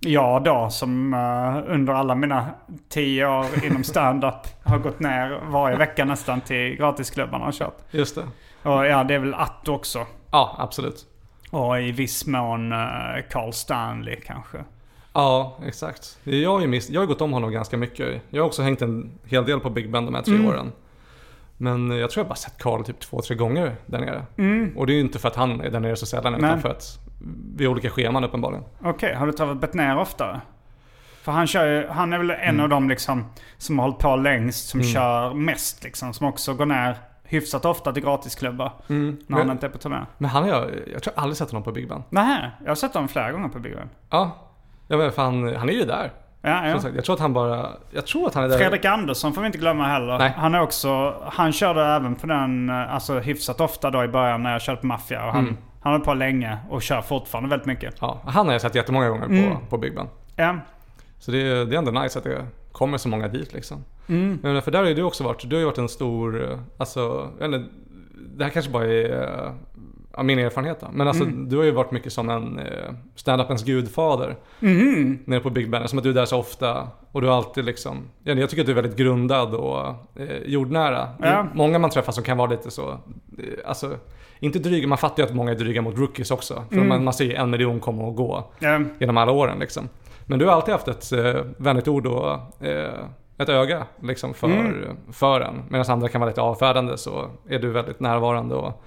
jag 0.00 0.44
då 0.44 0.70
som 0.70 1.14
uh, 1.14 1.74
under 1.74 1.92
alla 1.92 2.14
mina 2.14 2.46
tio 2.88 3.26
år 3.26 3.46
inom 3.64 3.84
stand-up 3.84 4.64
har 4.64 4.78
gått 4.78 5.00
ner 5.00 5.40
varje 5.50 5.76
vecka 5.76 6.04
nästan 6.04 6.40
till 6.40 6.76
gratisklubbarna 6.76 7.46
och 7.46 7.54
kört. 7.54 7.76
Just 7.90 8.14
det. 8.14 8.22
Och 8.62 8.86
ja, 8.86 9.04
det 9.04 9.14
är 9.14 9.18
väl 9.18 9.34
Atto 9.34 9.72
också. 9.72 10.06
Ja, 10.30 10.56
absolut. 10.58 11.06
Och 11.50 11.80
i 11.80 11.92
viss 11.92 12.26
mån 12.26 12.72
uh, 12.72 12.78
Carl 13.30 13.52
Stanley 13.52 14.16
kanske. 14.26 14.58
Ja, 15.12 15.58
exakt. 15.66 16.18
Jag 16.24 16.50
har 16.50 16.60
ju 16.60 16.66
miss, 16.66 16.90
jag 16.90 17.00
har 17.00 17.06
gått 17.06 17.20
om 17.20 17.32
honom 17.32 17.52
ganska 17.52 17.76
mycket. 17.76 18.22
Jag 18.30 18.42
har 18.42 18.46
också 18.46 18.62
hängt 18.62 18.82
en 18.82 19.18
hel 19.24 19.44
del 19.44 19.60
på 19.60 19.70
Big 19.70 19.90
Ben 19.90 20.04
de 20.04 20.14
här 20.14 20.22
tre 20.22 20.34
mm. 20.34 20.46
åren. 20.46 20.72
Men 21.56 21.90
jag 21.90 22.10
tror 22.10 22.22
jag 22.22 22.28
bara 22.28 22.34
sett 22.34 22.58
Carl 22.58 22.84
typ 22.84 23.00
två, 23.00 23.20
tre 23.22 23.36
gånger 23.36 23.76
där 23.86 23.98
nere. 23.98 24.26
Mm. 24.36 24.76
Och 24.76 24.86
det 24.86 24.92
är 24.92 24.94
ju 24.94 25.00
inte 25.00 25.18
för 25.18 25.28
att 25.28 25.36
han 25.36 25.60
är 25.60 25.70
där 25.70 25.80
nere 25.80 25.96
så 25.96 26.06
sällan, 26.06 26.34
utan 26.34 26.60
för 26.60 26.68
att 26.68 26.98
vi 27.56 27.64
har 27.64 27.72
olika 27.72 27.90
scheman 27.90 28.24
uppenbarligen. 28.24 28.64
Okej, 28.78 28.90
okay. 28.90 29.14
har 29.14 29.26
du 29.26 29.32
träffat 29.32 29.60
Bettner 29.60 29.98
oftare? 29.98 30.40
För 31.22 31.32
han, 31.32 31.46
kör 31.46 31.66
ju, 31.66 31.88
han 31.88 32.12
är 32.12 32.18
väl 32.18 32.30
en 32.30 32.36
mm. 32.36 32.60
av 32.60 32.68
dem 32.68 32.88
liksom 32.88 33.24
som 33.58 33.78
har 33.78 33.86
hållit 33.86 33.98
på 33.98 34.16
längst, 34.16 34.68
som 34.68 34.80
mm. 34.80 34.92
kör 34.92 35.34
mest 35.34 35.84
liksom. 35.84 36.14
Som 36.14 36.26
också 36.26 36.54
går 36.54 36.66
ner 36.66 36.96
hyfsat 37.24 37.64
ofta 37.64 37.92
till 37.92 38.02
gratisklubbar. 38.02 38.72
Mm. 38.88 39.18
När 39.26 39.36
men, 39.36 39.38
han 39.38 39.50
inte 39.50 39.66
är 39.66 39.70
på 39.70 39.78
turné. 39.78 40.00
Men 40.18 40.30
han 40.30 40.42
har 40.42 40.50
jag, 40.50 40.70
jag 40.92 41.02
tror 41.02 41.14
aldrig 41.16 41.36
sett 41.36 41.50
honom 41.50 41.62
på 41.62 41.72
Big 41.72 41.88
Ben. 41.88 42.02
Nej, 42.10 42.50
jag 42.60 42.70
har 42.70 42.74
sett 42.74 42.94
honom 42.94 43.08
flera 43.08 43.32
gånger 43.32 43.48
på 43.48 43.58
Big 43.58 43.76
Ben. 43.76 43.90
Ja, 44.10 44.30
ja 44.86 44.96
men 44.96 45.12
fan, 45.12 45.56
han 45.56 45.68
är 45.68 45.72
ju 45.72 45.84
där. 45.84 46.12
Ja, 46.42 46.68
ja. 46.68 46.80
Jag 46.94 47.04
tror 47.04 47.14
att 47.14 47.20
han 47.20 47.32
bara... 47.32 47.68
Jag 47.90 48.06
tror 48.06 48.26
att 48.26 48.34
han 48.34 48.44
är 48.44 48.48
där. 48.48 48.58
Fredrik 48.58 48.84
Andersson 48.84 49.32
får 49.32 49.40
vi 49.40 49.46
inte 49.46 49.58
glömma 49.58 49.86
heller. 49.86 50.18
Nej. 50.18 50.34
Han 50.36 50.54
är 50.54 50.60
också... 50.60 51.14
Han 51.26 51.52
körde 51.52 51.84
även 51.84 52.14
på 52.14 52.26
den, 52.26 52.70
alltså 52.70 53.18
hyfsat 53.18 53.60
ofta 53.60 53.90
då 53.90 54.04
i 54.04 54.08
början 54.08 54.42
när 54.42 54.52
jag 54.52 54.62
körde 54.62 54.80
på 54.80 54.86
Mafia. 54.86 55.26
Och 55.26 55.32
han, 55.32 55.44
mm. 55.44 55.56
Han 55.80 55.92
höll 55.92 56.00
på 56.00 56.14
länge 56.14 56.58
och 56.70 56.82
kör 56.82 57.00
fortfarande 57.00 57.50
väldigt 57.50 57.66
mycket. 57.66 57.94
Ja, 58.00 58.20
han 58.24 58.46
har 58.46 58.52
jag 58.52 58.60
sett 58.60 58.74
jättemånga 58.74 59.08
gånger 59.08 59.26
på, 59.26 59.32
mm. 59.32 59.56
på 59.70 59.78
Big 59.78 59.94
Ben. 59.94 60.06
Ja. 60.36 60.58
Så 61.18 61.30
det, 61.30 61.38
är, 61.38 61.64
det 61.64 61.74
är 61.74 61.78
ändå 61.78 61.90
nice 61.90 62.18
att 62.18 62.24
det 62.24 62.46
kommer 62.72 62.98
så 62.98 63.08
många 63.08 63.28
dit 63.28 63.52
liksom. 63.52 63.84
Mm. 64.08 64.38
Men 64.42 64.62
för 64.62 64.70
där 64.70 64.78
har 64.78 64.86
ju 64.86 64.94
du 64.94 65.02
också 65.02 65.24
varit, 65.24 65.50
du 65.50 65.56
har 65.56 65.60
ju 65.60 65.66
varit 65.66 65.78
en 65.78 65.88
stor, 65.88 66.58
alltså, 66.78 67.30
jag 67.40 67.48
vet 67.48 67.60
inte, 67.60 67.74
det 68.36 68.44
här 68.44 68.50
kanske 68.50 68.70
bara 68.70 68.86
är 68.86 69.52
av 70.18 70.24
min 70.24 70.38
erfarenhet 70.38 70.80
då. 70.80 70.86
Men 70.92 71.08
alltså 71.08 71.24
mm. 71.24 71.48
du 71.48 71.56
har 71.56 71.64
ju 71.64 71.70
varit 71.70 71.90
mycket 71.90 72.12
som 72.12 72.30
en 72.30 72.58
eh, 72.58 72.94
standupens 73.14 73.64
gudfader. 73.64 74.36
Mm. 74.60 75.18
Nere 75.24 75.40
på 75.40 75.50
Big 75.50 75.70
Ben. 75.70 75.88
Som 75.88 75.98
att 75.98 76.02
du 76.02 76.10
är 76.10 76.14
där 76.14 76.24
så 76.24 76.38
ofta. 76.38 76.88
Och 77.12 77.20
du 77.20 77.26
har 77.26 77.36
alltid 77.36 77.64
liksom, 77.64 78.02
jag 78.22 78.50
tycker 78.50 78.62
att 78.62 78.66
du 78.66 78.72
är 78.72 78.82
väldigt 78.82 78.96
grundad 78.96 79.54
och 79.54 79.86
eh, 80.16 80.42
jordnära. 80.46 81.08
Ja. 81.22 81.46
många 81.54 81.78
man 81.78 81.90
träffar 81.90 82.12
som 82.12 82.24
kan 82.24 82.36
vara 82.36 82.50
lite 82.50 82.70
så, 82.70 82.90
eh, 82.90 82.96
alltså 83.66 83.96
inte 84.40 84.58
dryga, 84.58 84.88
man 84.88 84.98
fattar 84.98 85.22
ju 85.22 85.28
att 85.28 85.34
många 85.34 85.50
är 85.50 85.54
dryga 85.54 85.82
mot 85.82 85.98
rookies 85.98 86.30
också. 86.30 86.64
För 86.68 86.76
mm. 86.76 86.88
man, 86.88 87.04
man 87.04 87.14
ser 87.14 87.24
ju 87.24 87.34
en 87.34 87.50
miljon 87.50 87.80
komma 87.80 88.04
och 88.04 88.14
gå 88.14 88.52
ja. 88.58 88.80
genom 88.98 89.16
alla 89.16 89.32
åren 89.32 89.58
liksom. 89.58 89.88
Men 90.26 90.38
du 90.38 90.46
har 90.46 90.52
alltid 90.52 90.72
haft 90.72 90.88
ett 90.88 91.12
eh, 91.12 91.42
vänligt 91.56 91.88
ord 91.88 92.06
och 92.06 92.64
eh, 92.66 93.04
ett 93.38 93.48
öga 93.48 93.86
liksom 94.02 94.34
för, 94.34 94.46
mm. 94.46 94.96
för 95.12 95.40
en. 95.40 95.62
Medan 95.68 95.86
andra 95.88 96.08
kan 96.08 96.20
vara 96.20 96.30
lite 96.30 96.40
avfärdande 96.40 96.98
så 96.98 97.30
är 97.48 97.58
du 97.58 97.70
väldigt 97.70 98.00
närvarande 98.00 98.54
och 98.54 98.84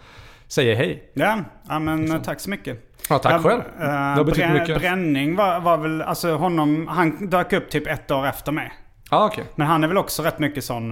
säger 0.47 0.76
hej. 0.76 1.12
Ja, 1.14 1.39
ja 1.70 1.80
men 1.80 2.02
liksom. 2.02 2.22
tack 2.22 2.39
så 2.39 2.49
mycket. 2.49 2.80
Ja, 3.10 3.18
tack 3.18 3.34
ja, 3.34 3.39
själv. 3.39 3.62
Äh, 3.62 3.88
det 3.88 3.88
har 3.88 4.24
betytt 4.24 4.52
mycket. 4.52 4.80
Bränning 4.80 5.36
var, 5.36 5.60
var, 5.60 5.78
väl, 5.78 6.02
alltså 6.02 6.36
honom, 6.36 6.88
han 6.88 7.30
dök 7.30 7.54
upp 7.54 7.70
typ 7.70 7.88
ett 7.88 8.12
år 8.12 8.28
efter 8.28 8.52
mig. 8.52 8.72
Ah. 9.10 9.26
Okay. 9.26 9.43
Men 9.56 9.68
han 9.68 9.84
är 9.84 9.88
väl 9.88 9.97
också 9.97 10.24
rätt 10.24 10.39
mycket 10.39 10.64
sån... 10.64 10.91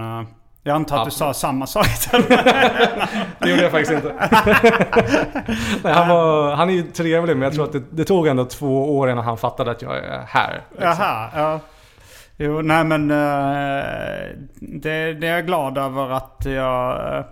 Jag 0.62 0.74
antar 0.74 0.96
att 0.96 1.06
Absolut. 1.06 1.30
du 1.30 1.34
sa 1.34 1.40
samma 1.40 1.66
sak 1.66 1.86
Det 3.38 3.50
gjorde 3.50 3.62
jag 3.62 3.70
faktiskt 3.70 3.92
inte. 3.92 4.14
nej, 5.84 5.92
han, 5.92 6.08
var, 6.08 6.54
han 6.54 6.70
är 6.70 6.74
ju 6.74 6.82
trevlig 6.82 7.36
men 7.36 7.42
jag 7.42 7.54
tror 7.54 7.64
att 7.64 7.72
det, 7.72 7.82
det, 7.90 8.04
tog 8.04 8.26
ändå 8.26 8.44
två 8.44 8.98
år 8.98 9.10
innan 9.10 9.24
han 9.24 9.38
fattade 9.38 9.70
att 9.70 9.82
jag 9.82 9.98
är 9.98 10.24
här. 10.28 10.62
Liksom. 10.70 10.88
Jaha, 10.88 11.30
ja. 11.34 11.60
Jo, 12.36 12.62
nej 12.62 12.84
men 12.84 13.10
uh, 13.10 13.16
det, 14.60 15.12
det, 15.12 15.26
är 15.26 15.34
jag 15.34 15.46
glad 15.46 15.78
över 15.78 16.10
att 16.10 16.42
jag... 16.44 17.18
Uh, 17.18 17.24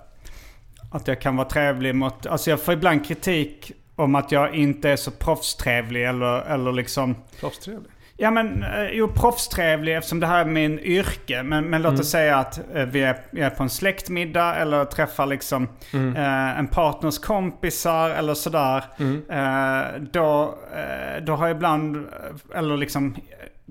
att 0.90 1.08
jag 1.08 1.20
kan 1.20 1.36
vara 1.36 1.48
trevlig 1.48 1.94
mot... 1.94 2.26
Alltså 2.26 2.50
jag 2.50 2.62
får 2.62 2.74
ibland 2.74 3.06
kritik 3.06 3.72
om 3.96 4.14
att 4.14 4.32
jag 4.32 4.54
inte 4.54 4.90
är 4.90 4.96
så 4.96 5.10
proffstrevlig 5.10 6.04
eller, 6.08 6.40
eller 6.40 6.72
liksom... 6.72 7.16
Proffstrevlig? 7.40 7.90
Ja 8.20 8.30
men, 8.30 8.62
eh, 8.62 8.90
jo 8.92 9.08
proffstrevlig 9.08 9.96
eftersom 9.96 10.20
det 10.20 10.26
här 10.26 10.40
är 10.40 10.44
min 10.44 10.78
yrke. 10.78 11.42
Men, 11.42 11.64
men 11.64 11.82
låt 11.82 11.90
mm. 11.90 12.00
oss 12.00 12.10
säga 12.10 12.36
att 12.36 12.60
eh, 12.74 12.84
vi 12.84 13.02
är, 13.02 13.16
vi 13.30 13.40
är 13.40 13.50
på 13.50 13.62
en 13.62 13.70
släktmiddag 13.70 14.54
eller 14.54 14.84
träffar 14.84 15.26
liksom 15.26 15.68
mm. 15.92 16.16
eh, 16.16 16.58
en 16.58 16.68
partners 16.68 17.18
kompisar 17.18 18.10
eller 18.10 18.34
sådär. 18.34 18.84
Mm. 18.98 19.22
Eh, 19.30 20.00
då, 20.12 20.58
eh, 20.76 21.22
då 21.22 21.32
har 21.32 21.46
jag 21.46 21.56
ibland, 21.56 22.06
eller 22.54 22.76
liksom 22.76 23.16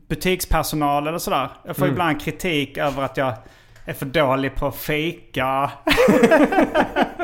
butikspersonal 0.10 1.08
eller 1.08 1.18
sådär. 1.18 1.50
Jag 1.66 1.76
får 1.76 1.86
mm. 1.86 1.94
ibland 1.94 2.22
kritik 2.22 2.78
över 2.78 3.04
att 3.04 3.18
jag 3.18 3.34
är 3.86 3.94
för 3.94 4.06
dålig 4.06 4.56
på 4.56 4.68
att 4.68 4.76
fejka. 4.76 5.72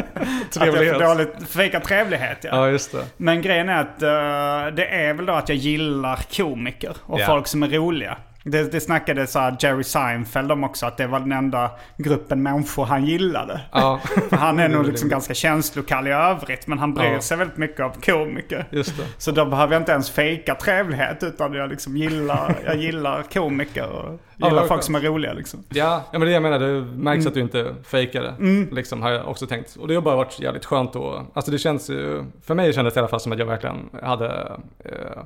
trevlighet. 0.52 0.58
Att 0.58 0.66
jag 0.66 0.86
är 0.86 0.94
för 0.94 1.00
dålig 1.00 1.34
på 1.34 1.44
att 1.44 1.50
fejka 1.50 1.80
trevlighet 1.80 2.38
ja. 2.42 2.50
ja. 2.52 2.70
just 2.70 2.92
det. 2.92 3.06
Men 3.18 3.42
grejen 3.42 3.70
är 3.70 3.82
att 3.82 4.04
uh, 4.04 4.76
det 4.76 4.88
är 4.88 5.14
väl 5.14 5.26
då 5.26 5.34
att 5.34 5.50
jag 5.50 5.58
gillar 5.58 6.20
komiker 6.32 6.96
och 7.02 7.20
yeah. 7.20 7.32
folk 7.32 7.48
som 7.48 7.64
är 7.64 7.68
roliga. 7.68 8.18
Det, 8.44 8.72
det 8.72 8.82
snackade 8.82 9.28
så 9.28 9.56
Jerry 9.60 9.84
Seinfeld 9.84 10.52
om 10.52 10.64
också, 10.64 10.86
att 10.86 10.98
det 10.98 11.08
var 11.08 11.20
den 11.20 11.32
enda 11.32 11.72
gruppen 11.98 12.44
människor 12.44 12.86
han 12.86 13.06
gillade. 13.06 13.62
Ja. 13.72 14.00
Han 14.32 14.60
är 14.60 14.70
nog 14.70 14.86
liksom 14.86 15.10
ganska 15.10 15.34
känslokall 15.34 16.08
i 16.08 16.12
övrigt, 16.12 16.68
men 16.68 16.80
han 16.80 16.94
bryr 16.94 17.12
ja. 17.12 17.22
sig 17.22 17.38
väldigt 17.38 17.58
mycket 17.58 17.80
av 17.80 18.02
komiker. 18.02 18.68
Just 18.72 18.98
det. 18.98 19.04
Så 19.18 19.32
då 19.32 19.46
behöver 19.46 19.74
jag 19.74 19.82
inte 19.82 19.92
ens 19.92 20.10
fejka 20.10 20.56
trevlighet, 20.56 21.24
utan 21.24 21.54
jag 21.54 21.70
liksom 21.70 21.98
gillar, 21.98 22.56
jag 22.66 22.76
gillar 22.76 23.24
komiker 23.24 23.90
och 23.90 24.20
gillar 24.38 24.62
ja, 24.62 24.68
folk 24.68 24.84
som 24.84 24.96
är 24.96 25.00
roliga 25.00 25.34
liksom. 25.34 25.64
Ja, 25.70 26.04
ja 26.12 26.20
men 26.20 26.28
det 26.28 26.34
jag 26.34 26.44
menar, 26.44 26.60
det 26.60 26.82
märks 26.82 27.20
mm. 27.20 27.28
att 27.28 27.34
du 27.34 27.40
inte 27.40 27.76
fejkar 27.84 28.22
det. 28.22 28.36
Mm. 28.40 28.70
Liksom, 28.72 29.02
har 29.02 29.12
jag 29.12 29.28
också 29.28 29.48
tänkt. 29.48 29.76
Och 29.76 29.88
det 29.88 29.96
har 29.96 30.02
bara 30.02 30.16
varit 30.16 30.40
jävligt 30.40 30.66
skönt 30.66 30.94
då. 30.94 31.26
Alltså 31.34 31.52
det 31.52 31.58
känns 31.58 31.90
ju, 31.90 32.24
för 32.46 32.56
mig 32.56 32.74
kändes 32.74 32.94
det 32.94 32.98
i 32.98 33.00
alla 33.00 33.08
fall 33.08 33.20
som 33.20 33.32
att 33.32 33.40
jag 33.40 33.46
verkligen 33.46 33.90
hade 34.04 34.52
eh, 34.80 35.24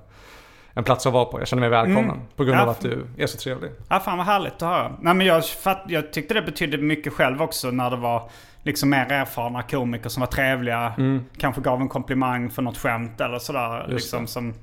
en 0.77 0.83
plats 0.83 1.05
att 1.05 1.13
vara 1.13 1.25
på. 1.25 1.41
Jag 1.41 1.47
känner 1.47 1.61
mig 1.61 1.69
välkommen 1.69 2.03
mm. 2.03 2.19
på 2.35 2.43
grund 2.43 2.59
av 2.59 2.69
att 2.69 2.81
du 2.81 3.05
är 3.17 3.27
så 3.27 3.37
trevlig. 3.37 3.71
Ja, 3.89 3.99
fan 3.99 4.17
vad 4.17 4.27
härligt 4.27 4.53
att 4.53 4.61
höra. 4.61 4.91
Nej, 5.01 5.13
men 5.13 5.27
jag, 5.27 5.45
fatt, 5.45 5.83
jag 5.87 6.13
tyckte 6.13 6.33
det 6.33 6.41
betydde 6.41 6.77
mycket 6.77 7.13
själv 7.13 7.41
också 7.41 7.71
när 7.71 7.89
det 7.89 7.95
var 7.95 8.29
liksom 8.63 8.89
mer 8.89 9.11
erfarna 9.11 9.63
komiker 9.63 10.09
som 10.09 10.21
var 10.21 10.27
trevliga. 10.27 10.93
Mm. 10.97 11.25
Kanske 11.37 11.61
gav 11.61 11.81
en 11.81 11.89
komplimang 11.89 12.49
för 12.49 12.61
något 12.61 12.77
skämt 12.77 13.21
eller 13.21 13.39
sådär. 13.39 13.85
Liksom, 13.87 14.27
som, 14.27 14.53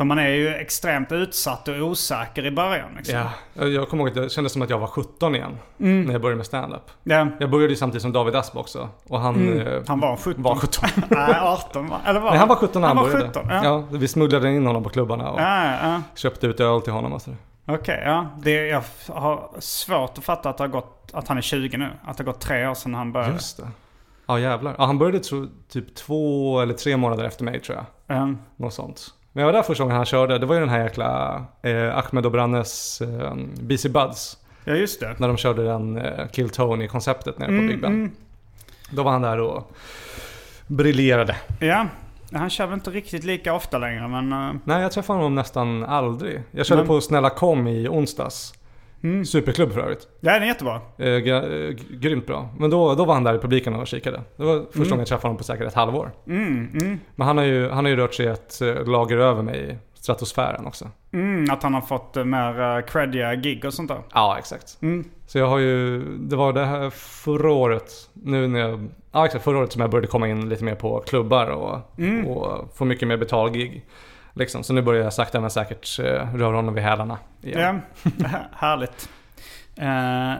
för 0.00 0.04
man 0.04 0.18
är 0.18 0.28
ju 0.28 0.54
extremt 0.54 1.12
utsatt 1.12 1.68
och 1.68 1.74
osäker 1.74 2.46
i 2.46 2.50
början. 2.50 2.88
Liksom. 2.96 3.18
Ja, 3.54 3.66
jag 3.66 3.88
kommer 3.88 4.02
ihåg 4.02 4.08
att 4.08 4.22
det 4.24 4.30
kändes 4.30 4.52
som 4.52 4.62
att 4.62 4.70
jag 4.70 4.78
var 4.78 4.86
17 4.86 5.34
igen. 5.34 5.58
Mm. 5.80 6.02
När 6.02 6.12
jag 6.12 6.20
började 6.20 6.36
med 6.36 6.46
stand-up. 6.46 6.82
Ja. 7.02 7.28
Jag 7.40 7.50
började 7.50 7.72
ju 7.72 7.76
samtidigt 7.76 8.02
som 8.02 8.12
David 8.12 8.36
Asp 8.36 8.56
också. 8.56 8.88
Och 9.08 9.20
han, 9.20 9.34
mm. 9.34 9.66
eh, 9.66 9.82
han 9.86 10.00
var 10.00 10.16
17. 10.16 10.42
Var 10.42 10.54
17. 10.54 10.88
Nej, 11.08 11.34
18 11.40 11.88
va? 11.88 12.00
Eller 12.06 12.20
var 12.20 12.30
Nej, 12.30 12.38
han 12.38 12.48
var 12.48 12.56
17 12.56 12.82
när 12.82 12.88
han, 12.88 12.96
han 12.96 13.06
började. 13.06 13.28
17, 13.28 13.46
ja. 13.50 13.64
ja. 13.64 13.84
vi 13.90 14.08
smugglade 14.08 14.50
in 14.52 14.66
honom 14.66 14.82
på 14.82 14.88
klubbarna 14.90 15.30
och 15.30 15.40
ja, 15.40 15.74
ja. 15.82 16.02
köpte 16.14 16.46
ut 16.46 16.60
öl 16.60 16.82
till 16.82 16.92
honom. 16.92 17.12
Okej, 17.12 17.34
okay, 17.66 18.00
ja. 18.04 18.26
Det, 18.42 18.66
jag 18.66 18.82
har 19.08 19.50
svårt 19.58 20.18
att 20.18 20.24
fatta 20.24 20.50
att, 20.50 20.56
det 20.56 20.64
har 20.64 20.68
gått, 20.68 21.10
att 21.12 21.28
han 21.28 21.38
är 21.38 21.42
20 21.42 21.76
nu. 21.76 21.90
Att 22.04 22.16
det 22.16 22.24
har 22.24 22.32
gått 22.32 22.40
tre 22.40 22.66
år 22.66 22.74
sedan 22.74 22.94
han 22.94 23.12
började. 23.12 23.32
Just 23.32 23.56
det. 23.56 23.68
Ja 24.26 24.38
jävlar. 24.38 24.74
Ja, 24.78 24.86
han 24.86 24.98
började 24.98 25.20
typ 25.68 25.94
två 25.94 26.60
eller 26.60 26.74
tre 26.74 26.96
månader 26.96 27.24
efter 27.24 27.44
mig 27.44 27.60
tror 27.60 27.78
jag. 27.78 28.16
Mm. 28.16 28.38
Något 28.56 28.74
sånt. 28.74 29.14
Men 29.32 29.40
jag 29.42 29.46
var 29.46 29.52
där 29.52 29.62
första 29.62 29.84
gången 29.84 29.96
han 29.96 30.06
körde. 30.06 30.38
Det 30.38 30.46
var 30.46 30.54
ju 30.54 30.60
den 30.60 30.68
här 30.68 30.82
jäkla 30.82 31.42
eh, 31.62 31.98
Ahmed 31.98 32.26
och 32.26 32.32
Brannes 32.32 33.00
eh, 33.00 33.34
BC 33.60 33.88
Buds. 33.88 34.38
Ja 34.64 34.74
just 34.74 35.00
det. 35.00 35.18
När 35.18 35.28
de 35.28 35.36
körde 35.36 35.64
den 35.64 35.98
eh, 35.98 36.28
Kill 36.28 36.50
Tony-konceptet 36.50 37.38
nere 37.38 37.48
mm, 37.48 37.66
på 37.66 37.72
Big 37.72 37.80
Ben. 37.80 37.92
Mm. 37.92 38.10
Då 38.90 39.02
var 39.02 39.12
han 39.12 39.22
där 39.22 39.40
och 39.40 39.72
briljerade. 40.66 41.36
Ja. 41.60 41.86
Han 42.32 42.50
kör 42.50 42.66
väl 42.66 42.74
inte 42.74 42.90
riktigt 42.90 43.24
lika 43.24 43.54
ofta 43.54 43.78
längre 43.78 44.08
men... 44.08 44.32
Uh... 44.32 44.54
Nej 44.64 44.82
jag 44.82 44.92
träffar 44.92 45.14
honom 45.14 45.34
nästan 45.34 45.84
aldrig. 45.84 46.42
Jag 46.50 46.66
körde 46.66 46.80
men... 46.80 46.88
på 46.88 47.00
Snälla 47.00 47.30
Kom 47.30 47.66
i 47.66 47.88
onsdags. 47.88 48.54
Mm. 49.02 49.24
Superklubb 49.24 49.72
för 49.72 49.80
övrigt. 49.80 50.08
Ja, 50.20 50.32
den 50.32 50.42
är 50.42 50.46
jättebra. 50.46 50.80
Eh, 50.98 51.18
grymt 51.90 52.26
bra. 52.26 52.48
Men 52.58 52.70
då, 52.70 52.94
då 52.94 53.04
var 53.04 53.14
han 53.14 53.24
där 53.24 53.34
i 53.34 53.38
publiken 53.38 53.74
och 53.74 53.86
kikade. 53.86 54.20
Det 54.36 54.44
var 54.44 54.58
första 54.58 54.76
mm. 54.78 54.88
gången 54.88 54.98
jag 54.98 55.08
träffade 55.08 55.26
honom 55.26 55.36
på 55.36 55.44
säkert 55.44 55.66
ett 55.66 55.74
halvår. 55.74 56.12
Mm, 56.26 56.68
mm. 56.80 56.98
Men 57.16 57.26
han 57.26 57.38
har, 57.38 57.44
ju, 57.44 57.68
han 57.68 57.84
har 57.84 57.90
ju 57.90 57.96
rört 57.96 58.14
sig 58.14 58.26
ett 58.26 58.60
eh, 58.60 58.84
lager 58.84 59.16
över 59.16 59.42
mig 59.42 59.70
i 59.70 59.76
stratosfären 60.00 60.66
också. 60.66 60.88
Mm, 61.12 61.50
att 61.50 61.62
han 61.62 61.74
har 61.74 61.80
fått 61.80 62.16
uh, 62.16 62.24
mer 62.24 62.86
creddiga 62.86 63.34
gig 63.34 63.64
och 63.64 63.74
sånt 63.74 63.88
där. 63.88 64.02
Ja, 64.14 64.36
exakt. 64.38 64.78
Mm. 64.82 65.04
Så 65.26 65.38
jag 65.38 65.46
har 65.46 65.58
ju, 65.58 66.02
det 66.18 66.36
var 66.36 66.52
det 66.52 66.64
här 66.64 66.90
förra 66.90 67.52
året, 67.52 67.92
nu 68.12 68.48
när 68.48 68.60
jag, 68.60 68.88
ja 69.12 69.26
exakt 69.26 69.44
förra 69.44 69.58
året 69.58 69.72
som 69.72 69.80
jag 69.80 69.90
började 69.90 70.06
komma 70.06 70.28
in 70.28 70.48
lite 70.48 70.64
mer 70.64 70.74
på 70.74 71.00
klubbar 71.00 71.46
och, 71.46 71.98
mm. 71.98 72.26
och 72.26 72.76
få 72.76 72.84
mycket 72.84 73.08
mer 73.08 73.16
betalgig. 73.16 73.86
Liksom. 74.40 74.64
Så 74.64 74.72
nu 74.72 74.82
börjar 74.82 75.04
jag 75.04 75.12
sakta 75.12 75.40
men 75.40 75.50
säkert 75.50 76.00
uh, 76.00 76.04
röra 76.34 76.56
honom 76.56 76.74
vid 76.74 76.84
hälarna 76.84 77.18
igen. 77.42 77.80
Ja, 78.02 78.26
härligt. 78.52 79.08
Uh, 79.78 79.86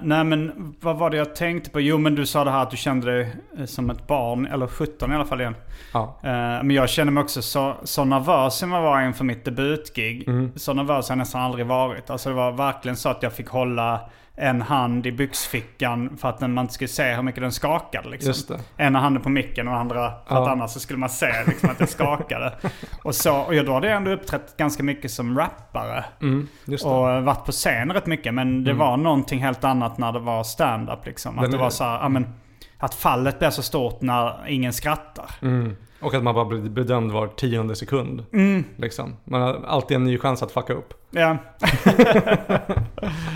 nej 0.03 0.25
men 0.25 0.75
vad 0.81 0.99
var 0.99 1.11
det 1.11 1.17
jag 1.17 1.35
tänkte 1.35 1.71
på? 1.71 1.81
Jo 1.81 1.99
men 1.99 2.15
du 2.15 2.27
sa 2.27 2.45
det 2.45 2.51
här 2.51 2.63
att 2.63 2.71
du 2.71 2.77
kände 2.77 3.07
dig 3.07 3.37
eh, 3.59 3.65
som 3.65 3.91
ett 3.91 4.07
barn, 4.07 4.47
eller 4.47 4.67
17 4.67 5.13
i 5.13 5.15
alla 5.15 5.25
fall 5.25 5.41
igen. 5.41 5.55
Ja. 5.93 6.19
Uh, 6.25 6.31
men 6.65 6.71
jag 6.71 6.89
känner 6.89 7.13
mig 7.13 7.23
också 7.23 7.43
så, 7.43 7.77
så 7.85 8.05
nervös 8.05 8.59
som 8.59 8.73
jag 8.73 8.83
var 8.83 9.03
inför 9.03 9.25
mitt 9.25 9.45
debutgig. 9.45 10.29
Mm. 10.29 10.53
Så 10.57 10.73
nervös 10.75 11.09
har 11.09 11.15
jag 11.15 11.19
nästan 11.19 11.41
aldrig 11.41 11.67
varit. 11.67 12.11
Alltså 12.11 12.29
det 12.29 12.35
var 12.35 12.53
verkligen 12.53 12.97
så 12.97 13.09
att 13.09 13.23
jag 13.23 13.33
fick 13.33 13.49
hålla 13.49 14.01
en 14.41 14.63
hand 14.63 15.07
i 15.07 15.13
byxfickan 15.13 16.17
för 16.17 16.29
att 16.29 16.41
man 16.41 16.59
inte 16.59 16.75
skulle 16.75 16.89
se 16.89 17.15
hur 17.15 17.23
mycket 17.23 17.41
den 17.41 17.53
skakade. 17.53 18.09
Liksom. 18.09 18.57
Ena 18.77 19.01
handen 19.01 19.23
på 19.23 19.29
micken 19.29 19.69
och 19.69 19.77
andra 19.77 20.13
för 20.29 20.35
ja. 20.35 20.43
att 20.43 20.49
annars 20.49 20.71
skulle 20.71 20.99
man 20.99 21.09
se 21.09 21.33
liksom, 21.47 21.71
att 21.71 21.79
den 21.79 21.87
skakade. 21.87 22.53
och, 23.03 23.15
så, 23.15 23.37
och 23.37 23.55
jag 23.55 23.67
då 23.67 23.73
hade 23.73 23.91
ändå 23.91 24.11
uppträtt 24.11 24.57
ganska 24.57 24.83
mycket 24.83 25.11
som 25.11 25.39
rappare. 25.39 26.05
Mm, 26.23 26.49
och 26.85 27.25
varit 27.25 27.45
på 27.45 27.53
scen 27.53 27.93
rätt 27.93 28.07
mycket. 28.07 28.35
Men 28.35 28.65
det 28.65 28.71
mm. 28.71 28.79
var 28.79 28.97
någonting 28.97 29.43
helt 29.43 29.65
annat 29.65 29.99
när 29.99 30.13
det 30.13 30.19
var 30.19 30.45
stand-up. 30.45 31.07
Liksom. 31.07 31.39
Att 31.39 31.51
det 31.51 31.59
var 31.59 31.71
så 31.71 31.85
här, 31.85 31.99
ja, 31.99 32.09
men, 32.09 32.27
att 32.79 32.95
fallet 32.95 33.39
blir 33.39 33.51
så 33.51 33.63
stort 33.63 34.01
när 34.01 34.49
ingen 34.49 34.73
skrattar. 34.73 35.31
Mm. 35.43 35.77
Och 36.01 36.15
att 36.15 36.23
man 36.23 36.35
bara 36.35 36.45
blir 36.45 36.61
bedömd 36.61 37.13
var 37.13 37.27
tionde 37.27 37.77
sekund. 37.77 38.25
Mm. 38.33 38.65
Liksom. 38.77 39.17
Man 39.25 39.43
har 39.43 39.65
alltid 39.67 39.95
en 39.95 40.05
ny 40.05 40.19
chans 40.19 40.43
att 40.43 40.53
fucka 40.53 40.73
upp. 40.73 40.95
Ja. 41.11 41.37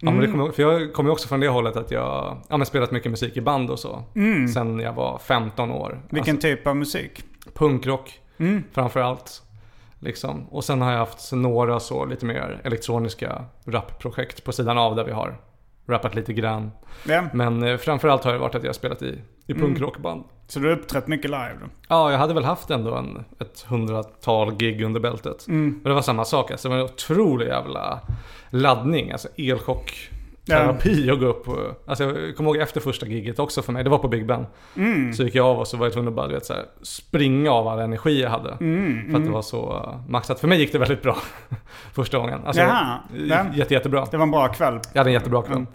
Ja, 0.00 0.10
men 0.10 0.20
det 0.20 0.26
kommer, 0.26 0.50
för 0.50 0.62
jag 0.62 0.92
kommer 0.92 1.10
också 1.10 1.28
från 1.28 1.40
det 1.40 1.48
hållet 1.48 1.76
att 1.76 1.90
jag 1.90 2.36
ja, 2.48 2.56
men 2.56 2.66
spelat 2.66 2.90
mycket 2.90 3.10
musik 3.10 3.36
i 3.36 3.40
band 3.40 3.70
och 3.70 3.78
så. 3.78 4.04
Mm. 4.14 4.48
Sen 4.48 4.80
jag 4.80 4.92
var 4.92 5.18
15 5.18 5.70
år. 5.70 6.00
Vilken 6.10 6.34
alltså, 6.34 6.48
typ 6.48 6.66
av 6.66 6.76
musik? 6.76 7.24
Punkrock 7.54 8.20
mm. 8.38 8.64
framför 8.72 9.00
allt. 9.00 9.42
Liksom. 9.98 10.46
Och 10.48 10.64
sen 10.64 10.82
har 10.82 10.92
jag 10.92 10.98
haft 10.98 11.32
några 11.32 11.80
så 11.80 12.04
lite 12.04 12.26
mer 12.26 12.60
elektroniska 12.64 13.44
rapprojekt 13.64 14.44
på 14.44 14.52
sidan 14.52 14.78
av 14.78 14.96
där 14.96 15.04
vi 15.04 15.12
har 15.12 15.38
rappat 15.86 16.14
lite 16.14 16.32
grann. 16.32 16.70
Yeah. 17.08 17.26
Men 17.32 17.62
eh, 17.62 17.76
framförallt 17.76 18.24
har 18.24 18.32
det 18.32 18.38
varit 18.38 18.54
att 18.54 18.62
jag 18.62 18.68
har 18.68 18.74
spelat 18.74 19.02
i, 19.02 19.18
i 19.46 19.52
mm. 19.52 19.64
punkrockband. 19.64 20.24
Så 20.48 20.58
du 20.58 20.68
har 20.68 20.76
uppträtt 20.76 21.06
mycket 21.06 21.30
live 21.30 21.56
då? 21.60 21.66
Ja, 21.88 22.10
jag 22.10 22.18
hade 22.18 22.34
väl 22.34 22.44
haft 22.44 22.70
ändå 22.70 22.94
en, 22.94 23.24
ett 23.40 23.64
hundratal 23.68 24.54
gig 24.54 24.82
under 24.82 25.00
bältet. 25.00 25.48
Mm. 25.48 25.70
Men 25.82 25.90
det 25.90 25.94
var 25.94 26.02
samma 26.02 26.24
sak. 26.24 26.50
Alltså, 26.50 26.68
det 26.68 26.74
var 26.74 26.82
en 26.82 26.90
otrolig 26.90 27.46
jävla 27.46 28.00
laddning. 28.50 29.12
Alltså 29.12 29.28
elchock 29.36 30.10
terapi 30.46 31.10
och 31.10 31.20
gå 31.20 31.26
upp. 31.26 31.46
Alltså 31.86 32.04
jag 32.04 32.36
kommer 32.36 32.50
ihåg 32.50 32.56
efter 32.56 32.80
första 32.80 33.06
giget 33.06 33.38
också 33.38 33.62
för 33.62 33.72
mig, 33.72 33.84
det 33.84 33.90
var 33.90 33.98
på 33.98 34.08
Big 34.08 34.26
Ben. 34.26 34.46
Mm. 34.76 35.12
Så 35.12 35.22
gick 35.22 35.34
jag 35.34 35.46
av 35.46 35.58
och 35.58 35.68
så 35.68 35.76
var 35.76 35.86
jag 35.86 35.92
tvungen 35.92 36.08
att 36.08 36.14
bara 36.14 36.28
vet, 36.28 36.46
så 36.46 36.52
här, 36.52 36.64
springa 36.82 37.50
av 37.50 37.68
all 37.68 37.78
energi 37.78 38.22
jag 38.22 38.30
hade. 38.30 38.50
Mm, 38.60 39.02
för 39.02 39.08
att 39.08 39.12
det 39.12 39.16
mm. 39.16 39.32
var 39.32 39.42
så 39.42 39.94
maxat. 40.08 40.40
För 40.40 40.48
mig 40.48 40.58
gick 40.58 40.72
det 40.72 40.78
väldigt 40.78 41.02
bra 41.02 41.16
första 41.92 42.18
gången. 42.18 42.40
Alltså, 42.46 42.62
Jaha, 42.62 42.98
jätte, 43.54 43.74
jättebra. 43.74 44.06
Det 44.10 44.16
var 44.16 44.24
en 44.24 44.30
bra 44.30 44.48
kväll. 44.48 44.80
Jag 44.92 45.00
hade 45.00 45.10
en 45.10 45.14
jättebra 45.14 45.42
kväll. 45.42 45.66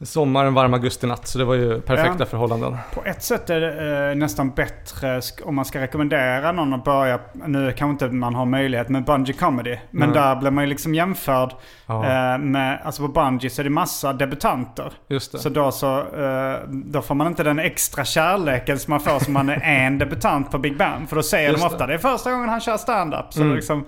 Mm. 0.00 0.06
Sommar, 0.06 0.44
en 0.44 0.54
varm 0.54 0.74
augustinatt. 0.74 1.26
Så 1.26 1.38
det 1.38 1.44
var 1.44 1.54
ju 1.54 1.80
perfekta 1.80 2.16
ja. 2.18 2.26
förhållanden. 2.26 2.76
På 2.94 3.04
ett 3.04 3.22
sätt 3.22 3.50
är 3.50 3.60
det 3.60 4.10
eh, 4.10 4.16
nästan 4.16 4.50
bättre 4.50 5.20
om 5.44 5.54
man 5.54 5.64
ska 5.64 5.80
rekommendera 5.80 6.52
någon 6.52 6.74
att 6.74 6.84
börja. 6.84 7.20
Nu 7.32 7.72
kanske 7.76 8.04
inte 8.04 8.16
man 8.16 8.34
har 8.34 8.46
möjlighet 8.46 8.88
med 8.88 9.04
Bungie 9.04 9.34
Comedy. 9.34 9.78
Men 9.90 10.02
mm. 10.02 10.14
där 10.22 10.36
blir 10.36 10.50
man 10.50 10.64
ju 10.64 10.70
liksom 10.70 10.94
jämförd 10.94 11.54
ja. 11.86 12.04
eh, 12.04 12.38
med, 12.38 12.80
alltså 12.84 13.02
på 13.02 13.08
Bungie 13.08 13.50
så 13.50 13.62
är 13.62 13.64
det 13.64 13.70
massa 13.70 14.12
debutanter. 14.12 14.92
Just 15.08 15.32
det. 15.32 15.38
Så 15.38 15.48
då 15.48 15.72
så, 15.72 15.98
eh, 15.98 16.58
då 16.68 17.02
får 17.02 17.14
man 17.14 17.26
inte 17.26 17.42
den 17.42 17.58
extra 17.58 18.04
kärleken 18.04 18.78
som 18.78 18.90
man 18.90 19.00
får 19.00 19.18
som 19.18 19.32
man 19.32 19.48
är 19.48 19.86
en 19.86 19.98
debutant 19.98 20.50
på 20.50 20.58
Big 20.58 20.76
Bang. 20.76 21.08
För 21.08 21.16
då 21.16 21.22
säger 21.22 21.50
Just 21.50 21.60
de 21.60 21.66
ofta 21.66 21.86
det. 21.86 21.92
det 21.92 21.94
är 21.94 21.98
första 21.98 22.30
gången 22.30 22.48
han 22.48 22.60
kör 22.60 22.76
stand-up. 22.76 23.26
Så 23.32 23.42
mm. 23.42 23.54
liksom, 23.54 23.84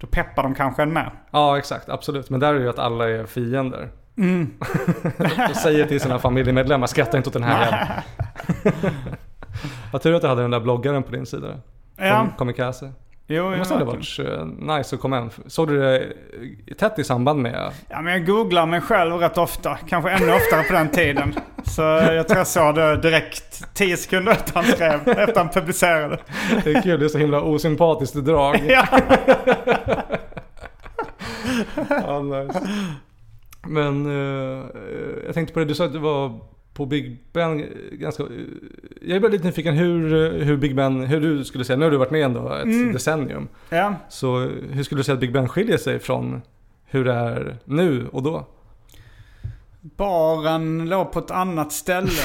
då 0.00 0.06
peppar 0.06 0.42
de 0.42 0.54
kanske 0.54 0.82
en 0.82 0.92
med. 0.92 1.10
Ja 1.30 1.58
exakt, 1.58 1.88
absolut. 1.88 2.30
Men 2.30 2.40
där 2.40 2.48
är 2.48 2.54
det 2.54 2.64
ju 2.64 2.70
att 2.70 2.78
alla 2.78 3.08
är 3.08 3.26
fiender. 3.26 3.88
Mm. 4.18 4.50
och 5.50 5.56
säger 5.56 5.86
till 5.86 6.00
sina 6.00 6.18
familjemedlemmar, 6.18 6.86
skratta 6.86 7.16
inte 7.16 7.28
åt 7.28 7.32
den 7.32 7.42
här 7.42 7.64
jäveln. 7.64 8.02
Vad 9.92 10.02
tur 10.02 10.14
att 10.14 10.22
du 10.22 10.28
hade 10.28 10.42
den 10.42 10.50
där 10.50 10.60
bloggaren 10.60 11.02
på 11.02 11.12
din 11.12 11.26
sida. 11.26 11.60
Ja. 11.96 12.28
Komikaze. 12.38 12.92
Jo, 13.26 13.50
det 13.50 13.58
måste 13.58 13.74
ha 13.74 13.84
varit 13.84 14.18
uh, 14.18 14.44
nice 14.76 14.94
att 14.96 15.00
komma 15.00 15.16
hem. 15.16 15.30
Såg 15.46 15.68
du 15.68 15.80
det 15.80 16.12
tätt 16.74 16.98
i 16.98 17.04
samband 17.04 17.42
med? 17.42 17.72
Ja, 17.88 18.02
men 18.02 18.12
jag 18.12 18.26
googlar 18.26 18.66
mig 18.66 18.80
själv 18.80 19.14
rätt 19.14 19.38
ofta. 19.38 19.78
Kanske 19.88 20.10
ännu 20.10 20.32
oftare 20.32 20.62
på 20.62 20.72
den 20.72 20.88
tiden. 20.88 21.34
Så 21.64 21.82
jag 21.82 22.28
tror 22.28 22.38
jag 22.38 22.46
såg 22.46 22.74
det 22.74 22.96
direkt 22.96 23.74
10 23.74 23.96
sekunder 23.96 24.32
efter 24.32 24.54
han 24.54 24.64
skrev, 24.64 25.08
efter 25.08 25.36
han 25.36 25.48
publicerade. 25.48 26.18
Det 26.64 26.72
är 26.72 26.82
kul, 26.82 27.00
det 27.00 27.06
är 27.06 27.08
så 27.08 27.18
himla 27.18 27.40
osympatiskt 27.40 28.14
drag. 28.14 28.60
ja. 28.68 28.86
ja, 31.88 32.22
nice. 32.22 32.60
Men 33.66 34.06
uh, 34.06 34.66
jag 35.26 35.34
tänkte 35.34 35.54
på 35.54 35.60
det, 35.60 35.64
du 35.64 35.74
sa 35.74 35.84
att 35.84 35.92
du 35.92 35.98
var 35.98 36.40
på 36.74 36.86
Big 36.86 37.18
Ben 37.32 37.66
ganska... 37.92 38.22
Jag 39.00 39.16
är 39.16 39.20
bara 39.20 39.32
lite 39.32 39.46
nyfiken 39.46 39.74
hur, 39.74 40.30
hur 40.42 40.56
Big 40.56 40.76
Ben, 40.76 41.04
hur 41.04 41.20
du 41.20 41.44
skulle 41.44 41.64
säga, 41.64 41.76
nu 41.76 41.84
har 41.84 41.90
du 41.90 41.96
varit 41.96 42.10
med 42.10 42.24
ändå 42.24 42.52
ett 42.52 42.64
mm. 42.64 42.92
decennium. 42.92 43.48
Ja. 43.70 43.94
Så 44.08 44.38
hur 44.70 44.82
skulle 44.82 44.98
du 44.98 45.04
säga 45.04 45.14
att 45.14 45.20
Big 45.20 45.32
Ben 45.32 45.48
skiljer 45.48 45.78
sig 45.78 45.98
från 45.98 46.42
hur 46.84 47.04
det 47.04 47.12
är 47.12 47.56
nu 47.64 48.08
och 48.12 48.22
då? 48.22 48.46
Baren 49.80 50.88
låg 50.88 51.12
på 51.12 51.18
ett 51.18 51.30
annat 51.30 51.72
ställe. 51.72 52.22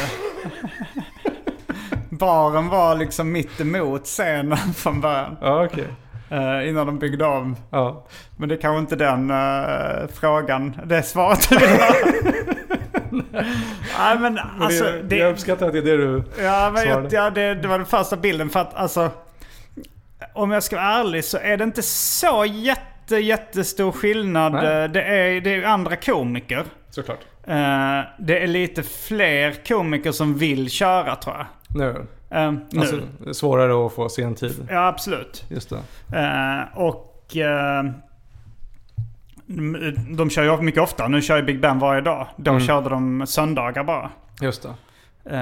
Baren 2.09 2.67
var 2.67 2.95
liksom 2.95 3.31
mitt 3.31 3.61
emot 3.61 4.05
scenen 4.05 4.57
från 4.57 5.01
början. 5.01 5.37
Ja. 5.41 5.65
Okay. 5.65 5.85
Uh, 6.31 6.69
innan 6.69 6.87
de 6.87 6.99
byggde 6.99 7.25
om. 7.25 7.55
Ja. 7.69 8.05
Men 8.37 8.49
det 8.49 8.55
är 8.55 8.61
kanske 8.61 8.79
inte 8.79 8.95
den 8.95 9.31
uh, 9.31 10.07
frågan, 10.13 10.81
det 10.85 11.03
svaret 11.03 11.49
du 11.49 11.57
vill 11.57 11.69
ha. 11.69 11.95
Nej 13.99 14.19
men 14.19 14.39
alltså. 14.59 14.83
Det, 14.83 15.01
det, 15.01 15.17
jag 15.17 15.31
uppskattar 15.31 15.65
att 15.67 15.73
det 15.73 15.79
är 15.79 15.83
det 15.83 15.97
du 15.97 16.23
Ja, 16.39 16.71
men 16.73 16.87
jag, 16.87 17.13
ja 17.13 17.29
det, 17.29 17.55
det, 17.55 17.67
var 17.67 17.77
den 17.77 17.87
första 17.87 18.17
bilden 18.17 18.49
för 18.49 18.59
att 18.59 18.75
alltså. 18.75 19.11
Om 20.33 20.51
jag 20.51 20.63
ska 20.63 20.75
vara 20.75 20.85
ärlig 20.85 21.25
så 21.25 21.37
är 21.37 21.57
det 21.57 21.63
inte 21.63 21.81
så 21.81 22.45
jätte, 22.45 23.17
jättestor 23.17 23.91
skillnad. 23.91 24.53
Nej. 24.53 24.89
Det 24.89 25.01
är, 25.01 25.41
det 25.41 25.55
är 25.55 25.63
andra 25.63 25.95
komiker. 25.95 26.63
Såklart. 26.89 27.19
Uh, 27.47 27.53
det 28.19 28.43
är 28.43 28.47
lite 28.47 28.83
fler 28.83 29.65
komiker 29.67 30.11
som 30.11 30.37
vill 30.37 30.69
köra 30.69 31.15
tror 31.15 31.35
jag. 31.35 31.45
Nu. 32.29 32.37
Uh, 32.37 32.79
alltså. 32.79 33.01
Svårare 33.33 33.85
att 33.85 33.93
få 33.93 34.09
sen 34.09 34.35
tid. 34.35 34.67
Ja, 34.69 34.87
absolut. 34.87 35.45
Just 35.49 35.69
det. 35.69 35.75
Uh, 35.75 36.77
och 36.77 37.35
uh, 37.35 37.91
de 40.15 40.29
kör 40.29 40.43
ju 40.43 40.61
mycket 40.61 40.81
ofta. 40.81 41.07
Nu 41.07 41.21
kör 41.21 41.37
ju 41.37 41.43
Big 41.43 41.61
Ben 41.61 41.79
varje 41.79 42.01
dag. 42.01 42.27
Då 42.35 42.51
mm. 42.51 42.63
körde 42.63 42.89
de 42.89 43.27
söndagar 43.27 43.83
bara. 43.83 44.09
Just 44.41 44.63
det. 44.63 44.69
Uh, 45.29 45.35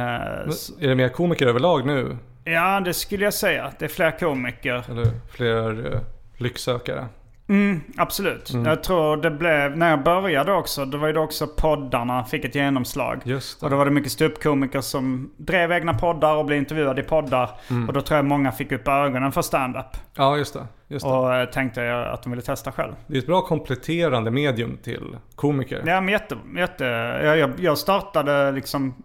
är 0.80 0.88
det 0.88 0.96
mer 0.96 1.10
komiker 1.10 1.48
överlag 1.48 1.86
nu? 1.86 2.18
Ja, 2.44 2.80
det 2.80 2.94
skulle 2.94 3.24
jag 3.24 3.34
säga. 3.34 3.72
Det 3.80 3.86
är 3.86 3.90
fler 3.90 4.20
komiker. 4.20 4.86
Eller 4.90 5.12
fler 5.32 5.94
uh, 5.94 6.00
lycksökare. 6.38 7.06
Mm, 7.48 7.82
absolut. 7.98 8.54
Mm. 8.54 8.66
Jag 8.66 8.84
tror 8.84 9.18
det 9.18 9.32
blev, 9.32 9.78
när 9.78 9.90
jag 9.90 10.04
började 10.04 10.54
också, 10.54 10.86
då 10.86 10.98
var 10.98 11.14
då 11.14 11.22
också 11.22 11.48
poddarna 11.48 12.24
fick 12.24 12.46
ett 12.46 12.56
genomslag. 12.56 13.22
Just 13.24 13.60
det. 13.60 13.66
Och 13.66 13.70
då 13.70 13.78
var 13.78 13.86
det 13.86 13.92
mycket 13.92 14.12
ståuppkomiker 14.12 14.82
som 14.82 15.32
drev 15.38 15.72
egna 15.72 15.94
poddar 15.94 16.36
och 16.36 16.46
blev 16.46 16.60
intervjuade 16.60 17.02
i 17.02 17.04
poddar. 17.04 17.50
Mm. 17.70 17.88
Och 17.88 17.94
då 17.94 18.02
tror 18.02 18.16
jag 18.18 18.26
många 18.26 18.52
fick 18.52 18.72
upp 18.72 18.88
ögonen 18.88 19.32
för 19.32 19.42
stand-up. 19.42 19.98
Ja, 20.16 20.38
just 20.38 20.54
det. 20.54 20.68
Just 20.88 21.06
det. 21.06 21.12
Och 21.12 21.36
eh, 21.36 21.50
tänkte 21.50 21.82
jag 21.82 22.08
att 22.08 22.24
de 22.24 22.30
ville 22.30 22.42
testa 22.42 22.72
själv. 22.72 22.94
Det 23.08 23.18
är 23.18 23.20
ett 23.20 23.28
bra 23.28 23.42
kompletterande 23.42 24.32
medium 24.32 24.78
till 24.84 25.18
komiker. 25.36 25.84
Ja, 25.86 26.02
men 26.02 26.10
jätte, 26.10 26.38
jätte 26.58 26.86
jag, 27.24 27.60
jag 27.60 27.78
startade 27.78 28.52
liksom 28.52 29.04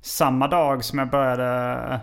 samma 0.00 0.48
dag 0.48 0.84
som 0.84 0.98
jag 0.98 1.10
började 1.10 2.00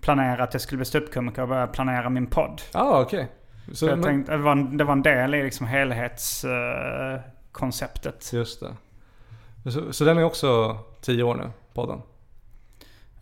planera 0.00 0.44
att 0.44 0.54
jag 0.54 0.60
skulle 0.60 0.76
bli 0.76 0.86
ståuppkomiker 0.86 1.42
och 1.42 1.48
började 1.48 1.72
planera 1.72 2.08
min 2.08 2.26
podd. 2.26 2.62
Ja, 2.72 2.80
ah, 2.80 3.00
okej. 3.00 3.18
Okay. 3.18 3.28
Så 3.72 3.86
jag 3.86 3.98
men... 3.98 4.02
tänkte, 4.02 4.32
det, 4.32 4.38
var 4.38 4.52
en, 4.52 4.76
det 4.76 4.84
var 4.84 4.92
en 4.92 5.02
del 5.02 5.34
i 5.34 5.42
liksom 5.42 5.66
helhetskonceptet. 5.66 8.30
Uh, 8.32 8.38
Just 8.38 8.60
det. 8.60 8.76
Så, 9.70 9.92
så 9.92 10.04
den 10.04 10.18
är 10.18 10.24
också 10.24 10.78
tio 11.00 11.22
år 11.22 11.34
nu, 11.34 11.50
podden? 11.74 12.02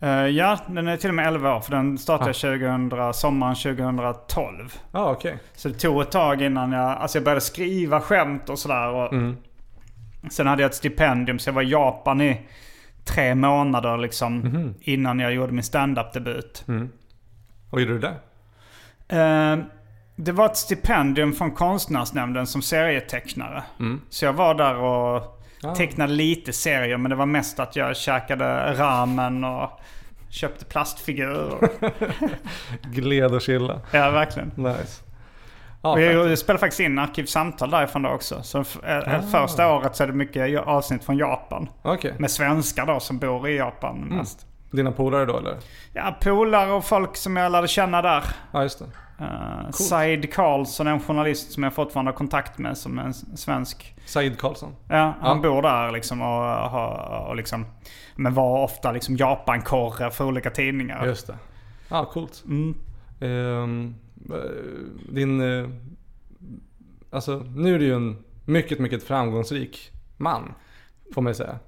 Uh, 0.03 0.27
ja, 0.27 0.59
den 0.67 0.87
är 0.87 0.97
till 0.97 1.09
och 1.09 1.15
med 1.15 1.27
11 1.27 1.55
år. 1.55 1.61
För 1.61 1.71
den 1.71 1.97
startade 1.97 2.29
ah. 2.29 2.33
2000, 2.33 3.13
sommaren 3.13 3.55
2012. 3.55 4.73
Ah, 4.91 5.11
okay. 5.11 5.35
Så 5.53 5.67
det 5.67 5.73
tog 5.73 6.01
ett 6.01 6.11
tag 6.11 6.41
innan 6.41 6.71
jag, 6.71 6.97
alltså 6.97 7.17
jag 7.17 7.25
började 7.25 7.41
skriva 7.41 8.01
skämt 8.01 8.49
och 8.49 8.59
sådär. 8.59 8.89
Och, 8.89 9.13
mm. 9.13 9.37
Sen 10.29 10.47
hade 10.47 10.61
jag 10.61 10.69
ett 10.69 10.75
stipendium 10.75 11.39
så 11.39 11.49
jag 11.49 11.53
var 11.53 11.61
i 11.61 11.69
Japan 11.69 12.21
i 12.21 12.41
tre 13.05 13.35
månader 13.35 13.97
liksom. 13.97 14.41
Mm. 14.41 14.73
Innan 14.81 15.19
jag 15.19 15.33
gjorde 15.33 15.53
min 15.53 15.63
standup-debut. 15.63 16.63
Mm. 16.67 16.89
Vad 17.69 17.81
gjorde 17.81 17.93
du 17.93 17.99
där? 17.99 18.15
Eh, 19.07 19.57
det 20.15 20.31
var 20.31 20.45
ett 20.45 20.57
stipendium 20.57 21.33
från 21.33 21.51
konstnärsnämnden 21.51 22.47
som 22.47 22.61
serietecknare. 22.61 23.63
Mm. 23.79 24.01
Så 24.09 24.25
jag 24.25 24.33
var 24.33 24.53
där 24.53 24.75
och 24.75 25.39
ah. 25.63 25.75
tecknade 25.75 26.13
lite 26.13 26.53
serier. 26.53 26.97
Men 26.97 27.09
det 27.09 27.15
var 27.15 27.25
mest 27.25 27.59
att 27.59 27.75
jag 27.75 27.97
käkade 27.97 28.73
ramen 28.73 29.43
och 29.43 29.69
köpte 30.29 30.65
plastfigurer. 30.65 31.69
Gled 32.91 33.33
och 33.33 33.41
chilla. 33.41 33.79
Ja, 33.91 34.09
verkligen. 34.09 34.51
Nice. 34.55 35.03
Ja, 35.81 35.91
och 35.91 36.01
jag 36.01 36.39
spelade 36.39 36.59
faktiskt 36.59 36.79
in 36.79 36.99
Arkivsamtal 36.99 37.69
därifrån 37.69 38.01
då 38.01 38.09
också. 38.09 38.43
Så 38.43 38.59
ah. 38.59 39.21
första 39.31 39.73
året 39.73 39.95
så 39.95 40.03
är 40.03 40.07
det 40.07 40.13
mycket 40.13 40.59
avsnitt 40.59 41.03
från 41.03 41.17
Japan. 41.17 41.69
Okay. 41.83 42.11
Med 42.17 42.31
svenskar 42.31 42.85
då 42.85 42.99
som 42.99 43.17
bor 43.17 43.49
i 43.49 43.57
Japan 43.57 43.97
mm. 43.97 44.17
mest. 44.17 44.45
Dina 44.71 44.91
polare 44.91 45.25
då 45.25 45.37
eller? 45.37 45.57
Ja, 45.93 46.17
polare 46.21 46.71
och 46.71 46.85
folk 46.85 47.15
som 47.15 47.37
jag 47.37 47.51
lärde 47.51 47.67
känna 47.67 48.01
där. 48.01 48.23
Ja, 48.51 48.63
just 48.63 48.79
det. 48.79 48.85
Uh, 49.21 49.71
Said 49.71 50.33
Karlsson 50.33 50.87
är 50.87 50.91
en 50.91 50.99
journalist 50.99 51.51
som 51.51 51.63
jag 51.63 51.73
fortfarande 51.73 52.11
har 52.11 52.17
kontakt 52.17 52.57
med 52.57 52.77
som 52.77 52.99
en 52.99 53.13
svensk. 53.13 53.95
Said 54.05 54.39
Karlsson? 54.39 54.75
Ja, 54.87 55.15
han 55.21 55.37
ja. 55.37 55.49
bor 55.49 55.61
där 55.61 55.91
liksom 55.91 56.21
och, 56.21 56.73
och, 56.73 57.27
och 57.27 57.35
liksom. 57.35 57.65
Men 58.15 58.33
var 58.33 58.63
ofta 58.63 58.91
liksom 58.91 59.15
Japankorre 59.15 60.11
för 60.11 60.25
olika 60.25 60.49
tidningar. 60.49 61.05
Just 61.05 61.27
det. 61.27 61.37
Ja, 61.89 61.99
ah, 61.99 62.05
coolt. 62.05 62.43
Mm. 62.47 62.75
Um, 63.19 63.95
din... 65.09 65.41
Uh, 65.41 65.69
alltså 67.11 67.43
nu 67.55 67.75
är 67.75 67.79
du 67.79 67.85
ju 67.85 67.95
en 67.95 68.23
mycket, 68.45 68.79
mycket 68.79 69.03
framgångsrik 69.03 69.91
man. 70.17 70.53
Får 71.13 71.21
man 71.21 71.35
säga. 71.35 71.59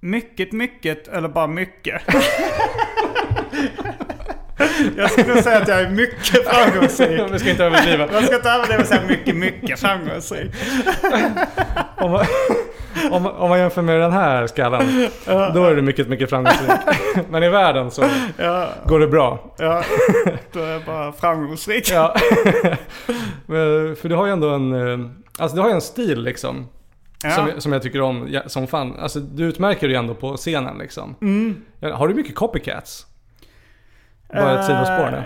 Mycket, 0.00 0.52
mycket 0.52 1.08
eller 1.08 1.28
bara 1.28 1.46
mycket? 1.46 2.02
Jag 4.96 5.10
skulle 5.10 5.42
säga 5.42 5.58
att 5.58 5.68
jag 5.68 5.80
är 5.80 5.90
mycket 5.90 6.48
framgångsrik. 6.48 7.20
Vi 7.32 7.38
ska 7.38 7.50
inte 7.50 7.64
överdriva. 7.64 8.08
Man 8.12 8.22
ska 8.22 8.36
inte 8.36 8.50
överdriva 8.50 8.82
och 8.82 8.88
säga 8.88 9.02
mycket, 9.08 9.36
mycket 9.36 9.80
framgångsrik. 9.80 10.50
om, 11.96 12.10
man, 12.10 12.26
om, 13.10 13.26
om 13.26 13.48
man 13.48 13.58
jämför 13.58 13.82
med 13.82 14.00
den 14.00 14.12
här 14.12 14.46
skalan, 14.46 15.08
då 15.26 15.64
är 15.64 15.76
du 15.76 15.82
mycket, 15.82 16.08
mycket 16.08 16.30
framgångsrik. 16.30 16.70
Men 17.30 17.42
i 17.42 17.48
världen 17.48 17.90
så 17.90 18.04
ja. 18.36 18.68
går 18.86 19.00
det 19.00 19.08
bra. 19.08 19.54
Ja, 19.58 19.84
då 20.52 20.60
är 20.60 20.72
jag 20.72 20.82
bara 20.84 21.12
framgångsrik. 21.12 21.90
Ja. 21.92 22.16
För 23.96 24.08
du 24.08 24.14
har 24.14 24.26
ju 24.26 24.32
ändå 24.32 24.48
en, 24.48 24.74
eh, 24.74 25.10
alltså 25.38 25.56
du 25.56 25.62
har 25.62 25.68
ju 25.68 25.74
en 25.74 25.80
stil 25.80 26.22
liksom. 26.22 26.68
Ja. 27.22 27.30
Som, 27.30 27.60
som 27.60 27.72
jag 27.72 27.82
tycker 27.82 28.00
om 28.00 28.40
som 28.46 28.66
fan. 28.66 28.96
Alltså 28.98 29.20
du 29.20 29.44
utmärker 29.44 29.88
dig 29.88 29.96
ändå 29.96 30.14
på 30.14 30.36
scenen 30.36 30.78
liksom. 30.78 31.14
Mm. 31.20 31.62
Har 31.94 32.08
du 32.08 32.14
mycket 32.14 32.34
copycats? 32.34 33.06
Bara 34.32 34.58
ett 34.58 34.66
sidospår 34.66 35.10
nu. 35.10 35.24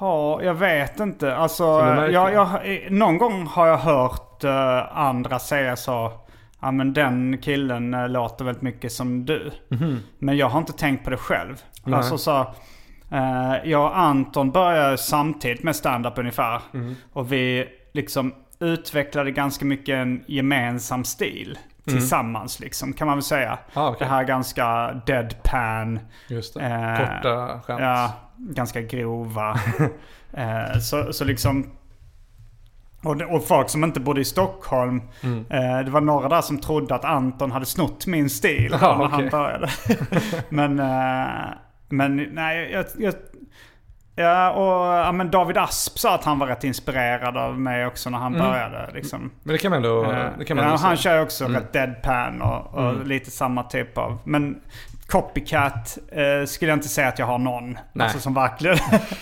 Ja, 0.00 0.42
jag 0.42 0.54
vet 0.54 1.00
inte. 1.00 1.36
Alltså, 1.36 1.64
jag, 2.10 2.32
jag, 2.32 2.48
någon 2.90 3.18
gång 3.18 3.46
har 3.46 3.66
jag 3.66 3.78
hört 3.78 4.44
uh, 4.44 4.98
andra 4.98 5.38
säga 5.38 5.76
så. 5.76 6.12
Ja 6.60 6.70
men 6.70 6.92
den 6.92 7.38
killen 7.38 7.94
uh, 7.94 8.08
låter 8.08 8.44
väldigt 8.44 8.62
mycket 8.62 8.92
som 8.92 9.24
du. 9.24 9.50
Mm-hmm. 9.68 9.98
Men 10.18 10.36
jag 10.36 10.48
har 10.48 10.58
inte 10.58 10.72
tänkt 10.72 11.04
på 11.04 11.10
det 11.10 11.16
själv. 11.16 11.62
Nej. 11.84 11.94
Alltså 11.94 12.18
så. 12.18 12.46
Jag 13.64 13.84
och 13.84 13.98
Anton 13.98 14.50
började 14.50 14.98
samtidigt 14.98 15.62
med 15.62 15.76
stand-up 15.76 16.18
ungefär. 16.18 16.60
Mm. 16.74 16.94
Och 17.12 17.32
vi 17.32 17.68
liksom 17.92 18.34
utvecklade 18.60 19.30
ganska 19.30 19.64
mycket 19.64 19.94
en 19.94 20.24
gemensam 20.26 21.04
stil. 21.04 21.58
Mm. 21.86 21.98
Tillsammans 21.98 22.60
liksom 22.60 22.92
kan 22.92 23.06
man 23.06 23.16
väl 23.16 23.22
säga. 23.22 23.58
Ah, 23.74 23.90
okay. 23.90 23.98
Det 23.98 24.14
här 24.14 24.24
ganska 24.24 24.92
deadpan. 25.06 26.00
Just 26.28 26.54
det. 26.54 26.60
Eh, 26.60 26.98
Korta 26.98 27.60
skämt. 27.60 27.80
Ja, 27.80 28.12
ganska 28.36 28.80
grova. 28.80 29.60
eh, 30.32 30.78
så, 30.78 31.12
så 31.12 31.24
liksom... 31.24 31.70
Och, 33.02 33.20
och 33.20 33.46
folk 33.46 33.70
som 33.70 33.84
inte 33.84 34.00
bodde 34.00 34.20
i 34.20 34.24
Stockholm. 34.24 35.02
Mm. 35.22 35.44
Eh, 35.50 35.84
det 35.84 35.90
var 35.90 36.00
några 36.00 36.28
där 36.28 36.40
som 36.40 36.58
trodde 36.58 36.94
att 36.94 37.04
Anton 37.04 37.52
hade 37.52 37.66
snott 37.66 38.06
min 38.06 38.30
stil 38.30 38.74
ah, 38.74 38.78
när 38.98 39.04
okay. 39.04 39.20
han 39.20 39.28
började. 39.28 39.70
men, 40.48 40.78
eh, 40.78 41.54
men 41.88 42.16
nej, 42.16 42.70
jag, 42.72 42.86
jag 42.98 43.14
Ja, 44.16 44.50
och 44.50 45.06
ja, 45.06 45.12
men 45.12 45.30
David 45.30 45.56
Asp 45.56 45.98
sa 45.98 46.14
att 46.14 46.24
han 46.24 46.38
var 46.38 46.46
rätt 46.46 46.64
inspirerad 46.64 47.36
av 47.36 47.60
mig 47.60 47.86
också 47.86 48.10
när 48.10 48.18
han 48.18 48.34
mm. 48.34 48.46
började. 48.46 48.90
Liksom. 48.94 49.30
Men 49.42 49.52
det 49.52 49.58
kan 49.58 49.70
man 49.70 49.76
ändå, 49.76 50.02
det 50.38 50.44
kan 50.44 50.56
man 50.56 50.66
ja, 50.66 50.76
Han 50.76 50.96
kör 50.96 51.22
också 51.22 51.44
mm. 51.44 51.60
rätt 51.60 51.72
deadpan 51.72 52.42
och, 52.42 52.74
och 52.74 52.90
mm. 52.90 53.06
lite 53.06 53.30
samma 53.30 53.62
typ 53.62 53.98
av... 53.98 54.18
Men 54.24 54.60
Copycat 55.06 55.98
eh, 56.12 56.46
skulle 56.46 56.70
jag 56.70 56.76
inte 56.76 56.88
säga 56.88 57.08
att 57.08 57.18
jag 57.18 57.26
har 57.26 57.38
någon. 57.38 57.78
Nej. 57.92 58.04
Alltså 58.04 58.20
som 58.20 58.34
verkligen, 58.34 58.78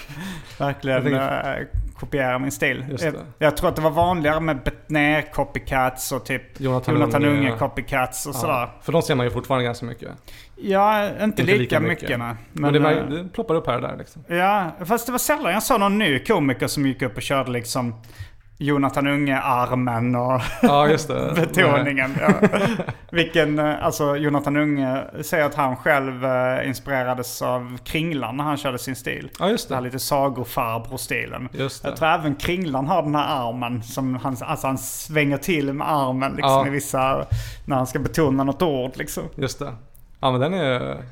verkligen 0.59 1.15
eh, 1.15 1.67
kopierar 2.03 2.39
min 2.39 2.53
stil. 2.53 2.85
Jag, 3.01 3.15
jag, 3.39 3.57
tror 3.57 3.69
att 3.69 3.77
det 3.77 3.83
var 3.83 3.91
vanligare 3.91 4.41
med 4.41 4.63
Betnér 4.63 5.33
copycats 5.33 6.13
och 6.13 6.25
typ 6.25 6.61
Jonathan, 6.61 6.95
Jonathan 6.95 7.25
Unge, 7.25 7.39
Unge 7.39 7.59
copycats 7.59 8.27
och 8.27 8.35
ja. 8.35 8.39
sådär. 8.39 8.69
För 8.83 8.93
de 8.93 9.03
ser 9.03 9.15
man 9.15 9.27
ju 9.27 9.31
fortfarande 9.31 9.65
ganska 9.65 9.87
mycket. 9.87 10.09
Ja, 10.57 11.07
inte, 11.07 11.25
inte 11.25 11.43
lika, 11.43 11.59
lika, 11.59 11.81
mycket. 11.81 12.03
mycket. 12.03 12.19
Men, 12.19 12.37
Men 12.53 12.73
det, 12.73 12.79
var, 12.79 12.93
det 12.93 13.29
ploppar 13.29 13.55
upp 13.55 13.67
här 13.67 13.75
och 13.75 13.83
där 13.83 13.97
liksom. 13.97 14.25
Ja, 14.29 14.71
fast 14.85 15.07
det 15.07 15.13
var 15.13 15.19
sällan 15.19 15.53
jag 15.53 15.63
såg 15.63 15.81
någon 15.81 15.99
ny 15.99 16.19
komiker 16.19 16.67
som 16.67 16.87
gick 16.87 17.03
upp 17.03 17.17
och 17.17 17.23
körde 17.23 17.51
liksom 17.51 17.95
Jonathan 18.59 19.07
Unge-armen 19.07 20.15
och 20.15 20.41
ja, 20.63 20.89
betoningen. 21.35 22.17
Ja. 22.21 22.35
Vilken, 23.11 23.59
eh, 23.59 23.85
alltså 23.85 24.17
Jonathan 24.17 24.57
Unge 24.57 25.05
säger 25.23 25.45
att 25.45 25.55
han 25.55 25.77
själv 25.77 26.25
eh, 26.25 26.69
inspirerades 26.69 27.43
av 27.43 27.79
Kringlan 27.85 28.37
när 28.37 28.45
han 28.45 28.57
körde 28.57 28.79
sin 28.79 28.97
stil. 28.97 29.31
Ja, 29.39 29.49
just 29.49 29.69
det. 29.69 29.75
Den 29.75 29.77
här 29.77 29.85
lite 29.85 29.99
sagofarbror-stilen. 29.99 31.49
Jag 31.53 31.97
tror 31.97 32.09
även 32.09 32.35
Kringlan 32.35 32.87
har 32.87 33.03
den 33.03 33.15
här 33.15 33.49
armen 33.49 33.83
som 33.83 34.15
han, 34.15 34.37
alltså 34.41 34.67
han 34.67 34.79
svänger 34.79 35.39
till 35.39 35.73
med 35.73 35.91
armen 35.91 36.33
liksom 36.33 36.51
ja. 36.51 36.67
i 36.67 36.71
vissa, 36.71 37.27
när 37.65 37.77
han 37.77 37.87
ska 37.87 37.99
betona 37.99 38.45
något 38.45 38.63
ord 38.63 38.93
liksom. 38.95 39.23
Just 39.35 39.59
det. 39.59 39.75
Ja 40.21 40.31
men 40.31 40.41
den 40.41 40.55
är 40.55 41.03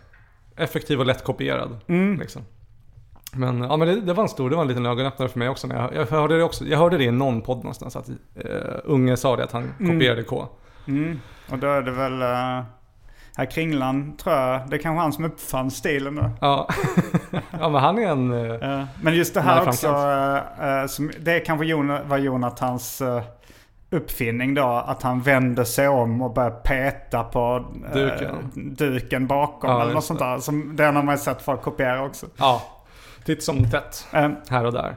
effektiv 0.57 1.01
och 1.01 1.07
lättkopierad. 1.07 1.80
Mm. 1.88 2.20
Liksom. 2.20 2.43
Men, 3.33 3.62
ja, 3.62 3.76
men 3.76 3.89
det, 3.89 4.01
det, 4.01 4.12
var 4.12 4.22
en 4.22 4.28
stor, 4.28 4.51
det 4.51 4.57
var 4.57 4.62
en 4.62 4.68
liten 4.68 4.87
ögonöppnare 4.87 5.28
för 5.28 5.39
mig 5.39 5.49
också. 5.49 5.66
Men 5.66 5.76
jag, 5.76 5.95
jag, 5.95 6.07
hörde 6.07 6.37
det 6.37 6.45
också. 6.45 6.64
jag 6.64 6.78
hörde 6.78 6.99
det 6.99 7.05
i 7.05 7.11
någon 7.11 7.43
podd 7.43 7.57
någonstans. 7.57 7.97
Att 7.97 8.09
uh, 8.09 8.14
Unge 8.85 9.16
sa 9.16 9.37
det 9.37 9.45
att 9.45 9.53
han 9.53 9.72
mm. 9.78 9.93
kopierade 9.93 10.22
K. 10.22 10.47
Mm. 10.87 11.20
Och 11.51 11.59
då 11.59 11.66
är 11.66 11.83
det 11.83 11.91
väl... 11.91 12.22
Uh, 12.22 12.64
här 13.37 13.51
Kringlan 13.51 14.16
tror 14.16 14.35
jag, 14.35 14.70
det 14.70 14.76
är 14.76 14.81
kanske 14.81 15.01
han 15.01 15.12
som 15.12 15.24
uppfann 15.24 15.70
stilen 15.70 16.14
då. 16.14 16.31
Ja, 16.41 16.68
ja 17.61 17.68
men 17.68 17.81
han 17.81 17.99
är 17.99 18.09
en... 18.09 18.33
Uh, 18.33 18.59
ja. 18.61 18.87
Men 19.03 19.14
just 19.14 19.35
det 19.35 19.41
här 19.41 19.68
också, 19.68 19.89
uh, 19.89 20.87
som, 20.87 21.11
det 21.20 21.33
är 21.33 21.45
kanske 21.45 21.66
Jon, 21.66 22.09
var 22.09 22.18
Jonathans 22.18 23.03
uppfinning 23.91 24.55
då. 24.55 24.66
Att 24.87 25.03
han 25.03 25.20
vände 25.20 25.64
sig 25.64 25.89
om 25.89 26.22
och 26.22 26.35
började 26.35 26.57
peta 26.57 27.24
på 27.24 27.64
duken, 27.93 28.53
duken 28.55 29.26
bakom 29.26 29.70
ja, 29.70 29.83
eller 29.83 29.93
något 29.93 30.05
sånt 30.05 30.20
där. 30.20 30.39
Som, 30.39 30.76
det 30.76 30.85
har 30.85 31.03
man 31.03 31.18
sett 31.18 31.43
folk 31.43 31.62
kopiera 31.62 32.05
också. 32.05 32.26
Ja, 32.37 32.62
titt 33.35 33.43
som 33.43 33.70
tätt. 33.70 34.07
Mm. 34.12 34.37
Här 34.49 34.64
och 34.64 34.72
där. 34.72 34.97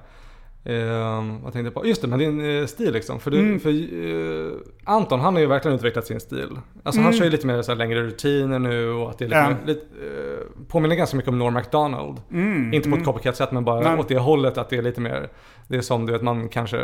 Eh, 0.66 1.24
vad 1.44 1.54
tänkte 1.54 1.60
jag 1.60 1.74
på? 1.74 1.86
Just 1.86 2.02
det, 2.02 2.08
men 2.08 2.20
din 2.20 2.60
eh, 2.60 2.66
stil 2.66 2.94
liksom. 2.94 3.20
För, 3.20 3.32
du, 3.32 3.40
mm. 3.40 3.60
för 3.60 3.70
eh, 3.70 4.52
Anton, 4.84 5.20
han 5.20 5.34
har 5.34 5.42
ju 5.42 5.48
verkligen 5.48 5.76
utvecklat 5.76 6.06
sin 6.06 6.20
stil. 6.20 6.50
Alltså 6.84 7.00
mm. 7.00 7.04
han 7.04 7.14
kör 7.14 7.26
ju 7.26 7.32
lite 7.32 7.48
mer 7.48 7.62
så 7.62 7.74
längre 7.74 8.04
rutiner 8.04 8.60
nu 8.60 8.90
och 8.90 9.10
att 9.10 9.18
det 9.18 9.26
är 9.26 9.28
lite, 9.28 9.40
mm. 9.40 9.58
lite 9.66 9.82
eh, 9.82 10.66
påminner 10.68 10.96
ganska 10.96 11.18
mycket 11.18 11.30
om 11.30 11.40
Norm 11.40 11.54
MacDonald. 11.54 12.22
Mm. 12.32 12.74
Inte 12.74 12.90
på 12.90 12.96
ett 12.96 13.06
copycat-sätt 13.06 13.52
men 13.52 13.66
bara 13.66 13.80
Nej. 13.80 14.00
åt 14.00 14.08
det 14.08 14.18
hållet 14.18 14.58
att 14.58 14.70
det 14.70 14.78
är 14.78 14.82
lite 14.82 15.02
mer, 15.02 15.30
det 15.68 15.78
är 15.78 15.82
som 15.82 16.06
du 16.06 16.14
vet 16.14 16.22
man 16.22 16.50
kanske 16.50 16.80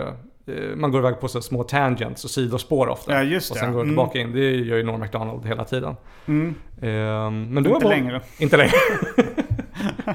eh, 0.48 0.76
man 0.76 0.92
går 0.92 1.00
iväg 1.00 1.20
på 1.20 1.28
så 1.28 1.42
små 1.42 1.64
tangents 1.64 2.24
och 2.24 2.30
sidospår 2.30 2.88
ofta. 2.88 3.14
Ja, 3.14 3.24
just 3.24 3.52
och 3.52 3.58
sen 3.58 3.70
det. 3.70 3.76
går 3.76 3.84
tillbaka 3.84 4.20
in. 4.20 4.32
Det 4.32 4.52
gör 4.52 4.78
ju 4.78 4.84
Norm 4.84 5.00
MacDonald 5.00 5.46
hela 5.46 5.66
tiden. 5.66 5.96
Mm. 6.26 6.56
Ehm, 6.82 7.54
men 7.54 7.64
du 7.64 7.70
inte 7.70 7.88
längre. 7.88 8.22
Inte 8.38 8.58
längre. 8.58 8.72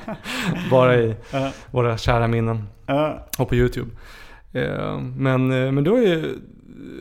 Bara 0.71 0.97
i 0.97 1.09
uh. 1.09 1.49
våra 1.71 1.99
kära 1.99 2.27
minnen. 2.27 2.69
Uh. 2.91 3.11
Och 3.39 3.49
på 3.49 3.55
YouTube. 3.55 3.91
Uh, 4.57 5.01
men, 5.01 5.65
eh, 5.67 5.73
men 5.73 5.85
du 5.85 5.91
har 5.91 5.99
ju 5.99 6.39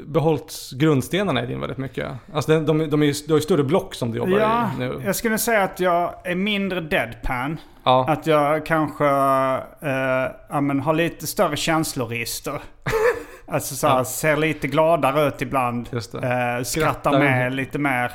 behållit 0.05 0.70
grundstenarna 0.74 1.43
i 1.43 1.45
din 1.45 1.59
väldigt 1.59 1.78
mycket. 1.78 2.11
Alltså 2.34 2.51
de, 2.51 2.66
de, 2.66 2.89
de 2.89 3.01
är 3.01 3.05
ju, 3.05 3.14
du 3.28 3.34
har 3.34 3.38
ju 3.38 3.41
större 3.41 3.64
block 3.64 3.95
som 3.95 4.11
du 4.11 4.18
jobbar 4.18 4.39
ja, 4.39 4.72
i 4.76 4.80
nu. 4.80 5.01
jag 5.05 5.16
skulle 5.16 5.38
säga 5.38 5.64
att 5.64 5.80
jag 5.80 6.14
är 6.24 6.36
mindre 6.36 6.82
deadpan. 6.82 7.57
Ja. 7.84 8.05
Att 8.09 8.28
jag 8.28 8.66
kanske 8.66 9.03
uh, 9.03 10.32
ja, 10.49 10.61
men, 10.61 10.80
har 10.80 10.93
lite 10.93 11.28
större 11.28 11.55
känsloregister. 11.55 12.61
alltså 13.47 13.76
så 13.76 13.88
ja. 13.88 14.05
ser 14.05 14.38
lite 14.38 14.68
gladare 14.68 15.28
ut 15.28 15.41
ibland. 15.41 15.89
Uh, 15.93 15.99
skrattar, 15.99 16.64
skrattar 16.64 17.20
med 17.20 17.53
lite 17.53 17.80
mer. 17.80 18.11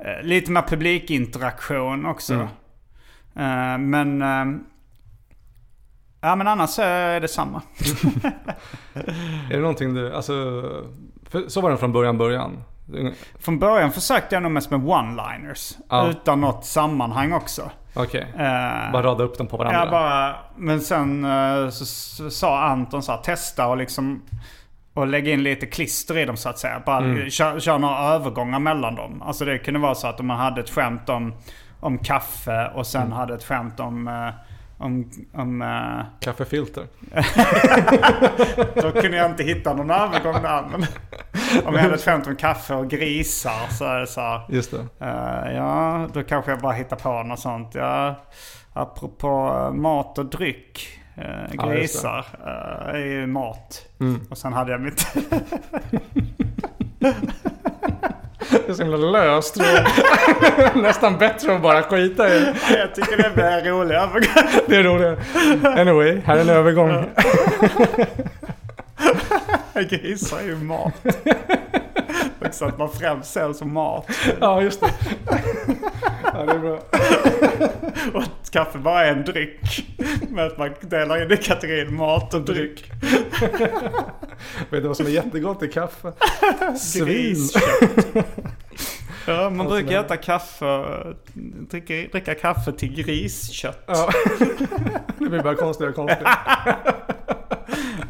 Uh, 0.00 0.26
lite 0.26 0.50
mer 0.50 0.62
publikinteraktion 0.62 2.06
också. 2.06 2.34
Mm. 2.34 2.46
Uh, 3.36 3.78
men... 3.78 4.22
Uh, 4.22 4.60
ja 6.20 6.36
men 6.36 6.48
annars 6.48 6.78
är 6.78 7.20
det 7.20 7.28
samma. 7.28 7.62
är 9.50 9.54
det 9.54 9.60
någonting 9.60 9.94
du, 9.94 10.14
alltså... 10.14 10.32
så 11.48 11.60
var 11.60 11.70
det 11.70 11.76
från 11.76 11.92
början, 11.92 12.18
början. 12.18 12.64
Från 13.38 13.58
början 13.58 13.92
försökte 13.92 14.34
jag 14.34 14.42
nog 14.42 14.52
mest 14.52 14.70
med 14.70 14.80
one-liners. 14.80 15.76
Ja. 15.88 16.08
Utan 16.08 16.40
något 16.40 16.64
sammanhang 16.64 17.32
också. 17.32 17.70
Okej. 17.94 18.26
Okay. 18.34 18.46
Uh, 18.46 18.92
bara 18.92 19.02
rada 19.02 19.24
upp 19.24 19.38
dem 19.38 19.46
på 19.46 19.56
varandra? 19.56 19.84
Ja, 19.84 19.90
bara. 19.90 20.36
Men 20.56 20.80
sen 20.80 21.24
uh, 21.24 21.70
så, 21.70 21.84
så, 21.84 22.30
sa 22.30 22.62
Anton 22.62 23.02
så 23.02 23.12
här, 23.12 23.18
testa 23.18 23.66
och 23.66 23.76
liksom 23.76 24.22
och 24.94 25.06
lägga 25.06 25.32
in 25.32 25.42
lite 25.42 25.66
klister 25.66 26.18
i 26.18 26.24
dem 26.24 26.36
så 26.36 26.48
att 26.48 26.58
säga. 26.58 26.82
Bara 26.86 26.98
mm. 26.98 27.30
köra 27.30 27.60
kör 27.60 27.78
några 27.78 27.98
övergångar 27.98 28.58
mellan 28.58 28.94
dem. 28.94 29.22
Alltså 29.22 29.44
det 29.44 29.58
kunde 29.58 29.80
vara 29.80 29.94
så 29.94 30.06
att 30.06 30.20
om 30.20 30.26
man 30.26 30.38
hade 30.38 30.60
ett 30.60 30.70
skämt 30.70 31.08
om, 31.08 31.34
om 31.82 31.98
kaffe 31.98 32.70
och 32.74 32.86
sen 32.86 33.02
mm. 33.02 33.12
hade 33.12 33.34
ett 33.34 33.44
skämt 33.44 33.80
om 33.80 34.08
uh, 34.08 34.30
om... 34.78 35.10
om 35.32 35.62
uh... 35.62 36.04
Kaffefilter. 36.20 36.86
då 38.82 38.92
kunde 39.00 39.16
jag 39.16 39.30
inte 39.30 39.42
hitta 39.42 39.74
någon 39.74 39.90
övergång 39.90 40.42
där. 40.42 40.64
Men 40.70 40.86
om 41.66 41.74
jag 41.74 41.82
hade 41.82 41.94
ett 41.94 42.04
skämt 42.04 42.26
om 42.26 42.36
kaffe 42.36 42.74
och 42.74 42.90
grisar 42.90 43.66
så 43.70 43.84
är 43.84 44.00
det 44.00 44.06
så 44.06 44.20
här, 44.20 44.40
Just 44.48 44.70
det. 44.70 44.76
Uh, 44.76 45.54
ja, 45.56 46.08
då 46.12 46.22
kanske 46.22 46.50
jag 46.50 46.60
bara 46.60 46.72
hittar 46.72 46.96
på 46.96 47.22
något 47.22 47.40
sånt. 47.40 47.74
Ja, 47.74 48.14
apropå 48.72 49.70
mat 49.74 50.18
och 50.18 50.26
dryck. 50.26 50.88
Uh, 51.18 51.68
grisar 51.68 52.26
ja, 52.44 52.46
uh, 52.46 52.94
är 52.94 53.06
ju 53.06 53.26
mat. 53.26 53.86
Mm. 54.00 54.20
Och 54.30 54.38
sen 54.38 54.52
hade 54.52 54.72
jag 54.72 54.80
mitt... 54.80 55.06
Det 58.52 58.68
är 58.68 58.74
så 58.74 58.82
himla 58.82 58.96
löst. 58.96 59.56
Nästan 60.74 61.18
bättre 61.18 61.54
att 61.54 61.62
bara 61.62 61.82
skita 61.82 62.34
i 62.34 62.54
Jag 62.76 62.94
tycker 62.94 63.16
det 63.16 63.42
är 63.42 63.58
en 63.58 63.64
rolig 63.64 63.94
övergång. 63.94 64.62
Det 64.66 64.76
är 64.76 64.82
roligt. 64.82 65.18
Anyway, 65.64 66.20
här 66.24 66.36
är 66.36 66.40
en 66.40 66.48
övergång. 66.48 67.04
Grisar 69.90 70.38
är 70.38 70.42
ju 70.44 70.56
mat. 70.56 70.92
Så 72.50 72.64
att 72.64 72.78
man 72.78 72.88
främst 72.88 73.32
ser 73.32 73.52
som 73.52 73.72
mat. 73.72 74.06
Ja, 74.40 74.62
just 74.62 74.80
det. 74.80 74.90
Ja, 76.24 76.44
det 76.46 76.52
är 76.52 76.58
bra. 76.58 76.78
Och 78.14 78.22
att 78.22 78.50
kaffe 78.50 78.78
bara 78.78 79.06
är 79.06 79.12
en 79.12 79.24
dryck. 79.24 79.86
Men 80.28 80.46
att 80.46 80.58
man 80.58 80.70
delar 80.80 81.22
in 81.22 81.32
i 81.32 81.36
kategorin 81.36 81.94
mat 81.94 82.34
och 82.34 82.40
dryck. 82.40 82.90
Vet 84.70 84.82
du 84.82 84.88
vad 84.88 84.96
som 84.96 85.06
är 85.06 85.10
jättegott 85.10 85.62
i 85.62 85.68
kaffe? 85.68 86.12
Svinkött. 86.78 88.26
Ja, 89.26 89.50
man 89.50 89.66
brukar 89.66 90.00
äta 90.00 90.16
kaffe, 90.16 90.84
dricka, 91.70 91.94
dricka 92.12 92.34
kaffe 92.34 92.72
till 92.72 92.94
griskött. 92.94 93.84
Ja. 93.86 94.10
Det 95.18 95.28
blir 95.28 95.42
bara 95.42 95.54
konstigare 95.54 95.90
och 95.90 95.96
konstigare. 95.96 96.36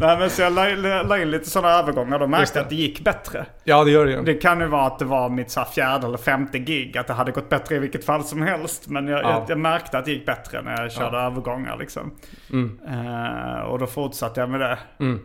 Nej 0.03 0.19
men 0.19 0.31
så 0.31 0.43
jag 0.43 0.53
la, 0.53 1.03
la 1.03 1.19
in 1.19 1.31
lite 1.31 1.51
sådana 1.51 1.75
övergångar. 1.75 2.19
Då 2.19 2.27
märkte 2.27 2.59
jag 2.59 2.65
att 2.65 2.71
det 2.71 2.77
gick 2.77 3.01
bättre. 3.01 3.47
Ja 3.65 3.85
det 3.85 3.91
gör 3.91 4.05
det 4.07 4.13
ju. 4.13 4.23
Det 4.23 4.35
kan 4.35 4.61
ju 4.61 4.67
vara 4.67 4.87
att 4.87 4.99
det 4.99 5.05
var 5.05 5.29
mitt 5.29 5.51
så 5.51 5.65
fjärde 5.65 6.07
eller 6.07 6.19
femte 6.19 6.59
gig. 6.59 6.99
Att 6.99 7.07
det 7.07 7.13
hade 7.13 7.33
gått 7.33 7.49
bättre 7.49 7.77
i 7.77 7.79
vilket 7.79 8.05
fall 8.05 8.25
som 8.25 8.43
helst. 8.43 8.89
Men 8.89 9.09
jag, 9.09 9.23
ja. 9.23 9.31
jag, 9.31 9.51
jag 9.51 9.59
märkte 9.59 9.99
att 9.99 10.05
det 10.05 10.11
gick 10.11 10.27
bättre 10.27 10.63
när 10.63 10.83
jag 10.83 10.93
körde 10.93 11.17
ja. 11.17 11.27
övergångar 11.27 11.77
liksom. 11.77 12.15
Mm. 12.53 12.79
Uh, 12.89 13.61
och 13.61 13.79
då 13.79 13.87
fortsatte 13.87 14.41
jag 14.41 14.51
med 14.51 14.61
det. 14.61 14.79
Mm. 15.01 15.21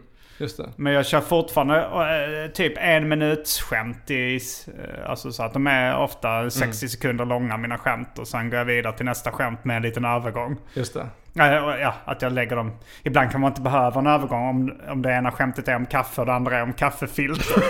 Men 0.75 0.93
jag 0.93 1.05
kör 1.05 1.21
fortfarande 1.21 1.79
uh, 1.79 2.51
typ 2.51 2.73
en 2.77 3.07
minuts 3.07 3.61
skämt 3.61 4.11
i... 4.11 4.39
Uh, 4.67 5.09
alltså 5.09 5.31
så 5.31 5.43
att 5.43 5.53
de 5.53 5.67
är 5.67 5.97
ofta 5.97 6.49
60 6.49 6.63
mm. 6.63 6.73
sekunder 6.73 7.25
långa 7.25 7.57
mina 7.57 7.77
skämt. 7.77 8.19
Och 8.19 8.27
sen 8.27 8.49
går 8.49 8.57
jag 8.59 8.65
vidare 8.65 8.97
till 8.97 9.05
nästa 9.05 9.31
skämt 9.31 9.65
med 9.65 9.77
en 9.77 9.83
liten 9.83 10.05
övergång. 10.05 10.57
Just 10.73 10.93
det. 10.93 11.07
Ja, 11.37 11.93
att 12.05 12.21
jag 12.21 12.31
lägger 12.31 12.55
dem... 12.55 12.71
Ibland 13.03 13.31
kan 13.31 13.41
man 13.41 13.51
inte 13.51 13.61
behöva 13.61 13.99
en 13.99 14.07
övergång 14.07 14.49
om, 14.49 14.73
om 14.89 15.01
det 15.01 15.11
ena 15.11 15.31
skämtet 15.31 15.67
är 15.67 15.75
om 15.75 15.85
kaffe 15.85 16.21
och 16.21 16.27
det 16.27 16.33
andra 16.33 16.57
är 16.57 16.63
om 16.63 16.73
kaffefilter. 16.73 17.63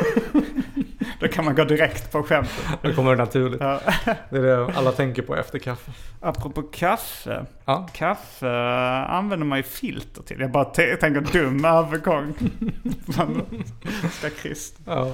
Då 1.20 1.28
kan 1.28 1.46
man 1.46 1.56
gå 1.56 1.64
direkt 1.64 2.12
på 2.12 2.24
skämtet. 2.24 2.66
Då 2.82 2.94
kommer 2.94 3.12
det 3.12 3.18
naturligt. 3.18 3.62
Ja. 3.62 3.80
Det 4.30 4.38
är 4.38 4.42
det 4.42 4.78
alla 4.78 4.92
tänker 4.92 5.22
på 5.22 5.36
efter 5.36 5.60
kaffe. 5.60 5.92
Apropå 6.22 6.62
kaffe. 6.62 7.46
Ja. 7.66 7.88
Kaffe 7.94 8.50
använder 9.08 9.46
man 9.46 9.58
ju 9.58 9.64
filter 9.64 10.22
till. 10.22 10.40
Jag 10.40 10.52
bara 10.52 10.66
tänker 10.66 11.34
dum 11.34 11.66
övergång. 11.66 12.34
Ska 14.12 14.30
Krist. 14.30 14.76
Ja. 14.86 15.12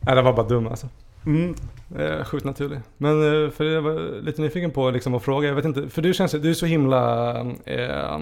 Nej, 0.00 0.14
det 0.14 0.22
var 0.22 0.32
bara 0.32 0.46
dum 0.46 0.66
alltså. 0.66 0.88
Mm. 1.26 1.54
Eh, 1.98 2.24
sjukt 2.24 2.44
naturlig. 2.44 2.80
Men 2.96 3.44
eh, 3.44 3.50
för 3.50 3.64
jag 3.64 3.82
var 3.82 4.22
lite 4.22 4.42
nyfiken 4.42 4.70
på 4.70 4.90
liksom, 4.90 5.14
att 5.14 5.22
fråga, 5.22 5.48
jag 5.48 5.54
vet 5.54 5.64
inte, 5.64 5.88
för 5.88 6.02
du 6.02 6.14
känns 6.14 6.32
du 6.32 6.50
är 6.50 6.54
så 6.54 6.66
himla, 6.66 7.40
eh, 7.64 8.18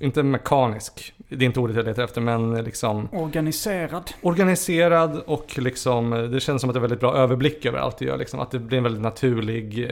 inte 0.00 0.22
mekanisk, 0.22 1.14
det 1.28 1.44
är 1.44 1.46
inte 1.46 1.60
ordet 1.60 1.76
jag 1.76 1.84
letar 1.84 2.04
efter, 2.04 2.20
men 2.20 2.64
liksom 2.64 3.08
Organiserad. 3.12 4.10
Organiserad 4.22 5.22
och 5.26 5.58
liksom, 5.58 6.10
det 6.10 6.40
känns 6.40 6.60
som 6.60 6.70
att 6.70 6.74
du 6.74 6.78
har 6.78 6.82
väldigt 6.82 7.00
bra 7.00 7.14
överblick 7.14 7.66
över 7.66 7.78
allt 7.78 7.98
du 7.98 8.04
gör, 8.04 8.16
liksom, 8.18 8.40
att 8.40 8.50
det 8.50 8.58
blir 8.58 8.78
en 8.78 8.84
väldigt 8.84 9.02
naturlig 9.02 9.90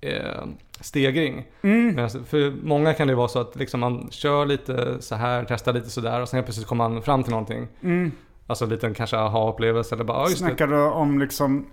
eh, 0.00 0.44
stegring. 0.80 1.46
Mm. 1.62 1.94
Men 1.94 2.10
för 2.10 2.66
många 2.66 2.94
kan 2.94 3.08
det 3.08 3.14
vara 3.14 3.28
så 3.28 3.40
att 3.40 3.56
liksom, 3.56 3.80
man 3.80 4.08
kör 4.10 4.46
lite 4.46 5.02
så 5.02 5.14
här, 5.14 5.44
testar 5.48 5.72
lite 5.72 5.90
sådär 5.90 6.20
och 6.20 6.28
sen 6.28 6.44
plötsligt 6.44 6.66
kommer 6.66 6.88
man 6.88 7.02
fram 7.02 7.22
till 7.22 7.30
någonting. 7.30 7.68
Mm. 7.82 8.12
Alltså 8.46 8.64
en 8.64 8.70
liten 8.70 8.94
kanske 8.94 9.16
aha-upplevelse 9.16 9.94
eller 9.94 10.04
bara, 10.04 10.28
just 10.28 10.38
Snackar 10.38 10.66
det. 10.66 10.76
du 10.76 10.82
om 10.82 11.18
liksom 11.18 11.66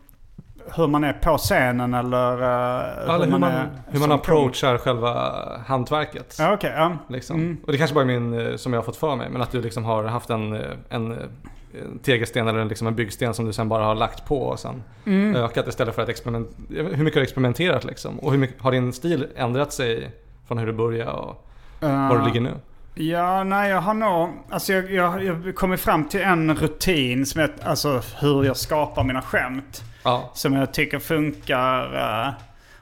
hur 0.76 0.88
man 0.88 1.04
är 1.04 1.14
på 1.14 1.38
scenen 1.38 1.94
eller, 1.94 2.34
uh, 2.34 3.20
hur, 3.20 3.26
hur, 3.26 3.38
man, 3.40 3.44
är 3.44 3.70
hur 3.88 4.00
man 4.00 4.12
approachar 4.12 4.78
kom. 4.78 4.84
själva 4.84 5.34
hantverket. 5.66 6.36
Ja, 6.40 6.54
okay, 6.54 6.72
ja. 6.72 6.98
Liksom. 7.10 7.36
Mm. 7.36 7.58
Och 7.66 7.72
det 7.72 7.78
kanske 7.78 7.94
bara 7.94 8.02
är 8.02 8.20
min, 8.20 8.34
eh, 8.34 8.56
som 8.56 8.74
jag 8.74 8.80
har 8.80 8.86
fått 8.86 8.98
för 8.98 9.16
mig, 9.16 9.30
men 9.30 9.42
att 9.42 9.52
du 9.52 9.62
liksom 9.62 9.86
har 9.86 10.04
haft 10.04 10.30
en, 10.30 10.54
eh, 10.54 10.62
en, 10.90 11.12
en 11.12 12.00
tegelsten 12.04 12.48
eller 12.48 12.66
liksom 12.66 12.88
en 12.88 12.96
byggsten 12.96 13.34
som 13.34 13.46
du 13.46 13.54
sen 13.54 13.70
bara 13.70 13.86
har 13.86 13.96
lagt 13.96 14.26
på 14.26 14.42
och 14.42 14.60
sen 14.60 14.84
mm. 15.06 15.36
ökat 15.36 15.68
istället 15.68 15.96
för 15.96 16.02
att 16.02 16.10
experimentera. 16.10 16.56
Hur 16.70 17.04
mycket 17.04 17.16
har 17.16 17.22
du 17.22 17.24
experimenterat 17.24 17.84
liksom? 17.84 18.20
Och 18.20 18.32
hur 18.32 18.40
mycket, 18.40 18.62
har 18.62 18.72
din 18.72 18.94
stil 18.94 19.28
ändrat 19.36 19.74
sig 19.74 20.12
från 20.48 20.58
hur 20.58 20.68
du 20.68 20.74
började 20.74 21.12
och 21.12 21.48
uh. 21.84 22.10
var 22.10 22.18
du 22.18 22.26
ligger 22.26 22.42
nu? 22.42 22.54
Ja, 23.00 23.44
nej 23.44 23.70
jag 23.70 23.82
har 23.82 23.94
nog... 23.94 24.30
Alltså 24.50 24.74
jag, 24.74 24.92
jag, 24.92 25.24
jag 25.24 25.56
kommit 25.56 25.80
fram 25.80 26.06
till 26.06 26.22
en 26.22 26.56
rutin 26.56 27.26
som 27.26 27.42
är 27.42 27.54
alltså 27.64 28.02
hur 28.20 28.44
jag 28.44 28.58
skapar 28.58 29.04
mina 29.04 29.22
skämt. 29.22 29.84
Ja. 30.08 30.30
Som 30.34 30.54
jag 30.54 30.74
tycker 30.74 31.00
funkar. 31.00 31.96
Uh, 31.96 32.34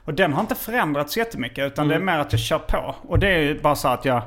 och 0.04 0.14
den 0.14 0.32
har 0.32 0.40
inte 0.40 0.54
förändrats 0.54 1.16
jättemycket 1.16 1.72
utan 1.72 1.84
mm. 1.84 1.88
det 1.88 1.94
är 1.94 2.02
mm. 2.02 2.14
mer 2.14 2.20
att 2.20 2.32
jag 2.32 2.40
kör 2.40 2.58
på. 2.58 2.94
Och 3.02 3.18
det 3.18 3.28
är 3.28 3.38
ju 3.38 3.60
bara 3.60 3.76
så 3.76 3.88
att 3.88 4.04
jag... 4.04 4.22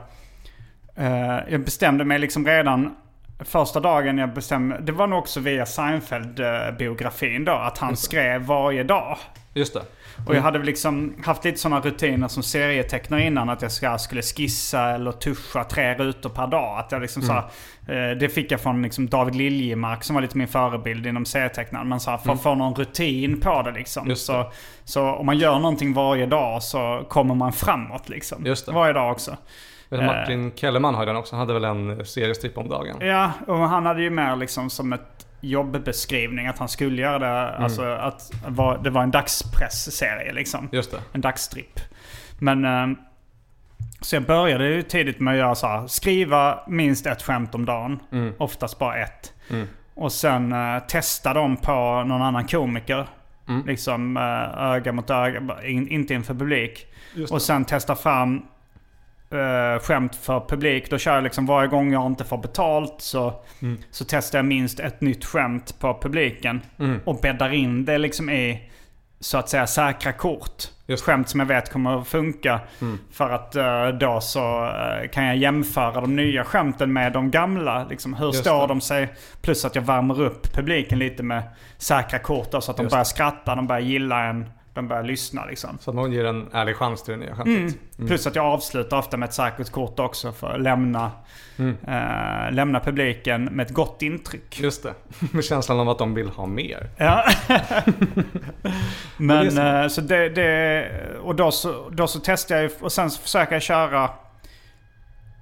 Uh, 0.99 1.39
jag 1.49 1.61
bestämde 1.61 2.05
mig 2.05 2.19
liksom 2.19 2.45
redan 2.45 2.95
första 3.39 3.79
dagen 3.79 4.17
jag 4.17 4.33
bestämde... 4.33 4.79
Det 4.79 4.91
var 4.91 5.07
nog 5.07 5.19
också 5.19 5.39
via 5.39 5.65
Seinfeld-biografin 5.65 7.45
då. 7.45 7.51
Att 7.51 7.77
han 7.77 7.97
skrev 7.97 8.41
varje 8.41 8.83
dag. 8.83 9.17
Just 9.53 9.73
det. 9.73 9.81
Och 10.25 10.35
jag 10.35 10.41
hade 10.41 10.59
liksom 10.59 11.13
haft 11.25 11.45
lite 11.45 11.57
sådana 11.57 11.81
rutiner 11.81 12.27
som 12.27 12.43
serietecknare 12.43 13.23
innan. 13.23 13.49
Att 13.49 13.61
jag 13.61 13.71
ska, 13.71 13.97
skulle 13.97 14.21
skissa 14.21 14.81
eller 14.81 15.11
tuscha 15.11 15.63
tre 15.63 15.95
rutor 15.95 16.29
per 16.29 16.47
dag. 16.47 16.79
Att 16.79 16.91
jag 16.91 17.01
liksom 17.01 17.23
mm. 17.23 17.35
så 17.35 17.91
eh, 17.91 18.11
det 18.11 18.29
fick 18.29 18.51
jag 18.51 18.61
från 18.61 18.81
liksom 18.81 19.09
David 19.09 19.35
Liljemark 19.35 20.03
som 20.03 20.13
var 20.13 20.21
lite 20.21 20.37
min 20.37 20.47
förebild 20.47 21.07
inom 21.07 21.25
serietecknaren. 21.25 21.89
Men 21.89 21.99
så 21.99 22.11
här, 22.11 22.17
för 22.17 22.23
att 22.23 22.27
mm. 22.27 22.37
få 22.37 22.55
någon 22.55 22.75
rutin 22.75 23.39
på 23.39 23.61
det 23.61 23.71
liksom. 23.71 24.15
Så, 24.15 24.51
så 24.83 25.13
om 25.13 25.25
man 25.25 25.37
gör 25.37 25.59
någonting 25.59 25.93
varje 25.93 26.25
dag 26.25 26.63
så 26.63 27.05
kommer 27.09 27.35
man 27.35 27.53
framåt 27.53 28.09
liksom. 28.09 28.45
Just 28.45 28.65
det. 28.65 28.71
Varje 28.71 28.93
dag 28.93 29.11
också. 29.11 29.37
Martin 29.89 30.47
eh, 30.47 30.53
Kellerman 30.55 30.95
har 30.95 31.01
ju 31.01 31.05
den 31.05 31.15
också. 31.15 31.35
Han 31.35 31.39
hade 31.39 31.53
väl 31.53 31.63
en 31.63 32.05
seriestripp 32.05 32.57
om 32.57 32.69
dagen. 32.69 32.97
Ja, 32.99 33.31
och 33.47 33.57
han 33.57 33.85
hade 33.85 34.01
ju 34.01 34.09
mer 34.09 34.35
liksom 34.35 34.69
som 34.69 34.93
ett 34.93 35.28
jobbbeskrivning 35.41 36.47
att 36.47 36.57
han 36.57 36.69
skulle 36.69 37.01
göra 37.01 37.19
det. 37.19 37.49
Mm. 37.49 37.63
Alltså 37.63 37.83
att 37.83 38.31
det 38.83 38.89
var 38.89 39.03
en 39.03 39.11
dagspressserie 39.11 40.33
liksom. 40.33 40.69
Just 40.71 40.91
det. 40.91 41.01
En 41.13 41.21
dagstripp. 41.21 41.79
Men... 42.39 42.65
Eh, 42.65 42.87
så 44.01 44.15
jag 44.15 44.23
började 44.23 44.67
ju 44.67 44.81
tidigt 44.81 45.19
med 45.19 45.33
att 45.33 45.37
göra 45.37 45.55
så 45.55 45.67
här, 45.67 45.87
Skriva 45.87 46.59
minst 46.67 47.05
ett 47.05 47.21
skämt 47.21 47.55
om 47.55 47.65
dagen. 47.65 47.99
Mm. 48.11 48.33
Oftast 48.37 48.79
bara 48.79 48.97
ett. 48.97 49.33
Mm. 49.49 49.67
Och 49.93 50.11
sen 50.11 50.53
uh, 50.53 50.79
testa 50.79 51.33
dem 51.33 51.57
på 51.57 52.03
någon 52.07 52.21
annan 52.21 52.47
komiker. 52.47 53.07
Mm. 53.47 53.65
Liksom 53.65 54.17
uh, 54.17 54.73
öga 54.73 54.91
mot 54.91 55.09
öga, 55.09 55.41
in, 55.63 55.87
inte 55.87 56.13
inför 56.13 56.33
publik. 56.33 56.87
Och 57.31 57.41
sen 57.41 57.65
testa 57.65 57.95
fram 57.95 58.45
uh, 59.33 59.79
skämt 59.79 60.15
för 60.15 60.39
publik. 60.47 60.89
Då 60.89 60.97
kör 60.97 61.15
jag 61.15 61.23
liksom 61.23 61.45
varje 61.45 61.67
gång 61.67 61.93
jag 61.93 62.05
inte 62.05 62.23
får 62.23 62.37
betalt 62.37 62.95
så, 62.97 63.33
mm. 63.61 63.77
så 63.91 64.05
testar 64.07 64.39
jag 64.39 64.45
minst 64.45 64.79
ett 64.79 65.01
nytt 65.01 65.25
skämt 65.25 65.79
på 65.79 65.99
publiken. 66.01 66.61
Mm. 66.79 66.99
Och 67.05 67.19
bäddar 67.21 67.53
in 67.53 67.85
det 67.85 67.97
liksom 67.97 68.29
i 68.29 68.69
så 69.19 69.37
att 69.37 69.49
säga 69.49 69.67
säkra 69.67 70.11
kort. 70.11 70.63
Just. 70.87 71.03
Skämt 71.03 71.29
som 71.29 71.39
jag 71.39 71.47
vet 71.47 71.71
kommer 71.71 72.01
att 72.01 72.07
funka. 72.07 72.59
Mm. 72.81 72.99
För 73.11 73.29
att 73.29 73.55
uh, 73.55 73.97
då 73.99 74.21
så 74.21 74.65
uh, 74.65 75.09
kan 75.11 75.25
jag 75.25 75.37
jämföra 75.37 76.01
de 76.01 76.15
nya 76.15 76.43
skämten 76.43 76.93
med 76.93 77.13
de 77.13 77.31
gamla. 77.31 77.85
Liksom, 77.89 78.13
hur 78.13 78.25
Just 78.25 78.39
står 78.39 78.61
det. 78.61 78.67
de 78.67 78.81
sig? 78.81 79.13
Plus 79.41 79.65
att 79.65 79.75
jag 79.75 79.81
värmer 79.81 80.21
upp 80.21 80.53
publiken 80.53 80.99
lite 80.99 81.23
med 81.23 81.43
säkra 81.77 82.19
kort. 82.19 82.51
Då, 82.51 82.61
så 82.61 82.71
att 82.71 82.77
de 82.77 82.83
Just. 82.83 82.93
börjar 82.93 83.03
skratta, 83.03 83.55
de 83.55 83.67
börjar 83.67 83.81
gilla 83.81 84.23
en. 84.23 84.49
Vem 84.79 84.87
börjar 84.87 85.03
lyssna 85.03 85.45
liksom. 85.45 85.77
Så 85.81 85.91
att 85.91 85.95
någon 85.95 86.11
ger 86.11 86.25
en 86.25 86.47
ärlig 86.53 86.75
chans 86.75 87.03
till 87.03 87.11
det 87.11 87.19
nya 87.19 87.35
skämtet. 87.35 87.57
Mm. 87.57 87.73
Mm. 87.97 88.07
Plus 88.07 88.27
att 88.27 88.35
jag 88.35 88.45
avslutar 88.45 88.97
ofta 88.97 89.17
med 89.17 89.27
ett 89.27 89.33
säkert 89.33 89.69
kort 89.69 89.99
också 89.99 90.31
för 90.31 90.53
att 90.53 90.61
lämna, 90.61 91.11
mm. 91.57 91.77
äh, 91.87 92.51
lämna 92.51 92.79
publiken 92.79 93.43
med 93.43 93.65
ett 93.65 93.73
gott 93.73 94.01
intryck. 94.01 94.59
Just 94.59 94.83
det. 94.83 94.93
Med 95.31 95.45
känslan 95.45 95.79
av 95.79 95.89
att 95.89 95.97
de 95.97 96.13
vill 96.13 96.29
ha 96.29 96.45
mer. 96.45 96.89
Ja. 96.97 97.25
Men 99.17 99.51
så, 99.51 99.61
äh, 99.61 99.87
så 99.87 100.01
det, 100.01 100.29
det, 100.29 100.89
Och 101.23 101.35
då 101.35 101.51
så, 101.51 101.89
då 101.89 102.07
så 102.07 102.19
testar 102.23 102.55
jag 102.55 102.71
och 102.79 102.91
sen 102.91 103.11
så 103.11 103.21
försöker 103.21 103.53
jag 103.53 103.61
köra 103.61 104.09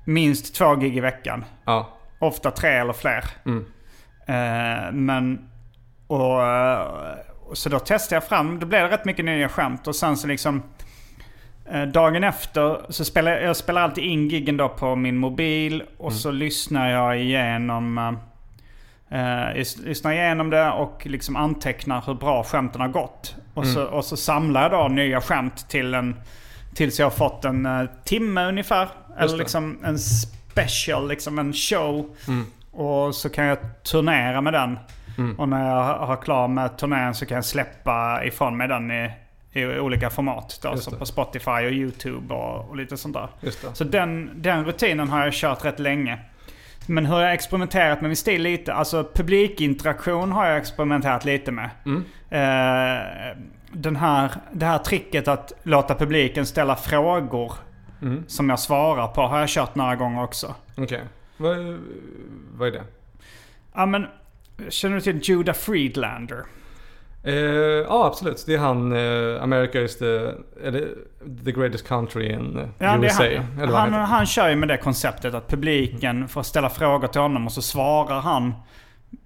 minst 0.06 0.56
två 0.56 0.76
gig 0.76 0.98
i 0.98 1.00
veckan. 1.00 1.46
Ja. 1.66 1.90
Ofta 2.20 2.52
tre 2.52 2.70
eller 2.70 2.94
fler. 2.94 3.24
Mm. 3.46 3.66
Äh, 4.28 4.92
men 4.92 5.50
och, 6.08 6.42
så 7.54 7.70
då 7.70 7.80
testade 7.80 8.16
jag 8.16 8.24
fram, 8.24 8.60
då 8.60 8.66
blev 8.66 8.84
det 8.84 8.89
rätt 8.89 9.06
mycket 9.06 9.26
nya 9.26 9.50
skämt 9.50 9.88
och 9.88 9.95
sen 9.95 10.18
så 10.18 10.28
liksom 10.28 10.64
eh, 11.72 11.84
Dagen 11.84 12.24
efter 12.24 12.82
så 12.89 13.06
spelar 13.06 13.32
jag, 13.32 13.43
jag 13.43 13.56
spelar 13.56 13.82
alltid 13.82 14.04
in 14.04 14.30
giggen 14.30 14.58
då 14.58 14.70
på 14.70 14.95
min 14.95 15.18
mobil 15.18 15.84
och 15.98 16.12
mm. 16.12 16.20
så 16.20 16.32
lyssnar 16.32 16.89
jag 16.89 17.22
igenom 17.22 17.98
eh 17.98 18.18
lyssnar 19.84 20.12
igenom 20.12 20.50
det 20.50 20.72
och 20.72 21.06
liksom 21.06 21.36
antecknar 21.36 22.04
hur 22.06 22.14
bra 22.14 22.43
skämten 22.43 22.82
har 22.82 22.88
gått. 22.88 23.36
Och, 23.54 23.64
mm. 23.64 23.76
så, 23.76 23.84
och 23.84 24.06
så 24.06 24.18
samlar 24.18 24.62
jag 24.62 24.72
då 24.72 24.88
nya 24.88 25.22
skämt 25.22 25.70
till 25.70 25.93
en, 25.93 26.16
tills 26.74 27.00
jag 27.00 27.06
har 27.06 27.12
fått 27.12 27.45
en 27.45 27.66
uh, 27.66 27.89
timme 28.04 28.48
ungefär. 28.48 28.88
Eller 29.20 29.38
liksom 29.38 29.80
en 29.84 30.00
special, 30.00 31.08
liksom 31.08 31.39
en 31.39 31.54
show. 31.54 32.16
Mm. 32.28 32.45
Och 32.72 33.16
så 33.16 33.30
kan 33.30 33.45
jag 33.45 33.58
turnera 33.84 34.41
med 34.41 34.54
den. 34.54 34.80
Mm. 35.18 35.39
Och 35.39 35.49
när 35.49 35.68
jag 35.68 36.07
har 36.07 36.15
klar 36.15 36.47
med 36.47 36.78
turnén 36.78 37.15
så 37.15 37.26
kan 37.26 37.36
jag 37.36 37.45
släppa 37.45 38.26
ifrån 38.26 38.57
mig 38.57 38.68
den 38.68 38.91
i, 38.91 39.11
i 39.51 39.65
olika 39.65 40.09
format. 40.09 40.59
Då, 40.63 40.78
så 40.78 40.91
på 40.91 41.05
Spotify 41.05 41.51
och 41.51 41.72
YouTube 41.72 42.34
och, 42.34 42.70
och 42.70 42.76
lite 42.76 42.97
sånt 42.97 43.15
där. 43.15 43.30
Så 43.74 43.84
den, 43.84 44.32
den 44.36 44.65
rutinen 44.65 45.09
har 45.09 45.24
jag 45.24 45.34
kört 45.34 45.65
rätt 45.65 45.80
länge. 45.80 46.20
Men 46.88 47.05
hur 47.05 47.20
jag 47.20 47.34
experimenterat 47.34 48.01
med 48.01 48.09
min 48.09 48.15
stil 48.15 48.41
lite. 48.41 48.74
Alltså 48.74 49.09
publikinteraktion 49.13 50.32
har 50.32 50.45
jag 50.45 50.57
experimenterat 50.57 51.26
lite 51.26 51.51
med. 51.51 51.70
Mm. 51.86 52.03
Eh, 52.30 53.38
den 53.72 53.95
här, 53.95 54.32
det 54.51 54.65
här 54.65 54.78
tricket 54.78 55.28
att 55.28 55.53
låta 55.63 55.95
publiken 55.95 56.45
ställa 56.45 56.76
frågor 56.76 57.53
mm. 58.01 58.24
som 58.28 58.49
jag 58.49 58.59
svarar 58.59 59.07
på 59.07 59.22
har 59.22 59.39
jag 59.39 59.49
kört 59.49 59.76
några 59.76 59.95
gånger 59.95 60.24
också. 60.24 60.55
Okej. 60.72 60.84
Okay. 60.84 61.01
Vad, 61.38 61.80
vad 62.57 62.68
är 62.68 62.72
det? 62.72 62.84
Ja 63.74 63.86
men 63.86 64.07
Känner 64.70 64.95
du 64.95 65.01
till 65.01 65.20
Judah 65.24 65.55
Friedlander? 65.55 66.45
Eh, 67.24 67.34
ja, 67.36 68.05
absolut. 68.05 68.43
Det 68.45 68.53
är 68.53 68.58
han, 68.58 68.91
eh, 68.91 69.43
America 69.43 69.82
is 69.82 69.97
the, 69.97 70.32
det, 70.72 70.88
the 71.45 71.51
greatest 71.51 71.88
country 71.88 72.32
in 72.32 72.58
uh, 72.58 72.68
ja, 72.78 72.97
USA. 72.97 73.24
Han, 73.58 73.74
han, 73.74 73.93
han, 73.93 74.26
kör 74.26 74.49
ju 74.49 74.55
med 74.55 74.68
det 74.68 74.78
konceptet 74.78 75.34
att 75.34 75.47
publiken 75.47 76.28
får 76.28 76.43
ställa 76.43 76.70
frågor 76.70 77.08
till 77.08 77.22
honom 77.22 77.45
och 77.45 77.51
så 77.51 77.62
svarar 77.62 78.22
han 78.22 78.53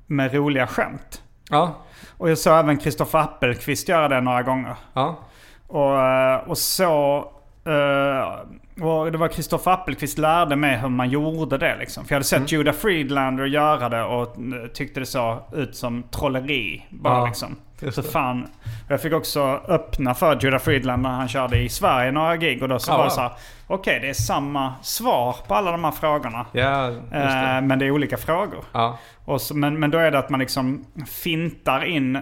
med 0.07 0.33
roliga 0.33 0.67
skämt. 0.67 1.21
Ja. 1.49 1.75
Och 2.17 2.29
jag 2.29 2.37
såg 2.37 2.59
även 2.59 2.77
Kristoffer 2.77 3.19
Appelqvist 3.19 3.89
göra 3.89 4.07
det 4.07 4.21
några 4.21 4.43
gånger. 4.43 4.75
Ja. 4.93 5.19
Och, 5.67 5.99
eh, 5.99 6.49
och 6.49 6.57
så 6.57 7.27
Uh, 7.67 8.39
och 8.79 9.11
det 9.11 9.17
var 9.17 9.27
Kristoffer 9.27 9.71
Appelqvist 9.71 10.17
lärde 10.17 10.55
mig 10.55 10.77
hur 10.77 10.89
man 10.89 11.09
gjorde 11.09 11.57
det 11.57 11.77
liksom. 11.79 12.05
För 12.05 12.11
jag 12.11 12.15
hade 12.15 12.25
sett 12.25 12.37
mm. 12.37 12.47
Judah 12.47 12.73
Friedlander 12.73 13.45
göra 13.45 13.89
det 13.89 14.03
och 14.03 14.35
tyckte 14.73 14.99
det 14.99 15.05
såg 15.05 15.37
ut 15.53 15.75
som 15.75 16.03
trolleri. 16.03 16.85
Bara 16.89 17.17
ja, 17.17 17.25
liksom. 17.25 17.55
Så 17.89 18.03
fan. 18.03 18.47
Jag 18.89 19.01
fick 19.01 19.13
också 19.13 19.61
öppna 19.67 20.13
för 20.13 20.39
Judah 20.41 20.59
Friedlander 20.59 21.09
när 21.09 21.17
han 21.17 21.27
körde 21.27 21.57
i 21.57 21.69
Sverige 21.69 22.11
några 22.11 22.37
gig. 22.37 22.63
Och 22.63 22.69
då 22.69 22.79
så 22.79 22.91
ja, 22.91 22.97
var 22.97 23.05
det 23.05 23.11
så 23.11 23.31
Okej, 23.67 23.97
okay, 23.97 23.99
det 23.99 24.09
är 24.09 24.13
samma 24.13 24.73
svar 24.81 25.35
på 25.47 25.55
alla 25.55 25.71
de 25.71 25.83
här 25.83 25.91
frågorna. 25.91 26.45
Ja, 26.51 26.87
uh, 26.89 27.67
men 27.67 27.79
det 27.79 27.85
är 27.85 27.91
olika 27.91 28.17
frågor. 28.17 28.63
Ja. 28.71 28.97
Och 29.25 29.41
så, 29.41 29.55
men, 29.55 29.79
men 29.79 29.91
då 29.91 29.97
är 29.97 30.11
det 30.11 30.19
att 30.19 30.29
man 30.29 30.39
liksom 30.39 30.85
fintar 31.07 31.83
in 31.83 32.19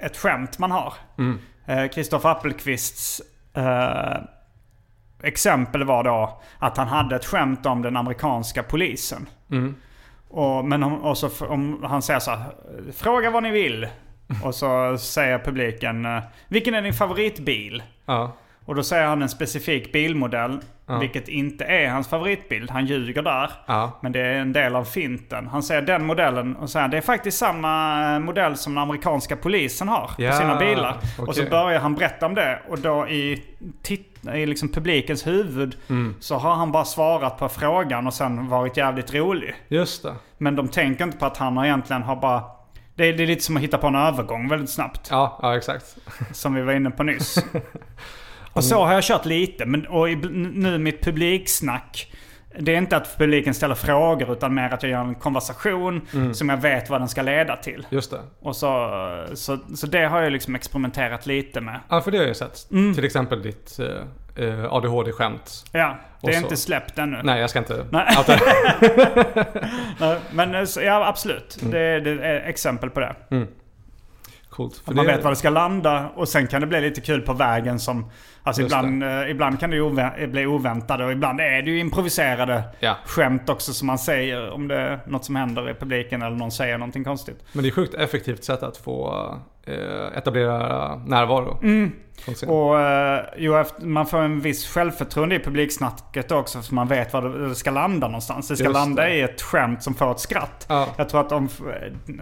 ett 0.00 0.16
skämt 0.16 0.58
man 0.58 0.70
har. 0.70 0.94
Kristoffer 1.94 2.28
mm. 2.28 2.36
uh, 2.36 2.40
Appelqvists 2.40 3.22
exempel 5.22 5.84
var 5.84 6.04
då 6.04 6.40
att 6.58 6.76
han 6.76 6.88
hade 6.88 7.16
ett 7.16 7.26
skämt 7.26 7.66
om 7.66 7.82
den 7.82 7.96
amerikanska 7.96 8.62
polisen. 8.62 9.26
Mm. 9.50 9.74
Och, 10.28 10.64
men 10.64 10.82
om, 10.82 10.94
och 10.94 11.18
så, 11.18 11.46
om 11.46 11.84
han 11.84 12.02
säger 12.02 12.20
så 12.20 12.30
här, 12.30 12.44
fråga 12.96 13.30
vad 13.30 13.42
ni 13.42 13.50
vill. 13.50 13.88
Och 14.44 14.54
så 14.54 14.98
säger 14.98 15.38
publiken, 15.38 16.06
vilken 16.48 16.74
är 16.74 16.82
din 16.82 16.94
favoritbil? 16.94 17.82
Ja. 18.04 18.36
Och 18.64 18.74
då 18.74 18.82
säger 18.82 19.06
han 19.06 19.22
en 19.22 19.28
specifik 19.28 19.92
bilmodell. 19.92 20.60
Ja. 20.86 20.98
Vilket 20.98 21.28
inte 21.28 21.64
är 21.64 21.88
hans 21.88 22.08
favoritbild. 22.08 22.70
Han 22.70 22.86
ljuger 22.86 23.22
där. 23.22 23.50
Ja. 23.66 23.98
Men 24.02 24.12
det 24.12 24.20
är 24.20 24.34
en 24.34 24.52
del 24.52 24.76
av 24.76 24.84
finten. 24.84 25.46
Han 25.46 25.62
säger 25.62 25.82
den 25.82 26.04
modellen 26.06 26.56
och 26.56 26.70
säger 26.70 26.88
det 26.88 26.96
är 26.96 27.00
faktiskt 27.00 27.38
samma 27.38 28.02
eh, 28.14 28.18
modell 28.18 28.56
som 28.56 28.74
den 28.74 28.82
amerikanska 28.82 29.36
polisen 29.36 29.88
har 29.88 30.06
på 30.06 30.36
sina 30.36 30.56
bilar. 30.56 30.96
Okay. 30.96 31.26
Och 31.26 31.34
så 31.34 31.44
börjar 31.44 31.80
han 31.80 31.94
berätta 31.94 32.26
om 32.26 32.34
det. 32.34 32.62
Och 32.68 32.78
då 32.78 33.08
i, 33.08 33.42
i 34.34 34.46
liksom 34.46 34.68
publikens 34.68 35.26
huvud 35.26 35.76
mm. 35.88 36.14
så 36.20 36.36
har 36.36 36.54
han 36.54 36.72
bara 36.72 36.84
svarat 36.84 37.38
på 37.38 37.48
frågan 37.48 38.06
och 38.06 38.14
sen 38.14 38.48
varit 38.48 38.76
jävligt 38.76 39.14
rolig. 39.14 39.54
Just 39.68 40.02
det. 40.02 40.14
Men 40.38 40.56
de 40.56 40.68
tänker 40.68 41.04
inte 41.04 41.18
på 41.18 41.26
att 41.26 41.36
han 41.36 41.64
egentligen 41.64 42.02
har 42.02 42.16
bara 42.16 42.42
det 42.94 43.04
är, 43.04 43.12
det 43.12 43.22
är 43.22 43.26
lite 43.26 43.44
som 43.44 43.56
att 43.56 43.62
hitta 43.62 43.78
på 43.78 43.86
en 43.86 43.94
övergång 43.94 44.48
väldigt 44.48 44.70
snabbt. 44.70 45.08
Ja, 45.10 45.38
ja 45.42 45.56
exakt. 45.56 45.96
Som 46.32 46.54
vi 46.54 46.62
var 46.62 46.72
inne 46.72 46.90
på 46.90 47.02
nyss. 47.02 47.44
Och 48.52 48.64
så 48.64 48.84
har 48.84 48.92
jag 48.92 49.04
kört 49.04 49.24
lite. 49.24 49.66
Men, 49.66 49.86
och 49.86 50.08
nu 50.08 50.78
mitt 50.78 51.04
publiksnack. 51.04 52.12
Det 52.58 52.74
är 52.74 52.78
inte 52.78 52.96
att 52.96 53.18
publiken 53.18 53.54
ställer 53.54 53.74
frågor 53.74 54.32
utan 54.32 54.54
mer 54.54 54.70
att 54.70 54.82
jag 54.82 54.92
gör 54.92 55.00
en 55.00 55.14
konversation 55.14 56.00
mm. 56.14 56.34
som 56.34 56.48
jag 56.48 56.56
vet 56.56 56.90
vad 56.90 57.00
den 57.00 57.08
ska 57.08 57.22
leda 57.22 57.56
till. 57.56 57.86
Just 57.90 58.10
det. 58.10 58.20
Och 58.40 58.56
så, 58.56 59.26
så, 59.34 59.58
så 59.74 59.86
det 59.86 60.04
har 60.04 60.20
jag 60.20 60.32
liksom 60.32 60.54
experimenterat 60.54 61.26
lite 61.26 61.60
med. 61.60 61.80
Ja, 61.88 62.00
för 62.00 62.10
det 62.10 62.18
har 62.18 62.24
jag 62.24 62.36
sett. 62.36 62.70
Mm. 62.70 62.94
Till 62.94 63.04
exempel 63.04 63.42
ditt 63.42 63.78
eh, 63.78 64.44
eh 64.44 64.72
ADHD-skämt. 64.72 65.64
Ja, 65.72 65.96
det 66.22 66.34
är 66.34 66.38
inte 66.38 66.56
släppt 66.56 66.98
ännu. 66.98 67.20
Nej, 67.24 67.40
jag 67.40 67.50
ska 67.50 67.58
inte 67.58 67.86
Nej. 67.90 68.16
Nej, 70.00 70.18
Men 70.32 70.54
eh, 70.54 70.64
ja, 70.76 71.06
absolut. 71.06 71.58
Mm. 71.62 71.72
Det, 71.72 72.00
det, 72.00 72.26
är 72.26 72.48
exempel 72.48 72.90
på 72.90 73.00
det. 73.00 73.14
Coolt. 74.50 74.82
Att 74.84 74.94
man 74.94 75.06
vet 75.06 75.24
var 75.24 75.30
det 75.30 75.36
ska 75.36 75.50
landa 75.50 76.08
och 76.14 76.28
sen 76.28 76.46
kan 76.46 76.60
det 76.60 76.66
bli 76.66 76.80
lite 76.80 77.00
kul 77.00 77.20
på 77.20 77.32
vägen 77.32 77.80
som... 77.80 78.10
Alltså 78.42 78.62
ibland, 78.62 79.04
eh, 79.04 79.30
ibland 79.30 79.60
kan 79.60 79.70
det 79.70 79.76
ju 79.76 80.26
bli 80.26 80.46
oväntade 80.46 81.04
och 81.04 81.12
ibland 81.12 81.40
är 81.40 81.62
det 81.62 81.70
ju 81.70 81.78
improviserade 81.78 82.62
ja. 82.80 82.96
skämt 83.04 83.48
också 83.48 83.72
som 83.72 83.86
man 83.86 83.98
säger 83.98 84.50
om 84.50 84.68
det 84.68 84.76
är 84.76 85.00
något 85.06 85.24
som 85.24 85.36
händer 85.36 85.70
i 85.70 85.74
publiken 85.74 86.22
eller 86.22 86.36
någon 86.36 86.50
säger 86.50 86.78
någonting 86.78 87.04
konstigt. 87.04 87.44
Men 87.52 87.62
det 87.62 87.68
är 87.68 87.72
sjukt 87.72 87.94
effektivt 87.94 88.44
sätt 88.44 88.62
att 88.62 88.76
få 88.76 89.08
eh, 89.08 89.36
etablera 90.14 90.96
närvaro. 90.96 91.58
Mm. 91.62 91.92
Och 92.46 92.80
eh, 92.80 93.24
jo, 93.36 93.64
man 93.80 94.06
får 94.06 94.18
en 94.18 94.40
viss 94.40 94.66
självförtroende 94.66 95.34
i 95.34 95.38
publiksnacket 95.38 96.32
också. 96.32 96.62
För 96.62 96.74
man 96.74 96.88
vet 96.88 97.12
var 97.12 97.48
det 97.48 97.54
ska 97.54 97.70
landa 97.70 98.06
någonstans. 98.06 98.48
Det 98.48 98.56
ska 98.56 98.64
Just 98.64 98.74
landa 98.74 99.02
det. 99.02 99.14
i 99.14 99.20
ett 99.20 99.42
skämt 99.42 99.82
som 99.82 99.94
får 99.94 100.10
ett 100.10 100.20
skratt. 100.20 100.66
Ja. 100.68 100.86
Jag 100.96 101.08
tror 101.08 101.20
att 101.20 101.32
om 101.32 101.48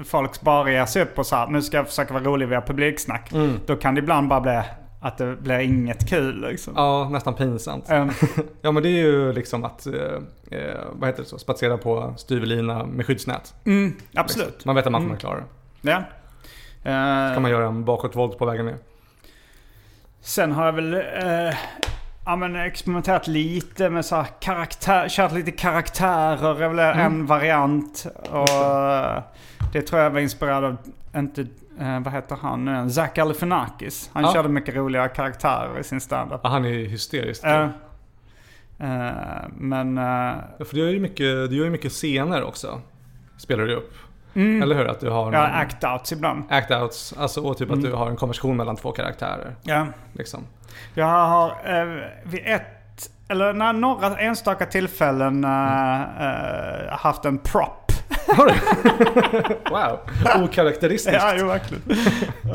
folk 0.04 0.40
bara 0.40 0.70
ger 0.70 0.86
sig 0.86 1.02
upp 1.02 1.18
och 1.18 1.26
så 1.26 1.36
här, 1.36 1.46
nu 1.46 1.62
ska 1.62 1.76
jag 1.76 1.86
försöka 1.86 2.14
vara 2.14 2.24
rolig 2.24 2.48
via 2.48 2.60
publiksnack. 2.60 3.32
Mm. 3.32 3.60
Då 3.66 3.76
kan 3.76 3.94
det 3.94 3.98
ibland 3.98 4.28
bara 4.28 4.40
bli 4.40 4.62
att 5.00 5.18
det 5.18 5.36
blir 5.36 5.58
inget 5.58 6.08
kul 6.08 6.40
liksom. 6.40 6.72
Ja, 6.76 7.08
nästan 7.08 7.34
pinsamt. 7.34 7.90
Um. 7.90 8.10
ja 8.62 8.72
men 8.72 8.82
det 8.82 8.88
är 8.88 9.02
ju 9.02 9.32
liksom 9.32 9.64
att, 9.64 9.86
eh, 9.86 9.94
eh, 10.50 10.78
vad 10.92 11.08
heter 11.08 11.22
det 11.22 11.28
så, 11.28 11.38
spatsera 11.38 11.78
på 11.78 12.14
styvelina 12.16 12.86
med 12.86 13.06
skyddsnät. 13.06 13.54
Mm, 13.64 13.96
absolut. 14.14 14.48
Liksom. 14.48 14.68
Man 14.68 14.76
vet 14.76 14.86
att 14.86 14.92
man 14.92 15.00
kommer 15.00 15.10
mm. 15.10 15.20
klara 15.20 15.36
det. 15.36 15.90
Ja. 15.90 16.02
Uh, 16.86 17.34
kan 17.34 17.42
man 17.42 17.50
göra 17.50 17.66
en 17.66 17.84
bakåtvolt 17.84 18.38
på 18.38 18.46
vägen 18.46 18.66
ner. 18.66 18.78
Sen 20.20 20.52
har 20.52 20.66
jag 20.66 20.72
väl 20.72 20.94
eh, 20.94 21.56
ja, 22.26 22.36
men 22.36 22.56
experimenterat 22.56 23.26
lite 23.26 23.90
med 23.90 24.04
så 24.04 24.16
här 24.16 24.26
karaktär, 24.40 25.08
kört 25.08 25.32
lite 25.32 25.50
karaktärer 25.50 26.62
är 26.62 26.68
väl 26.68 26.78
mm. 26.78 26.98
en 26.98 27.26
variant. 27.26 28.06
Och 28.30 28.48
eh, 28.48 29.22
det 29.72 29.82
tror 29.82 30.00
jag 30.00 30.10
var 30.10 30.20
inspirerad 30.20 30.64
av, 30.64 30.76
inte, 31.16 31.46
eh, 31.80 32.00
vad 32.00 32.12
heter 32.12 32.36
han 32.36 32.64
nu 32.64 32.90
Zach 32.90 33.14
Galifianakis. 33.14 34.10
Han 34.12 34.24
ja. 34.24 34.32
körde 34.32 34.48
mycket 34.48 34.74
roliga 34.74 35.08
karaktärer 35.08 35.80
i 35.80 35.84
sin 35.84 36.00
standup. 36.00 36.40
Ja, 36.42 36.48
han 36.48 36.64
är 36.64 36.86
hysterisk. 36.86 37.44
Uh, 37.44 37.50
uh, 37.50 37.70
men... 39.56 39.96
Ja, 39.96 40.64
för 40.64 40.74
du 40.74 40.80
gör 40.80 40.90
ju 40.90 41.00
mycket, 41.00 41.50
du 41.50 41.56
gör 41.56 41.70
mycket 41.70 41.92
scener 41.92 42.42
också. 42.42 42.80
Spelar 43.36 43.64
du 43.64 43.74
upp. 43.74 43.92
Mm. 44.38 44.62
Eller 44.62 44.76
hur? 44.76 44.86
Att 44.86 45.00
du 45.00 45.10
har 45.10 45.32
Ja, 45.32 45.48
act-outs 45.48 46.12
ibland. 46.12 46.44
Act-outs. 46.50 47.14
Alltså 47.18 47.40
och 47.40 47.58
typ 47.58 47.68
mm. 47.68 47.78
att 47.78 47.84
du 47.84 47.92
har 47.92 48.10
en 48.10 48.16
konversation 48.16 48.56
mellan 48.56 48.76
två 48.76 48.92
karaktärer. 48.92 49.54
Ja. 49.62 49.86
Liksom. 50.12 50.46
Jag 50.94 51.06
har 51.06 51.48
eh, 51.48 51.84
vid 52.22 52.40
ett, 52.44 53.10
eller 53.28 53.52
när 53.52 53.72
några 53.72 54.18
enstaka 54.18 54.66
tillfällen 54.66 55.44
mm. 55.44 56.00
äh, 56.20 56.98
haft 56.98 57.24
en 57.24 57.38
prop. 57.38 57.92
Har 58.36 58.46
du? 58.46 58.54
wow, 59.70 59.98
okaraktäristiskt. 60.44 61.18
Ja, 61.20 61.34
jo, 61.36 61.46
verkligen. 61.46 61.82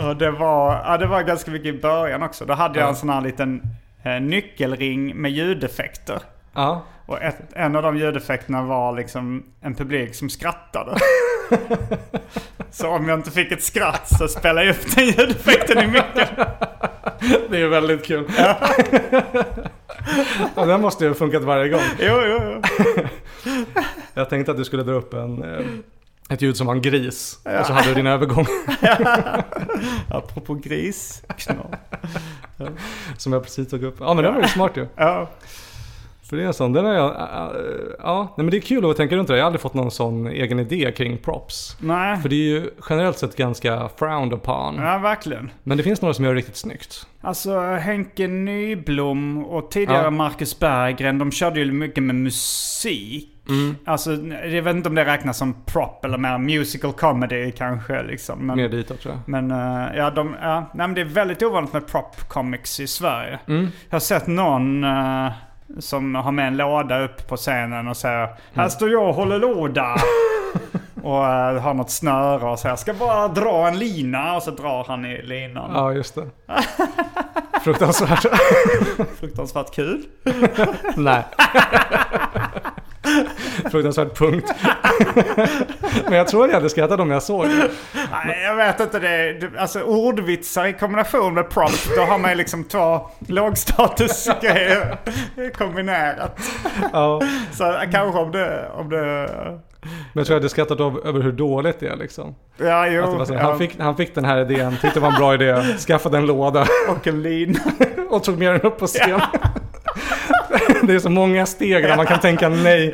Och 0.07 0.17
det 0.17 0.31
var, 0.31 0.81
ja, 0.85 0.97
det 0.97 1.07
var 1.07 1.21
ganska 1.21 1.51
mycket 1.51 1.75
i 1.75 1.79
början 1.79 2.23
också. 2.23 2.45
Då 2.45 2.53
hade 2.53 2.79
jag 2.79 2.89
en 2.89 2.95
sån 2.95 3.09
här 3.09 3.21
liten 3.21 3.61
eh, 4.03 4.21
nyckelring 4.21 5.15
med 5.15 5.31
ljudeffekter. 5.31 6.19
Ja. 6.53 6.81
Och 7.05 7.21
ett, 7.21 7.35
en 7.53 7.75
av 7.75 7.83
de 7.83 7.97
ljudeffekterna 7.97 8.63
var 8.63 8.95
liksom 8.95 9.43
en 9.61 9.75
publik 9.75 10.15
som 10.15 10.29
skrattade. 10.29 10.95
så 12.71 12.87
om 12.87 13.09
jag 13.09 13.19
inte 13.19 13.31
fick 13.31 13.51
ett 13.51 13.63
skratt 13.63 14.17
så 14.17 14.27
spelade 14.27 14.65
jag 14.65 14.75
upp 14.75 14.95
den 14.95 15.05
ljudeffekten 15.05 15.77
i 15.83 15.87
micken. 15.87 16.27
Det 17.49 17.61
är 17.61 17.67
väldigt 17.67 18.05
kul. 18.05 18.31
Ja. 18.37 18.57
ja, 20.55 20.65
den 20.65 20.81
måste 20.81 21.03
ju 21.03 21.09
ha 21.09 21.15
funkat 21.15 21.43
varje 21.43 21.69
gång. 21.69 21.81
Jo, 21.99 22.21
jo, 22.25 22.39
jo. 22.43 22.61
Jag 24.13 24.29
tänkte 24.29 24.51
att 24.51 24.57
du 24.57 24.65
skulle 24.65 24.83
dra 24.83 24.93
upp 24.93 25.13
en, 25.13 25.43
eh, 25.43 25.65
ett 26.29 26.41
ljud 26.41 26.57
som 26.57 26.67
var 26.67 26.75
en 26.75 26.81
gris. 26.81 27.39
Ja. 27.43 27.59
Och 27.59 27.65
så 27.65 27.73
hade 27.73 27.87
du 27.87 27.93
din 27.93 28.07
övergång. 28.07 28.45
Apropå 30.09 30.53
gris. 30.53 31.23
Ja. 31.47 32.67
Som 33.17 33.33
jag 33.33 33.43
precis 33.43 33.69
tog 33.69 33.83
upp. 33.83 33.95
Ja 33.99 34.13
men 34.13 34.23
det 34.23 34.31
var 34.31 34.41
ju 34.41 34.47
smart 34.47 34.77
ju. 34.77 34.87
Ja. 34.95 35.29
För 36.29 36.37
det 36.37 36.43
är 36.43 36.51
sån, 36.51 36.73
den 36.73 36.85
är 36.85 36.93
jag, 36.93 37.15
ja, 37.99 38.33
nej 38.37 38.43
men 38.43 38.49
det 38.49 38.57
är 38.57 38.61
kul 38.61 38.89
att 38.89 38.97
tänka 38.97 39.15
runt 39.15 39.27
det. 39.27 39.37
Jag 39.37 39.43
har 39.43 39.45
aldrig 39.45 39.61
fått 39.61 39.73
någon 39.73 39.91
sån 39.91 40.27
egen 40.27 40.59
idé 40.59 40.91
kring 40.97 41.17
props. 41.17 41.77
Nej. 41.79 42.17
För 42.21 42.29
det 42.29 42.35
är 42.35 42.49
ju 42.49 42.69
generellt 42.89 43.17
sett 43.17 43.35
ganska 43.35 43.89
frowned 43.97 44.33
upon. 44.33 44.75
Ja, 44.75 44.97
verkligen. 44.97 45.51
Men 45.63 45.77
det 45.77 45.83
finns 45.83 46.01
några 46.01 46.13
som 46.13 46.25
gör 46.25 46.33
det 46.33 46.37
riktigt 46.37 46.55
snyggt. 46.55 47.07
Alltså 47.21 47.59
Henke 47.59 48.27
Nyblom 48.27 49.45
och 49.45 49.71
tidigare 49.71 50.03
ja. 50.03 50.09
Marcus 50.09 50.59
Berggren, 50.59 51.17
de 51.17 51.31
körde 51.31 51.59
ju 51.59 51.71
mycket 51.71 52.03
med 52.03 52.15
musik. 52.15 53.29
Mm. 53.49 53.75
Alltså, 53.85 54.11
jag 54.45 54.61
vet 54.61 54.75
inte 54.75 54.89
om 54.89 54.95
det 54.95 55.05
räknas 55.05 55.37
som 55.37 55.55
prop 55.65 56.05
eller 56.05 56.17
mer 56.17 56.37
musical 56.37 56.93
comedy 56.93 57.51
kanske. 57.51 58.03
Liksom. 58.03 58.47
Men, 58.47 58.57
mer 58.57 58.69
ditåt 58.69 59.01
tror 59.01 59.13
jag. 59.13 59.21
Men 59.25 59.51
uh, 59.51 59.97
ja, 59.97 60.09
de, 60.09 60.35
ja 60.41 60.59
nej, 60.73 60.87
men 60.87 60.93
det 60.93 61.01
är 61.01 61.05
väldigt 61.05 61.43
ovanligt 61.43 61.73
med 61.73 61.87
prop 61.87 62.29
comics 62.29 62.79
i 62.79 62.87
Sverige. 62.87 63.39
Mm. 63.47 63.67
Jag 63.89 63.95
har 63.95 63.99
sett 63.99 64.27
någon 64.27 64.83
uh, 64.83 65.31
som 65.79 66.15
har 66.15 66.31
med 66.31 66.47
en 66.47 66.57
låda 66.57 66.99
upp 66.99 67.27
på 67.27 67.37
scenen 67.37 67.87
och 67.87 67.97
säger 67.97 68.23
mm. 68.23 68.37
Här 68.53 68.69
står 68.69 68.89
jag 68.89 69.09
och 69.09 69.15
håller 69.15 69.39
låda. 69.39 69.95
och 71.03 71.19
uh, 71.19 71.61
har 71.61 71.73
något 71.73 71.91
snöre 71.91 72.49
och 72.49 72.59
säger 72.59 72.71
jag 72.71 72.79
ska 72.79 72.93
bara 72.93 73.27
dra 73.27 73.67
en 73.67 73.79
lina 73.79 74.35
och 74.35 74.43
så 74.43 74.51
drar 74.51 74.85
han 74.87 75.05
i 75.05 75.21
linan. 75.21 75.71
Ja, 75.73 75.93
just 75.93 76.15
det. 76.15 76.29
Fruktansvärt. 77.63 78.25
Fruktansvärt 79.19 79.75
kul. 79.75 80.05
Nej. 80.95 81.23
Fruktansvärt 83.71 84.17
punkt. 84.17 84.53
Men 86.03 86.13
jag 86.13 86.27
tror 86.27 86.47
jag 86.47 86.53
hade 86.53 86.69
skrattat 86.69 86.99
om 86.99 87.11
jag 87.11 87.23
såg 87.23 87.49
det. 87.49 87.69
Nej, 88.25 88.43
jag 88.43 88.55
vet 88.55 88.79
inte 88.79 88.99
det. 88.99 89.49
Alltså 89.57 89.81
ordvitsar 89.81 90.65
i 90.65 90.73
kombination 90.73 91.33
med 91.33 91.49
prompt. 91.49 91.89
Då 91.95 92.01
har 92.01 92.19
man 92.19 92.37
liksom 92.37 92.63
två 92.63 93.09
lågstatusgrejer 93.27 94.97
kombinerat. 95.53 96.39
Ja. 96.93 97.21
Så 97.51 97.75
kanske 97.91 98.19
om 98.19 98.31
det, 98.31 98.69
om 98.75 98.89
det 98.89 99.29
men 99.85 100.11
jag 100.13 100.25
tror 100.25 100.35
jag 100.35 100.39
hade 100.39 100.49
skrattat 100.49 100.79
av, 100.79 101.01
över 101.05 101.21
hur 101.21 101.31
dåligt 101.31 101.79
det 101.79 101.87
är 101.87 101.95
liksom. 101.95 102.35
Ja, 102.57 102.87
jo. 102.87 103.25
Så, 103.25 103.35
han, 103.35 103.57
fick, 103.57 103.79
han 103.79 103.95
fick 103.95 104.15
den 104.15 104.25
här 104.25 104.51
idén, 104.51 104.71
tyckte 104.71 104.99
det 104.99 104.99
var 104.99 105.09
en 105.09 105.15
bra 105.15 105.33
idé, 105.33 105.63
skaffade 105.87 106.17
en 106.17 106.25
låda. 106.25 106.67
Och 106.89 107.07
en 107.07 107.23
lin. 107.23 107.59
och 108.09 108.23
tog 108.23 108.37
med 108.37 108.53
den 108.53 108.61
upp 108.61 108.77
på 108.77 108.87
scen. 108.87 109.09
Ja. 109.09 109.21
det 110.83 110.93
är 110.93 110.99
så 110.99 111.09
många 111.09 111.45
steg 111.45 111.83
där 111.83 111.97
man 111.97 112.05
kan 112.05 112.19
tänka 112.19 112.49
nej. 112.49 112.93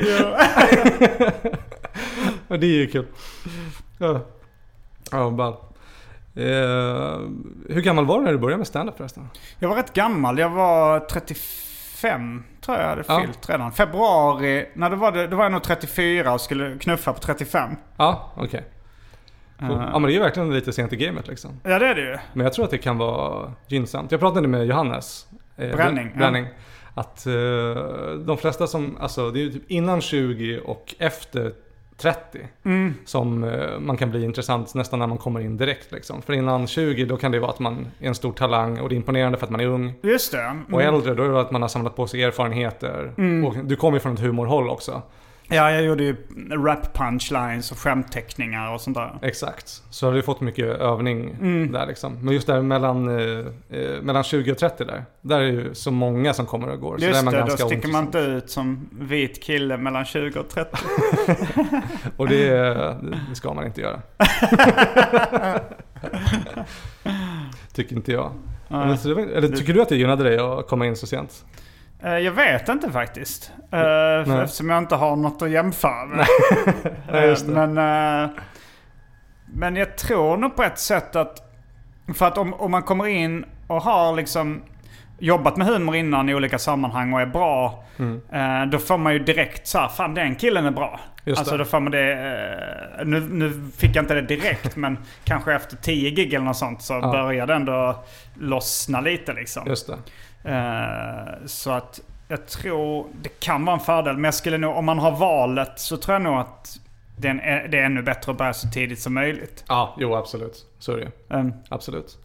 och 2.48 2.58
det 2.60 2.66
är 2.66 2.78
ju 2.78 2.86
kul. 2.86 3.06
Ja, 3.98 4.20
ja 5.10 5.30
ball. 5.30 5.52
Eh, 6.34 6.44
hur 7.68 7.80
gammal 7.80 8.06
var 8.06 8.18
du 8.18 8.24
när 8.24 8.32
du 8.32 8.38
började 8.38 8.58
med 8.58 8.66
stand-up 8.66 8.96
förresten? 8.96 9.28
Jag 9.58 9.68
var 9.68 9.76
rätt 9.76 9.92
gammal. 9.92 10.38
Jag 10.38 10.50
var 10.50 11.00
35 11.00 12.44
tror 12.60 12.76
jag 12.76 12.84
jag 12.84 12.90
hade 12.90 13.04
ja. 13.08 13.20
fyllt 13.20 13.50
redan. 13.50 13.72
Februari, 13.72 14.68
när 14.74 14.90
det 14.90 14.96
var 14.96 15.12
det, 15.12 15.26
då 15.26 15.36
var 15.36 15.44
jag 15.44 15.52
nog 15.52 15.62
34 15.62 16.32
och 16.32 16.40
skulle 16.40 16.78
knuffa 16.78 17.12
på 17.12 17.20
35. 17.20 17.70
Ja, 17.96 18.32
okej. 18.34 18.46
Okay. 18.46 18.60
Uh, 19.62 19.90
ja 19.92 19.98
men 19.98 20.02
det 20.02 20.12
är 20.12 20.14
ju 20.14 20.20
verkligen 20.20 20.54
lite 20.54 20.72
sent 20.72 20.92
i 20.92 20.96
gamet 20.96 21.28
liksom. 21.28 21.60
Ja 21.62 21.78
det 21.78 21.86
är 21.86 21.94
det 21.94 22.00
ju. 22.00 22.18
Men 22.32 22.44
jag 22.44 22.52
tror 22.52 22.64
att 22.64 22.70
det 22.70 22.78
kan 22.78 22.98
vara 22.98 23.52
gynnsamt. 23.66 24.12
Jag 24.12 24.20
pratade 24.20 24.48
med 24.48 24.66
Johannes. 24.66 25.26
Eh, 25.56 25.76
Bränning. 25.76 26.12
Bränning. 26.16 26.44
Ja. 26.44 26.50
Att 26.94 27.26
uh, 27.26 27.74
de 28.14 28.36
flesta 28.38 28.66
som, 28.66 28.96
alltså 29.00 29.30
det 29.30 29.40
är 29.40 29.42
ju 29.42 29.52
typ 29.52 29.70
innan 29.70 30.00
20 30.00 30.60
och 30.60 30.94
efter 30.98 31.52
30 31.96 32.38
mm. 32.64 32.94
som 33.04 33.44
uh, 33.44 33.80
man 33.80 33.96
kan 33.96 34.10
bli 34.10 34.24
intressant 34.24 34.74
nästan 34.74 34.98
när 34.98 35.06
man 35.06 35.18
kommer 35.18 35.40
in 35.40 35.56
direkt 35.56 35.92
liksom. 35.92 36.22
För 36.22 36.32
innan 36.32 36.66
20 36.66 37.04
då 37.04 37.16
kan 37.16 37.32
det 37.32 37.40
vara 37.40 37.50
att 37.50 37.58
man 37.58 37.86
är 38.00 38.08
en 38.08 38.14
stor 38.14 38.32
talang 38.32 38.80
och 38.80 38.88
det 38.88 38.94
är 38.94 38.96
imponerande 38.96 39.38
för 39.38 39.46
att 39.46 39.50
man 39.50 39.60
är 39.60 39.66
ung. 39.66 39.92
Just 40.02 40.32
det. 40.32 40.42
Mm. 40.42 40.74
Och 40.74 40.82
äldre 40.82 41.14
då 41.14 41.22
är 41.22 41.28
det 41.28 41.40
att 41.40 41.50
man 41.50 41.62
har 41.62 41.68
samlat 41.68 41.96
på 41.96 42.06
sig 42.06 42.22
erfarenheter. 42.22 43.12
Mm. 43.18 43.44
Och 43.44 43.56
du 43.64 43.76
kommer 43.76 43.96
ju 43.96 44.00
från 44.00 44.14
ett 44.14 44.20
humorhåll 44.20 44.68
också. 44.68 45.02
Ja, 45.52 45.70
jag 45.70 45.82
gjorde 45.82 46.04
ju 46.04 46.16
rap 46.50 46.94
punchlines 46.94 47.72
och 47.72 47.78
skämtteckningar 47.78 48.74
och 48.74 48.80
sånt 48.80 48.96
där. 48.96 49.18
Exakt. 49.22 49.82
Så 49.90 50.06
har 50.06 50.14
du 50.14 50.22
fått 50.22 50.40
mycket 50.40 50.66
övning 50.66 51.30
mm. 51.40 51.72
där 51.72 51.86
liksom. 51.86 52.18
Men 52.24 52.34
just 52.34 52.46
där 52.46 52.62
mellan, 52.62 53.18
eh, 53.18 53.38
eh 53.70 54.02
mellan 54.02 54.24
20 54.24 54.52
och 54.52 54.58
30 54.58 54.84
där. 54.84 55.04
Där 55.20 55.40
är 55.40 55.44
ju 55.44 55.74
så 55.74 55.90
många 55.90 56.34
som 56.34 56.46
kommer 56.46 56.68
och 56.68 56.80
går. 56.80 57.00
Just 57.00 57.20
så 57.20 57.30
där 57.30 57.44
det, 57.44 57.50
då 57.50 57.56
sticker 57.56 57.88
man 57.88 58.04
inte 58.04 58.18
ut 58.18 58.50
som 58.50 58.88
vit 58.92 59.42
kille 59.42 59.76
mellan 59.76 60.04
20 60.04 60.40
och 60.40 60.48
30. 60.48 60.76
och 62.16 62.28
det, 62.28 62.48
det 63.30 63.34
ska 63.34 63.54
man 63.54 63.66
inte 63.66 63.80
göra. 63.80 64.00
Tycker 67.72 67.96
inte 67.96 68.12
jag. 68.12 68.32
Eller 68.70 69.56
tycker 69.56 69.72
du 69.72 69.82
att 69.82 69.88
det 69.88 69.96
gynnade 69.96 70.24
dig 70.24 70.38
att 70.38 70.68
komma 70.68 70.86
in 70.86 70.96
så 70.96 71.06
sent? 71.06 71.44
Eh, 72.02 72.18
jag 72.18 72.32
vet 72.32 72.68
inte 72.68 72.92
faktiskt. 72.92 73.52
Nej. 73.70 74.42
Eftersom 74.42 74.68
jag 74.68 74.78
inte 74.78 74.94
har 74.94 75.16
något 75.16 75.42
att 75.42 75.50
jämföra 75.50 76.04
med. 76.04 76.26
Nej, 77.12 77.36
men, 77.46 77.78
eh, 77.78 78.30
men 79.46 79.76
jag 79.76 79.98
tror 79.98 80.36
nog 80.36 80.56
på 80.56 80.62
ett 80.62 80.78
sätt 80.78 81.16
att... 81.16 81.46
För 82.14 82.26
att 82.26 82.38
om, 82.38 82.54
om 82.54 82.70
man 82.70 82.82
kommer 82.82 83.06
in 83.06 83.44
och 83.66 83.82
har 83.82 84.16
liksom 84.16 84.62
jobbat 85.18 85.56
med 85.56 85.66
humor 85.66 85.96
innan 85.96 86.28
i 86.28 86.34
olika 86.34 86.58
sammanhang 86.58 87.12
och 87.12 87.20
är 87.20 87.26
bra. 87.26 87.84
Mm. 87.98 88.20
Eh, 88.32 88.70
då 88.70 88.78
får 88.78 88.98
man 88.98 89.12
ju 89.12 89.18
direkt 89.18 89.66
så 89.66 89.78
här, 89.78 89.88
fan 89.88 90.14
den 90.14 90.34
killen 90.36 90.66
är 90.66 90.70
bra. 90.70 91.00
Just 91.24 91.38
alltså 91.38 91.56
det. 91.56 91.58
då 91.58 91.64
får 91.64 91.80
man 91.80 91.92
det, 91.92 93.04
nu, 93.04 93.20
nu 93.20 93.70
fick 93.76 93.96
jag 93.96 94.02
inte 94.02 94.14
det 94.14 94.22
direkt 94.22 94.76
men 94.76 94.98
kanske 95.24 95.54
efter 95.54 95.76
tio 95.76 96.10
gig 96.10 96.34
eller 96.34 96.44
något 96.44 96.56
sånt 96.56 96.82
så 96.82 96.92
ja. 96.92 97.12
började 97.12 97.52
det 97.52 97.56
ändå 97.56 98.04
lossna 98.34 99.00
lite 99.00 99.32
liksom. 99.32 99.66
Just 99.66 99.86
det. 99.86 99.98
Eh, 100.44 101.46
så 101.46 101.70
att 101.70 102.00
jag 102.28 102.46
tror 102.46 103.06
det 103.22 103.40
kan 103.40 103.64
vara 103.64 103.76
en 103.76 103.82
fördel. 103.82 104.14
Men 104.14 104.24
jag 104.24 104.34
skulle 104.34 104.58
nog, 104.58 104.76
om 104.76 104.84
man 104.84 104.98
har 104.98 105.16
valet 105.16 105.72
så 105.76 105.96
tror 105.96 106.14
jag 106.14 106.22
nog 106.22 106.34
att 106.38 106.80
det 107.16 107.28
är, 107.28 107.68
det 107.68 107.78
är 107.78 107.84
ännu 107.84 108.02
bättre 108.02 108.32
att 108.32 108.38
börja 108.38 108.52
så 108.52 108.68
tidigt 108.68 109.00
som 109.00 109.14
möjligt. 109.14 109.64
Ja, 109.68 109.96
jo 109.98 110.14
absolut. 110.14 110.66
Så 110.78 110.92
är 110.92 110.96
det 110.96 111.34
mm. 111.34 111.52
Absolut. 111.68 112.18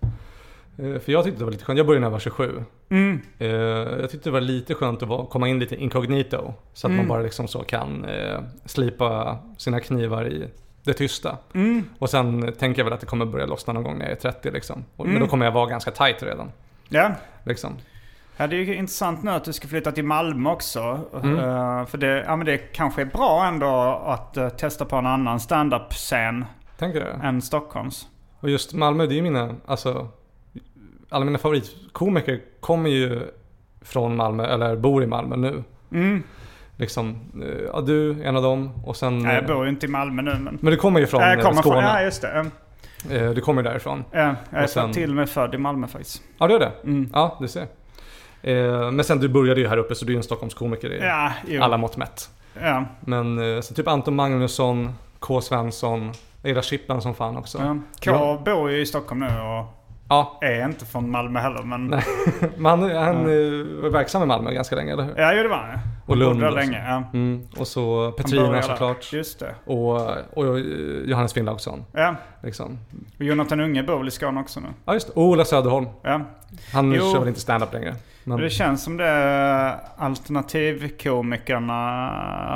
Eh, 0.78 1.00
för 1.00 1.12
jag 1.12 1.24
tyckte 1.24 1.40
det 1.40 1.46
var 1.46 1.52
lite 1.52 1.66
skönt. 1.66 1.78
Jag 1.78 1.88
började 1.88 2.00
när 2.00 2.08
jag 2.08 2.12
var 2.12 2.20
27. 2.20 2.64
Mm. 2.90 3.22
Eh, 3.40 3.50
jag 3.50 4.10
tyckte 4.10 4.30
det 4.30 4.34
var 4.34 4.42
lite 4.42 4.74
skönt 4.74 5.04
att 5.04 5.30
komma 5.30 5.48
in 5.48 5.60
lite 5.60 5.76
incognito. 5.76 6.54
Så 6.74 6.88
att 6.88 6.92
mm. 6.92 6.98
man 6.98 7.08
bara 7.08 7.22
liksom 7.22 7.48
så 7.48 7.64
kan 7.64 8.06
slipa 8.66 9.38
sina 9.58 9.80
knivar 9.80 10.28
i 10.28 10.48
det 10.84 10.94
tysta. 10.94 11.38
Mm. 11.54 11.84
Och 12.00 12.10
sen 12.10 12.54
tänker 12.60 12.80
jag 12.80 12.84
väl 12.84 12.94
att 12.94 13.00
det 13.00 13.06
kommer 13.06 13.26
börja 13.26 13.46
lossna 13.46 13.74
någon 13.74 13.84
gång 13.84 13.98
när 13.98 14.06
jag 14.06 14.12
är 14.12 14.16
30 14.16 14.52
liksom. 14.52 14.86
Men 14.98 15.06
då 15.06 15.16
mm. 15.16 15.28
kommer 15.28 15.46
jag 15.46 15.52
vara 15.52 15.70
ganska 15.70 15.92
tight 15.92 16.24
redan. 16.24 16.52
Ja. 16.90 17.12
Liksom. 17.44 17.78
Ja, 18.38 18.48
det 18.48 18.56
är 18.56 18.60
ju 18.60 18.76
intressant 18.76 19.24
nu 19.24 19.32
att 19.32 19.44
du 19.44 19.54
ska 19.54 19.68
flytta 19.68 19.92
till 19.92 20.06
Malmö 20.06 20.50
också. 20.50 21.00
Mm. 21.24 21.40
Uh, 21.40 21.86
för 21.86 21.98
det, 21.98 22.24
ja, 22.28 22.36
men 22.36 22.46
det 22.46 22.58
kanske 22.58 23.02
är 23.02 23.06
bra 23.06 23.46
ändå 23.46 24.02
att 24.06 24.38
uh, 24.38 24.50
testa 24.50 24.86
på 24.86 24.96
en 24.96 25.06
annan 25.06 25.40
standup-scen. 25.40 26.46
Tänker 26.78 27.00
du? 27.00 27.28
Än 27.28 27.42
Stockholms. 27.42 28.08
Och 28.40 28.50
just 28.50 28.74
Malmö, 28.74 29.06
det 29.06 29.14
är 29.14 29.16
ju 29.16 29.22
mina, 29.22 29.56
alltså, 29.66 30.08
alla 31.10 31.26
mina 31.26 31.38
favoritkomiker 31.38 32.42
kommer 32.60 32.90
ju 32.90 33.22
från 33.82 34.16
Malmö, 34.16 34.46
eller 34.46 34.76
bor 34.76 35.04
i 35.04 35.08
Malmö 35.08 35.36
nu. 35.36 35.64
Mm. 35.92 36.24
Liksom, 36.78 37.20
eh, 37.44 37.64
ja 37.74 37.82
du, 37.82 38.24
en 38.24 38.36
av 38.36 38.44
dem 38.44 38.72
och 38.86 38.96
sen... 38.96 39.20
Nej, 39.20 39.36
jag 39.36 39.46
bor 39.46 39.64
ju 39.64 39.70
inte 39.70 39.86
i 39.86 39.90
Malmö 39.90 40.22
nu 40.22 40.36
men... 40.40 40.58
Men 40.62 40.72
du 40.72 40.78
kommer 40.78 41.00
ju 41.00 41.08
från 41.08 41.22
jag 41.22 41.42
kommer 41.42 41.62
Skåne. 41.62 41.82
Från, 41.82 41.84
ja, 41.84 42.02
just 42.02 42.22
det. 42.22 43.34
Du 43.34 43.42
kommer 43.42 43.62
ju 43.62 43.70
därifrån. 43.70 44.04
Ja, 44.12 44.36
jag 44.50 44.64
är 44.64 44.68
sen... 44.68 44.92
till 44.92 45.10
och 45.10 45.16
med 45.16 45.30
född 45.30 45.56
i 45.56 45.58
Malmö 45.58 45.88
faktiskt. 45.88 46.24
Ja, 46.38 46.48
du 46.48 46.56
är 46.56 46.60
det? 46.60 46.72
Mm. 46.84 47.10
Ja, 47.14 47.38
du 47.40 47.48
ser. 47.48 47.68
Eh, 48.46 48.92
men 48.92 49.04
sen 49.04 49.20
du 49.20 49.28
började 49.28 49.62
ju 49.62 49.68
här 49.68 49.78
uppe 49.78 49.96
så 49.96 50.06
du 50.06 50.12
är 50.12 50.14
ju 50.14 50.18
en 50.18 50.24
Stockholmskomiker 50.24 50.94
i 50.94 51.00
ja, 51.00 51.64
alla 51.64 51.78
mått 51.78 51.98
mätt. 51.98 52.30
Ja. 52.62 52.86
Men 53.00 53.56
eh, 53.56 53.62
så 53.62 53.74
typ 53.74 53.88
Anton 53.88 54.16
Magnusson, 54.16 54.94
K. 55.20 55.42
Svensson, 55.42 56.12
gillar 56.44 56.62
Chippen 56.62 57.02
som 57.02 57.16
fan 57.16 57.38
också. 57.38 57.58
Ja. 57.58 57.78
K 58.04 58.12
ja. 58.12 58.42
bor 58.46 58.72
ju 58.72 58.82
i 58.82 58.86
Stockholm 58.86 59.20
nu 59.20 59.26
och 59.26 59.66
ja. 60.10 60.40
är 60.42 60.66
inte 60.66 60.86
från 60.86 61.12
Malmö 61.12 61.40
heller. 61.40 61.64
Men, 61.64 61.88
Nej. 61.88 62.04
men 62.58 62.66
han, 62.66 62.82
han 62.82 62.90
ja. 62.90 63.32
Eh, 63.32 63.82
var 63.82 63.90
verksam 63.90 64.24
i 64.24 64.26
Malmö 64.26 64.52
ganska 64.52 64.76
länge, 64.76 64.94
eller 64.94 65.04
hur? 65.04 65.14
Ja, 65.18 65.44
det 65.44 65.50
var 65.50 65.58
han 65.58 65.80
Och 66.06 66.18
Lund. 66.18 66.40
Bodde 66.40 66.52
länge, 66.52 66.84
ja. 66.88 67.04
Mm. 67.14 67.48
Och 67.58 67.68
så 67.68 68.12
Petrina 68.12 68.62
såklart. 68.62 69.14
Just 69.14 69.40
det. 69.40 69.56
Och, 69.66 69.96
och 70.34 70.60
Johannes 71.06 71.34
Finnlaugsson. 71.34 71.86
Ja. 71.92 72.16
Liksom. 72.44 72.80
Och 73.18 73.26
Jonathan 73.26 73.60
Unge 73.60 73.84
bor 73.84 73.98
väl 73.98 74.08
i 74.08 74.12
Skåne 74.12 74.42
också 74.42 74.60
nu? 74.60 74.68
Ja 74.86 74.94
just 74.94 75.08
det. 75.08 75.14
Och 75.14 75.24
Ola 75.24 75.46
Söderholm. 75.46 75.88
Ja. 76.02 76.22
Han 76.74 76.92
jo. 76.92 77.12
kör 77.12 77.20
väl 77.20 77.28
inte 77.28 77.40
stand-up 77.40 77.74
längre. 77.74 77.96
Men... 78.28 78.42
Det 78.42 78.50
känns 78.50 78.84
som 78.84 78.98
det 78.98 79.80
alternativkomikerna 79.98 81.74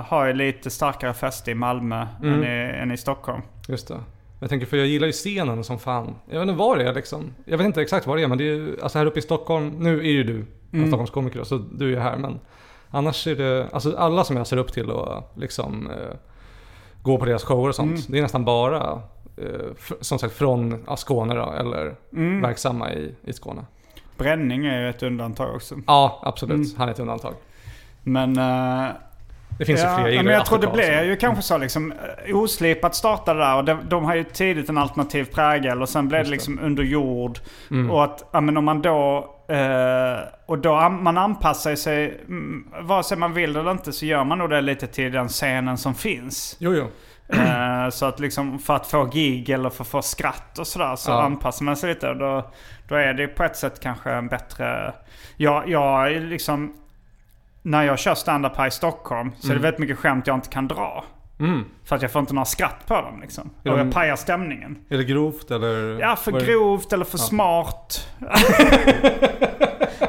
har 0.07 0.25
ju 0.25 0.33
lite 0.33 0.69
starkare 0.69 1.13
fäste 1.13 1.51
i 1.51 1.55
Malmö 1.55 2.07
mm. 2.23 2.33
än, 2.33 2.43
i, 2.43 2.79
än 2.81 2.91
i 2.91 2.97
Stockholm. 2.97 3.41
Just 3.67 3.87
det. 3.87 3.99
Jag 4.39 4.49
tänker 4.49 4.67
för 4.67 4.77
jag 4.77 4.87
gillar 4.87 5.07
ju 5.07 5.13
scenen 5.13 5.63
som 5.63 5.79
fan. 5.79 6.15
Jag 6.25 6.39
vet 6.39 6.49
inte 6.49 6.59
vad 6.59 6.77
det 6.77 6.89
är 6.89 6.93
liksom. 6.93 7.33
Jag 7.45 7.57
vet 7.57 7.65
inte 7.65 7.81
exakt 7.81 8.07
vad 8.07 8.17
det 8.17 8.23
är 8.23 8.27
men 8.27 8.37
det 8.37 8.49
är 8.49 8.83
alltså 8.83 8.97
här 8.97 9.05
uppe 9.05 9.19
i 9.19 9.21
Stockholm. 9.21 9.69
Nu 9.69 9.99
är 9.99 10.11
ju 10.11 10.23
du 10.23 10.45
mm. 10.73 10.87
Stockholmskomiker 10.87 11.43
så 11.43 11.57
du 11.57 11.85
är 11.85 11.89
ju 11.89 11.99
här 11.99 12.17
men. 12.17 12.39
Annars 12.91 13.27
är 13.27 13.35
det, 13.35 13.67
alltså 13.71 13.97
alla 13.97 14.23
som 14.23 14.37
jag 14.37 14.47
ser 14.47 14.57
upp 14.57 14.73
till 14.73 14.89
och 14.91 15.31
liksom 15.35 15.89
eh, 15.89 16.17
går 17.01 17.17
på 17.17 17.25
deras 17.25 17.43
shower 17.43 17.69
och 17.69 17.75
sånt. 17.75 17.89
Mm. 17.89 18.01
Det 18.07 18.17
är 18.17 18.21
nästan 18.21 18.45
bara 18.45 19.01
eh, 19.37 19.95
som 20.01 20.19
sagt 20.19 20.33
från 20.33 20.83
ja, 20.87 20.95
Skåne 20.95 21.35
då, 21.35 21.51
eller 21.51 21.95
mm. 22.13 22.41
verksamma 22.41 22.93
i, 22.93 23.15
i 23.23 23.33
Skåne. 23.33 23.65
Bränning 24.19 24.65
är 24.65 24.81
ju 24.81 24.89
ett 24.89 25.03
undantag 25.03 25.55
också. 25.55 25.75
Ja, 25.87 26.21
absolut. 26.23 26.55
Mm. 26.55 26.69
Han 26.77 26.87
är 26.87 26.91
ett 26.91 26.99
undantag. 26.99 27.33
Men... 28.03 28.39
Uh, 28.39 28.91
det 29.59 29.65
finns 29.65 29.81
ja, 29.81 29.97
ju 29.97 30.03
fler. 30.03 30.11
Jag 30.13 30.25
men 30.25 30.33
jag 30.33 30.45
tror 30.45 30.59
det 30.59 30.67
blir 30.67 31.03
ju 31.03 31.15
kanske 31.15 31.41
så 31.41 31.57
liksom. 31.57 31.93
Eh, 32.27 32.35
oslipat 32.35 32.95
startade 32.95 33.39
där 33.39 33.55
och 33.55 33.65
de, 33.65 33.77
de 33.89 34.05
har 34.05 34.15
ju 34.15 34.23
tidigt 34.23 34.69
en 34.69 34.77
alternativ 34.77 35.23
prägel 35.23 35.81
och 35.81 35.89
sen 35.89 36.07
blev 36.07 36.23
det 36.23 36.29
liksom 36.29 36.59
under 36.59 36.83
jord. 36.83 37.39
Mm. 37.71 37.91
Och 37.91 38.03
att, 38.03 38.29
ja 38.31 38.41
men 38.41 38.57
om 38.57 38.65
man 38.65 38.81
då... 38.81 39.35
Uh, 39.51 40.19
och 40.45 40.57
då 40.57 40.89
man 40.89 41.17
anpassar 41.17 41.75
sig, 41.75 42.21
mm, 42.27 42.67
vare 42.81 43.03
sig 43.03 43.17
man 43.17 43.33
vill 43.33 43.55
eller 43.55 43.71
inte, 43.71 43.91
så 43.91 44.05
gör 44.05 44.23
man 44.23 44.37
nog 44.37 44.49
det 44.49 44.61
lite 44.61 44.87
till 44.87 45.11
den 45.11 45.27
scenen 45.27 45.77
som 45.77 45.95
finns. 45.95 46.55
Jo, 46.59 46.73
jo. 46.73 46.87
Uh, 47.33 47.89
så 47.89 48.05
att 48.05 48.19
liksom 48.19 48.59
för 48.59 48.75
att 48.75 48.87
få 48.87 49.05
gig 49.05 49.49
eller 49.49 49.69
för 49.69 49.83
att 49.83 49.87
få 49.87 50.01
skratt 50.01 50.59
och 50.59 50.67
sådär 50.67 50.95
så 50.95 51.11
ja. 51.11 51.21
anpassar 51.21 51.65
man 51.65 51.77
sig 51.77 51.89
lite. 51.89 52.13
Då, 52.13 52.51
då 52.87 52.95
är 52.95 53.13
det 53.13 53.27
på 53.27 53.43
ett 53.43 53.55
sätt 53.55 53.79
kanske 53.79 54.11
en 54.11 54.27
bättre... 54.27 54.93
Jag, 55.37 55.69
jag 55.69 56.11
liksom... 56.11 56.73
När 57.61 57.83
jag 57.83 57.99
kör 57.99 58.15
stand-up 58.15 58.55
här 58.55 58.67
i 58.67 58.71
Stockholm 58.71 59.31
så 59.39 59.47
mm. 59.47 59.51
är 59.51 59.53
det 59.53 59.53
mm. 59.53 59.61
väldigt 59.61 59.79
mycket 59.79 59.97
skämt 59.97 60.27
jag 60.27 60.37
inte 60.37 60.49
kan 60.49 60.67
dra. 60.67 61.03
Mm. 61.39 61.65
För 61.83 61.95
att 61.95 62.01
jag 62.01 62.11
får 62.11 62.19
inte 62.19 62.33
några 62.33 62.45
skratt 62.45 62.85
på 62.87 62.93
dem 62.93 63.21
liksom. 63.21 63.49
Och 63.63 63.79
jag 63.79 63.93
pajar 63.93 64.15
stämningen. 64.15 64.77
Är 64.89 64.97
det 64.97 65.03
grovt 65.03 65.51
eller? 65.51 65.99
Ja, 65.99 66.15
för 66.15 66.31
grovt 66.31 66.93
eller 66.93 67.05
för 67.05 67.17
ja. 67.17 67.23
smart. 67.23 68.09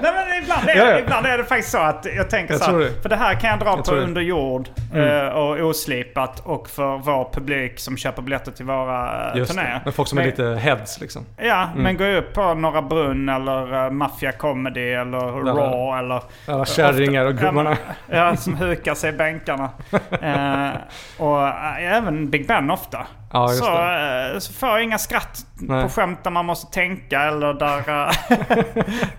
Nej, 0.02 0.19
ibland, 0.42 0.68
är, 0.68 0.76
ja, 0.76 0.90
ja. 0.90 0.98
ibland 0.98 1.26
är 1.26 1.38
det 1.38 1.44
faktiskt 1.44 1.70
så 1.70 1.78
att 1.78 2.06
jag 2.16 2.30
tänker 2.30 2.54
jag 2.54 2.62
så 2.62 2.70
här, 2.70 3.02
För 3.02 3.08
det 3.08 3.16
här 3.16 3.34
kan 3.34 3.50
jag 3.50 3.58
dra 3.58 3.76
jag 3.76 3.84
på 3.84 3.94
under 3.94 4.20
jord 4.20 4.68
mm. 4.94 5.26
Eh, 5.26 5.28
och 5.28 5.58
oslipat 5.58 6.40
och 6.40 6.68
för 6.68 6.98
vår 6.98 7.30
publik 7.32 7.78
som 7.78 7.96
köper 7.96 8.22
biljetter 8.22 8.52
till 8.52 8.64
våra 8.64 9.32
Just 9.34 9.50
turnéer. 9.50 9.74
Det. 9.74 9.80
Men 9.84 9.92
folk 9.92 10.08
som 10.08 10.16
men, 10.16 10.24
är 10.24 10.30
lite 10.30 10.44
heads 10.44 11.00
liksom. 11.00 11.26
Ja, 11.36 11.62
mm. 11.62 11.82
men 11.82 11.96
jag 11.96 12.18
upp 12.18 12.34
på 12.34 12.54
Norra 12.54 12.82
Brunn 12.82 13.28
eller 13.28 13.84
uh, 13.84 13.90
Mafia 13.90 14.32
Comedy 14.32 14.92
eller 14.92 15.18
Raw 15.18 15.98
eller... 15.98 16.22
Alla 16.46 16.64
kärringar 16.64 17.24
och 17.24 17.34
gubbarna. 17.34 17.76
Ja, 18.06 18.36
som 18.36 18.56
hukar 18.56 18.94
sig 18.94 19.10
i 19.10 19.12
bänkarna. 19.12 19.70
uh, 19.92 20.70
och 21.26 21.42
uh, 21.42 21.84
även 21.84 22.30
Big 22.30 22.46
Ben 22.46 22.70
ofta. 22.70 23.06
Ja, 23.32 23.48
så, 23.48 23.64
uh, 23.64 24.38
så 24.38 24.52
får 24.52 24.68
jag 24.68 24.82
inga 24.82 24.98
skratt 24.98 25.46
Nej. 25.54 25.82
på 25.82 25.88
skämt 25.88 26.24
där 26.24 26.30
man 26.30 26.46
måste 26.46 26.74
tänka 26.74 27.22
eller 27.22 27.54
där, 27.54 27.80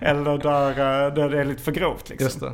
eller 0.00 0.38
där, 0.38 1.01
där 1.10 1.30
det 1.30 1.40
är 1.40 1.44
lite 1.44 1.62
för 1.62 1.72
grovt. 1.72 2.08
Liksom. 2.08 2.24
Just 2.24 2.40
det. 2.40 2.52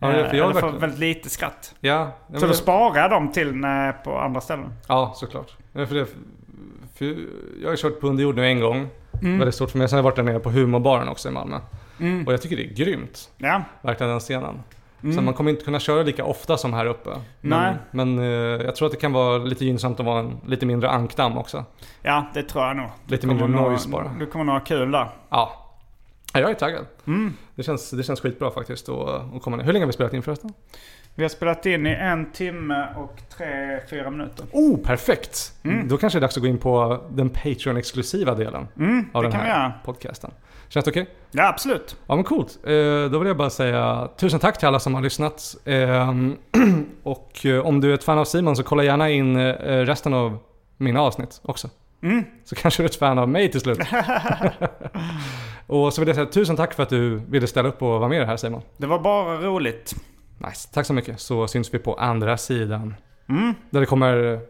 Ja, 0.00 0.12
för 0.12 0.34
jag 0.34 0.50
eller 0.50 0.60
får 0.60 0.70
väldigt 0.70 0.98
lite 0.98 1.30
skratt. 1.30 1.74
Ja, 1.80 2.10
så 2.34 2.46
då 2.46 2.52
sparar 2.52 2.96
jag 2.96 3.10
dem 3.10 3.32
till 3.32 3.54
när 3.54 3.88
är 3.88 3.92
på 3.92 4.18
andra 4.18 4.40
ställen. 4.40 4.72
Ja, 4.88 5.12
såklart. 5.16 5.56
För 5.72 5.94
det, 5.94 6.06
för 6.94 7.16
jag 7.62 7.68
har 7.68 7.76
kört 7.76 8.00
på 8.00 8.06
underjord 8.08 8.36
nu 8.36 8.46
en 8.46 8.60
gång. 8.60 8.88
Mm. 9.22 9.38
Väldigt 9.38 9.54
stort 9.54 9.70
för 9.70 9.78
mig. 9.78 9.88
Sen 9.88 9.96
har 9.96 9.98
jag 9.98 10.04
varit 10.04 10.16
där 10.16 10.22
nere 10.22 10.38
på 10.38 10.50
humorbaren 10.50 11.08
också 11.08 11.28
i 11.28 11.32
Malmö. 11.32 11.56
Mm. 12.00 12.26
Och 12.26 12.32
jag 12.32 12.42
tycker 12.42 12.56
det 12.56 12.64
är 12.64 12.74
grymt. 12.74 13.30
Ja. 13.36 13.62
Verkligen 13.82 14.10
den 14.10 14.20
scenen. 14.20 14.62
Mm. 15.02 15.16
Så 15.16 15.22
man 15.22 15.34
kommer 15.34 15.50
inte 15.50 15.64
kunna 15.64 15.80
köra 15.80 16.02
lika 16.02 16.24
ofta 16.24 16.56
som 16.56 16.72
här 16.72 16.86
uppe. 16.86 17.10
Men, 17.40 17.74
men 17.90 18.18
uh, 18.18 18.26
jag 18.64 18.76
tror 18.76 18.86
att 18.86 18.92
det 18.92 18.98
kan 18.98 19.12
vara 19.12 19.38
lite 19.38 19.64
gynnsamt 19.64 20.00
att 20.00 20.06
vara 20.06 20.18
en 20.18 20.40
lite 20.46 20.66
mindre 20.66 20.90
ankdamm 20.90 21.38
också. 21.38 21.64
Ja, 22.02 22.26
det 22.34 22.42
tror 22.42 22.64
jag 22.64 22.76
nog. 22.76 22.86
Lite 23.06 23.26
mindre 23.26 23.48
noise 23.48 23.88
bara. 23.88 24.10
Du 24.18 24.26
kommer 24.26 24.44
nog 24.44 24.54
ha 24.54 24.60
kul 24.60 24.90
där. 24.90 25.10
Ja. 25.28 25.67
Jag 26.40 26.50
är 26.50 26.54
taggad. 26.54 26.86
Mm. 27.06 27.32
Det, 27.54 27.62
känns, 27.62 27.90
det 27.90 28.02
känns 28.02 28.20
skitbra 28.20 28.50
faktiskt 28.50 28.88
att, 28.88 29.34
att 29.34 29.42
komma 29.42 29.56
ner. 29.56 29.64
Hur 29.64 29.72
länge 29.72 29.84
har 29.84 29.86
vi 29.86 29.92
spelat 29.92 30.14
in 30.14 30.22
förresten? 30.22 30.52
Vi 31.14 31.24
har 31.24 31.28
spelat 31.28 31.66
in 31.66 31.86
i 31.86 31.90
en 31.90 32.32
timme 32.32 32.88
och 32.96 33.22
tre, 33.36 33.80
fyra 33.90 34.10
minuter. 34.10 34.46
Oh, 34.52 34.78
perfekt! 34.78 35.52
Mm. 35.62 35.88
Då 35.88 35.96
kanske 35.96 36.18
det 36.18 36.20
är 36.20 36.22
dags 36.22 36.36
att 36.36 36.42
gå 36.42 36.48
in 36.48 36.58
på 36.58 37.04
den 37.10 37.30
Patreon-exklusiva 37.30 38.34
delen 38.34 38.68
mm, 38.76 39.06
av 39.12 39.22
den 39.22 39.32
här 39.32 39.72
podcasten. 39.84 40.30
Känns 40.68 40.84
det 40.84 40.90
okej? 40.90 41.02
Okay? 41.02 41.14
Ja, 41.30 41.48
absolut. 41.48 41.96
Ja, 42.06 42.14
men 42.14 42.24
coolt. 42.24 42.58
Eh, 42.64 42.70
då 43.10 43.18
vill 43.18 43.28
jag 43.28 43.36
bara 43.36 43.50
säga 43.50 44.08
tusen 44.16 44.40
tack 44.40 44.58
till 44.58 44.68
alla 44.68 44.80
som 44.80 44.94
har 44.94 45.02
lyssnat. 45.02 45.56
Ehm, 45.64 46.36
och 47.02 47.46
eh, 47.46 47.66
om 47.66 47.80
du 47.80 47.90
är 47.90 47.94
ett 47.94 48.04
fan 48.04 48.18
av 48.18 48.24
Simon 48.24 48.56
så 48.56 48.62
kolla 48.62 48.84
gärna 48.84 49.10
in 49.10 49.36
eh, 49.36 49.52
resten 49.84 50.14
av 50.14 50.38
mina 50.76 51.00
avsnitt 51.00 51.40
också. 51.42 51.70
Mm. 52.02 52.24
Så 52.44 52.54
kanske 52.54 52.82
du 52.82 52.84
är 52.84 52.88
ett 52.88 52.96
fan 52.96 53.18
av 53.18 53.28
mig 53.28 53.50
till 53.50 53.60
slut. 53.60 53.78
och 55.68 55.92
så 55.92 56.00
vill 56.00 56.08
jag 56.08 56.14
säga 56.14 56.26
tusen 56.26 56.56
tack 56.56 56.74
för 56.74 56.82
att 56.82 56.88
du 56.88 57.16
ville 57.16 57.46
ställa 57.46 57.68
upp 57.68 57.82
och 57.82 57.88
vara 57.88 58.08
med 58.08 58.26
här 58.26 58.36
Simon. 58.36 58.62
Det 58.76 58.86
var 58.86 58.98
bara 58.98 59.36
roligt. 59.36 59.94
Nice. 60.46 60.68
Tack 60.72 60.86
så 60.86 60.92
mycket. 60.92 61.20
Så 61.20 61.48
syns 61.48 61.74
vi 61.74 61.78
på 61.78 61.94
andra 61.94 62.36
sidan. 62.36 62.94
Mm. 63.28 63.54
Där 63.70 63.80
det 63.80 63.86
kommer 63.86 64.40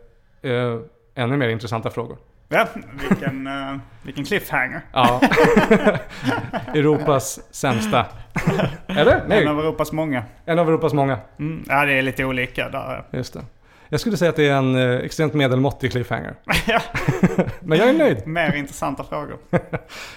eh, 0.42 0.78
ännu 1.14 1.36
mer 1.36 1.48
intressanta 1.48 1.90
frågor. 1.90 2.18
Ja, 2.48 2.66
vilken, 3.08 3.46
uh, 3.46 3.78
vilken 4.02 4.24
cliffhanger. 4.24 4.80
Ja. 4.92 5.20
Europas 6.74 7.40
sämsta. 7.50 8.06
Eller? 8.86 9.24
Nej. 9.28 9.42
En 9.42 9.48
av 9.48 9.60
Europas 9.60 9.92
många. 9.92 10.24
En 10.44 10.58
av 10.58 10.68
Europas 10.68 10.92
många. 10.92 11.18
Mm. 11.38 11.64
Ja, 11.68 11.84
det 11.84 11.92
är 11.92 12.02
lite 12.02 12.24
olika 12.24 12.68
där. 12.68 13.04
Just 13.10 13.34
det. 13.34 13.44
Jag 13.88 14.00
skulle 14.00 14.16
säga 14.16 14.28
att 14.28 14.36
det 14.36 14.48
är 14.48 14.56
en 14.56 14.76
eh, 14.76 15.04
extremt 15.04 15.34
medelmåttig 15.34 15.92
cliffhanger. 15.92 16.34
Men 17.60 17.78
jag 17.78 17.88
är 17.88 17.92
nöjd. 17.92 18.26
Mer 18.26 18.56
intressanta 18.56 19.04
frågor. 19.04 19.38
är 19.50 19.60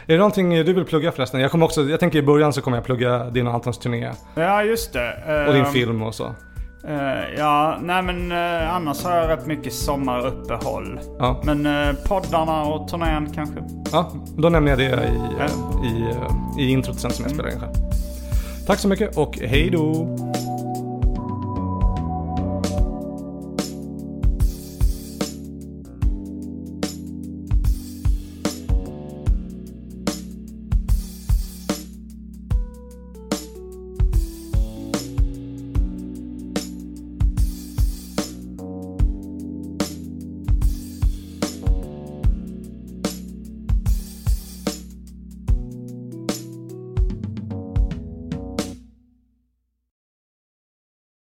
det 0.05 0.17
någonting 0.17 0.49
du 0.49 0.74
vill 0.74 0.86
plugga 0.86 1.11
förresten? 1.11 1.39
Jag, 1.39 1.51
kommer 1.51 1.65
också, 1.65 1.82
jag 1.82 1.99
tänker 1.99 2.19
i 2.19 2.22
början 2.22 2.53
så 2.53 2.61
kommer 2.61 2.78
jag 2.78 2.86
plugga 2.86 3.30
din 3.30 3.47
och 3.47 3.53
Antons 3.53 3.80
turné. 3.80 4.11
Ja, 4.36 4.63
just 4.63 4.93
det. 4.93 5.45
Och 5.47 5.53
din 5.53 5.65
um, 5.65 5.72
film 5.72 6.01
och 6.01 6.15
så. 6.15 6.26
Uh, 6.89 7.36
ja, 7.38 7.78
nej 7.82 8.03
men 8.03 8.32
uh, 8.32 8.76
annars 8.76 9.03
har 9.03 9.17
jag 9.17 9.30
rätt 9.30 9.45
mycket 9.45 9.74
sommaruppehåll. 9.74 10.99
Ja. 11.19 11.41
Men 11.43 11.65
uh, 11.65 11.95
poddarna 12.07 12.63
och 12.63 12.88
turnén 12.88 13.34
kanske. 13.34 13.55
Ja, 13.91 14.11
då 14.38 14.49
nämner 14.49 14.72
jag 14.72 14.80
det 14.80 14.86
i, 14.86 15.19
ja. 15.39 15.45
i, 15.86 16.61
i, 16.61 16.65
i 16.65 16.72
introt 16.72 16.99
sen 16.99 17.11
som 17.11 17.26
jag 17.26 17.34
spelar 17.34 17.49
in 17.49 17.59
själv. 17.59 17.74
Tack 18.67 18.80
så 18.80 18.88
mycket 18.88 19.17
och 19.17 19.38
hej 19.38 19.69
då! 19.69 20.17